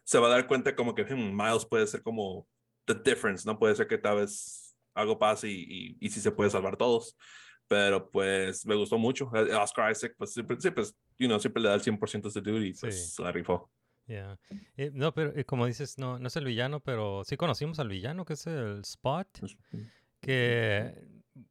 se 0.04 0.20
va 0.20 0.28
a 0.28 0.30
dar 0.30 0.48
cuenta 0.48 0.76
como 0.76 0.94
que 0.94 1.04
hmm, 1.04 1.36
Miles 1.36 1.66
puede 1.66 1.88
ser 1.88 2.04
como 2.04 2.48
the 2.88 2.96
difference, 2.96 3.46
¿no? 3.46 3.60
Puede 3.60 3.76
ser 3.76 3.86
que 3.88 3.98
tal 4.00 4.18
vez 4.18 4.76
algo 4.96 5.20
pase 5.20 5.48
y, 5.50 5.62
y, 5.70 5.98
y 6.00 6.10
sí 6.10 6.20
se 6.20 6.32
puede 6.32 6.50
salvar 6.50 6.76
todos. 6.78 7.16
Pero 7.68 8.10
pues 8.10 8.66
me 8.66 8.76
gustó 8.76 8.98
mucho. 8.98 9.30
Oscar 9.62 9.92
Isaac, 9.92 10.16
pues 10.18 10.34
siempre, 10.34 10.60
siempre, 10.60 10.84
you 11.20 11.28
know, 11.28 11.38
siempre 11.40 11.62
le 11.62 11.70
da 11.70 11.76
el 11.76 11.82
100% 11.82 12.26
a 12.26 12.30
ese 12.30 12.42
dude 12.42 12.66
y 12.68 12.74
pues 12.74 13.14
Sí. 13.16 13.22
la 13.22 13.32
rifó. 13.32 13.70
Yeah. 14.08 14.40
Eh, 14.78 14.90
no, 14.94 15.14
pero 15.14 15.34
eh, 15.36 15.44
como 15.44 15.66
dices, 15.66 15.98
no, 15.98 16.18
no 16.18 16.28
es 16.30 16.36
el 16.38 16.46
villano, 16.46 16.80
pero 16.80 17.24
sí 17.26 17.36
conocimos 17.36 17.78
al 17.80 17.90
villano, 17.90 18.24
que 18.24 18.34
es 18.34 18.48
el 18.48 18.80
Spot, 18.86 19.28
que, 20.22 20.94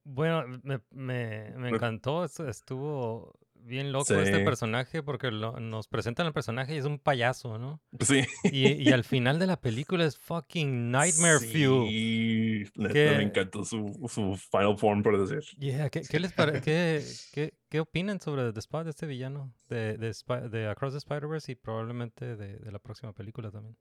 bueno, 0.04 0.44
me, 0.62 0.80
me, 0.90 1.50
me 1.56 1.68
encantó, 1.68 2.24
estu- 2.24 2.48
estuvo 2.48 3.38
bien 3.66 3.92
loco 3.92 4.14
este 4.14 4.38
Sí. 4.38 4.44
personaje 4.44 5.02
porque 5.02 5.30
lo- 5.30 5.60
nos 5.60 5.88
presentan 5.88 6.26
al 6.26 6.32
personaje 6.32 6.74
y 6.74 6.78
es 6.78 6.84
un 6.84 6.98
payaso, 6.98 7.58
¿no? 7.58 7.80
Sí. 8.00 8.22
Y, 8.44 8.72
y 8.72 8.92
al 8.92 9.04
final 9.04 9.38
de 9.38 9.46
la 9.46 9.60
película 9.60 10.04
es 10.04 10.16
fucking 10.18 10.90
Nightmare 10.90 11.40
Fuel. 11.40 11.88
Sí, 11.88 12.64
Que- 12.92 13.14
me 13.16 13.22
encantó 13.24 13.64
su, 13.64 13.92
su 14.08 14.36
final 14.36 14.78
form, 14.78 15.02
por 15.02 15.18
decir. 15.26 15.42
Yeah, 15.58 15.90
¿qué, 15.90 16.02
qué 16.02 16.20
les 16.20 16.32
pare- 16.32 16.60
qué, 16.62 17.02
qué, 17.32 17.54
qué 17.68 17.80
opinan 17.80 18.20
sobre 18.20 18.52
The 18.52 18.60
Spot, 18.60 18.86
este 18.86 19.06
villano 19.06 19.52
de, 19.68 19.98
de, 19.98 20.12
de 20.50 20.68
Across 20.68 20.92
the 20.94 20.98
Spider-Verse 20.98 21.52
y 21.52 21.54
probablemente 21.56 22.36
de, 22.36 22.58
de 22.58 22.72
la 22.72 22.78
próxima 22.78 23.12
película 23.12 23.50
también? 23.50 23.76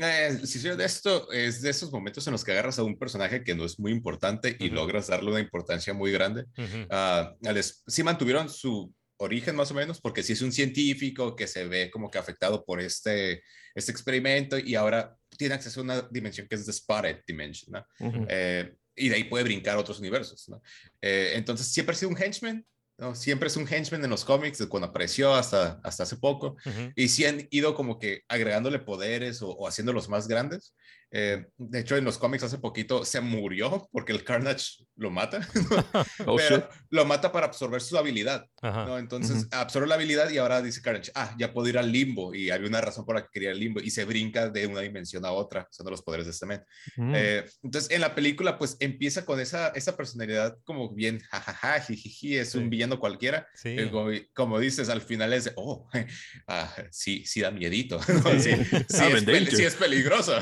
Eh, 0.00 0.38
si 0.44 0.58
soy 0.58 0.76
de 0.76 0.84
esto, 0.84 1.30
es 1.32 1.60
de 1.60 1.70
esos 1.70 1.92
momentos 1.92 2.26
en 2.26 2.32
los 2.32 2.44
que 2.44 2.52
agarras 2.52 2.78
a 2.78 2.82
un 2.82 2.98
personaje 2.98 3.44
que 3.44 3.54
no 3.54 3.64
es 3.64 3.78
muy 3.78 3.92
importante 3.92 4.56
y 4.58 4.66
Ujú. 4.68 4.76
logras 4.76 5.08
darle 5.08 5.30
una 5.30 5.40
importancia 5.40 5.92
muy 5.92 6.10
grande. 6.12 6.44
Ujú. 6.56 6.86
Ah, 6.90 7.34
al 7.44 7.56
es- 7.58 7.82
sí 7.86 8.02
mantuvieron 8.02 8.48
su 8.48 8.94
origen 9.18 9.54
más 9.54 9.70
o 9.70 9.74
menos, 9.74 10.00
porque 10.00 10.22
sí 10.22 10.32
es 10.32 10.42
un 10.42 10.50
científico 10.50 11.36
que 11.36 11.46
se 11.46 11.66
ve 11.66 11.90
como 11.90 12.10
que 12.10 12.18
afectado 12.18 12.64
por 12.64 12.80
este, 12.80 13.42
este 13.74 13.92
experimento 13.92 14.58
y 14.58 14.74
ahora 14.74 15.14
tiene 15.38 15.54
acceso 15.54 15.80
a 15.80 15.84
una 15.84 16.02
dimensión 16.10 16.48
que 16.48 16.56
es 16.56 16.66
the 16.66 16.72
Spotted 16.72 17.20
Dimension, 17.26 17.72
¿no? 17.72 18.06
Ujú. 18.08 18.26
Eh, 18.28 18.74
y 18.96 19.08
de 19.08 19.14
ahí 19.16 19.24
puede 19.24 19.44
brincar 19.44 19.76
a 19.76 19.80
otros 19.80 20.00
universos, 20.00 20.48
¿no? 20.48 20.60
Eh, 21.00 21.32
entonces 21.34 21.66
siempre 21.68 21.94
ha 21.94 21.98
sido 21.98 22.10
un 22.10 22.16
henchman, 22.20 22.66
¿no? 23.02 23.16
Siempre 23.16 23.48
es 23.48 23.56
un 23.56 23.66
henchman 23.68 24.04
en 24.04 24.10
los 24.10 24.24
cómics, 24.24 24.58
de 24.58 24.68
cuando 24.68 24.86
apareció 24.86 25.34
hasta, 25.34 25.80
hasta 25.82 26.04
hace 26.04 26.16
poco. 26.16 26.56
Y 26.94 27.08
sí 27.08 27.24
han 27.26 27.48
ido 27.50 27.74
como 27.74 27.98
que 27.98 28.22
agregándole 28.28 28.78
poderes 28.78 29.42
o, 29.42 29.50
o 29.50 29.66
haciéndolos 29.66 30.08
más 30.08 30.28
grandes. 30.28 30.74
Eh, 31.14 31.44
de 31.58 31.80
hecho, 31.80 31.96
en 31.96 32.04
los 32.04 32.16
cómics 32.16 32.42
hace 32.42 32.58
poquito 32.58 33.04
se 33.04 33.20
murió 33.20 33.86
porque 33.92 34.12
el 34.12 34.24
Carnage 34.24 34.84
lo 34.96 35.10
mata. 35.10 35.40
Oh, 36.26 36.36
pero 36.36 36.68
lo 36.90 37.04
mata 37.04 37.32
para 37.32 37.46
absorber 37.46 37.80
su 37.80 37.98
habilidad. 37.98 38.46
¿no? 38.62 38.98
Entonces 38.98 39.48
absorbe 39.50 39.88
la 39.88 39.96
habilidad 39.96 40.30
y 40.30 40.38
ahora 40.38 40.62
dice 40.62 40.80
Carnage, 40.80 41.10
ah, 41.14 41.34
ya 41.38 41.52
puedo 41.52 41.68
ir 41.68 41.78
al 41.78 41.90
limbo. 41.90 42.34
Y 42.34 42.50
había 42.50 42.68
una 42.68 42.80
razón 42.80 43.04
por 43.04 43.16
la 43.16 43.22
que 43.22 43.28
quería 43.32 43.50
el 43.50 43.58
limbo. 43.58 43.80
Y 43.80 43.90
se 43.90 44.04
brinca 44.04 44.48
de 44.48 44.66
una 44.66 44.80
dimensión 44.80 45.24
a 45.24 45.32
otra, 45.32 45.66
usando 45.70 45.90
los 45.90 46.02
poderes 46.02 46.26
de 46.26 46.32
este 46.32 46.46
men. 46.46 46.62
Mm. 46.96 47.12
Eh, 47.14 47.44
entonces, 47.62 47.90
en 47.90 48.00
la 48.00 48.14
película, 48.14 48.56
pues 48.58 48.76
empieza 48.80 49.24
con 49.24 49.40
esa, 49.40 49.68
esa 49.68 49.96
personalidad 49.96 50.56
como 50.64 50.94
bien, 50.94 51.20
jajaja, 51.30 51.80
jijiji, 51.80 52.36
es 52.36 52.54
un 52.54 52.64
Sí. 52.64 52.68
villano 52.68 52.98
cualquiera. 53.00 53.48
Sí. 53.54 53.76
Como, 53.90 54.10
como 54.34 54.58
dices, 54.60 54.88
al 54.88 55.02
final 55.02 55.32
es 55.32 55.44
de, 55.44 55.52
oh, 55.56 55.88
ah, 56.46 56.72
sí, 56.90 57.24
sí 57.26 57.40
da 57.40 57.50
miedito. 57.50 57.98
¿no? 57.98 58.30
Sí, 58.40 58.52
sí, 58.88 59.02
I'm 59.02 59.28
es, 59.28 59.58
es 59.58 59.74
peligroso 59.74 60.36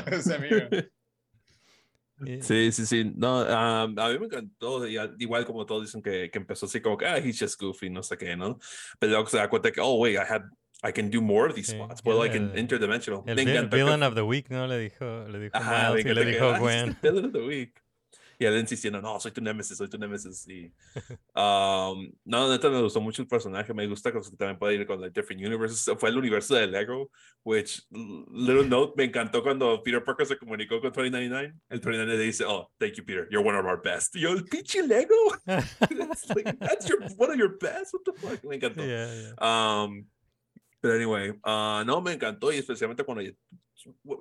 Sí, 2.41 2.71
sí, 2.71 2.85
sí. 2.85 3.11
No, 3.15 3.41
um, 3.41 3.97
a 3.97 4.09
mí 4.09 4.19
me 4.19 4.25
encantó. 4.27 4.85
Igual 4.87 5.43
como 5.45 5.65
todos 5.65 5.83
dicen 5.87 6.03
que, 6.03 6.29
que 6.29 6.37
empezó 6.37 6.67
así 6.67 6.79
como 6.79 6.95
que, 6.95 7.05
ah, 7.07 7.17
he's 7.17 7.39
just 7.39 7.59
goofy, 7.59 7.89
no 7.89 8.03
sé 8.03 8.15
qué, 8.15 8.35
¿no? 8.35 8.59
Pero 8.99 9.13
luego 9.13 9.27
se 9.27 9.37
da 9.37 9.49
cuenta 9.49 9.71
que, 9.71 9.81
oh, 9.81 9.95
wait, 9.95 10.15
I 10.17 10.19
had, 10.31 10.43
I 10.87 10.91
can 10.93 11.09
do 11.09 11.19
more 11.19 11.49
of 11.49 11.55
these 11.55 11.71
Sí, 11.71 11.77
spots. 11.77 12.01
Like, 12.05 12.37
el- 12.37 12.57
interdimensional. 12.59 13.23
El 13.25 13.35
Me 13.37 13.45
vi- 13.45 13.51
encantó 13.51 13.69
que- 13.75 13.83
villain 13.83 14.03
of 14.03 14.13
the 14.13 14.21
week, 14.21 14.49
¿no? 14.51 14.67
Le 14.67 14.77
dijo, 14.77 15.27
le 15.27 15.39
dijo 15.39 15.57
Ajá, 15.57 15.89
Miles 15.93 16.05
y 16.05 16.13
le 16.13 16.25
dijo 16.25 16.45
"Ah, 16.51 16.59
Gwen. 16.59 16.97
villain 17.01 17.25
of 17.25 17.31
the 17.33 17.41
week. 17.41 17.81
Y 18.41 18.45
él 18.45 18.57
insistiendo, 18.57 18.99
no, 18.99 19.19
soy 19.19 19.31
tu 19.31 19.39
nemesis, 19.39 19.77
soy 19.77 19.87
tu 19.87 19.99
nemesis. 19.99 20.47
Y, 20.47 20.73
um, 21.35 22.11
no, 22.25 22.49
neta, 22.49 22.71
me 22.71 22.81
gustó 22.81 22.99
mucho 22.99 23.21
el 23.21 23.27
personaje. 23.27 23.71
Me 23.71 23.85
gusta 23.85 24.11
que 24.11 24.19
también 24.35 24.57
puede 24.57 24.73
ir 24.73 24.87
con 24.87 24.99
like, 24.99 25.13
different 25.13 25.45
universes. 25.45 25.87
Fue 25.99 26.09
el 26.09 26.17
universo 26.17 26.55
de 26.55 26.65
Lego, 26.65 27.11
which, 27.43 27.83
little 27.91 28.65
note, 28.67 28.95
me 28.97 29.03
encantó 29.03 29.43
cuando 29.43 29.83
Peter 29.83 30.03
Parker 30.03 30.25
se 30.25 30.39
comunicó 30.39 30.81
con 30.81 30.91
2099. 30.91 31.53
El 31.69 31.81
2099 31.81 32.17
le 32.17 32.23
dice, 32.25 32.43
oh, 32.47 32.67
thank 32.79 32.93
you, 32.93 33.05
Peter. 33.05 33.27
You're 33.29 33.47
one 33.47 33.55
of 33.55 33.63
our 33.63 33.79
best. 33.79 34.15
Y 34.15 34.21
yo, 34.21 34.31
el 34.31 34.43
pinche 34.45 34.81
Lego. 34.81 35.13
That's, 35.45 36.27
like, 36.35 36.57
that's 36.57 36.89
your, 36.89 36.99
one 37.17 37.29
of 37.29 37.37
your 37.37 37.59
best. 37.59 37.93
What 37.93 38.05
the 38.05 38.13
fuck? 38.13 38.43
Me 38.43 38.57
encantó. 38.57 38.77
Yeah, 38.77 39.13
yeah. 39.13 39.83
Um, 39.83 40.07
pero 40.81 40.95
anyway, 40.95 41.31
ah, 41.43 41.83
no, 41.85 42.01
me 42.01 42.13
encantó 42.13 42.51
y 42.51 42.57
especialmente 42.57 43.03
cuando, 43.03 43.21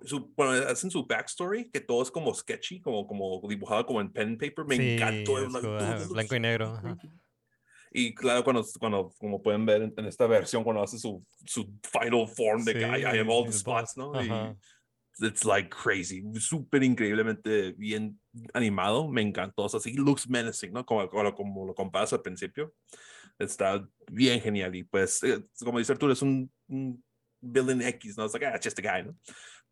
su- 0.05 0.35
cuando 0.35 0.69
hacen 0.69 0.91
su 0.91 1.07
backstory, 1.07 1.71
que 1.71 1.81
todo 1.81 2.03
es 2.03 2.11
como 2.11 2.35
sketchy, 2.35 2.81
como, 2.81 3.07
como 3.07 3.41
dibujado 3.49 3.85
como 3.87 4.01
en 4.01 4.13
pen 4.13 4.29
and 4.31 4.39
paper, 4.41 4.65
me 4.67 4.75
Sí, 4.77 4.83
encantó. 4.93 5.39
es 5.39 5.45
I'm 5.45 5.53
like, 5.53 5.67
como, 5.67 5.77
"Dude, 5.79 5.85
ajá, 5.85 5.99
this 5.99 6.09
looks 6.09 6.15
blanco 6.15 6.35
y 6.37 6.41
negro, 6.41 6.75
ajá. 6.75 6.83
creepy". 6.83 7.09
Y 7.93 8.15
claro, 8.15 8.45
cuando, 8.45 8.65
cuando, 8.79 9.11
como 9.19 9.43
pueden 9.43 9.67
ver 9.67 9.83
en, 9.83 9.93
en 9.97 10.05
esta 10.07 10.27
versión, 10.27 10.63
cuando 10.63 10.83
hace 10.83 10.99
su, 10.99 11.25
su 11.45 11.65
final 11.93 12.29
form 12.29 12.65
de 12.65 12.77
que 12.77 12.85
I, 12.85 13.01
I 13.03 13.19
have 13.21 13.27
all 13.29 13.45
the 13.45 13.53
Sí, 13.53 13.59
spots, 13.59 13.97
¿no? 13.97 14.23
Y 14.23 14.55
it's 15.23 15.45
like 15.45 15.71
crazy, 15.71 16.23
súper 16.41 16.83
increíblemente 16.83 17.73
bien 17.73 18.21
animado, 18.55 19.09
me 19.09 19.23
encantó, 19.23 19.65
o 19.65 19.69
sea, 19.69 19.81
sí 19.81 19.93
looks 19.95 20.29
menacing, 20.29 20.73
¿no? 20.73 20.85
Como, 20.87 21.09
como, 21.09 21.35
como 21.35 21.67
lo 21.67 21.75
comparas 21.75 22.13
al 22.13 22.23
principio, 22.23 22.75
está 23.39 23.87
bien 24.11 24.41
genial 24.41 24.75
y 24.77 24.85
pues, 24.85 25.23
eh, 25.25 25.45
como 25.65 25.79
dice 25.79 25.93
Arturo, 25.93 26.13
es 26.13 26.23
un, 26.23 26.51
un 26.69 27.05
villain 27.41 27.83
X, 27.83 28.17
¿no? 28.17 28.27
Es 28.27 28.33
like, 28.33 28.47
ah, 28.47 28.59
just 28.63 28.79
a 28.79 28.83
guy, 28.83 29.05
¿no? 29.07 29.17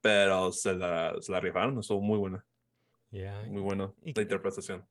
Pero 0.01 0.53
se 0.53 0.75
la, 0.75 1.15
se 1.21 1.33
la 1.33 1.41
rifaron, 1.41 1.79
estuvo 1.79 2.01
muy 2.01 2.19
buena, 2.19 2.45
Yeah. 3.11 3.43
muy 3.47 3.63
buena 3.63 3.93
Y- 4.03 4.13
la 4.15 4.23
interpretación. 4.23 4.87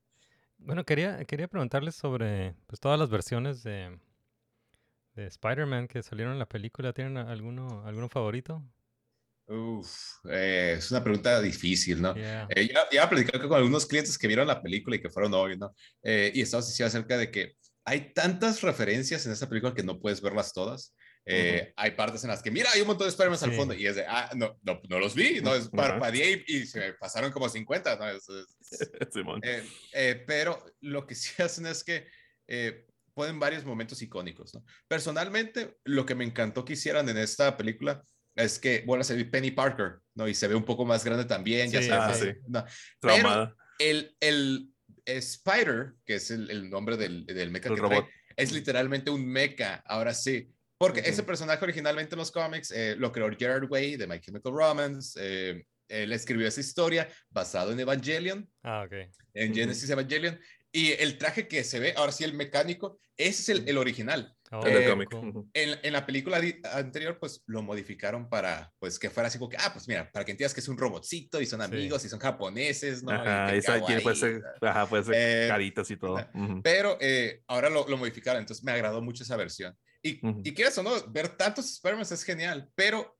Bueno, 0.59 0.83
quería, 0.83 1.23
quería 1.25 1.47
preguntarles 1.47 1.95
sobre 1.95 2.55
pues, 2.65 2.79
todas 2.79 2.97
las 2.99 3.09
versiones 3.11 3.61
de, 3.61 3.99
de 5.13 5.27
Spider-Man 5.27 5.87
que 5.87 6.01
salieron 6.01 6.33
en 6.33 6.39
la 6.39 6.47
película. 6.49 6.93
¿Tienen 6.93 7.17
alguno, 7.17 7.85
alguno 7.85 8.09
favorito? 8.09 8.63
Uf, 9.49 10.17
eh, 10.29 10.75
es 10.79 10.89
una 10.91 11.03
pregunta 11.03 11.39
difícil, 11.41 12.01
¿no? 12.01 12.15
Yeah. 12.15 12.47
Eh, 12.49 12.67
ya, 12.73 12.81
ya 12.91 13.07
platicé 13.09 13.39
con 13.39 13.53
algunos 13.53 13.85
clientes 13.85 14.17
que 14.17 14.27
vieron 14.27 14.47
la 14.47 14.61
película 14.61 14.95
y 14.95 14.99
que 14.99 15.09
fueron 15.11 15.33
hoy, 15.35 15.57
¿no? 15.57 15.73
Eh, 16.01 16.31
y 16.33 16.41
estábamos 16.41 16.67
diciendo 16.69 16.87
acerca 16.87 17.17
de 17.17 17.31
que 17.31 17.53
hay 17.85 18.11
tantas 18.13 18.61
referencias 18.61 19.25
en 19.25 19.31
esta 19.31 19.47
película 19.47 19.73
que 19.73 19.83
no 19.83 19.99
puedes 19.99 20.21
verlas 20.21 20.51
todas. 20.51 20.93
Eh, 21.29 21.73
Hay 21.75 21.91
partes 21.91 22.23
en 22.23 22.29
las 22.29 22.41
que, 22.41 22.49
mira, 22.51 22.69
hay 22.73 22.81
un 22.81 22.87
montón 22.87 23.05
de 23.05 23.09
Spider-Man 23.09 23.39
al 23.43 23.49
Sí. 23.51 23.55
fondo 23.57 23.73
y 23.73 23.85
es 23.85 23.95
de, 23.97 24.05
ah, 24.07 24.29
no, 24.35 24.57
no, 24.63 24.79
no 24.87 24.99
los 24.99 25.13
vi, 25.13 25.41
no, 25.41 25.53
es 25.55 25.67
parpadeé 25.67 26.43
y, 26.47 26.57
y 26.59 26.65
se 26.65 26.79
me 26.79 26.93
pasaron 26.93 27.31
como 27.31 27.49
50, 27.49 27.97
¿no? 27.97 28.07
Es- 28.09 28.29
es- 28.29 28.55
eh, 29.43 29.63
eh, 29.93 30.23
pero 30.25 30.63
lo 30.81 31.05
que 31.05 31.15
sí 31.15 31.31
hacen 31.43 31.65
es 31.65 31.83
que 31.83 32.07
eh, 32.47 32.85
ponen 33.13 33.39
varios 33.39 33.65
momentos 33.65 34.01
icónicos, 34.01 34.53
¿no? 34.53 34.63
Personalmente, 34.87 35.77
lo 35.83 36.05
que 36.05 36.15
me 36.15 36.23
encantó 36.23 36.63
que 36.63 36.73
hicieran 36.73 37.09
en 37.09 37.17
esta 37.17 37.57
película 37.57 38.01
es 38.35 38.59
que 38.59 38.83
vuelve 38.85 39.01
a 39.01 39.05
salir 39.05 39.29
Penny 39.31 39.51
Parker, 39.51 39.99
¿no? 40.15 40.27
Y 40.27 40.33
se 40.35 40.47
ve 40.47 40.55
un 40.55 40.63
poco 40.63 40.85
más 40.85 41.03
grande 41.03 41.25
también, 41.25 41.71
ya 41.71 41.79
Sí, 41.81 41.85
se 41.87 41.91
ve 41.91 41.97
ah, 41.99 42.13
sí. 42.13 42.31
no. 42.47 42.63
Traumada. 43.01 43.55
El, 43.79 44.15
el 44.19 44.71
Spider, 45.05 45.93
que 46.05 46.15
es 46.15 46.31
el, 46.31 46.49
el 46.51 46.69
nombre 46.69 46.97
del, 46.97 47.25
del 47.25 47.49
mecha 47.51 47.69
El 47.69 47.75
que 47.75 47.81
robot. 47.81 48.05
trae, 48.05 48.13
es 48.35 48.51
literalmente 48.51 49.09
un 49.09 49.25
mecha, 49.27 49.81
ahora 49.85 50.13
sí. 50.13 50.51
Porque 50.77 50.99
Ujú. 51.01 51.09
ese 51.09 51.23
personaje 51.23 51.63
originalmente 51.63 52.15
en 52.15 52.19
los 52.19 52.31
cómics 52.31 52.71
eh, 52.71 52.95
lo 52.97 53.11
creó 53.11 53.29
Gerard 53.37 53.69
Way 53.69 53.97
de 53.97 54.07
My 54.07 54.19
Chemical 54.19 54.53
Romance. 54.53 55.19
eh, 55.21 55.63
él 55.89 56.11
escribió 56.11 56.47
esa 56.47 56.59
historia 56.59 57.07
basado 57.29 57.71
en 57.71 57.79
Evangelion, 57.79 58.51
Ah, 58.61 58.83
ok. 58.85 58.93
en. 59.33 59.53
Genesis 59.55 59.89
Evangelion. 59.89 60.37
Y 60.69 60.91
el 60.91 61.17
traje 61.17 61.47
que 61.47 61.63
se 61.63 61.79
ve, 61.79 61.93
ahora 61.95 62.11
sí, 62.11 62.25
el 62.25 62.33
mecánico, 62.33 62.99
ese 63.15 63.41
es 63.53 63.59
el, 63.59 63.69
el 63.69 63.77
original. 63.77 64.35
Oh, 64.51 64.61
Eh, 64.67 64.93
cool. 65.09 65.45
En, 65.53 65.79
en 65.81 65.93
la 65.93 66.05
película 66.05 66.41
anterior, 66.73 67.17
pues 67.19 67.41
lo 67.47 67.61
modificaron 67.63 68.27
para, 68.29 68.73
pues 68.79 68.99
que 68.99 69.09
fuera 69.09 69.27
así 69.27 69.39
como 69.39 69.49
que, 69.49 69.55
ah, 69.57 69.71
pues 69.73 69.87
mira, 69.87 70.11
para 70.11 70.25
que 70.25 70.31
entiendas 70.31 70.53
que 70.53 70.59
es 70.59 70.67
un 70.67 70.77
robotcito 70.77 71.39
y 71.39 71.45
son 71.45 71.61
Sí. 71.61 71.65
amigos 71.65 72.03
y 72.03 72.09
son 72.09 72.19
japoneses, 72.19 73.01
¿no? 73.01 73.13
Y 73.13 73.21
Ajá, 73.21 73.51
que 73.53 73.57
esa 73.57 73.79
puede 73.79 74.15
ser, 74.15 74.41
¿no? 74.61 74.67
ajá, 74.69 74.89
puede 74.89 75.03
ser 75.05 75.15
Eh, 75.15 75.47
caritas 75.47 75.89
y 75.89 75.97
todo. 75.97 76.15
Ujú. 76.33 76.61
Pero 76.61 76.97
eh, 76.99 77.41
ahora 77.47 77.69
lo, 77.69 77.87
lo 77.87 77.97
modificaron, 77.97 78.41
entonces 78.41 78.63
me 78.63 78.73
agradó 78.73 79.01
mucho 79.01 79.23
esa 79.23 79.37
versión. 79.37 79.73
Y, 80.01 80.25
Ujú. 80.25 80.41
y 80.43 80.53
quieras 80.53 80.77
o 80.77 80.83
no, 80.83 80.91
ver 81.09 81.29
tantos 81.29 81.65
Spider-Man 81.71 82.05
es 82.09 82.23
genial, 82.23 82.69
pero 82.75 83.17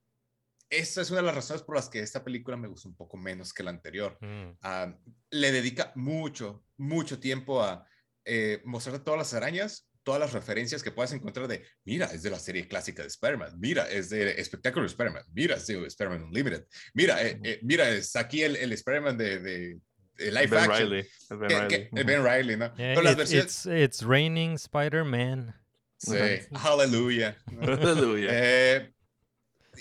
esa 0.70 1.00
es 1.02 1.10
una 1.10 1.20
de 1.20 1.26
las 1.26 1.34
razones 1.34 1.62
por 1.62 1.76
las 1.76 1.88
que 1.88 2.00
esta 2.00 2.22
película 2.22 2.56
me 2.56 2.68
gusta 2.68 2.88
un 2.88 2.96
poco 2.96 3.16
menos 3.16 3.52
que 3.52 3.62
la 3.62 3.70
anterior. 3.70 4.16
Mm, 4.20 4.52
Ah, 4.62 4.94
le 5.30 5.52
dedica 5.52 5.92
mucho, 5.96 6.64
mucho 6.76 7.18
tiempo 7.18 7.62
a 7.62 7.86
eh, 8.24 8.60
mostrarte 8.64 9.02
todas 9.04 9.18
las 9.18 9.34
arañas, 9.34 9.88
todas 10.02 10.20
las 10.20 10.32
referencias 10.32 10.82
que 10.82 10.90
puedas 10.90 11.12
encontrar 11.12 11.48
de, 11.48 11.64
mira, 11.84 12.06
es 12.06 12.22
de 12.22 12.30
la 12.30 12.38
serie 12.38 12.68
clásica 12.68 13.02
de 13.02 13.08
Spider-Man, 13.08 13.58
mira, 13.58 13.88
es 13.90 14.10
de 14.10 14.32
Espectáculo 14.40 14.82
de 14.84 14.88
Spider-Man, 14.88 15.24
mira, 15.32 15.56
es 15.56 15.66
de 15.66 15.86
Spider-Man 15.86 16.24
Unlimited, 16.24 16.66
mira, 16.94 17.22
eh, 17.26 17.38
eh, 17.42 17.58
mira, 17.62 17.88
es 17.90 18.14
aquí 18.16 18.42
el, 18.42 18.56
el 18.56 18.72
Spider-Man 18.72 19.16
de, 19.18 19.38
de, 19.40 19.80
live 20.18 20.46
Ben 20.48 20.58
action. 20.60 20.90
Riley. 20.90 21.08
Ben 21.30 21.48
que- 21.48 21.56
Riley. 21.58 21.68
que-. 21.90 22.04
Ben 22.04 22.24
Riley, 22.24 22.56
¿no? 22.56 22.74
Yeah, 22.76 23.02
las 23.02 23.12
it's, 23.12 23.18
versiones- 23.32 23.44
it's, 23.44 23.66
it's 23.66 24.02
raining 24.02 24.54
Spider-Man. 24.54 25.54
Sí, 25.98 26.16
aleluya. 26.64 27.36
Aleluya. 27.60 28.28
Eh, 28.32 28.92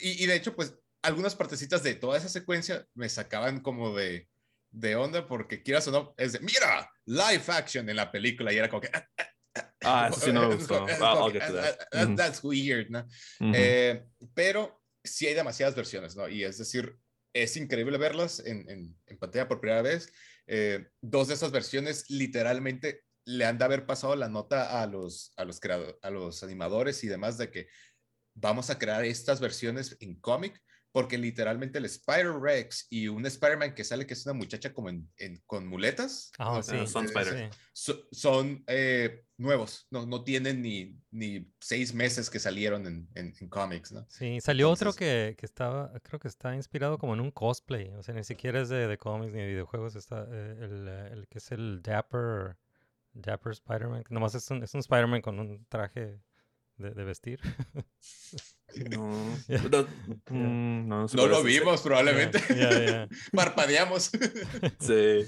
y, 0.01 0.23
y 0.23 0.27
de 0.27 0.35
hecho, 0.35 0.55
pues 0.55 0.73
algunas 1.01 1.35
partecitas 1.35 1.83
de 1.83 1.95
toda 1.95 2.17
esa 2.17 2.27
secuencia 2.29 2.85
me 2.95 3.07
sacaban 3.07 3.61
como 3.61 3.95
de, 3.95 4.27
de 4.71 4.95
onda 4.95 5.27
porque 5.27 5.63
quieras 5.63 5.87
o 5.87 5.91
no, 5.91 6.13
es 6.17 6.33
de, 6.33 6.39
mira, 6.39 6.89
live 7.05 7.43
action 7.47 7.87
en 7.89 7.95
la 7.95 8.11
película 8.11 8.51
y 8.51 8.57
era 8.57 8.69
como 8.69 8.81
que... 8.81 8.89
ah, 8.93 9.07
Ah, 9.83 10.09
eso 10.11 10.19
sí 10.19 10.31
no 10.33 10.47
me 10.49 10.55
es 10.55 10.67
gustó. 10.67 10.85
I'll- 10.87 11.31
get 11.31 11.47
to 11.47 11.59
ah, 11.59 11.61
that. 11.61 11.87
ah. 11.93 12.13
That's 12.15 12.43
weird, 12.43 12.89
¿no? 12.89 12.99
Ujú. 13.39 13.51
Eh, 13.55 14.03
pero 14.33 14.83
sí 15.03 15.27
hay 15.27 15.33
demasiadas 15.33 15.75
versiones, 15.75 16.15
¿no? 16.15 16.27
Y 16.27 16.43
es 16.43 16.57
decir, 16.57 16.95
es 17.33 17.55
increíble 17.57 17.97
verlas 17.97 18.39
en, 18.39 18.69
en, 18.69 18.95
en 19.05 19.17
pantalla 19.17 19.47
por 19.47 19.59
primera 19.61 19.81
vez. 19.81 20.11
Eh, 20.47 20.87
dos 21.01 21.27
de 21.27 21.35
esas 21.35 21.51
versiones 21.51 22.09
literalmente 22.09 23.03
le 23.27 23.43
han 23.45 23.57
de 23.57 23.65
haber 23.65 23.85
pasado 23.85 24.15
la 24.15 24.29
nota 24.29 24.81
a 24.81 24.87
los, 24.87 25.33
a 25.35 25.43
los, 25.43 25.59
creado- 25.59 25.99
a 26.01 26.09
los 26.09 26.43
animadores 26.43 27.03
y 27.03 27.07
demás 27.07 27.37
de 27.37 27.51
que 27.51 27.67
vamos 28.33 28.69
a 28.69 28.79
crear 28.79 29.03
estas 29.03 29.39
versiones 29.41 29.97
en 29.99 30.15
cómic 30.19 30.61
porque 30.93 31.17
literalmente 31.17 31.77
el 31.77 31.85
Spider-Rex 31.85 32.87
y 32.89 33.07
un 33.09 33.25
Spider-Man 33.25 33.75
que 33.75 33.83
sale 33.83 34.07
que 34.07 34.13
es 34.13 34.25
una 34.25 34.33
muchacha 34.33 34.73
como 34.73 34.89
en, 34.89 35.07
en- 35.17 35.43
con 35.45 35.67
muletas. 35.67 36.31
Ah, 36.39 36.61
sí. 36.63 36.87
Son 36.87 37.05
Eh, 37.05 37.49
so- 37.73 38.07
son 38.11 38.63
eh, 38.67 39.23
nuevos, 39.37 39.85
no, 39.91 40.05
no 40.07 40.23
tienen 40.23 40.61
ni, 40.61 40.97
ni 41.11 41.51
seis 41.59 41.93
meses 41.93 42.29
que 42.29 42.39
salieron 42.39 42.87
en, 42.87 43.07
en, 43.13 43.33
en 43.39 43.49
cómics, 43.49 43.91
¿no? 43.91 44.05
Sí, 44.09 44.39
salió 44.41 44.71
otro 44.71 44.93
que, 44.93 45.35
que 45.37 45.45
estaba, 45.45 45.91
creo 45.99 46.19
que 46.19 46.29
está 46.29 46.55
inspirado 46.55 46.97
como 46.97 47.13
en 47.13 47.19
un 47.19 47.31
cosplay, 47.31 47.89
o 47.89 48.01
sea, 48.01 48.15
ni 48.15 48.23
siquiera 48.23 48.61
es 48.61 48.69
de, 48.69 48.87
de 48.87 48.97
cómics 48.97 49.33
ni 49.33 49.41
de 49.41 49.47
videojuegos, 49.47 49.95
está 49.95 50.25
eh, 50.31 50.55
el, 50.61 50.87
el 50.87 51.27
que 51.27 51.37
es 51.39 51.51
el 51.51 51.81
Dapper, 51.83 52.57
Dapper 53.21 53.51
Spider-Man, 53.51 54.03
que 54.03 54.13
nomás 54.13 54.35
es 54.35 54.49
un, 54.51 54.63
es 54.63 54.73
un 54.73 54.79
Spider-Man 54.79 55.21
con 55.21 55.39
un 55.39 55.65
traje 55.67 56.19
de, 56.77 56.91
de 56.91 57.03
vestir. 57.03 57.39
No, 58.91 59.13
Yeah. 59.47 59.63
no, 59.71 59.87
mm, 60.29 60.87
no, 60.87 61.05
No 61.07 61.27
lo 61.27 61.41
vimos 61.41 61.81
probablemente. 61.81 62.39
Ya, 62.49 62.79
ya. 62.83 63.07
Parpadeamos. 63.33 64.11
Sí. 64.79 65.25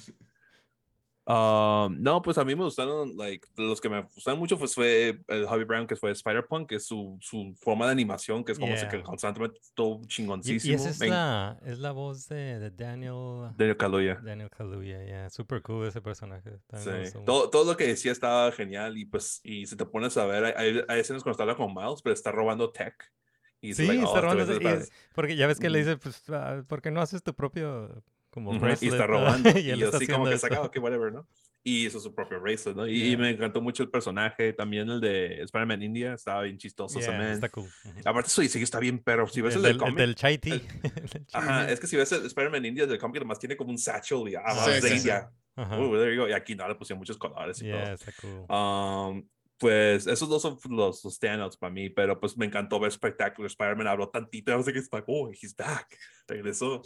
Um, 1.31 2.01
no, 2.01 2.23
pues 2.23 2.39
a 2.39 2.43
mí 2.43 2.55
me 2.55 2.63
gustaron, 2.63 3.15
like, 3.15 3.47
los 3.55 3.79
que 3.79 3.87
me 3.87 4.01
gustaron 4.01 4.39
mucho 4.39 4.57
pues 4.57 4.73
fue 4.73 5.21
el 5.27 5.45
Hobby 5.45 5.63
Brown, 5.63 5.85
que 5.85 5.95
fue 5.95 6.09
Spider-Punk, 6.09 6.67
que 6.69 6.75
es 6.77 6.87
su, 6.87 7.19
su 7.21 7.53
forma 7.61 7.85
de 7.85 7.91
animación, 7.91 8.43
que 8.43 8.53
es 8.53 8.57
como 8.57 8.73
se 8.75 8.79
Yeah. 8.81 8.89
que 8.89 9.03
constantemente 9.03 9.59
todo 9.75 9.99
Y, 10.03 10.07
chingoncísimo. 10.07 10.71
y 10.71 10.75
esa 10.75 10.89
es 10.89 10.99
la, 10.99 11.59
es 11.65 11.77
la 11.77 11.91
voz 11.91 12.27
de, 12.29 12.57
de 12.59 12.71
Daniel, 12.71 13.49
de 13.57 13.77
Kaluuya. 13.77 14.15
Daniel 14.23 14.49
Kaluuya, 14.49 15.03
ya. 15.05 15.29
Super 15.29 15.61
cool 15.61 15.85
ese 15.87 16.01
personaje. 16.01 16.49
Sí. 16.73 16.89
Todo, 17.25 17.51
todo 17.51 17.71
lo 17.71 17.77
que 17.77 17.85
decía 17.85 18.11
estaba 18.11 18.51
genial 18.51 18.97
y 18.97 19.05
pues, 19.05 19.39
y 19.43 19.67
si 19.67 19.75
te 19.75 19.85
pones 19.85 20.17
a 20.17 20.25
ver, 20.25 20.45
hay, 20.57 20.81
hay- 20.87 20.99
escenas 20.99 21.21
cuando 21.21 21.43
está 21.43 21.55
con 21.55 21.73
Miles, 21.75 22.01
pero 22.01 22.13
está 22.13 22.31
robando 22.31 22.71
tech. 22.71 22.95
Y 23.61 23.73
Sí, 23.75 23.85
like, 23.85 24.01
oh, 24.03 24.07
está 24.07 24.21
robando. 24.21 24.51
y 24.59 24.65
es- 24.67 24.91
porque 25.13 25.35
ya 25.35 25.45
ves 25.45 25.59
que 25.59 25.69
le 25.69 25.81
Ujú. 25.81 25.89
dice, 25.89 25.97
pues, 25.99 26.23
ah, 26.29 26.63
¿por 26.67 26.81
qué 26.81 26.89
no 26.89 27.01
haces 27.01 27.21
tu 27.21 27.35
propio 27.35 28.01
como 28.29 28.49
Ujú, 28.51 28.57
Y 28.57 28.59
bracelet? 28.59 28.93
está 28.93 29.07
robando. 29.07 29.49
y 29.59 29.71
y 29.71 29.83
está 29.83 29.97
así 29.97 30.07
como 30.07 30.25
haciendo 30.25 30.29
que 30.29 30.35
eso. 30.35 30.47
saca, 30.47 30.61
ok, 30.61 30.77
whatever, 30.81 31.11
¿no? 31.11 31.27
Y 31.63 31.87
hizo 31.87 31.99
su 31.99 32.15
propio 32.15 32.39
bracelet, 32.39 32.75
¿no? 32.77 32.87
Y, 32.87 32.91
y 32.93 33.09
Yeah. 33.09 33.17
me 33.17 33.29
encantó 33.31 33.61
mucho 33.61 33.83
el 33.83 33.89
personaje. 33.89 34.53
También 34.53 34.89
el 34.89 35.01
de 35.01 35.41
Spider-Man 35.43 35.83
India 35.83 36.13
estaba 36.13 36.43
bien 36.43 36.57
chistoso 36.57 36.99
Yeah, 36.99 37.09
también. 37.09 37.31
está 37.31 37.49
cool. 37.49 37.67
Ujú. 37.85 37.99
Aparte, 38.05 38.29
su 38.29 38.41
diseño 38.41 38.63
está 38.63 38.79
bien, 38.79 38.99
pero 39.03 39.27
si 39.27 39.41
ves 39.41 39.55
el, 39.55 39.59
el, 39.59 39.63
del 39.63 39.71
del, 39.71 39.75
el 39.75 39.79
cómic. 39.93 39.97
del 39.97 40.15
chai 40.15 40.37
tea. 40.37 40.53
el- 40.53 41.25
Ajá, 41.33 41.69
es 41.69 41.79
que 41.79 41.87
si 41.87 41.97
ves 41.97 42.11
el 42.13 42.25
Spider-Man 42.25 42.65
India 42.65 42.85
del 42.87 42.97
cómic, 42.97 43.17
además 43.17 43.39
tiene 43.39 43.57
como 43.57 43.71
un 43.71 43.77
satchel 43.77 44.29
y 44.29 44.35
ah, 44.35 44.43
Sí, 44.65 44.71
de 44.71 44.81
sí, 44.81 44.87
sí. 44.89 44.95
India. 44.97 45.29
Ajá. 45.55 45.77
Uy, 45.77 45.97
there 45.99 46.15
you 46.15 46.21
go. 46.21 46.29
Y 46.29 46.31
aquí 46.33 46.55
no 46.55 46.65
le 46.67 46.75
pusieron 46.75 46.99
muchos 46.99 47.17
colores 47.17 47.61
y 47.61 47.65
Yeah, 47.65 47.93
está 47.93 48.11
cool. 48.21 48.45
todo. 48.47 49.09
Um, 49.09 49.27
pues 49.57 50.07
esos 50.07 50.29
dos 50.29 50.41
son 50.41 50.57
los, 50.69 51.03
los 51.03 51.13
standouts 51.15 51.57
para 51.57 51.73
mí, 51.73 51.89
pero 51.89 52.17
pues 52.17 52.37
me 52.37 52.45
encantó 52.45 52.79
ver 52.79 52.93
Spectacular 52.93 53.47
Spider-Man. 53.47 53.87
Habló 53.87 54.07
tantito. 54.07 54.53
I 54.53 54.55
was 54.55 54.65
like, 54.65 54.79
it's 54.79 54.87
like, 54.93 55.03
oh, 55.09 55.29
he's 55.29 55.53
back. 55.53 55.97
Regresó. 56.29 56.81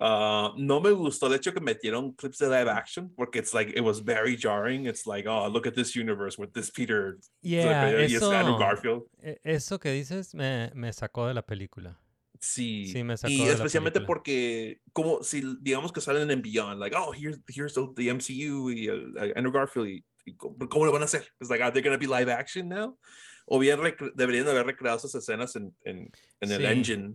Uh, 0.00 0.50
no 0.56 0.80
me 0.80 0.90
gustó 0.90 1.28
el 1.28 1.34
hecho 1.34 1.54
que 1.54 1.60
metieron 1.60 2.12
clips 2.14 2.38
de 2.38 2.46
live 2.48 2.68
action 2.68 3.12
porque 3.14 3.38
it's 3.38 3.54
like 3.54 3.70
it 3.76 3.80
was 3.82 4.00
very 4.02 4.36
jarring. 4.36 4.86
It's 4.86 5.06
like, 5.06 5.28
oh, 5.28 5.48
look 5.48 5.66
at 5.68 5.74
this 5.74 5.94
universe 5.94 6.36
with 6.36 6.50
this 6.52 6.70
Peter 6.70 7.16
Yeah, 7.42 7.90
y 7.92 8.14
es 8.14 8.22
Andrew 8.22 8.54
eso, 8.54 8.58
Garfield. 8.58 9.02
eso 9.44 9.78
que 9.78 9.92
dices 9.92 10.34
me, 10.34 10.72
me 10.74 10.92
sacó 10.92 11.28
de 11.28 11.34
la 11.34 11.42
película. 11.42 11.96
Sí, 12.40 12.88
Sí, 12.92 13.04
me 13.04 13.16
sacó 13.16 13.32
y 13.32 13.38
de 13.38 13.44
la 13.46 13.52
especialmente 13.52 14.00
película. 14.00 14.14
porque 14.18 14.80
como 14.92 15.22
si 15.22 15.42
digamos 15.60 15.92
que 15.92 16.00
salen 16.00 16.28
en 16.30 16.42
Beyond, 16.42 16.80
like, 16.80 16.94
oh, 16.96 17.12
here's, 17.14 17.38
here's 17.48 17.72
the, 17.74 17.86
the 17.94 18.10
MCU 18.12 18.70
y 18.72 18.88
el- 18.88 19.16
el 19.16 19.32
Andrew 19.36 19.52
Garfield 19.52 19.88
y, 19.88 20.04
y 20.26 20.34
¿cómo 20.36 20.84
lo 20.86 20.92
van 20.92 21.02
a 21.02 21.04
hacer? 21.06 21.26
It's 21.40 21.48
like, 21.48 21.62
are 21.62 21.72
they 21.72 21.80
gonna 21.82 21.96
be 21.96 22.06
live 22.08 22.30
action 22.30 22.68
now? 22.68 22.98
O 23.46 23.58
bien 23.58 23.78
deberían 24.14 24.48
haber 24.48 24.66
recreado 24.66 24.96
esas 24.98 25.14
escenas 25.14 25.54
en, 25.54 25.74
en, 25.84 26.10
en 26.40 26.50
el 26.52 26.58
Sí. 26.62 26.66
engine, 26.66 27.14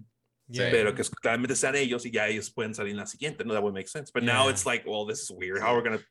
Yeah. 0.51 0.71
pero 0.71 0.95
que 0.95 1.03
claramente 1.21 1.55
sean 1.55 1.75
ellos 1.75 2.05
y 2.05 2.11
ya 2.11 2.27
ellos 2.27 2.51
pueden 2.51 2.73
salir 2.73 2.91
en 2.91 2.97
la 2.97 3.05
siguiente, 3.05 3.45
no, 3.45 3.53
that 3.53 3.61
would 3.61 3.73
make 3.73 3.87
sense. 3.87 4.11
But 4.13 4.23
now 4.23 4.45
Yeah. 4.45 4.51
it's 4.51 4.65
like, 4.65 4.83
well, 4.89 5.05
this 5.07 5.21
is 5.21 5.29
weird. 5.31 5.61
How 5.61 5.67
are 5.75 5.77
we 5.77 5.83
gonna 5.83 6.03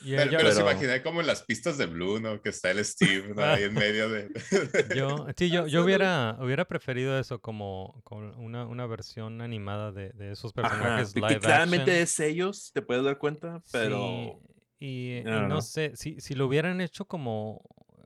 Yeah, 0.00 0.18
Pero, 0.18 0.30
yo, 0.30 0.38
pero 0.38 0.52
se 0.52 0.60
imaginé 0.60 1.02
como 1.02 1.20
en 1.22 1.26
las 1.26 1.42
pistas 1.42 1.76
de 1.76 1.86
Blue, 1.86 2.20
¿no? 2.20 2.40
Que 2.40 2.50
está 2.50 2.70
el 2.70 2.84
Steve 2.84 3.34
¿no? 3.34 3.42
ahí 3.42 3.64
en 3.64 3.74
medio 3.74 4.08
de. 4.08 4.28
yo, 4.96 5.26
sí, 5.36 5.50
yo, 5.50 5.66
yo 5.66 5.82
hubiera, 5.82 6.36
hubiera 6.40 6.66
preferido 6.66 7.18
eso 7.18 7.40
como, 7.40 8.00
como 8.04 8.30
una, 8.36 8.64
una 8.64 8.86
versión 8.86 9.40
animada 9.40 9.90
de, 9.90 10.10
de 10.10 10.30
esos 10.30 10.52
Ajá, 10.56 10.68
personajes 10.68 11.12
que- 11.12 11.20
que 11.20 11.26
live 11.26 11.40
claramente 11.40 11.90
action. 11.90 12.02
es 12.04 12.20
ellos, 12.20 12.70
te 12.72 12.80
puedes 12.82 13.02
dar 13.02 13.18
cuenta, 13.18 13.60
pero 13.72 14.38
Sí, 14.78 14.86
y, 14.86 15.16
y 15.16 15.22
no 15.24 15.60
sé, 15.62 15.90
si, 15.96 16.20
si 16.20 16.36
lo 16.36 16.46
hubieran 16.46 16.80
hecho 16.80 17.04
como 17.06 17.60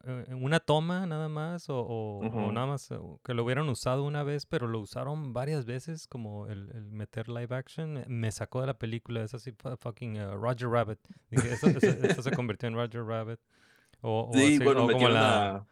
en 0.05 0.43
una 0.45 0.61
toma 0.61 1.07
nada 1.07 1.29
más 1.29 1.69
o, 1.71 1.79
o- 1.81 2.19
o 2.27 2.27
Ujú. 2.29 2.53
nada 2.53 2.67
más 2.67 2.91
eh, 2.91 2.99
que 3.25 3.35
lo 3.35 3.45
hubieran 3.45 3.69
usado 3.69 4.05
una 4.05 4.23
vez, 4.23 4.47
pero 4.47 4.67
lo 4.67 4.81
usaron 4.81 5.33
varias 5.33 5.65
veces 5.65 6.07
como 6.07 6.47
el, 6.49 6.71
el 6.75 6.91
meter 6.93 7.29
live 7.29 7.55
action, 7.55 7.99
eh, 7.99 8.05
me 8.09 8.31
sacó 8.33 8.61
de 8.61 8.69
la 8.69 8.79
película, 8.79 9.23
es 9.23 9.35
así 9.35 9.53
fu- 9.53 9.77
fucking 9.77 10.17
eh, 10.17 10.27
Roger 10.35 10.69
Rabbit. 10.69 10.99
Dije, 11.31 11.53
esto 11.53 12.23
se 12.23 12.33
convirtió 12.33 12.69
en 12.69 12.75
Roger 12.75 13.05
Rabbit. 13.05 13.39
O, 14.01 14.21
o 14.23 14.33
sí, 14.37 14.57
así- 14.57 14.65
bueno, 14.65 14.85
o 14.87 14.91
como 14.93 15.09
la, 15.09 15.57
a... 15.57 15.67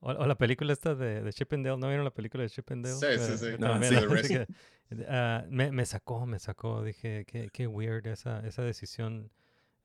o, 0.00 0.10
o 0.12 0.26
la 0.26 0.34
película 0.36 0.72
esta 0.72 0.94
de, 0.94 1.22
de 1.22 1.32
Chip 1.32 1.52
and 1.52 1.66
Dale, 1.66 1.78
¿no 1.78 1.88
vieron 1.88 2.04
la 2.04 2.12
película 2.14 2.42
de 2.44 2.50
Chip 2.50 2.70
and 2.70 2.84
Dale? 2.84 2.96
Sí, 2.96 3.06
sí, 3.18 3.32
Eh, 3.32 3.36
sí. 3.38 3.46
eh, 3.46 3.56
No, 3.58 3.68
también, 3.68 3.92
sí. 3.92 4.06
así 4.18 4.28
The 4.28 4.46
que, 4.90 5.04
ah, 5.08 5.44
me, 5.48 5.72
me 5.72 5.84
sacó, 5.86 6.26
me 6.26 6.38
sacó, 6.38 6.82
dije, 6.82 7.24
qué, 7.26 7.48
qué 7.52 7.66
weird 7.66 8.06
esa, 8.06 8.46
esa 8.46 8.62
decisión. 8.62 9.30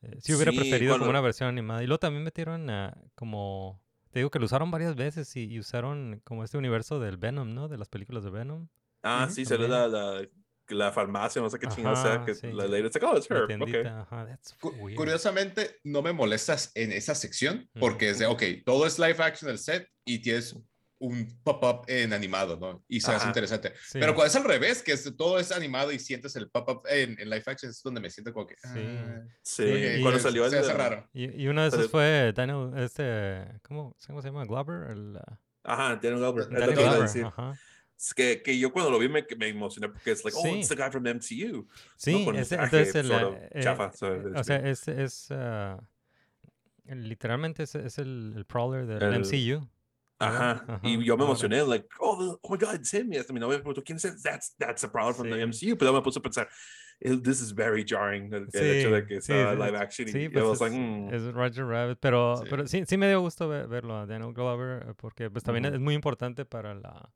Eh, 0.03 0.18
sí 0.22 0.34
hubiera 0.34 0.52
Sí, 0.52 0.60
preferido 0.60 0.98
como 0.98 1.10
una 1.10 1.22
versión 1.22 1.49
animada. 1.49 1.84
Y 1.84 1.88
luego 1.88 1.99
también 1.99 2.24
metieron 2.24 2.69
a, 2.69 2.95
como, 3.15 3.82
te 4.18 4.22
digo 4.22 4.31
que 4.31 4.39
lo 4.39 4.45
usaron 4.45 4.72
varias 4.72 4.95
veces 4.95 5.35
y, 5.35 5.44
y 5.44 5.60
usaron 5.60 6.22
como 6.23 6.44
este 6.44 6.57
universo 6.57 6.99
del 6.99 7.18
Venom, 7.18 7.53
¿no? 7.53 7.68
De 7.68 7.77
las 7.77 7.88
películas 7.88 8.23
de 8.23 8.31
Venom. 8.31 8.68
Ah, 9.03 9.27
sí, 9.30 9.45
sale 9.45 9.68
la, 9.68 9.88
la, 9.88 10.27
la 10.69 10.91
farmacia, 10.91 11.39
no 11.39 11.52
sé 11.52 11.60
qué 11.60 11.68
chingada 11.68 11.95
sea, 11.95 12.26
que 12.26 12.34
sí. 12.34 12.52
la 12.52 12.65
it's 12.65 12.95
like, 12.95 13.06
oh, 13.06 13.15
it's 13.15 13.30
her, 13.30 13.45
tiendita, 13.45 13.77
okay. 13.77 13.91
ajá, 13.91 14.26
that's 14.26 14.56
Cu- 14.60 14.73
weird. 14.80 14.98
Curiosamente, 14.98 15.76
no 15.84 16.02
me 16.02 16.14
molestas 16.14 16.72
en 16.73 16.94
esa 16.94 17.14
sección 17.14 17.69
porque 17.80 18.10
es 18.10 18.18
de, 18.18 18.26
ok, 18.26 18.41
todo 18.65 18.88
es 18.88 18.98
live 18.98 19.22
action 19.22 19.49
del 19.49 19.60
set 19.60 19.88
y 20.03 20.18
tienes 20.18 20.57
un 20.99 21.28
pop-up 21.44 21.86
en 21.88 22.11
animado, 22.11 22.57
¿no? 22.57 22.84
Y 22.88 23.02
se 23.02 23.11
hace 23.11 23.18
Ajá. 23.22 23.28
interesante. 23.28 23.74
Sí. 23.86 23.99
Pero 23.99 24.15
cuando 24.15 24.28
es 24.32 24.36
al 24.36 24.44
revés, 24.45 24.82
que 24.82 24.94
es, 24.94 25.15
todo 25.15 25.38
es 25.40 25.52
animado 25.52 25.91
y 25.91 25.99
sientes 25.99 26.36
el 26.36 26.49
pop-up 26.49 26.82
en, 26.90 27.19
en 27.19 27.30
live 27.30 27.44
action, 27.45 27.69
es 27.69 27.82
donde 27.84 28.02
me 28.02 28.10
siento 28.10 28.34
como 28.34 28.48
que... 28.48 28.56
Sí. 28.56 28.69
ah, 28.80 29.22
Sí, 29.44 29.64
y 29.64 30.02
cuando 30.02 30.18
es- 30.18 30.24
salió 30.24 30.45
el 30.45 30.52
se 30.52 30.60
hace 30.60 30.74
raro. 30.74 31.07
Y, 31.14 31.44
y 31.44 31.48
uno 31.48 31.61
de 31.61 31.68
esos 31.68 31.80
Pero- 31.82 31.90
fue 31.90 32.34
Daniel, 32.36 32.72
este, 32.78 33.60
¿cómo, 33.61 33.95
cómo 34.07 34.22
se 34.22 34.28
llama? 34.30 34.45
Glover. 34.45 34.91
El, 34.91 35.18
ah, 35.18 35.40
Ajá, 35.64 35.95
Daniel 36.02 36.18
Glover. 36.18 36.44
es 36.44 36.61
a 36.64 36.65
Glover, 36.68 37.02
decir. 37.02 37.26
ajá. 37.26 37.53
Es 37.99 38.14
que, 38.14 38.41
que 38.44 38.57
yo 38.60 38.72
cuando 38.72 38.91
lo 38.91 38.99
vi 38.99 39.10
me, 39.10 39.26
me 39.38 39.48
emocioné 39.49 39.90
porque 39.90 40.11
es 40.11 40.24
like, 40.24 40.38
oh, 40.40 40.44
Sí. 40.44 40.49
it's 40.60 40.69
the 40.69 40.76
guy 40.76 40.90
from 40.91 41.03
the 41.03 41.10
MCU. 41.14 41.68
Sí, 41.95 42.28
ese- 42.36 42.56
traje 42.56 42.78
entonces 42.78 42.95
el, 42.95 43.11
eh, 43.11 43.60
chafa, 43.61 43.91
so 43.91 44.14
eh, 44.14 44.22
o 44.36 44.44
sea, 44.44 44.60
good. 44.60 44.68
es, 44.68 44.88
es 44.88 45.28
ah, 45.32 45.80
el- 46.86 47.10
literalmente 47.10 47.64
es, 47.64 47.76
es 47.76 47.98
el, 47.98 48.34
el 48.36 48.45
Prowler 48.45 48.86
del 48.86 49.02
El- 49.02 49.19
MCU. 49.22 49.68
Ajá. 50.19 50.52
Ajá, 50.68 50.80
Y 50.84 51.03
yo 51.03 51.15
me 51.18 51.23
emocioné, 51.26 51.64
like, 51.65 51.88
oh, 51.99 52.18
the- 52.18 52.39
oh 52.41 52.49
my 52.52 52.57
God, 52.57 52.76
it's 52.76 52.91
him. 52.94 53.11
Y 53.14 53.18
hasta 53.18 53.34
mi 53.34 53.39
novia 53.39 53.57
me 53.57 53.64
preguntó, 53.64 53.84
¿quién 53.84 53.98
es 53.98 54.06
él? 54.06 54.15
That's, 54.23 54.56
that's 54.57 54.84
a 54.84 54.91
problem 54.91 55.15
from 55.15 55.30
the 55.30 55.35
Sí. 55.53 55.68
MCU. 55.68 55.77
Pero 55.77 55.94
me 55.94 56.02
puse 56.02 56.18
a 56.19 56.22
pensar, 56.22 56.48
"Eh, 56.99 57.15
this 57.23 57.39
is 57.41 57.53
very 57.53 57.84
jarring, 57.88 58.34
el, 58.34 58.48
el 58.52 58.64
hecho 58.77 58.89
de 58.91 59.06
que 59.06 59.22
sí, 59.22 59.31
está 59.34 59.52
sí, 59.53 59.57
live 59.57 59.77
action. 59.77 60.07
sí, 60.07 60.19
y 60.23 60.30
pues 60.30 60.45
es, 60.45 60.61
like, 60.61 60.76
mm. 60.76 61.14
es 61.14 61.34
Roger 61.34 61.65
Rabbit, 61.65 61.99
pero 62.02 62.38
Sí. 62.38 62.44
pero 62.49 62.65
sí, 62.68 62.84
sí 62.88 62.98
me 62.98 63.07
dio 63.07 63.22
gusto 63.22 63.48
ve- 63.48 63.68
verlo 63.68 63.95
a 63.98 64.06
Daniel 64.07 64.34
Glover 64.34 64.88
eh, 64.89 64.94
porque 64.98 65.30
pues 65.30 65.44
también 65.44 65.65
Ujú. 65.68 65.76
es 65.76 65.80
muy 65.81 65.94
importante 65.94 66.45
para 66.45 66.73
la 66.73 67.11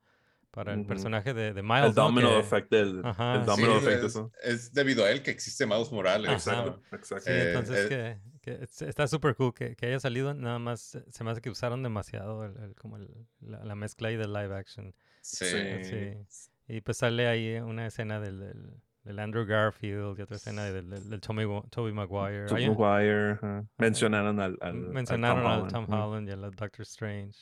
para 0.52 0.73
el 0.73 0.86
personaje 0.86 1.34
de, 1.34 1.53
de 1.53 1.64
Miles, 1.64 1.90
el 1.91 1.95
¿no? 1.95 2.03
domino 2.03 2.30
Que- 2.30 2.40
effect 2.40 2.69
del 2.72 3.02
Ajá, 3.06 3.36
el 3.36 3.45
domino 3.45 3.72
Sí, 3.80 3.86
effect. 3.88 3.99
es, 3.99 4.06
eso. 4.06 4.32
es 4.44 4.73
debido 4.73 5.06
a 5.06 5.11
él 5.11 5.23
que 5.23 5.32
existe 5.32 5.65
Miles 5.65 5.91
Morales. 5.91 6.48
Ajá. 6.48 6.64
¿no? 6.65 6.68
Exacto, 6.68 6.95
exacto. 6.95 7.23
Sí, 7.26 7.32
Eh, 7.32 7.48
entonces 7.48 7.86
eh, 7.91 8.19
que, 8.41 8.57
que 8.57 8.64
es- 8.64 8.82
está 8.82 9.07
súper 9.07 9.36
cool 9.36 9.53
que, 9.53 9.76
que 9.76 9.86
haya 9.86 9.99
salido, 9.99 10.34
nada 10.34 10.60
más 10.60 10.95
eh, 10.95 11.03
se 11.10 11.23
me 11.23 11.32
hace 11.32 11.41
que 11.41 11.49
usaron 11.49 11.82
demasiado 11.84 12.44
el, 12.45 12.57
el- 12.57 12.76
como 12.76 12.98
el- 12.98 13.28
la, 13.40 13.64
la 13.64 13.76
mezcla 13.76 14.10
ahí 14.10 14.18
del 14.18 14.34
live 14.34 14.53
action. 14.56 14.94
Sí. 15.22 15.45
Sí. 15.45 15.84
Sí. 16.28 16.52
Y 16.68 16.82
pues 16.82 16.98
sale 16.98 17.28
ahí 17.28 17.56
una 17.60 17.88
escena 17.88 18.19
del, 18.19 18.40
del, 18.40 18.73
del 19.03 19.19
Andrew 19.19 19.45
Garfield 19.45 20.19
y 20.19 20.22
otra 20.22 20.36
escena 20.36 20.64
del, 20.65 20.90
del, 20.90 21.10
del 21.10 21.22
Tommy, 21.22 21.45
Wa- 21.45 21.64
Tobey 21.69 21.94
Maguire. 21.94 22.45
Tom 22.48 22.57
un- 22.61 22.78
Maguire, 22.78 23.32
ajá. 23.32 23.65
Mencionaron 23.78 24.40
al, 24.40 24.57
al- 24.61 24.69
al 24.69 24.76
mencionaron 24.76 25.45
al 25.45 25.68
Tom, 25.69 25.84
Ujú. 25.86 25.94
Holland 25.95 26.28
y 26.30 26.32
al 26.34 26.41
Doctor 26.41 26.82
Strange. 26.82 27.40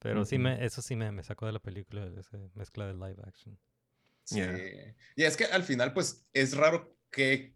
Pero 0.00 0.24
sí 0.24 0.38
me, 0.38 0.64
eso 0.64 0.80
sí 0.82 0.94
me, 0.96 1.10
me 1.12 1.22
sacó 1.24 1.46
de 1.46 1.52
la 1.52 1.58
película, 1.60 2.08
esa 2.18 2.38
mezcla 2.54 2.86
de 2.86 2.94
live 2.94 3.16
action. 3.26 3.58
Sí. 4.24 4.36
Yeah. 4.36 4.94
Y 5.16 5.24
es 5.24 5.36
que 5.36 5.46
al 5.46 5.62
final, 5.64 5.92
pues, 5.92 6.26
es 6.32 6.56
raro 6.56 6.94
que 7.10 7.54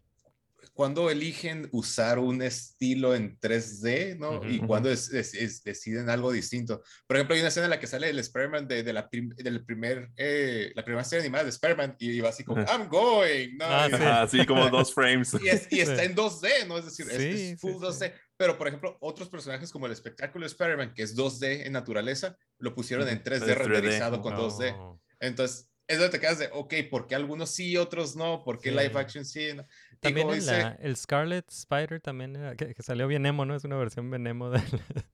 cuando 0.73 1.09
eligen 1.09 1.67
usar 1.73 2.19
un 2.19 2.41
estilo 2.41 3.13
en 3.15 3.37
3D, 3.37 4.17
¿no? 4.17 4.37
Ujú, 4.39 4.45
y 4.47 4.57
ujú. 4.59 4.67
cuando 4.67 4.89
es- 4.89 5.11
es- 5.11 5.33
es- 5.33 5.61
deciden 5.63 6.09
algo 6.09 6.31
distinto. 6.31 6.81
Por 7.05 7.17
ejemplo, 7.17 7.33
hay 7.35 7.41
una 7.41 7.49
escena 7.49 7.65
en 7.65 7.69
la 7.71 7.79
que 7.81 7.85
sale 7.87 8.09
el 8.09 8.17
Spider-Man 8.17 8.67
de, 8.69 8.81
de 8.81 8.93
la, 8.93 9.09
prim- 9.09 9.35
del 9.35 9.63
primer, 9.65 10.09
eh, 10.15 10.71
la 10.73 10.83
primera 10.85 11.03
serie 11.03 11.21
animada 11.23 11.43
de 11.43 11.49
Spider-Man 11.49 11.95
y 11.99 12.19
va 12.21 12.29
así 12.29 12.43
como. 12.45 12.61
I'm 12.63 12.87
going, 12.87 13.57
¿no? 13.57 13.65
Ah, 13.65 13.87
Y- 13.87 13.89
sí. 13.89 13.95
Ajá, 14.03 14.27
sí, 14.27 14.45
como 14.45 14.69
dos 14.69 14.93
frames. 14.93 15.33
Y, 15.43 15.49
es- 15.49 15.67
y 15.69 15.81
está 15.81 15.97
Sí. 15.97 16.05
en 16.05 16.15
2D, 16.15 16.49
¿no? 16.67 16.77
Es 16.77 16.85
decir, 16.85 17.07
es- 17.09 17.13
es, 17.19 17.39
Sí, 17.39 17.47
sí, 17.49 17.55
full 17.57 17.73
sí. 17.73 17.79
2D. 17.79 18.13
Pero, 18.43 18.57
por 18.57 18.67
ejemplo, 18.67 18.97
otros 18.99 19.29
personajes 19.29 19.71
como 19.71 19.85
el 19.85 19.93
espectáculo 19.93 20.43
de 20.43 20.47
Spider-Man, 20.47 20.93
que 20.93 21.03
es 21.03 21.15
2D 21.15 21.65
en 21.65 21.71
naturaleza, 21.71 22.37
lo 22.57 22.75
pusieron 22.75 23.07
en 23.07 23.23
3D, 23.23 23.35
Es 23.35 23.41
3D, 23.43 23.55
renderizado 23.55 24.21
con 24.21 24.35
2D. 24.35 24.75
Oh. 24.77 24.99
Entonces, 25.21 25.69
es 25.87 25.97
donde 25.97 26.11
te 26.11 26.19
quedas 26.19 26.39
de, 26.39 26.49
ok, 26.51 26.73
¿por 26.91 27.07
qué 27.07 27.15
algunos 27.15 27.51
sí, 27.51 27.77
otros 27.77 28.17
no? 28.17 28.43
¿Por 28.43 28.59
qué 28.59 28.71
Sí. 28.71 28.75
live 28.75 28.99
action 28.99 29.23
sí? 29.23 29.53
no? 29.55 29.65
También 30.01 30.27
el, 30.27 30.35
dice, 30.35 30.51
la- 30.61 30.77
el 30.81 30.97
Scarlet 30.97 31.49
Spider 31.49 32.01
también, 32.01 32.35
era- 32.35 32.55
que, 32.57 32.73
que 32.75 32.83
salió 32.83 33.07
bien 33.07 33.25
emo, 33.25 33.45
¿no? 33.45 33.55
Es 33.55 33.63
una 33.63 33.77
versión 33.77 34.09
bien 34.09 34.27
emo 34.27 34.49
del... 34.49 34.61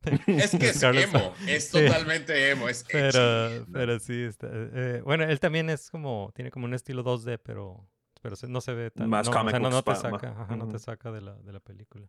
es 0.27 0.49
que 0.51 0.57
de 0.57 0.69
es 0.69 0.77
Scarlet 0.77 1.03
emo, 1.13 1.33
es 1.47 1.65
Sí. 1.69 1.71
totalmente 1.85 2.49
emo, 2.49 2.67
es 2.67 2.83
Pero, 2.91 3.19
edgy, 3.47 3.59
¿no? 3.59 3.65
pero 3.73 3.99
sí, 3.99 4.23
está, 4.23 4.47
eh, 4.51 5.01
bueno, 5.03 5.23
él 5.25 5.39
también 5.39 5.69
es 5.69 5.91
como, 5.91 6.31
tiene 6.33 6.49
como 6.49 6.65
un 6.65 6.73
estilo 6.73 7.03
2D, 7.03 7.39
pero, 7.43 7.87
pero 8.23 8.35
no 8.47 8.59
se 8.61 8.73
ve 8.73 8.89
tan... 8.89 9.07
Más 9.07 9.27
no, 9.27 9.31
o 9.31 9.33
comic 9.35 9.51
sea, 9.51 9.59
no, 9.59 9.83
te 9.83 9.95
saca, 9.95 10.29
ajá, 10.41 10.55
no 10.55 10.67
te 10.67 10.79
saca 10.79 11.11
de 11.11 11.21
la, 11.21 11.35
de 11.35 11.53
la 11.53 11.59
película. 11.59 12.07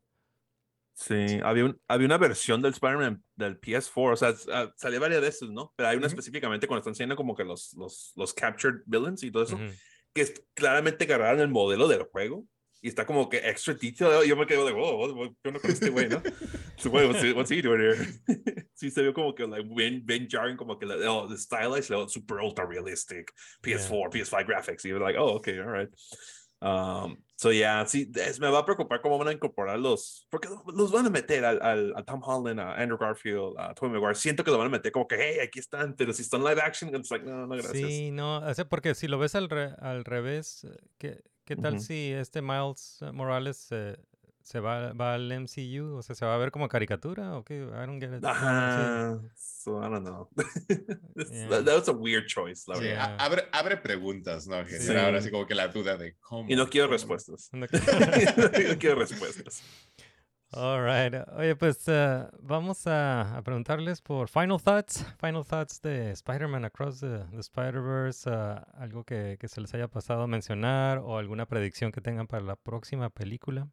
Sí, 1.02 1.40
había, 1.42 1.64
un- 1.64 1.80
había 1.88 2.04
una 2.06 2.18
versión 2.18 2.60
del 2.60 2.72
Spider-Man 2.74 3.24
del 3.34 3.58
PS4, 3.58 4.12
o 4.12 4.16
sea, 4.16 4.34
ah, 4.52 4.70
salía 4.76 5.00
varias 5.00 5.22
veces, 5.22 5.48
¿no? 5.48 5.72
Pero 5.74 5.88
hay 5.88 5.96
una 5.96 6.06
Ujú. 6.08 6.12
específicamente 6.14 6.66
cuando 6.66 6.80
están 6.80 6.90
enseñando 6.90 7.16
como 7.16 7.34
que 7.34 7.42
los, 7.42 7.72
los, 7.78 8.12
los 8.16 8.34
captured 8.34 8.82
villains 8.84 9.22
y 9.22 9.30
todo 9.30 9.44
eso, 9.44 9.56
Ujú. 9.56 9.64
que 10.12 10.20
es, 10.20 10.34
claramente 10.52 11.04
agarraron 11.04 11.40
el 11.40 11.48
modelo 11.48 11.88
del 11.88 12.02
juego 12.02 12.44
y 12.82 12.88
está 12.88 13.06
como 13.06 13.30
que 13.30 13.38
extra 13.38 13.72
detail. 13.72 14.28
Yo 14.28 14.36
me 14.36 14.46
quedo 14.46 14.66
de, 14.66 14.72
wow, 14.72 15.14
what- 15.16 15.32
¿qué 15.42 15.48
onda 15.48 15.60
con 15.60 15.70
este 15.70 15.88
güey, 15.88 16.06
no? 16.10 16.22
So, 16.76 16.90
güey, 16.90 17.06
what's, 17.06 17.22
he- 17.24 17.32
what's 17.32 17.50
he 17.50 17.62
doing 17.62 17.80
here? 17.80 17.96
sí, 18.74 18.90
se 18.90 19.00
vio 19.00 19.14
como 19.14 19.34
que, 19.34 19.46
like, 19.46 19.66
bien 20.04 20.28
jarring, 20.30 20.58
como 20.58 20.78
que, 20.78 20.84
like, 20.84 21.02
oh, 21.06 21.26
the 21.26 21.38
stylized, 21.38 21.88
like, 21.88 22.10
super 22.10 22.40
ultra 22.42 22.66
realistic, 22.66 23.32
PS4, 23.62 24.10
PS5 24.12 24.46
graphics. 24.46 24.84
Y 24.84 24.90
you're 24.90 25.00
like, 25.00 25.16
oh, 25.18 25.36
okay, 25.36 25.58
all 25.60 25.66
right. 25.72 25.88
Um, 26.62 27.16
so 27.40 27.50
yeah, 27.52 27.86
sí, 27.86 28.10
es- 28.16 28.38
me 28.38 28.50
va 28.50 28.58
a 28.58 28.64
preocupar 28.66 29.00
cómo 29.00 29.16
van 29.16 29.28
a 29.28 29.32
incorporar 29.32 29.78
los, 29.78 30.26
porque 30.28 30.46
los 30.74 30.92
van 30.92 31.06
a 31.06 31.10
meter 31.10 31.42
al, 31.46 31.62
al- 31.62 31.94
a 31.96 32.02
Tom 32.04 32.20
Holland, 32.22 32.60
a 32.60 32.74
Andrew 32.74 32.98
Garfield, 32.98 33.54
a 33.58 33.72
Tobey 33.74 33.92
Maguire. 33.92 34.14
Siento 34.14 34.44
que 34.44 34.50
lo 34.50 34.58
van 34.58 34.66
a 34.66 34.70
meter 34.70 34.92
como 34.92 35.08
que, 35.08 35.16
hey, 35.16 35.38
aquí 35.42 35.58
están, 35.58 35.94
pero 35.96 36.12
si 36.12 36.20
están 36.20 36.44
live 36.44 36.60
action, 36.60 36.94
it's 36.94 37.10
like, 37.10 37.24
no, 37.24 37.46
no, 37.46 37.54
gracias. 37.54 37.72
Sí, 37.78 38.10
no, 38.10 38.42
porque 38.68 38.94
si 38.94 39.08
lo 39.08 39.18
ves 39.18 39.34
al, 39.34 39.48
re- 39.48 39.74
al 39.80 40.04
revés, 40.04 40.64
eh, 40.64 40.76
¿qué, 40.98 41.22
qué 41.46 41.56
tal 41.56 41.80
si 41.80 42.12
este 42.12 42.42
Miles 42.42 42.98
eh, 43.00 43.10
Morales 43.10 43.68
eh, 43.70 43.96
se 44.42 44.60
va, 44.60 44.92
va 44.92 45.14
al 45.14 45.30
MCU? 45.32 45.96
O 45.96 46.02
sea, 46.02 46.14
¿se 46.14 46.24
va 46.26 46.34
a 46.34 46.38
ver 46.38 46.50
como 46.50 46.68
caricatura 46.68 47.36
o 47.36 47.44
qué? 47.44 47.56
I 47.58 47.86
don't 47.86 48.00
get 48.02 48.12
it. 48.14 48.20
Sí. 48.22 48.26
Ajá. 48.28 49.20
So 49.36 49.78
I 49.78 49.88
don't 49.90 50.04
know. 50.04 50.28
Yeah. 51.30 51.48
that, 51.50 51.64
that 51.66 51.74
was 51.76 51.88
a 51.88 51.92
weird 51.92 52.26
choice, 52.26 52.64
la 52.66 52.76
Sí, 52.76 52.84
verdad. 52.84 53.16
abre, 53.20 53.44
abre 53.52 53.76
preguntas, 53.76 54.46
¿no? 54.46 54.56
Sí. 54.66 54.96
ahora 54.96 55.18
así 55.18 55.30
como 55.30 55.46
que 55.46 55.54
la 55.54 55.68
duda 55.68 55.96
de 55.96 56.16
cómo. 56.20 56.48
Y 56.48 56.56
no 56.56 56.66
quiero 56.68 56.86
cómo. 56.88 56.94
respuestas. 56.94 57.50
No- 57.52 57.66
no 58.72 58.78
quiero 58.78 58.96
respuestas. 58.98 59.62
All 60.52 60.82
right. 60.84 61.14
Oye, 61.36 61.54
pues 61.54 61.84
eh, 61.86 62.26
vamos 62.40 62.84
a, 62.88 63.36
a 63.36 63.42
preguntarles 63.42 64.00
por 64.02 64.28
final 64.28 64.60
thoughts. 64.60 65.06
Final 65.20 65.44
thoughts 65.44 65.80
de 65.80 66.10
Spider-Man 66.10 66.64
Across 66.64 67.00
the, 67.00 67.18
the 67.30 67.38
Spider-Verse. 67.38 68.28
ah, 68.28 68.66
algo 68.74 69.04
que, 69.04 69.36
que 69.38 69.46
se 69.46 69.60
les 69.60 69.72
haya 69.74 69.86
pasado 69.86 70.22
a 70.22 70.26
mencionar 70.26 70.98
o 70.98 71.18
alguna 71.18 71.46
predicción 71.46 71.92
que 71.92 72.00
tengan 72.00 72.26
para 72.26 72.42
la 72.42 72.56
próxima 72.56 73.10
película. 73.10 73.68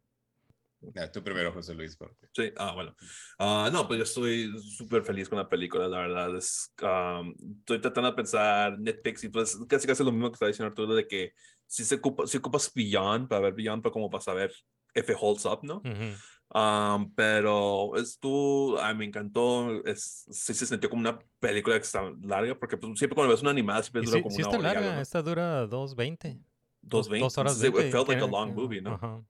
Ah, 0.96 1.10
tú 1.10 1.22
primero, 1.24 1.52
José 1.52 1.74
Luis. 1.74 1.96
porque- 1.96 2.28
Sí, 2.32 2.52
ah, 2.56 2.72
bueno. 2.72 2.94
Ah, 3.38 3.68
no, 3.72 3.86
pues 3.88 3.98
yo 3.98 4.04
estoy 4.04 4.52
súper 4.76 5.02
feliz 5.02 5.28
con 5.28 5.38
la 5.38 5.48
película, 5.48 5.88
la 5.88 5.98
verdad. 5.98 6.36
Es, 6.36 6.72
um, 6.82 7.34
estoy 7.60 7.80
tratando 7.80 8.10
de 8.10 8.16
pensar 8.16 8.78
nitpicks 8.78 9.24
y 9.24 9.28
pues 9.28 9.58
casi 9.68 9.86
casi 9.86 10.04
lo 10.04 10.12
mismo 10.12 10.28
que 10.30 10.34
está 10.34 10.46
diciendo 10.46 10.68
Arturo 10.68 10.94
de 10.94 11.06
que 11.08 11.32
si 11.66 11.84
se 11.84 11.96
ocupa, 11.96 12.26
si 12.26 12.36
ocupas 12.38 12.72
Beyond 12.72 13.28
para 13.28 13.40
ver 13.42 13.54
Beyond, 13.54 13.82
pero 13.82 13.92
como 13.92 14.08
para 14.08 14.22
saber 14.22 14.52
if 14.94 15.08
it 15.10 15.16
holds 15.20 15.44
up, 15.44 15.60
¿no? 15.62 15.78
Ujú. 15.78 16.14
Um, 16.54 17.12
pero 17.14 17.94
estuvo, 17.96 18.78
a 18.80 18.90
mí 18.94 19.00
me 19.00 19.04
encantó, 19.04 19.84
es, 19.84 20.24
sí 20.30 20.54
se 20.54 20.64
sintió 20.64 20.88
como 20.88 21.00
una 21.00 21.18
película 21.40 21.76
que 21.76 21.82
está 21.84 22.10
larga, 22.22 22.58
porque 22.58 22.76
pues, 22.78 22.98
siempre 22.98 23.14
cuando 23.16 23.32
ves 23.34 23.42
una 23.42 23.50
animada 23.50 23.82
siempre 23.82 24.00
dura 24.02 24.16
sí, 24.16 24.22
como 24.22 24.34
sí 24.34 24.42
una 24.42 24.48
está 24.48 24.58
hora 24.58 24.70
y 24.70 24.72
larga. 24.74 24.80
algo, 24.88 24.96
¿no? 24.96 25.02
Esta 25.02 25.22
dura 25.22 25.66
2.20. 25.66 26.40
Dos 26.80 27.08
veinte. 27.08 27.24
Dos 27.24 27.36
horas 27.36 27.52
Entonces, 27.62 27.68
it 27.68 27.74
20. 27.74 27.90
felt 27.92 28.08
like 28.08 28.22
a 28.22 28.26
long 28.26 28.54
movie, 28.54 28.80
¿no? 28.80 28.94
Ajá. 28.94 29.22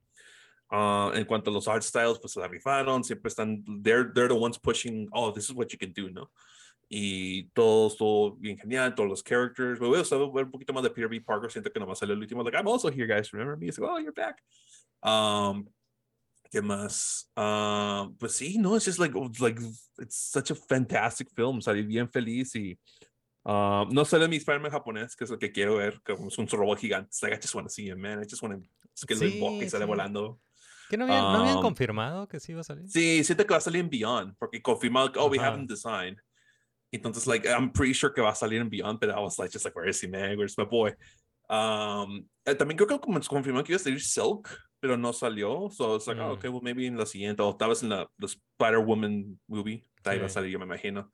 Ah, 0.71 1.11
en 1.15 1.25
cuanto 1.25 1.51
a 1.51 1.53
los 1.55 1.67
art 1.67 1.83
styles, 1.83 2.19
pues 2.19 2.33
se 2.35 2.41
la 2.41 2.49
rifaron, 2.49 3.03
siempre 3.03 3.29
están, 3.29 3.65
they're, 3.83 4.13
they're 4.13 4.29
the 4.29 4.35
ones 4.39 4.59
pushing, 4.59 5.09
oh, 5.13 5.33
this 5.33 5.45
is 5.49 5.55
what 5.55 5.69
you 5.69 5.79
can 5.79 5.93
do, 5.95 6.11
¿no? 6.11 6.31
Y 6.91 7.45
todo, 7.55 7.91
todo 7.97 8.37
bien 8.37 8.59
genial, 8.59 8.95
todos 8.95 9.09
los 9.09 9.23
characters. 9.23 9.81
Me 9.81 9.87
voy 9.89 9.99
a 9.99 10.29
ver 10.33 10.45
un 10.45 10.51
poquito 10.51 10.73
más 10.73 10.83
de 10.83 10.91
Peter 10.91 11.09
B. 11.09 11.21
Parker, 11.21 11.51
siento 11.51 11.73
que 11.73 11.81
nomás 11.81 11.99
salió 11.99 12.15
el 12.15 12.21
último, 12.21 12.43
like, 12.43 12.57
I'm 12.57 12.69
also 12.69 12.91
here, 12.91 13.07
guys, 13.07 13.33
remember 13.33 13.57
me? 13.57 13.69
It's 13.69 13.79
like, 13.79 13.91
oh, 13.91 13.99
you're 13.99 14.13
back. 14.13 14.43
Um, 15.03 15.69
¿Qué 16.51 16.63
más? 16.63 17.31
Ah, 17.37 18.09
pues 18.19 18.33
sí, 18.37 18.57
no, 18.59 18.75
it's 18.77 18.85
just 18.87 18.99
like, 18.99 19.15
like, 19.41 19.59
it's 19.99 20.17
such 20.17 20.51
a 20.51 20.55
fantastic 20.55 21.29
film, 21.31 21.61
salí 21.61 21.83
bien 21.87 22.09
feliz 22.09 22.55
y 22.57 22.79
ah, 23.45 23.85
no 23.91 24.05
sale 24.05 24.29
mi 24.29 24.37
Spider-Man 24.37 24.71
japonés, 24.71 25.15
que 25.15 25.25
es 25.25 25.31
lo 25.31 25.39
que 25.39 25.51
quiero 25.53 25.77
ver, 25.77 26.01
como 26.03 26.29
es 26.29 26.39
un 26.39 26.47
robot 26.47 26.79
gigante. 26.79 27.11
Like, 27.23 27.35
I 27.35 27.41
just 27.41 27.55
want 27.55 27.67
to 27.69 27.73
see 27.73 27.89
him, 27.89 28.01
man, 28.01 28.19
I 28.21 28.25
just 28.25 28.43
want 28.43 28.55
to 28.63 29.07
que 29.07 29.15
le 29.15 29.29
Sí, 29.31 29.35
invoque 29.39 29.65
y 29.67 29.71
sale 29.71 29.85
sí. 29.85 29.89
volando. 29.89 30.41
¿Que 30.89 30.97
no 30.97 31.05
habían, 31.05 31.31
no 31.31 31.39
habían 31.41 31.59
Um, 31.59 31.63
confirmado 31.63 32.29
que 32.29 32.41
sí 32.41 32.53
iba 32.53 32.63
a 32.63 32.65
salir? 32.65 32.89
Sí, 32.89 33.23
siento 33.25 33.45
que 33.47 33.53
va 33.53 33.59
a 33.59 33.61
salir 33.61 33.81
en 33.81 33.91
Beyond, 33.91 34.37
porque 34.39 34.63
confirmado, 34.63 35.13
que, 35.13 35.19
oh, 35.19 35.29
we 35.29 35.39
have 35.39 35.49
Ajá. 35.53 35.61
him 35.61 35.67
designed. 35.67 36.19
Entonces, 36.91 37.27
like, 37.27 37.47
I'm 37.47 37.71
pretty 37.71 37.93
sure 37.93 38.13
que 38.15 38.23
va 38.23 38.31
a 38.31 38.35
salir 38.35 38.61
en 38.61 38.71
Beyond, 38.71 38.99
pero 38.99 39.13
I 39.13 39.21
was 39.23 39.39
like, 39.39 39.53
just 39.53 39.65
like, 39.65 39.77
where 39.77 39.89
is 39.89 40.01
he, 40.03 40.09
man? 40.09 40.39
Where's 40.39 40.57
my 40.57 40.65
boy? 40.65 40.95
Um, 41.51 42.29
eh, 42.47 42.55
también 42.55 42.77
creo 42.79 42.89
que 42.89 42.99
confirmó 43.29 43.63
que 43.63 43.73
iba 43.73 43.77
a 43.77 43.79
salir 43.79 44.01
Silk, 44.01 44.49
pero 44.81 44.97
no 44.97 45.13
salió. 45.13 45.71
So 45.71 45.97
it's 45.97 46.07
like, 46.07 46.21
oh, 46.21 46.31
Mm. 46.31 46.33
okay, 46.39 46.49
well, 46.51 46.63
maybe 46.63 46.87
en 46.87 46.97
la 46.97 47.05
siguiente, 47.05 47.43
o 47.43 47.55
tal 47.57 47.69
vez 47.71 47.83
en 47.83 47.91
la, 47.91 48.07
the 48.19 48.27
Spider-Woman 48.27 49.39
movie, 49.47 49.85
ahí 50.05 50.19
va 50.19 50.27
a 50.27 50.29
Sí. 50.29 50.35
salir, 50.35 50.51
yo 50.53 50.59
me 50.59 50.65
imagino. 50.65 51.13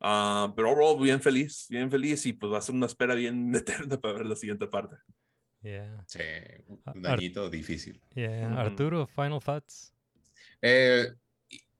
Ah, 0.00 0.52
pero 0.54 0.70
overall, 0.72 0.98
bien 1.02 1.20
feliz, 1.22 1.66
bien 1.70 1.90
feliz, 1.90 2.26
y 2.26 2.34
pues 2.34 2.52
va 2.52 2.58
a 2.58 2.60
ser 2.60 2.74
una 2.74 2.86
espera 2.86 3.14
bien 3.14 3.54
eterna 3.54 3.98
para 3.98 4.14
ver 4.14 4.26
la 4.26 4.36
siguiente 4.36 4.66
parte. 4.66 4.96
Yeah. 5.64 6.04
Sí, 6.06 6.18
un 6.68 6.82
un 6.94 7.06
Ar- 7.06 7.14
añito 7.18 7.48
difícil. 7.48 8.00
Yeah. 8.14 8.48
Ujú. 8.48 8.58
Arturo, 8.58 9.06
final 9.06 9.40
thoughts. 9.42 9.92
Eh, 10.60 11.08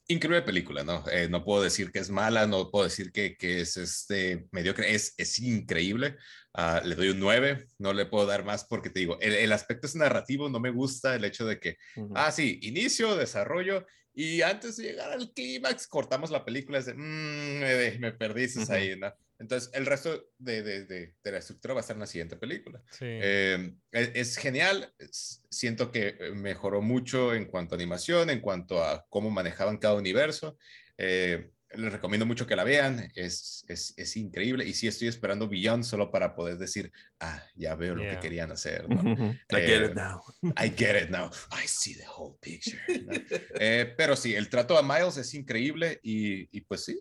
increíble 0.08 0.42
película, 0.42 0.82
¿no? 0.84 1.04
Eh, 1.10 1.28
no 1.28 1.44
puedo 1.44 1.62
decir 1.62 1.92
que 1.92 1.98
es 1.98 2.08
mala, 2.10 2.46
no 2.46 2.70
puedo 2.70 2.84
decir 2.84 3.12
que, 3.12 3.36
que 3.36 3.60
es 3.60 3.76
este 3.76 4.46
mediocre, 4.52 4.94
es, 4.94 5.14
es 5.18 5.38
increíble. 5.38 6.16
Ah, 6.54 6.80
le 6.84 6.94
doy 6.94 7.08
un 7.10 7.20
9, 7.20 7.66
no 7.78 7.92
le 7.92 8.06
puedo 8.06 8.26
dar 8.26 8.44
más 8.44 8.64
porque 8.64 8.88
te 8.90 9.00
digo, 9.00 9.18
el, 9.20 9.34
el 9.34 9.52
aspecto 9.52 9.86
es 9.86 9.94
narrativo, 9.96 10.48
no 10.48 10.60
me 10.60 10.70
gusta 10.70 11.14
el 11.14 11.24
hecho 11.24 11.44
de 11.46 11.58
que, 11.60 11.76
ah, 12.14 12.30
sí, 12.30 12.58
inicio, 12.62 13.16
desarrollo, 13.16 13.86
y 14.14 14.40
antes 14.42 14.76
de 14.76 14.84
llegar 14.84 15.10
al 15.10 15.32
clímax 15.32 15.88
cortamos 15.88 16.30
la 16.30 16.44
película, 16.44 16.78
es 16.78 16.86
de, 16.86 16.94
"Mm, 16.94 17.58
me, 17.60 17.98
me 17.98 18.12
perdiste 18.12 18.60
Ujú. 18.60 18.72
ahí, 18.72 18.96
¿no? 18.96 19.12
Entonces, 19.38 19.70
el 19.74 19.84
resto 19.86 20.30
de, 20.38 20.62
de, 20.62 20.84
de, 20.86 21.14
de 21.22 21.32
la 21.32 21.38
estructura 21.38 21.74
va 21.74 21.80
a 21.80 21.82
estar 21.82 21.96
en 21.96 22.00
la 22.00 22.06
siguiente 22.06 22.36
película. 22.36 22.82
Sí. 22.90 23.04
Eh, 23.06 23.74
es, 23.90 24.10
es 24.14 24.36
genial, 24.36 24.92
es- 24.98 25.42
siento 25.50 25.90
que 25.90 26.16
eh, 26.20 26.30
mejoró 26.34 26.80
mucho 26.82 27.34
en 27.34 27.46
cuanto 27.46 27.74
a 27.74 27.78
animación, 27.78 28.30
en 28.30 28.40
cuanto 28.40 28.82
a 28.82 29.06
cómo 29.10 29.30
manejaban 29.30 29.78
cada 29.78 29.94
universo. 29.94 30.56
Eh, 30.98 31.50
les 31.76 31.92
recomiendo 31.92 32.24
mucho 32.24 32.46
que 32.46 32.54
la 32.54 32.62
vean, 32.62 33.10
es, 33.16 33.64
es, 33.66 33.94
es 33.96 34.16
increíble 34.16 34.64
y 34.64 34.74
sí 34.74 34.86
estoy 34.86 35.08
esperando 35.08 35.48
Beyond 35.48 35.82
solo 35.82 36.08
para 36.12 36.36
poder 36.36 36.56
decir, 36.56 36.92
ah, 37.18 37.42
ya 37.56 37.74
veo 37.74 37.96
lo 37.96 38.02
Yeah. 38.04 38.14
que 38.14 38.20
querían 38.20 38.52
hacer. 38.52 38.88
¿no? 38.88 39.02
I 39.50 39.56
get 39.56 39.82
Eh, 39.82 39.86
it 39.86 39.94
now. 39.96 40.20
I 40.56 40.68
get 40.70 41.02
it 41.02 41.10
now, 41.10 41.28
I 41.50 41.66
see 41.66 41.94
the 41.96 42.06
whole 42.06 42.36
picture. 42.40 42.80
¿no? 43.04 43.12
Eh, 43.58 43.92
pero 43.96 44.14
sí, 44.14 44.36
el 44.36 44.48
trato 44.48 44.78
a 44.78 44.84
Miles 44.84 45.16
es 45.16 45.34
increíble 45.34 45.98
y, 46.04 46.56
y 46.56 46.60
pues 46.60 46.84
sí, 46.84 46.96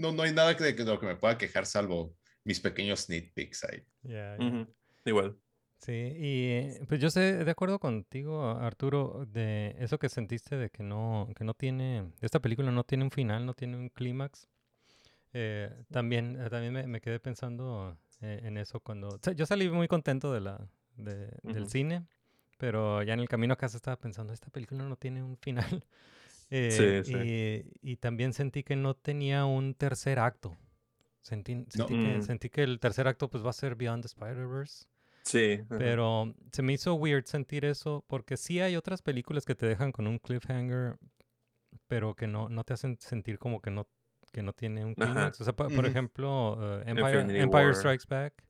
no, 0.00 0.12
no 0.12 0.22
hay 0.22 0.32
nada 0.32 0.56
que, 0.56 0.64
de 0.64 0.84
lo 0.84 0.98
que 0.98 1.06
me 1.06 1.16
pueda 1.16 1.38
quejar 1.38 1.66
salvo 1.66 2.16
mis 2.44 2.60
pequeños 2.60 3.08
nitpicks 3.08 3.64
ahí. 3.64 3.84
Yeah, 4.02 4.36
yeah. 4.38 4.46
Ujú. 4.46 4.74
Igual. 5.04 5.36
Sí, 5.78 5.92
y 6.16 6.84
pues 6.88 7.00
yo 7.00 7.08
sé, 7.10 7.42
de 7.44 7.50
acuerdo 7.50 7.78
contigo, 7.78 8.50
Arturo, 8.50 9.24
de 9.26 9.74
eso 9.78 9.98
que 9.98 10.10
sentiste 10.10 10.56
de 10.56 10.68
que 10.70 10.82
no, 10.82 11.28
que 11.34 11.42
no 11.44 11.54
tiene, 11.54 12.12
esta 12.20 12.38
película 12.40 12.70
no 12.70 12.84
tiene 12.84 13.04
un 13.04 13.10
final, 13.10 13.46
no 13.46 13.54
tiene 13.54 13.76
un 13.78 13.88
clímax. 13.88 14.46
Eh, 15.32 15.70
también, 15.90 16.38
eh, 16.40 16.50
también 16.50 16.72
me, 16.72 16.86
me 16.86 17.00
quedé 17.00 17.20
pensando 17.20 17.96
eh, 18.20 18.40
en 18.42 18.56
eso 18.58 18.80
cuando, 18.80 19.08
o 19.08 19.18
sea, 19.22 19.32
yo 19.32 19.46
salí 19.46 19.70
muy 19.70 19.88
contento 19.88 20.32
de 20.32 20.40
la, 20.40 20.68
de- 20.96 21.30
del 21.44 21.62
Ujú. 21.62 21.70
cine, 21.70 22.06
pero 22.58 23.02
ya 23.02 23.14
en 23.14 23.20
el 23.20 23.28
camino 23.28 23.54
a 23.54 23.56
casa 23.56 23.76
estaba 23.76 23.96
pensando, 23.98 24.32
esta 24.32 24.50
película 24.50 24.84
no 24.84 24.96
tiene 24.96 25.22
un 25.22 25.36
final. 25.38 25.84
Eh, 26.50 27.02
Sí, 27.04 27.12
sí. 27.12 27.18
Y, 27.82 27.92
y 27.92 27.96
también 27.96 28.32
sentí 28.32 28.62
que 28.64 28.76
no 28.76 28.94
tenía 28.94 29.44
un 29.46 29.74
tercer 29.74 30.18
acto. 30.18 30.56
Sentí, 31.22 31.64
sentí, 31.68 31.94
que, 31.94 32.18
Mm. 32.18 32.22
sentí 32.22 32.50
que 32.50 32.62
el 32.62 32.80
tercer 32.80 33.06
acto 33.06 33.28
pues 33.30 33.44
va 33.44 33.50
a 33.50 33.52
ser 33.52 33.74
Beyond 33.76 34.02
the 34.02 34.06
Spider-Verse. 34.08 34.86
Sí. 35.22 35.60
Pero 35.68 36.34
se 36.50 36.62
me 36.62 36.72
hizo 36.72 36.94
weird 36.94 37.26
sentir 37.26 37.64
eso 37.66 38.04
porque 38.08 38.36
sí 38.36 38.58
hay 38.60 38.74
otras 38.76 39.02
películas 39.02 39.44
que 39.44 39.54
te 39.54 39.66
dejan 39.66 39.92
con 39.92 40.06
un 40.06 40.18
cliffhanger, 40.18 40.96
pero 41.86 42.14
que 42.16 42.26
no, 42.26 42.48
no 42.48 42.64
te 42.64 42.72
hacen 42.72 42.96
sentir 43.00 43.38
como 43.38 43.60
que 43.60 43.70
no, 43.70 43.86
que 44.32 44.42
no 44.42 44.52
tiene 44.54 44.84
un. 44.84 44.94
O 44.98 45.32
sea, 45.44 45.52
pa- 45.54 45.68
por 45.68 45.84
ejemplo, 45.86 46.54
uh, 46.54 46.88
Empire, 46.88 47.20
Infinity 47.20 47.38
Empire 47.40 47.64
War. 47.66 47.74
Strikes 47.74 48.04
Back. 48.08 48.42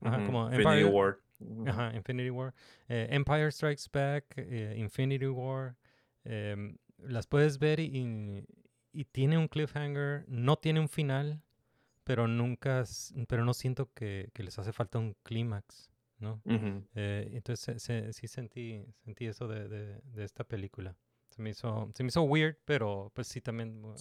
Ajá, 0.00 0.24
como 0.24 0.46
Infinity 0.46 0.68
Empire, 0.80 0.84
War. 0.86 1.18
Ujú. 1.38 1.68
Ajá, 1.68 1.94
Infinity 1.94 2.30
War. 2.30 2.54
Eh, 2.88 3.08
Empire 3.10 3.52
Strikes 3.52 3.84
Back, 3.92 4.24
eh, 4.38 4.74
Infinity 4.78 5.26
War. 5.26 5.76
Las 6.98 7.26
puedes 7.26 7.58
ver 7.58 7.80
y, 7.80 7.86
y- 7.86 8.44
y 8.92 9.04
tiene 9.04 9.36
un 9.38 9.48
cliffhanger, 9.48 10.24
no 10.28 10.56
tiene 10.56 10.80
un 10.80 10.88
final, 10.88 11.42
pero 12.04 12.26
nunca, 12.28 12.84
pero 13.28 13.44
no 13.44 13.52
siento 13.52 13.90
que, 13.92 14.30
que 14.32 14.42
les 14.42 14.58
hace 14.58 14.72
falta 14.72 14.98
un 14.98 15.14
clímax, 15.22 15.90
¿no? 16.18 16.40
Ujú. 16.44 16.82
Eh, 16.94 17.30
entonces 17.34 17.60
se- 17.60 17.78
se- 17.78 18.12
sí 18.12 18.26
sentí, 18.28 18.84
sentí 19.04 19.26
eso 19.26 19.48
de, 19.48 19.68
de- 19.68 20.00
de 20.02 20.24
esta 20.24 20.44
película. 20.44 20.96
Se 21.30 21.42
me 21.42 21.50
hizo, 21.50 21.90
se 21.94 22.02
me 22.04 22.08
hizo 22.08 22.22
weird, 22.22 22.56
pero 22.64 23.10
pues 23.14 23.26
sí 23.28 23.40
también 23.42 23.84
uh, 23.84 23.94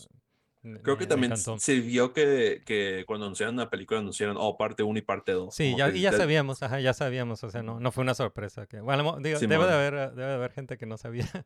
me- 0.62 0.80
Creo 0.82 0.98
que 0.98 1.06
también 1.08 1.34
sirvió 1.58 2.14
que, 2.14 2.62
que 2.66 3.04
cuando 3.06 3.26
anunciaron 3.26 3.56
una 3.56 3.70
película 3.70 4.00
anunciaron, 4.00 4.38
oh, 4.40 4.56
parte 4.58 4.82
1 4.84 4.98
y 4.98 5.02
parte 5.02 5.34
2. 5.34 5.54
Sí, 5.54 5.76
ya, 5.78 5.90
y 5.90 6.02
ya 6.02 6.12
sabíamos, 6.14 6.64
ajá, 6.64 6.80
ya 6.80 6.94
sabíamos, 6.94 7.44
o 7.44 7.50
sea, 7.50 7.62
no, 7.64 7.80
no 7.80 7.92
fue 7.92 8.04
una 8.04 8.14
sorpresa 8.16 8.66
que, 8.66 8.80
bueno, 8.80 9.04
digo, 9.18 9.40
debe 9.40 9.56
Simón. 9.56 9.68
de 9.68 9.74
haber, 9.74 9.94
debe 10.16 10.28
de 10.28 10.34
haber 10.36 10.52
gente 10.52 10.78
que 10.78 10.86
no 10.86 10.98
sabía, 10.98 11.26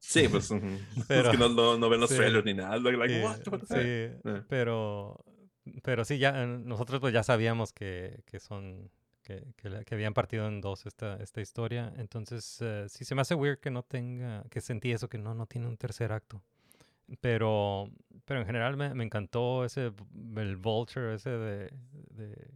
Sí, 0.00 0.26
pues. 0.28 0.48
Pero- 1.06 1.30
es 1.30 1.36
que 1.36 1.38
no, 1.38 1.48
no, 1.50 1.78
no 1.78 1.88
ven 1.88 2.00
los 2.00 2.10
sí. 2.10 2.16
trailers 2.16 2.44
ni 2.44 2.54
nada. 2.54 2.76
Like, 2.78 2.96
like, 2.96 3.14
Sí, 3.14 3.22
what? 3.22 3.38
What? 3.52 3.60
sí, 3.68 3.74
Eh. 3.76 4.42
pero, 4.48 5.22
pero 5.82 6.04
sí, 6.04 6.18
ya 6.18 6.46
nosotros 6.46 7.00
pues 7.00 7.12
ya 7.12 7.22
sabíamos 7.22 7.72
que, 7.72 8.22
que 8.26 8.40
son 8.40 8.90
que, 9.22 9.44
que, 9.84 9.94
habían 9.94 10.14
partido 10.14 10.48
en 10.48 10.60
dos 10.60 10.86
esta, 10.86 11.16
esta 11.22 11.40
historia. 11.40 11.92
Entonces, 11.98 12.58
eh, 12.62 12.86
sí 12.88 13.04
se 13.04 13.14
me 13.14 13.20
hace 13.20 13.34
weird 13.34 13.58
que 13.60 13.70
no 13.70 13.82
tenga, 13.84 14.42
que 14.50 14.60
sentí 14.60 14.90
eso, 14.90 15.08
que 15.08 15.18
no, 15.18 15.34
no 15.34 15.46
tiene 15.46 15.68
un 15.68 15.76
tercer 15.76 16.10
acto. 16.12 16.42
Pero, 17.20 17.90
pero 18.24 18.40
en 18.40 18.46
general 18.46 18.76
me, 18.76 18.94
me 18.94 19.04
encantó 19.04 19.64
ese, 19.64 19.92
el 20.36 20.56
Vulture, 20.56 21.14
ese 21.14 21.30
de, 21.30 21.70
de 22.14 22.48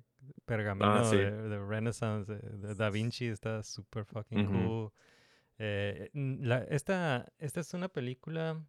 pergamino 0.46 0.92
Ah, 0.94 1.04
sí. 1.04 1.16
de, 1.16 1.30
de 1.30 1.58
Renaissance, 1.58 2.32
de, 2.32 2.38
de 2.68 2.74
Da 2.74 2.88
Vinci, 2.90 3.26
está 3.26 3.62
súper 3.62 4.04
fucking 4.04 4.46
cool. 4.46 4.92
Eh, 5.58 6.10
la- 6.12 6.64
esta, 6.64 7.32
esta 7.38 7.60
es 7.60 7.74
una 7.74 7.88
película 7.88 8.64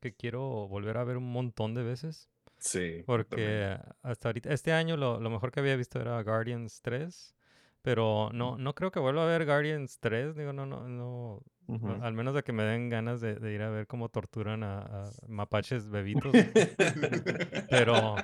que 0.00 0.14
quiero 0.14 0.68
volver 0.68 0.96
a 0.98 1.04
ver 1.04 1.16
un 1.16 1.30
montón 1.32 1.74
de 1.74 1.82
veces. 1.82 2.28
Sí. 2.58 2.78
también. 2.80 3.04
Porque 3.06 3.78
hasta 4.02 4.28
ahorita, 4.28 4.52
este 4.52 4.72
año 4.72 4.96
lo, 4.96 5.20
lo 5.20 5.30
mejor 5.30 5.50
que 5.50 5.60
había 5.60 5.76
visto 5.76 6.00
era 6.00 6.22
Guardians 6.22 6.80
3. 6.82 7.34
Pero 7.82 8.30
no, 8.32 8.56
no 8.56 8.74
creo 8.74 8.90
que 8.90 8.98
vuelva 8.98 9.24
a 9.24 9.26
ver 9.26 9.44
Guardians 9.44 9.98
3. 10.00 10.34
Digo, 10.34 10.52
no, 10.54 10.64
no, 10.64 10.88
no. 10.88 11.42
Al 12.02 12.12
menos 12.12 12.34
de 12.34 12.42
que 12.42 12.52
me 12.52 12.62
den 12.62 12.90
ganas 12.90 13.20
de, 13.20 13.36
de 13.36 13.52
ir 13.54 13.62
a 13.62 13.70
ver 13.70 13.86
cómo 13.86 14.08
torturan 14.10 14.62
a, 14.62 14.80
a 14.80 15.10
mapaches 15.28 15.88
bebitos. 15.88 16.32
pero 17.70 18.16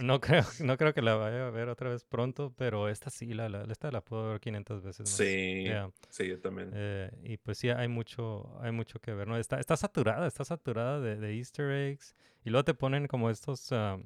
no 0.00 0.20
creo, 0.20 0.44
no 0.60 0.76
creo 0.76 0.92
que 0.94 1.02
la 1.02 1.14
vaya 1.14 1.46
a 1.46 1.50
ver 1.50 1.68
otra 1.68 1.90
vez 1.90 2.04
pronto. 2.04 2.52
Pero 2.56 2.88
esta 2.88 3.10
sí, 3.10 3.32
la, 3.34 3.48
la, 3.48 3.62
esta 3.70 3.90
la 3.92 4.00
puedo 4.00 4.30
ver 4.30 4.40
500 4.40 4.82
veces 4.82 5.00
más. 5.00 5.10
Sí, 5.10 5.64
Yeah. 5.68 5.90
sí, 6.08 6.28
yo 6.28 6.40
también. 6.40 6.70
Eh, 6.74 7.10
y 7.22 7.36
pues 7.36 7.58
sí, 7.58 7.68
hay 7.70 7.88
mucho, 7.88 8.58
hay 8.60 8.72
mucho 8.72 8.98
que 9.00 9.12
ver, 9.12 9.28
¿no? 9.28 9.36
Está, 9.36 9.60
está 9.60 9.76
saturada, 9.76 10.26
está 10.26 10.44
saturada 10.44 11.00
de, 11.00 11.16
de 11.16 11.36
easter 11.36 11.70
eggs. 11.70 12.14
Y 12.44 12.50
luego 12.50 12.64
te 12.64 12.74
ponen 12.74 13.06
como 13.06 13.30
estos, 13.30 13.70
ah, 13.72 13.98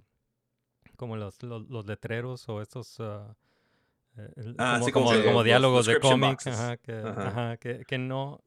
como 0.97 1.17
los, 1.17 1.43
los, 1.43 1.69
los 1.69 1.87
letreros 1.87 2.49
o 2.49 2.61
estos, 2.61 2.99
ah, 3.01 3.35
el- 4.37 4.55
Ah, 4.59 4.75
como, 4.75 4.87
sí, 4.87 4.93
como 4.93 5.07
como- 5.11 5.25
como 5.25 5.43
diálogos 5.45 5.87
de 5.87 5.99
cómics, 6.01 6.47
ajá, 6.47 6.77
que, 6.77 6.93
Ajá. 6.93 7.29
ajá, 7.29 7.57
que, 7.57 7.85
que 7.87 7.99
no, 7.99 8.43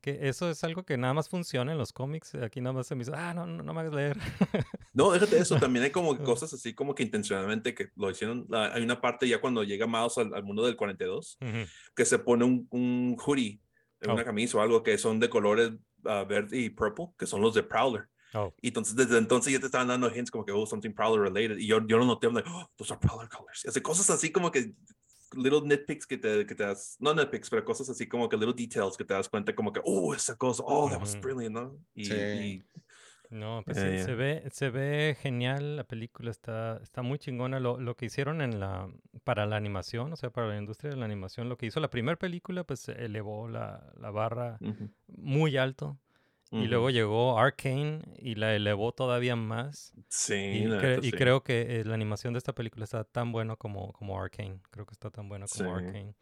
que 0.00 0.28
eso 0.28 0.48
es 0.50 0.64
algo 0.64 0.84
que 0.84 0.96
nada 0.96 1.12
más 1.12 1.28
funciona 1.28 1.72
en 1.72 1.78
los 1.78 1.92
cómics. 1.92 2.34
Aquí 2.36 2.60
nada 2.62 2.72
más 2.72 2.86
se 2.86 2.94
me 2.94 3.02
hizo, 3.02 3.12
ah, 3.14 3.34
no, 3.34 3.46
no, 3.46 3.62
no 3.62 3.74
me 3.74 3.80
hagas 3.80 3.94
leer. 3.94 4.16
No, 4.92 5.12
déjate 5.12 5.38
eso, 5.38 5.56
también 5.56 5.84
hay 5.84 5.90
como 5.92 6.16
cosas 6.24 6.52
así 6.52 6.74
como 6.74 6.94
que 6.96 7.04
intencionalmente 7.04 7.74
que 7.74 7.90
lo 7.94 8.10
hicieron. 8.10 8.46
ah, 8.52 8.70
Hay 8.74 8.82
una 8.82 9.00
parte 9.00 9.28
ya 9.28 9.40
cuando 9.40 9.62
llega 9.62 9.86
Miles 9.86 10.18
al, 10.18 10.34
al 10.34 10.42
mundo 10.42 10.64
del 10.66 10.74
42 10.76 11.38
Ujú. 11.40 11.50
que 11.94 12.04
se 12.04 12.18
pone 12.18 12.44
un, 12.44 12.66
un 12.70 13.16
hoodie, 13.24 13.60
Oh. 14.08 14.14
una 14.14 14.24
camisa 14.24 14.56
o 14.56 14.62
algo 14.62 14.82
que 14.82 14.96
son 14.96 15.20
de 15.20 15.28
colores 15.28 15.72
ah, 16.06 16.24
verde 16.26 16.56
y 16.58 16.70
purple, 16.70 17.08
que 17.18 17.26
son 17.26 17.42
los 17.42 17.52
de 17.54 17.62
Prowler. 17.62 18.08
Oh. 18.32 18.50
Y 18.62 18.68
entonces 18.68 18.96
desde 18.96 19.18
entonces 19.18 19.52
ya 19.52 19.60
te 19.60 19.66
estaban 19.66 19.88
dando 19.88 20.08
hints 20.14 20.30
como 20.30 20.44
que, 20.46 20.52
oh, 20.52 20.64
something 20.64 20.92
Prowler 20.94 21.20
related. 21.30 21.58
Y 21.58 21.66
yo, 21.66 21.86
yo 21.86 21.98
lo 21.98 22.06
noté, 22.06 22.26
I'm 22.26 22.34
like, 22.34 22.48
oh, 22.50 22.64
those 22.76 22.90
are 22.94 22.98
Prowler 22.98 23.28
colors. 23.28 23.62
Y 23.64 23.68
hace 23.68 23.82
cosas 23.82 24.08
así 24.08 24.32
como 24.32 24.50
que 24.50 24.72
little 25.34 25.62
nitpicks 25.62 26.06
que 26.06 26.18
te, 26.18 26.46
que 26.46 26.54
te 26.54 26.64
das, 26.64 26.96
no 27.00 27.14
nitpicks, 27.14 27.50
pero 27.50 27.64
cosas 27.64 27.88
así 27.88 28.08
como 28.08 28.28
que 28.28 28.36
little 28.36 28.54
details 28.54 28.96
que 28.96 29.04
te 29.04 29.14
das 29.14 29.28
cuenta 29.28 29.54
como 29.54 29.72
que, 29.72 29.80
oh, 29.84 30.14
esa 30.14 30.36
cosa, 30.36 30.62
oh, 30.66 30.88
that 30.90 31.00
was 31.00 31.18
brilliant, 31.20 31.54
¿no? 31.54 31.76
Y, 31.94 32.04
Sí. 32.04 32.14
y- 32.14 32.64
No, 33.30 33.62
pues 33.64 33.78
sí, 33.78 33.84
ya. 33.84 34.04
se 34.04 34.14
ve, 34.16 34.42
se 34.50 34.70
ve 34.70 35.16
genial, 35.20 35.76
la 35.76 35.84
película 35.84 36.32
está, 36.32 36.78
está 36.82 37.02
muy 37.02 37.16
chingona. 37.18 37.60
Lo, 37.60 37.78
lo 37.78 37.96
que 37.96 38.06
hicieron 38.06 38.40
en 38.42 38.58
la, 38.58 38.88
para 39.22 39.46
la 39.46 39.54
animación, 39.56 40.12
o 40.12 40.16
sea, 40.16 40.30
para 40.30 40.48
la 40.48 40.58
industria 40.58 40.90
de 40.90 40.96
la 40.96 41.04
animación, 41.04 41.48
lo 41.48 41.56
que 41.56 41.66
hizo 41.66 41.78
la 41.78 41.90
primera 41.90 42.18
película, 42.18 42.64
pues 42.64 42.88
elevó 42.88 43.46
la, 43.48 43.92
la 43.96 44.10
barra 44.10 44.58
muy 45.06 45.56
alto. 45.56 45.96
Y 46.52 46.66
luego 46.66 46.90
llegó 46.90 47.38
Arcane 47.38 48.00
y 48.18 48.34
la 48.34 48.54
elevó 48.56 48.90
todavía 48.92 49.36
más. 49.36 49.92
Sí, 50.08 50.34
Y, 50.34 50.64
la 50.64 50.78
cre- 50.80 50.96
neta, 50.96 51.06
y 51.06 51.10
sí. 51.10 51.16
creo 51.16 51.44
que 51.44 51.80
eh, 51.80 51.84
la 51.84 51.94
animación 51.94 52.32
de 52.34 52.38
esta 52.38 52.52
película 52.52 52.82
está 52.84 53.04
tan 53.04 53.30
buena 53.30 53.54
como, 53.54 53.92
como 53.92 54.20
Arcane. 54.20 54.58
Creo 54.72 54.84
que 54.84 54.92
está 54.92 55.10
tan 55.10 55.28
buena 55.28 55.46
como 55.46 55.78
Sí. 55.78 55.84
Arcane. 55.86 56.14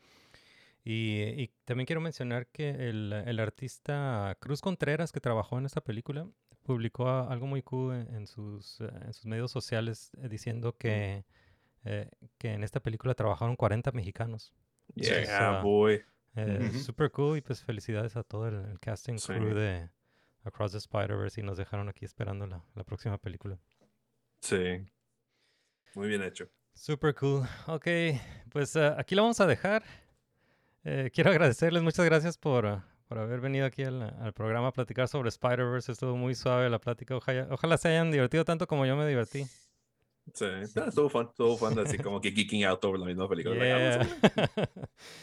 Y, 0.85 1.23
y 1.43 1.51
también 1.65 1.87
quiero 1.87 2.01
mencionar 2.01 2.47
que 2.47 2.71
el, 2.71 3.13
el 3.13 3.41
artista 3.41 4.37
Cruz 4.41 4.61
Contreras, 4.61 5.13
que 5.13 5.21
trabajó 5.21 5.59
en 5.59 5.67
esta 5.67 5.81
película, 5.81 6.27
publicó 6.63 7.09
algo 7.09 7.47
muy 7.47 7.63
cool 7.63 7.95
en, 7.95 8.15
en 8.15 8.27
sus, 8.27 8.81
eh, 8.83 8.91
en 9.07 9.13
sus 9.15 9.25
medios 9.27 9.51
sociales 9.51 10.11
eh, 10.23 10.29
diciendo 10.29 10.77
que, 10.77 11.25
eh, 11.85 12.11
que 12.39 12.53
en 12.53 12.65
esta 12.65 12.81
película 12.81 13.15
trabajaron 13.15 13.57
40 13.57 13.93
mexicanos. 13.93 14.53
Yeah, 14.95 15.63
boy. 15.63 16.03
Eh. 16.37 16.71
Super 16.85 17.11
cool 17.11 17.39
y 17.39 17.41
pues 17.41 17.63
felicidades 17.65 18.17
a 18.17 18.23
todo 18.23 18.47
el, 18.49 18.55
el 18.71 18.79
casting 18.81 19.17
crew 19.17 19.55
de 19.55 19.89
Across 20.45 20.73
the 20.73 20.79
Spider-Verse 20.79 21.41
y 21.41 21.45
nos 21.45 21.59
dejaron 21.59 21.89
aquí 21.89 22.05
esperando 22.05 22.47
la, 22.47 22.65
la 22.75 22.85
próxima 22.85 23.19
película. 23.19 23.59
Sí. 24.41 24.87
Muy 25.95 26.09
bien 26.09 26.23
hecho. 26.23 26.49
Super 26.75 27.15
cool. 27.17 27.43
Ok, 27.67 27.87
pues 28.51 28.77
eh, 28.77 28.95
aquí 28.97 29.15
lo 29.15 29.23
vamos 29.23 29.41
a 29.41 29.47
dejar. 29.47 29.83
Eh, 30.85 31.11
quiero 31.13 31.31
agradecerles, 31.31 31.83
muchas 31.83 32.05
gracias 32.07 32.39
por, 32.39 32.67
ah, 32.67 32.87
por 33.09 33.19
haber 33.19 33.41
venido 33.41 33.67
aquí 33.67 33.83
al, 33.83 34.01
al 34.03 34.33
programa 34.33 34.69
a 34.69 34.73
platicar 34.73 35.09
sobre 35.09 35.29
Spider-Verse. 35.29 35.93
Estuvo 35.93 36.17
muy 36.17 36.35
suave 36.35 36.71
la 36.71 36.79
plática. 36.79 37.17
Ojalá, 37.17 37.49
ojalá 37.51 37.77
se 37.77 37.89
hayan 37.89 38.11
divertido 38.11 38.45
tanto 38.45 38.67
como 38.67 38.87
yo 38.87 38.97
me 38.97 39.07
divertí. 39.07 39.45
Sí, 40.35 40.45
Ah, 40.77 40.85
estuvo 40.89 41.09
fun, 41.09 41.27
estuvo 41.31 41.57
fun, 41.57 41.79
así 41.79 41.97
como 41.99 42.21
que 42.21 42.31
geeking 42.33 42.65
out 42.65 42.85
over 42.85 42.99
la 43.01 43.07
misma 43.07 43.29
película. 43.29 43.57
Ah, 43.57 43.67
Yeah. 43.69 44.49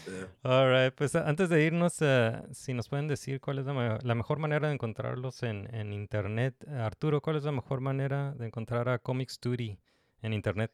Yeah. 0.07 0.27
All 0.43 0.71
right, 0.71 0.93
pues 0.93 1.15
antes 1.15 1.49
de 1.49 1.63
irnos, 1.63 1.97
eh, 2.01 2.33
si 2.53 2.73
nos 2.73 2.87
pueden 2.89 3.07
decir 3.07 3.39
cuál 3.41 3.59
es 3.59 3.65
la, 3.65 3.73
me- 3.73 3.97
la 4.01 4.15
mejor 4.15 4.39
manera 4.39 4.67
de 4.67 4.73
encontrarlos 4.73 5.43
en, 5.43 5.73
en 5.73 5.93
internet. 5.93 6.55
Arturo, 6.69 7.21
¿cuál 7.21 7.35
es 7.37 7.43
la 7.43 7.51
mejor 7.51 7.81
manera 7.81 8.33
de 8.37 8.47
encontrar 8.47 8.89
a 8.89 8.99
Comic 8.99 9.29
Study 9.29 9.77
en 10.21 10.33
internet? 10.33 10.71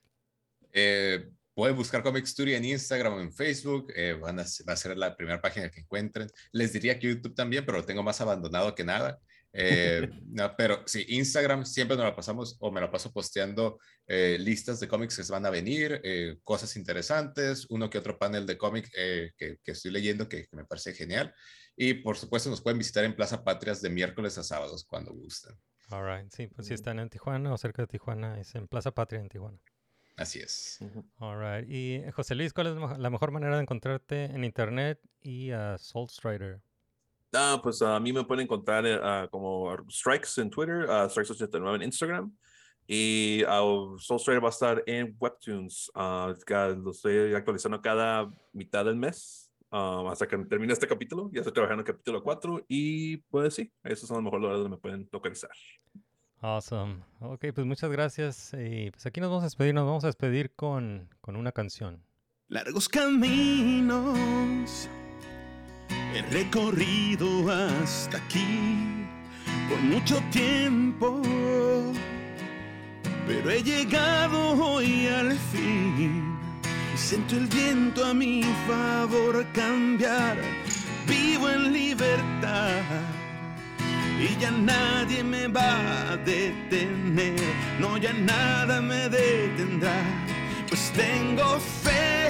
Eh, 0.74 1.30
pueden 1.54 1.76
buscar 1.76 2.04
Comic 2.04 2.26
Studio 2.26 2.56
en 2.56 2.66
Instagram 2.66 3.14
o 3.14 3.20
en 3.22 3.32
Facebook. 3.34 3.92
eh, 3.96 4.14
van 4.14 4.40
a, 4.40 4.44
va 4.68 4.74
a 4.74 4.78
ser 4.78 4.98
la 4.98 5.16
primera 5.16 5.42
página 5.42 5.70
que 5.70 5.82
encuentren. 5.82 6.28
Les 6.52 6.74
diría 6.74 6.98
que 7.00 7.08
YouTube 7.08 7.36
también, 7.36 7.66
pero 7.66 7.80
lo 7.80 7.86
tengo 7.86 8.04
más 8.04 8.22
abandonado 8.22 8.74
que 8.76 8.84
nada. 8.84 9.20
Eh, 9.54 10.10
no, 10.28 10.56
pero 10.56 10.84
sí, 10.86 11.06
Instagram 11.10 11.66
siempre 11.66 11.98
nos 11.98 12.06
la 12.06 12.16
pasamos 12.16 12.56
o 12.60 12.72
me 12.72 12.80
la 12.80 12.90
paso 12.90 13.12
posteando 13.12 13.80
eh, 14.08 14.38
listas 14.40 14.80
de 14.80 14.88
cómics 14.88 15.18
que 15.18 15.24
se 15.24 15.32
van 15.32 15.46
a 15.46 15.50
venir, 15.50 16.00
eh, 16.04 16.38
cosas 16.44 16.76
interesantes, 16.78 17.66
uno 17.70 17.90
que 17.90 17.98
otro 17.98 18.18
panel 18.18 18.46
de 18.46 18.58
cómic 18.58 18.90
eh, 18.96 19.32
que, 19.38 19.58
que 19.64 19.72
estoy 19.72 19.92
leyendo 19.92 20.30
que, 20.30 20.48
que 20.48 20.56
me 20.56 20.66
parece 20.66 20.94
genial. 20.94 21.34
Y 21.76 21.96
por 21.96 22.18
supuesto 22.18 22.50
nos 22.50 22.62
pueden 22.62 22.78
visitar 22.78 23.04
en 23.04 23.16
Plaza 23.16 23.44
Patrias 23.44 23.82
de 23.82 23.90
miércoles 23.90 24.38
a 24.38 24.44
sábados 24.44 24.86
cuando 24.86 25.14
gusten. 25.14 25.56
All 25.90 26.06
right, 26.06 26.32
sí, 26.32 26.48
pues 26.48 26.68
si 26.68 26.74
están 26.74 27.00
en 27.00 27.10
Tijuana 27.10 27.54
o 27.54 27.58
cerca 27.58 27.82
de 27.82 27.88
Tijuana, 27.88 28.40
es 28.40 28.56
en 28.56 28.68
Plaza 28.68 28.92
Patria 28.92 29.20
en 29.20 29.28
Tijuana. 29.28 29.60
Así 30.16 30.40
es. 30.40 30.80
All 31.18 31.40
right. 31.40 31.70
Y 31.70 32.04
José 32.12 32.36
Luis, 32.36 32.54
¿cuál 32.54 32.68
es 32.68 33.00
la 33.00 33.10
mejor 33.10 33.32
manera 33.32 33.56
de 33.56 33.64
encontrarte 33.64 34.26
en 34.26 34.44
internet 34.44 35.00
y 35.20 35.52
a 35.52 35.78
Soul 35.78 36.10
Strider? 36.10 36.62
Ah, 37.34 37.60
pues 37.64 37.82
a 37.82 37.98
mí 38.00 38.12
me 38.12 38.24
pueden 38.26 38.44
encontrar 38.44 38.86
ah, 39.04 39.28
como 39.32 39.74
Strikes 39.90 40.42
en 40.42 40.50
Twitter, 40.50 40.86
ah, 40.90 41.08
Strikes89 41.10 41.76
en 41.76 41.84
Instagram. 41.84 42.36
Y 42.88 43.44
uh, 43.46 43.98
Soul 44.00 44.20
Strider 44.20 44.44
va 44.44 44.48
a 44.48 44.52
estar 44.52 44.84
en 44.86 45.16
Webtoons. 45.20 45.92
ah, 45.96 46.34
cada- 46.46 46.76
lo 46.76 46.92
estoy 46.92 47.34
actualizando 47.34 47.82
cada 47.82 48.30
mitad 48.52 48.84
del 48.86 48.98
mes. 48.98 49.48
hasta 49.72 50.28
que 50.28 50.38
termine 50.40 50.74
este 50.74 50.88
capítulo. 50.88 51.30
Ya 51.32 51.40
estoy 51.40 51.54
trabajando 51.54 51.82
en 51.84 51.88
el 51.88 51.94
capítulo 51.94 52.22
4. 52.22 52.66
Y 52.68 53.18
pues 53.30 53.54
sí, 53.54 53.72
esos 53.84 54.10
son 54.10 54.18
los 54.18 54.24
mejores 54.26 54.42
lugares 54.42 54.62
donde 54.64 54.76
me 54.76 54.82
pueden 54.82 55.08
localizar. 55.12 55.52
Awesome. 56.42 57.02
Ok, 57.22 57.46
pues 57.56 57.66
muchas 57.66 57.90
gracias. 57.92 58.54
Y 58.54 58.92
pues 58.92 59.06
aquí 59.06 59.22
nos 59.22 59.30
vamos 59.30 59.44
a 59.44 59.46
despedir. 59.46 59.74
Nos 59.74 59.86
vamos 59.86 60.04
a 60.04 60.08
despedir 60.08 60.54
con, 60.56 61.08
con 61.22 61.38
una 61.38 61.54
canción. 61.54 62.04
Largos 62.50 62.90
caminos 62.90 64.90
he 66.14 66.22
recorrido 66.34 67.50
hasta 67.50 68.18
aquí 68.18 69.06
por 69.70 69.80
mucho 69.80 70.22
tiempo, 70.32 71.22
pero 73.26 73.50
he 73.50 73.64
llegado 73.64 74.52
hoy 74.64 75.08
al 75.08 75.32
fin. 75.52 76.38
Y 76.94 76.98
siento 76.98 77.36
el 77.36 77.48
viento 77.48 78.06
a 78.06 78.14
mi 78.14 78.44
favor 78.68 79.46
cambiar. 79.54 80.38
Vivo 81.08 81.50
en 81.50 81.74
libertad 81.74 82.72
y 84.22 84.40
ya 84.40 84.52
nadie 84.52 85.24
me 85.24 85.48
va 85.48 86.12
a 86.12 86.18
detener, 86.18 87.36
no 87.80 87.98
ya 87.98 88.14
nada 88.14 88.80
me 88.80 89.10
detendrá, 89.10 90.00
pues 90.70 90.92
tengo 90.92 91.60
fe 91.84 92.28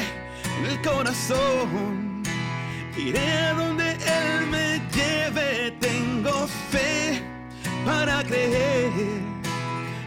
en 0.59 0.65
el 0.67 0.81
corazón, 0.81 2.10
iré 3.07 3.31
a 3.31 3.53
donde 3.53 3.91
Él 3.91 4.47
me 4.47 4.79
lleve, 4.95 5.71
tengo 5.79 6.47
fe 6.69 7.21
para 7.85 8.23
creer 8.23 8.91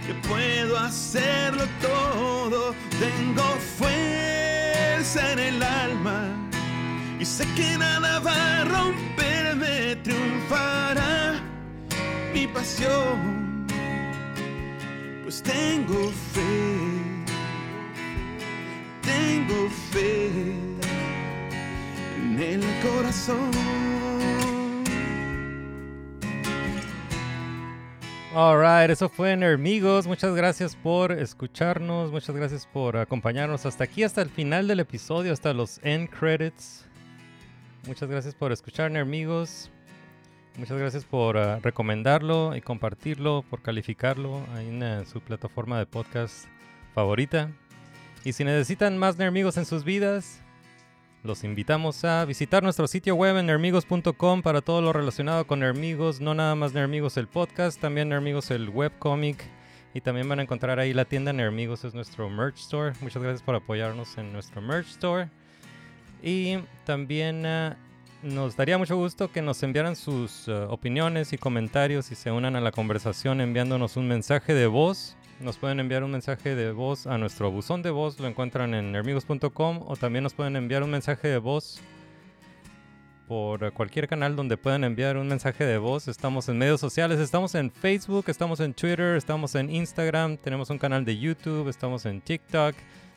que 0.07 0.15
puedo 0.29 0.79
hacerlo 0.79 1.65
todo, 1.81 2.75
tengo 2.99 3.43
fuerza 3.79 5.33
en 5.33 5.39
el 5.39 5.63
alma 5.63 6.29
y 7.19 7.25
sé 7.25 7.47
que 7.57 7.77
nada 7.79 8.19
va 8.21 8.61
a 8.61 8.65
romperme, 8.65 9.97
triunfará 9.97 11.41
mi 12.33 12.47
pasión, 12.47 13.67
pues 15.25 15.43
tengo 15.43 16.13
fe, 16.33 17.25
tengo 19.03 19.69
fe 19.91 20.74
en 22.41 22.63
el 22.63 22.63
corazón. 22.83 23.51
Alright, 28.35 28.91
eso 28.91 29.09
fue 29.09 29.37
Nermigos. 29.37 30.09
Muchas 30.09 30.35
gracias 30.35 30.75
por 30.75 31.13
escucharnos. 31.13 32.11
Muchas 32.11 32.35
gracias 32.35 32.67
por 32.67 32.97
acompañarnos 32.97 33.65
hasta 33.65 33.85
aquí, 33.85 34.03
hasta 34.03 34.23
el 34.23 34.31
final 34.31 34.67
del 34.67 34.81
episodio, 34.81 35.33
hasta 35.33 35.53
los 35.53 35.79
end 35.85 36.11
credits. 36.11 36.85
Muchas 37.87 38.09
gracias 38.09 38.35
por 38.35 38.51
escuchar 38.51 38.91
Nermigos. 38.91 39.71
Muchas 40.57 40.79
gracias 40.79 41.05
por 41.05 41.37
ah, 41.37 41.61
recomendarlo 41.63 42.57
y 42.57 42.61
compartirlo, 42.61 43.45
por 43.49 43.63
calificarlo 43.63 44.45
en 44.59 44.83
eh, 44.83 45.05
su 45.07 45.21
plataforma 45.21 45.79
de 45.79 45.87
podcast 45.87 46.47
favorita. 46.95 47.51
Y 48.25 48.33
si 48.33 48.43
necesitan 48.43 48.99
más 48.99 49.19
Nermigos 49.19 49.57
en 49.59 49.65
sus 49.65 49.85
vidas, 49.85 50.44
los 51.25 51.43
invitamos 51.43 52.05
a 52.05 52.27
visitar 52.27 52.63
nuestro 52.63 52.87
sitio 52.87 53.15
web 53.15 53.39
en 53.39 53.47
nermigos.com 53.47 54.43
para 54.43 54.61
todo 54.61 54.83
lo 54.83 54.93
relacionado 54.93 55.47
con 55.47 55.61
Nermigos, 55.61 56.21
no 56.21 56.35
nada 56.35 56.55
más 56.55 56.75
Nermigos 56.75 57.17
el 57.17 57.29
podcast, 57.29 57.81
también 57.81 58.11
Nermigos 58.11 58.51
el 58.51 58.69
webcomic 58.69 59.43
y 59.95 60.03
también 60.03 60.29
van 60.29 60.41
a 60.41 60.43
encontrar 60.43 60.79
ahí 60.79 60.93
la 60.93 61.07
tienda 61.07 61.33
Nermigos, 61.33 61.85
es 61.85 61.95
nuestro 61.95 62.29
merch 62.29 62.59
store. 62.59 62.93
Muchas 63.01 63.23
gracias 63.23 63.43
por 63.43 63.55
apoyarnos 63.55 64.19
en 64.19 64.35
nuestro 64.35 64.61
merch 64.61 64.89
store. 64.89 65.31
Y 66.23 66.59
también 66.85 67.47
ah, 67.47 67.79
nos 68.23 68.55
daría 68.55 68.77
mucho 68.77 68.97
gusto 68.97 69.33
que 69.33 69.41
nos 69.41 69.63
enviaran 69.63 69.97
sus 69.97 70.47
ah, 70.51 70.67
opiniones 70.69 71.33
y 71.33 71.39
comentarios 71.39 72.13
y 72.13 72.17
se 72.17 72.33
unan 72.33 72.55
a 72.55 72.61
la 72.61 72.71
conversación 72.71 73.41
enviándonos 73.41 73.97
un 73.97 74.09
mensaje 74.09 74.53
de 74.53 74.67
voz 74.67 75.17
nos 75.41 75.59
pueden 75.59 75.81
enviar 75.81 76.05
un 76.05 76.11
mensaje 76.11 76.55
de 76.55 76.73
voz 76.73 77.07
a 77.07 77.19
nuestro 77.19 77.51
buzón 77.51 77.83
de 77.83 77.91
voz, 77.91 78.19
lo 78.21 78.27
encuentran 78.27 78.75
en 78.75 78.93
nermigos.com 78.93 79.81
o 79.87 79.97
también 79.97 80.23
nos 80.23 80.35
pueden 80.35 80.57
enviar 80.57 80.83
un 80.83 80.91
mensaje 80.91 81.29
de 81.29 81.39
voz 81.39 81.81
por 83.27 83.73
cualquier 83.73 84.07
canal 84.09 84.37
donde 84.37 84.57
puedan 84.57 84.85
enviar 84.85 85.17
un 85.17 85.29
mensaje 85.29 85.65
de 85.65 85.79
voz. 85.79 86.09
Estamos 86.09 86.49
en 86.49 86.59
medios 86.59 86.81
sociales, 86.81 87.19
estamos 87.19 87.55
en 87.55 87.71
Facebook, 87.71 88.25
estamos 88.29 88.61
en 88.61 88.75
Twitter, 88.75 89.17
estamos 89.17 89.55
en 89.55 89.71
Instagram, 89.71 90.37
tenemos 90.37 90.71
un 90.71 90.79
canal 90.79 91.05
de 91.05 91.19
YouTube, 91.19 91.69
estamos 91.69 92.05
en 92.07 92.21
TikTok, 92.21 92.75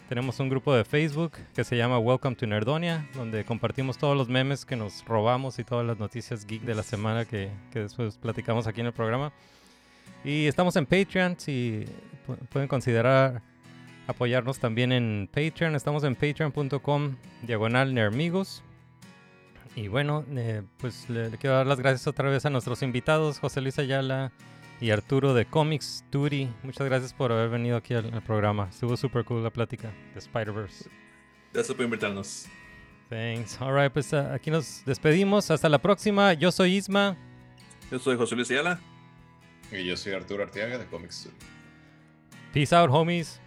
tenemos 0.07 0.39
un 0.39 0.49
grupo 0.49 0.73
de 0.73 0.85
Facebook 0.85 1.34
que 1.53 1.64
se 1.64 1.76
llama 1.76 1.99
Welcome 1.99 2.35
to 2.38 2.48
Nerdonia, 2.48 3.07
donde 3.14 3.44
compartimos 3.44 3.98
todos 3.98 4.15
los 4.15 4.30
memes 4.30 4.65
que 4.65 4.77
nos 4.77 5.03
robamos 5.06 5.60
y 5.60 5.64
todas 5.64 5.85
las 5.85 5.99
noticias 5.99 6.45
geek 6.45 6.61
de 6.61 6.76
la 6.76 6.84
semana 6.84 7.26
que, 7.26 7.52
que 7.72 7.80
después 7.80 8.18
platicamos 8.18 8.68
aquí 8.68 8.80
en 8.80 8.88
el 8.88 8.94
programa. 8.94 9.34
Y 10.23 10.48
estamos 10.48 10.76
en 10.76 10.85
Patreon, 10.85 11.39
si 11.39 11.85
pu- 12.27 12.38
pueden 12.49 12.68
considerar 12.68 13.41
apoyarnos 14.07 14.60
también 14.60 14.91
en 14.91 15.30
Patreon. 15.34 15.76
Estamos 15.76 16.03
en 16.03 16.15
patreon.com 16.15 17.15
diagonal 17.44 17.94
nermigos. 17.94 18.64
Y 19.76 19.88
bueno, 19.89 20.26
eh, 20.35 20.64
pues 20.77 21.10
le, 21.10 21.30
le 21.30 21.38
quiero 21.38 21.56
dar 21.56 21.68
las 21.68 21.80
gracias 21.80 22.07
otra 22.07 22.30
vez 22.30 22.45
a 22.45 22.49
nuestros 22.49 22.81
invitados, 22.81 23.39
José 23.39 23.61
Luis 23.61 23.77
Ayala 23.77 24.31
y 24.81 24.89
Arturo 24.89 25.34
de 25.35 25.45
Comics 25.45 26.03
Duty. 26.11 26.49
Muchas 26.64 26.88
gracias 26.88 27.14
por 27.14 27.31
haber 27.31 27.49
venido 27.49 27.77
aquí 27.77 27.94
al, 27.94 28.11
al 28.14 28.22
programa. 28.23 28.68
Estuvo 28.72 28.98
súper 28.98 29.23
cool 29.23 29.44
la 29.44 29.52
plática 29.52 29.91
de 30.14 30.19
Spider-Verse. 30.19 30.89
Gracias 31.53 31.76
por 31.76 31.85
invitarnos. 31.85 32.48
Thanks. 33.10 33.61
Alright, 33.61 33.94
pues 33.94 34.14
ah, 34.14 34.34
aquí 34.34 34.49
nos 34.52 34.84
despedimos. 34.84 35.49
Hasta 35.52 35.69
la 35.69 35.77
próxima. 35.80 36.34
Yo 36.34 36.52
soy 36.52 36.76
Isma. 36.76 37.15
Yo 37.91 37.99
soy 37.99 38.18
José 38.18 38.35
Luis 38.35 38.49
Ayala. 38.52 38.80
Y 39.72 39.84
yo 39.84 39.98
soy 39.98 40.14
Arturo 40.14 40.44
Arteaga 40.44 40.77
de 40.77 40.85
Comics 40.85 41.15
Studio. 41.15 41.38
Peace 42.53 42.73
out, 42.73 42.89
homies. 42.89 43.39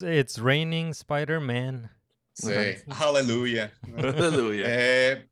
It's 0.00 0.38
raining 0.38 0.92
Spider-Man. 0.94 1.88
Sí, 2.34 2.74
aleluya. 2.88 3.70
Aleluya. 3.96 4.64
Eh, 4.66 5.28